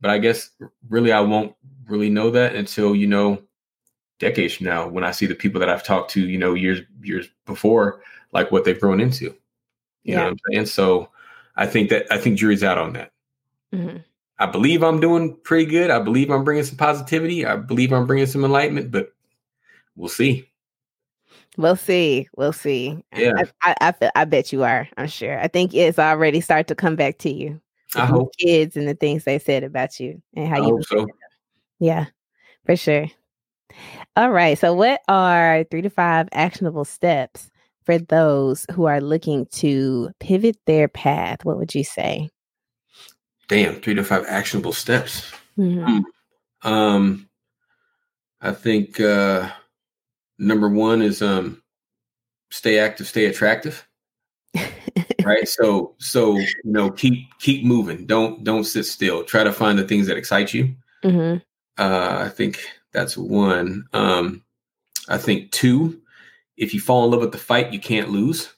but 0.00 0.10
I 0.10 0.18
guess 0.18 0.50
really 0.88 1.12
I 1.12 1.20
won't 1.20 1.54
really 1.88 2.10
know 2.10 2.30
that 2.30 2.54
until 2.54 2.94
you 2.94 3.06
know 3.06 3.42
decades 4.18 4.54
from 4.54 4.66
now 4.66 4.88
when 4.88 5.04
I 5.04 5.10
see 5.10 5.26
the 5.26 5.34
people 5.34 5.58
that 5.60 5.68
I've 5.68 5.84
talked 5.84 6.10
to, 6.12 6.20
you 6.20 6.38
know, 6.38 6.54
years 6.54 6.80
years 7.02 7.28
before, 7.46 8.02
like 8.32 8.52
what 8.52 8.64
they've 8.64 8.80
grown 8.80 9.00
into. 9.00 9.24
You 9.24 9.34
yeah. 10.04 10.16
know 10.16 10.22
what 10.24 10.30
I'm 10.30 10.38
saying? 10.52 10.66
So 10.66 11.08
I 11.56 11.66
think 11.66 11.90
that 11.90 12.06
I 12.10 12.18
think 12.18 12.38
jury's 12.38 12.64
out 12.64 12.78
on 12.78 12.92
that. 12.94 13.10
Mm-hmm. 13.74 13.98
I 14.38 14.46
believe 14.46 14.82
I'm 14.82 15.00
doing 15.00 15.36
pretty 15.44 15.66
good. 15.66 15.90
I 15.90 16.00
believe 16.00 16.30
I'm 16.30 16.44
bringing 16.44 16.64
some 16.64 16.76
positivity. 16.76 17.46
I 17.46 17.56
believe 17.56 17.92
I'm 17.92 18.06
bringing 18.06 18.26
some 18.26 18.44
enlightenment, 18.44 18.90
but 18.90 19.12
we'll 19.94 20.08
see. 20.08 20.48
We'll 21.56 21.76
see. 21.76 22.28
We'll 22.36 22.52
see. 22.52 23.04
Yeah, 23.14 23.32
I, 23.62 23.74
I, 23.80 23.94
I, 24.00 24.10
I 24.16 24.24
bet 24.24 24.52
you 24.52 24.64
are. 24.64 24.88
I'm 24.96 25.06
sure. 25.06 25.38
I 25.38 25.48
think 25.48 25.74
it's 25.74 25.98
already 25.98 26.40
started 26.40 26.68
to 26.68 26.74
come 26.74 26.96
back 26.96 27.18
to 27.18 27.30
you. 27.30 27.60
I 27.94 28.06
hope 28.06 28.34
kids 28.38 28.76
and 28.76 28.88
the 28.88 28.94
things 28.94 29.24
they 29.24 29.38
said 29.38 29.64
about 29.64 30.00
you 30.00 30.22
and 30.34 30.48
how 30.48 30.62
I 30.62 30.66
you. 30.66 30.82
so. 30.88 31.06
Yeah, 31.82 32.06
for 32.64 32.76
sure. 32.76 33.08
All 34.14 34.30
right. 34.30 34.56
So, 34.56 34.72
what 34.72 35.00
are 35.08 35.64
three 35.68 35.82
to 35.82 35.90
five 35.90 36.28
actionable 36.30 36.84
steps 36.84 37.50
for 37.84 37.98
those 37.98 38.64
who 38.70 38.84
are 38.84 39.00
looking 39.00 39.46
to 39.54 40.10
pivot 40.20 40.56
their 40.66 40.86
path? 40.86 41.44
What 41.44 41.58
would 41.58 41.74
you 41.74 41.82
say? 41.82 42.30
Damn, 43.48 43.80
three 43.80 43.94
to 43.94 44.04
five 44.04 44.24
actionable 44.28 44.72
steps. 44.72 45.32
Mm-hmm. 45.58 45.98
Hmm. 46.62 46.72
Um, 46.72 47.28
I 48.40 48.52
think 48.52 49.00
uh, 49.00 49.50
number 50.38 50.68
one 50.68 51.02
is 51.02 51.20
um, 51.20 51.64
stay 52.52 52.78
active, 52.78 53.08
stay 53.08 53.24
attractive. 53.24 53.88
right. 55.24 55.48
So, 55.48 55.96
so 55.98 56.38
you 56.38 56.46
know, 56.62 56.92
keep 56.92 57.26
keep 57.40 57.64
moving. 57.64 58.06
Don't 58.06 58.44
don't 58.44 58.62
sit 58.62 58.86
still. 58.86 59.24
Try 59.24 59.42
to 59.42 59.52
find 59.52 59.76
the 59.76 59.88
things 59.88 60.06
that 60.06 60.16
excite 60.16 60.54
you. 60.54 60.76
Mm-hmm. 61.02 61.38
Uh, 61.78 62.18
I 62.20 62.28
think 62.28 62.64
that's 62.92 63.16
one. 63.16 63.86
Um, 63.92 64.44
I 65.08 65.18
think 65.18 65.50
two, 65.52 66.00
if 66.56 66.74
you 66.74 66.80
fall 66.80 67.04
in 67.04 67.10
love 67.10 67.20
with 67.20 67.32
the 67.32 67.38
fight, 67.38 67.72
you 67.72 67.80
can't 67.80 68.10
lose. 68.10 68.52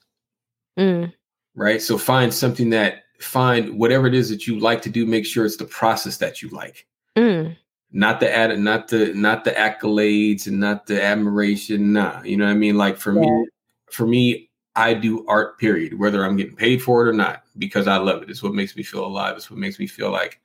Mm. 0.77 1.13
Right. 1.55 1.81
So 1.81 1.97
find 1.97 2.33
something 2.33 2.69
that 2.71 3.03
find 3.19 3.79
whatever 3.79 4.07
it 4.07 4.13
is 4.13 4.29
that 4.29 4.45
you 4.45 4.59
like 4.59 4.81
to 4.83 4.89
do. 4.89 5.05
Make 5.05 5.25
sure 5.25 5.45
it's 5.45 5.57
the 5.57 5.65
process 5.65 6.17
that 6.17 6.41
you 6.41 6.49
like. 6.49 6.85
Mm. 7.15 7.55
Not 7.91 8.19
the 8.19 8.35
ad, 8.35 8.57
not 8.59 8.89
the 8.89 9.13
not 9.13 9.45
the 9.45 9.51
accolades 9.51 10.47
and 10.47 10.59
not 10.59 10.85
the 10.85 11.01
admiration. 11.01 11.93
Nah, 11.93 12.21
you 12.23 12.35
know 12.35 12.45
what 12.45 12.51
I 12.51 12.55
mean. 12.55 12.77
Like 12.77 12.97
for 12.97 13.13
yeah. 13.13 13.21
me, 13.21 13.47
for 13.89 14.05
me, 14.05 14.49
I 14.75 14.93
do 14.93 15.25
art. 15.27 15.57
Period. 15.59 15.97
Whether 15.97 16.25
I'm 16.25 16.35
getting 16.35 16.57
paid 16.57 16.83
for 16.83 17.05
it 17.05 17.09
or 17.09 17.13
not, 17.13 17.43
because 17.57 17.87
I 17.87 17.95
love 17.95 18.21
it. 18.21 18.29
It's 18.29 18.43
what 18.43 18.53
makes 18.53 18.75
me 18.75 18.83
feel 18.83 19.05
alive. 19.05 19.37
It's 19.37 19.49
what 19.49 19.59
makes 19.59 19.79
me 19.79 19.87
feel 19.87 20.11
like 20.11 20.41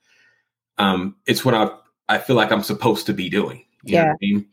um, 0.81 1.15
it's 1.25 1.45
what 1.45 1.53
I 1.53 1.69
I 2.11 2.17
feel 2.17 2.35
like 2.35 2.51
I'm 2.51 2.63
supposed 2.63 3.05
to 3.05 3.13
be 3.13 3.29
doing. 3.29 3.65
You 3.83 3.95
yeah. 3.95 4.11
I 4.11 4.15
mean? 4.21 4.45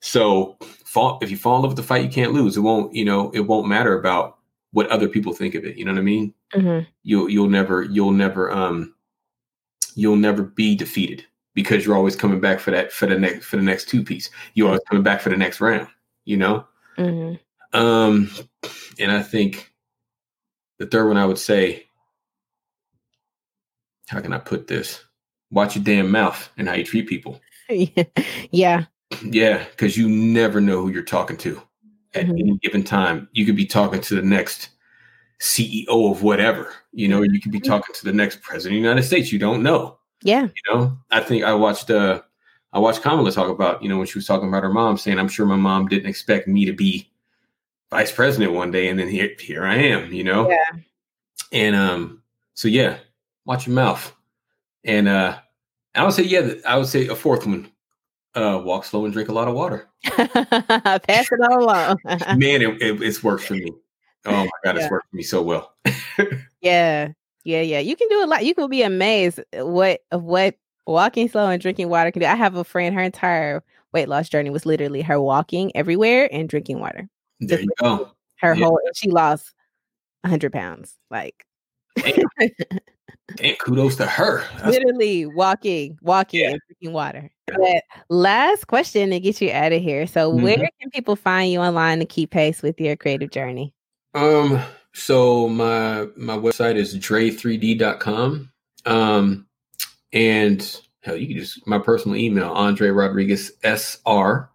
So 0.00 0.56
fall, 0.84 1.18
if 1.22 1.30
you 1.30 1.36
fall 1.36 1.56
in 1.56 1.62
love 1.62 1.70
with 1.70 1.78
the 1.78 1.82
fight, 1.82 2.04
you 2.04 2.10
can't 2.10 2.32
lose. 2.32 2.56
It 2.56 2.60
won't, 2.60 2.94
you 2.94 3.04
know, 3.04 3.30
it 3.30 3.40
won't 3.40 3.66
matter 3.66 3.98
about 3.98 4.38
what 4.72 4.88
other 4.88 5.08
people 5.08 5.32
think 5.32 5.54
of 5.54 5.64
it. 5.64 5.76
You 5.76 5.84
know 5.84 5.92
what 5.92 5.98
I 5.98 6.02
mean? 6.02 6.34
Mm-hmm. 6.54 6.88
You'll 7.02 7.28
you'll 7.30 7.48
never 7.48 7.82
you'll 7.82 8.12
never 8.12 8.50
um 8.50 8.94
you'll 9.94 10.16
never 10.16 10.42
be 10.42 10.76
defeated 10.76 11.24
because 11.54 11.84
you're 11.84 11.96
always 11.96 12.14
coming 12.14 12.40
back 12.40 12.60
for 12.60 12.70
that 12.70 12.92
for 12.92 13.06
the 13.06 13.18
next 13.18 13.46
for 13.46 13.56
the 13.56 13.62
next 13.62 13.88
two 13.88 14.04
piece. 14.04 14.30
You're 14.54 14.68
always 14.68 14.82
coming 14.88 15.02
back 15.02 15.20
for 15.20 15.30
the 15.30 15.36
next 15.36 15.60
round. 15.60 15.88
You 16.24 16.36
know. 16.36 16.66
Mm-hmm. 16.98 17.78
Um, 17.78 18.30
and 18.98 19.10
I 19.10 19.22
think 19.22 19.72
the 20.78 20.86
third 20.86 21.08
one 21.08 21.16
I 21.16 21.26
would 21.26 21.38
say, 21.38 21.86
how 24.08 24.20
can 24.20 24.32
I 24.32 24.38
put 24.38 24.66
this? 24.66 25.04
Watch 25.50 25.76
your 25.76 25.84
damn 25.84 26.10
mouth 26.10 26.50
and 26.56 26.68
how 26.68 26.74
you 26.74 26.84
treat 26.84 27.08
people. 27.08 27.40
yeah. 28.50 28.84
Yeah, 29.22 29.64
because 29.70 29.96
you 29.96 30.08
never 30.08 30.60
know 30.60 30.82
who 30.82 30.90
you're 30.90 31.02
talking 31.02 31.36
to 31.38 31.62
at 32.14 32.24
mm-hmm. 32.24 32.32
any 32.32 32.58
given 32.58 32.84
time. 32.84 33.28
You 33.32 33.46
could 33.46 33.56
be 33.56 33.66
talking 33.66 34.00
to 34.00 34.14
the 34.14 34.22
next 34.22 34.70
CEO 35.40 36.10
of 36.10 36.22
whatever, 36.22 36.72
you 36.92 37.08
know, 37.08 37.22
you 37.22 37.40
could 37.40 37.52
be 37.52 37.60
mm-hmm. 37.60 37.70
talking 37.70 37.94
to 37.94 38.04
the 38.04 38.12
next 38.12 38.42
president 38.42 38.76
of 38.76 38.82
the 38.82 38.88
United 38.88 39.02
States. 39.04 39.32
You 39.32 39.38
don't 39.38 39.62
know. 39.62 39.98
Yeah. 40.22 40.42
You 40.42 40.74
know, 40.74 40.98
I 41.10 41.20
think 41.20 41.44
I 41.44 41.54
watched 41.54 41.90
uh 41.90 42.22
I 42.72 42.78
watched 42.80 43.02
Kamala 43.02 43.32
talk 43.32 43.48
about, 43.48 43.82
you 43.82 43.88
know, 43.88 43.96
when 43.96 44.06
she 44.06 44.18
was 44.18 44.26
talking 44.26 44.48
about 44.48 44.62
her 44.62 44.72
mom 44.72 44.98
saying, 44.98 45.18
I'm 45.18 45.28
sure 45.28 45.46
my 45.46 45.56
mom 45.56 45.86
didn't 45.86 46.10
expect 46.10 46.48
me 46.48 46.64
to 46.66 46.72
be 46.72 47.10
vice 47.90 48.12
president 48.12 48.52
one 48.52 48.70
day, 48.70 48.88
and 48.88 48.98
then 48.98 49.08
here 49.08 49.30
here 49.38 49.64
I 49.64 49.76
am, 49.76 50.12
you 50.12 50.24
know? 50.24 50.50
Yeah. 50.50 50.80
And 51.52 51.76
um, 51.76 52.22
so 52.54 52.68
yeah, 52.68 52.98
watch 53.46 53.66
your 53.66 53.74
mouth. 53.74 54.12
And 54.84 55.08
uh 55.08 55.38
I 55.94 56.04
would 56.04 56.14
say, 56.14 56.22
yeah, 56.22 56.52
I 56.66 56.76
would 56.76 56.86
say 56.86 57.08
a 57.08 57.16
fourth 57.16 57.46
one. 57.46 57.70
Uh, 58.34 58.60
walk 58.64 58.84
slow 58.84 59.04
and 59.04 59.12
drink 59.12 59.28
a 59.28 59.32
lot 59.32 59.48
of 59.48 59.54
water. 59.54 59.88
Pass 60.04 61.02
it 61.08 61.40
all 61.50 61.64
along. 61.64 61.98
Man, 62.36 62.62
it, 62.62 62.80
it, 62.80 63.02
it's 63.02 63.24
worked 63.24 63.42
for 63.42 63.54
me. 63.54 63.72
Oh 64.26 64.44
my 64.44 64.50
god, 64.64 64.76
yeah. 64.76 64.82
it's 64.82 64.90
worked 64.90 65.08
for 65.10 65.16
me 65.16 65.22
so 65.22 65.42
well. 65.42 65.74
yeah, 66.60 67.08
yeah, 67.44 67.60
yeah. 67.62 67.78
You 67.80 67.96
can 67.96 68.08
do 68.08 68.22
a 68.22 68.26
lot. 68.26 68.44
You 68.44 68.54
can 68.54 68.68
be 68.68 68.82
amazed 68.82 69.40
what 69.54 70.02
what 70.12 70.54
walking 70.86 71.28
slow 71.28 71.48
and 71.48 71.60
drinking 71.60 71.88
water 71.88 72.12
can 72.12 72.20
do. 72.20 72.26
I 72.26 72.36
have 72.36 72.54
a 72.54 72.64
friend. 72.64 72.94
Her 72.94 73.02
entire 73.02 73.64
weight 73.92 74.08
loss 74.08 74.28
journey 74.28 74.50
was 74.50 74.66
literally 74.66 75.02
her 75.02 75.20
walking 75.20 75.74
everywhere 75.74 76.28
and 76.30 76.48
drinking 76.48 76.78
water. 76.78 77.08
There 77.40 77.58
Just 77.58 77.64
you 77.64 77.70
go. 77.80 78.12
Her 78.36 78.54
yeah. 78.54 78.66
whole. 78.66 78.80
She 78.94 79.10
lost 79.10 79.52
hundred 80.24 80.52
pounds. 80.52 80.94
Like. 81.10 81.44
And 83.40 83.58
kudos 83.58 83.96
to 83.96 84.06
her. 84.06 84.42
That's 84.58 84.68
Literally 84.68 85.26
walking, 85.26 85.98
walking 86.00 86.40
yeah. 86.40 86.50
and 86.52 86.60
drinking 86.66 86.94
water. 86.94 87.30
But 87.46 87.82
last 88.08 88.66
question 88.66 89.10
to 89.10 89.20
get 89.20 89.40
you 89.40 89.50
out 89.52 89.72
of 89.72 89.82
here. 89.82 90.06
So 90.06 90.32
mm-hmm. 90.32 90.42
where 90.42 90.56
can 90.56 90.90
people 90.90 91.16
find 91.16 91.52
you 91.52 91.60
online 91.60 91.98
to 91.98 92.06
keep 92.06 92.30
pace 92.30 92.62
with 92.62 92.80
your 92.80 92.96
creative 92.96 93.30
journey? 93.30 93.74
Um, 94.14 94.60
so 94.92 95.48
my 95.48 96.06
my 96.16 96.36
website 96.36 96.76
is 96.76 96.96
dre3d.com. 96.96 98.50
Um 98.86 99.46
and 100.12 100.80
hell 101.00 101.16
you 101.16 101.28
can 101.28 101.38
just 101.38 101.66
my 101.66 101.78
personal 101.78 102.16
email, 102.16 102.50
Andre 102.50 102.88
Rodriguez 102.88 103.52
SR 103.62 104.50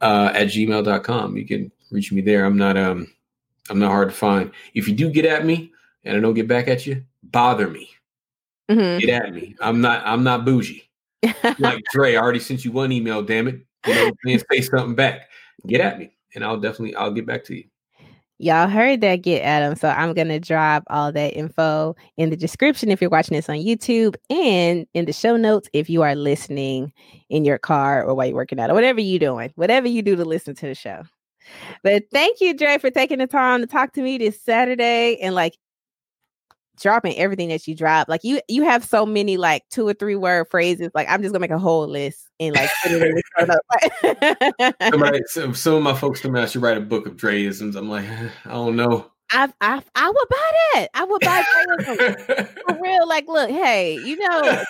uh 0.00 0.32
at 0.34 0.48
gmail.com. 0.48 1.36
You 1.36 1.46
can 1.46 1.72
reach 1.90 2.12
me 2.12 2.20
there. 2.20 2.44
I'm 2.44 2.56
not 2.56 2.76
um 2.76 3.06
I'm 3.70 3.78
not 3.78 3.92
hard 3.92 4.10
to 4.10 4.14
find. 4.14 4.50
If 4.74 4.88
you 4.88 4.94
do 4.94 5.10
get 5.10 5.24
at 5.24 5.46
me 5.46 5.72
and 6.04 6.16
I 6.16 6.20
don't 6.20 6.34
get 6.34 6.48
back 6.48 6.68
at 6.68 6.86
you, 6.86 7.04
bother 7.22 7.68
me. 7.68 7.90
Mm-hmm. 8.70 8.98
Get 8.98 9.22
at 9.22 9.34
me. 9.34 9.54
I'm 9.60 9.80
not. 9.80 10.02
I'm 10.06 10.22
not 10.22 10.44
bougie. 10.44 10.88
like 11.58 11.82
Dre, 11.92 12.14
I 12.14 12.20
already 12.20 12.40
sent 12.40 12.64
you 12.64 12.72
one 12.72 12.92
email. 12.92 13.22
Damn 13.22 13.48
it! 13.48 13.60
You 13.86 13.94
know, 13.94 14.38
say 14.50 14.60
something 14.60 14.94
back. 14.94 15.28
Get 15.66 15.80
at 15.80 15.98
me, 15.98 16.16
and 16.34 16.44
I'll 16.44 16.58
definitely. 16.58 16.94
I'll 16.96 17.12
get 17.12 17.26
back 17.26 17.44
to 17.44 17.54
you. 17.54 17.64
Y'all 18.42 18.68
heard 18.68 19.02
that 19.02 19.22
get 19.22 19.42
at 19.42 19.62
him. 19.62 19.76
So 19.76 19.88
I'm 19.88 20.14
going 20.14 20.26
to 20.26 20.40
drop 20.40 20.82
all 20.88 21.12
that 21.12 21.36
info 21.36 21.94
in 22.16 22.30
the 22.30 22.36
description 22.36 22.90
if 22.90 23.00
you're 23.00 23.08
watching 23.08 23.36
this 23.36 23.48
on 23.48 23.58
YouTube 23.58 24.16
and 24.30 24.84
in 24.94 25.04
the 25.04 25.12
show 25.12 25.36
notes 25.36 25.68
if 25.72 25.88
you 25.88 26.02
are 26.02 26.16
listening 26.16 26.92
in 27.28 27.44
your 27.44 27.58
car 27.58 28.02
or 28.02 28.16
while 28.16 28.26
you're 28.26 28.34
working 28.34 28.58
out 28.58 28.68
or 28.68 28.74
whatever 28.74 29.00
you're 29.00 29.20
doing, 29.20 29.52
whatever 29.54 29.86
you 29.86 30.02
do 30.02 30.16
to 30.16 30.24
listen 30.24 30.56
to 30.56 30.66
the 30.66 30.74
show. 30.74 31.04
But 31.84 32.04
thank 32.10 32.40
you, 32.40 32.52
Dre, 32.52 32.78
for 32.78 32.90
taking 32.90 33.18
the 33.18 33.28
time 33.28 33.60
to 33.60 33.66
talk 33.68 33.92
to 33.92 34.02
me 34.02 34.18
this 34.18 34.42
Saturday. 34.42 35.18
And 35.20 35.36
like 35.36 35.56
dropping 36.80 37.16
everything 37.16 37.48
that 37.48 37.66
you 37.66 37.74
drop. 37.74 38.08
Like 38.08 38.24
you 38.24 38.40
you 38.48 38.64
have 38.64 38.84
so 38.84 39.06
many 39.06 39.36
like 39.36 39.62
two 39.70 39.86
or 39.86 39.94
three 39.94 40.16
word 40.16 40.48
phrases. 40.50 40.90
Like 40.94 41.08
I'm 41.08 41.22
just 41.22 41.32
gonna 41.32 41.40
make 41.40 41.50
a 41.50 41.58
whole 41.58 41.86
list 41.86 42.28
and 42.40 42.54
like 42.54 42.70
put 42.82 42.92
it 42.92 43.02
in 43.02 43.14
the 43.14 44.72
Somebody, 44.90 45.20
some, 45.26 45.54
some 45.54 45.74
of 45.74 45.82
my 45.82 45.94
folks 45.94 46.20
told 46.20 46.34
me 46.34 46.40
I 46.40 46.46
should 46.46 46.62
write 46.62 46.76
a 46.76 46.80
book 46.80 47.06
of 47.06 47.16
Dreisms. 47.16 47.76
I'm 47.76 47.88
like, 47.88 48.06
I 48.44 48.50
don't 48.50 48.76
know. 48.76 49.10
I 49.30 49.52
I 49.60 49.82
I 49.94 50.08
would 50.10 50.28
buy 50.28 50.52
that. 50.74 50.88
I 50.94 51.04
would 51.04 51.20
buy 51.20 51.44
for 52.66 52.78
real. 52.82 53.08
Like, 53.08 53.26
look, 53.28 53.50
hey, 53.50 53.96
you 53.96 54.16
know, 54.18 54.64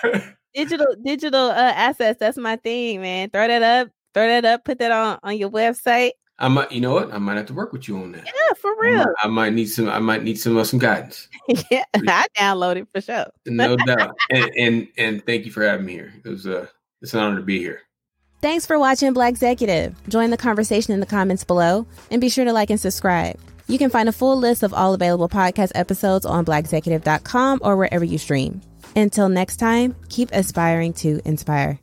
digital 0.54 0.86
digital 1.04 1.50
uh, 1.50 1.72
assets. 1.74 2.20
That's 2.20 2.38
my 2.38 2.56
thing, 2.56 3.00
man. 3.00 3.30
Throw 3.30 3.48
that 3.48 3.62
up. 3.62 3.88
Throw 4.14 4.26
that 4.26 4.44
up. 4.44 4.64
Put 4.64 4.78
that 4.78 4.92
on 4.92 5.18
on 5.22 5.36
your 5.36 5.50
website. 5.50 6.12
I 6.42 6.48
might, 6.48 6.72
you 6.72 6.80
know 6.80 6.92
what? 6.92 7.12
I 7.14 7.18
might 7.18 7.36
have 7.36 7.46
to 7.46 7.54
work 7.54 7.72
with 7.72 7.86
you 7.86 7.96
on 7.98 8.12
that. 8.12 8.24
Yeah, 8.26 8.54
for 8.56 8.74
real. 8.80 9.00
I 9.00 9.04
might, 9.04 9.14
I 9.22 9.26
might 9.28 9.52
need 9.52 9.66
some. 9.66 9.88
I 9.88 10.00
might 10.00 10.24
need 10.24 10.38
some 10.40 10.56
uh, 10.58 10.64
some 10.64 10.80
guidance. 10.80 11.28
yeah, 11.70 11.84
I 11.94 12.26
download 12.36 12.76
it 12.76 12.88
for 12.92 13.00
sure. 13.00 13.26
no 13.46 13.76
doubt. 13.76 14.16
And, 14.28 14.50
and 14.58 14.88
and 14.98 15.24
thank 15.24 15.46
you 15.46 15.52
for 15.52 15.62
having 15.62 15.86
me 15.86 15.92
here. 15.92 16.12
It 16.24 16.28
was 16.28 16.46
uh, 16.46 16.66
It's 17.00 17.14
an 17.14 17.20
honor 17.20 17.36
to 17.36 17.42
be 17.42 17.58
here. 17.60 17.82
Thanks 18.40 18.66
for 18.66 18.76
watching 18.76 19.12
Black 19.12 19.30
Executive. 19.30 19.94
Join 20.08 20.30
the 20.30 20.36
conversation 20.36 20.92
in 20.92 20.98
the 20.98 21.06
comments 21.06 21.44
below 21.44 21.86
and 22.10 22.20
be 22.20 22.28
sure 22.28 22.44
to 22.44 22.52
like 22.52 22.70
and 22.70 22.80
subscribe. 22.80 23.38
You 23.68 23.78
can 23.78 23.88
find 23.88 24.08
a 24.08 24.12
full 24.12 24.36
list 24.36 24.64
of 24.64 24.74
all 24.74 24.94
available 24.94 25.28
podcast 25.28 25.70
episodes 25.76 26.26
on 26.26 26.44
blackexecutive.com 26.44 27.60
or 27.62 27.76
wherever 27.76 28.04
you 28.04 28.18
stream. 28.18 28.60
Until 28.96 29.28
next 29.28 29.58
time, 29.58 29.94
keep 30.08 30.28
aspiring 30.32 30.92
to 30.94 31.20
inspire. 31.24 31.78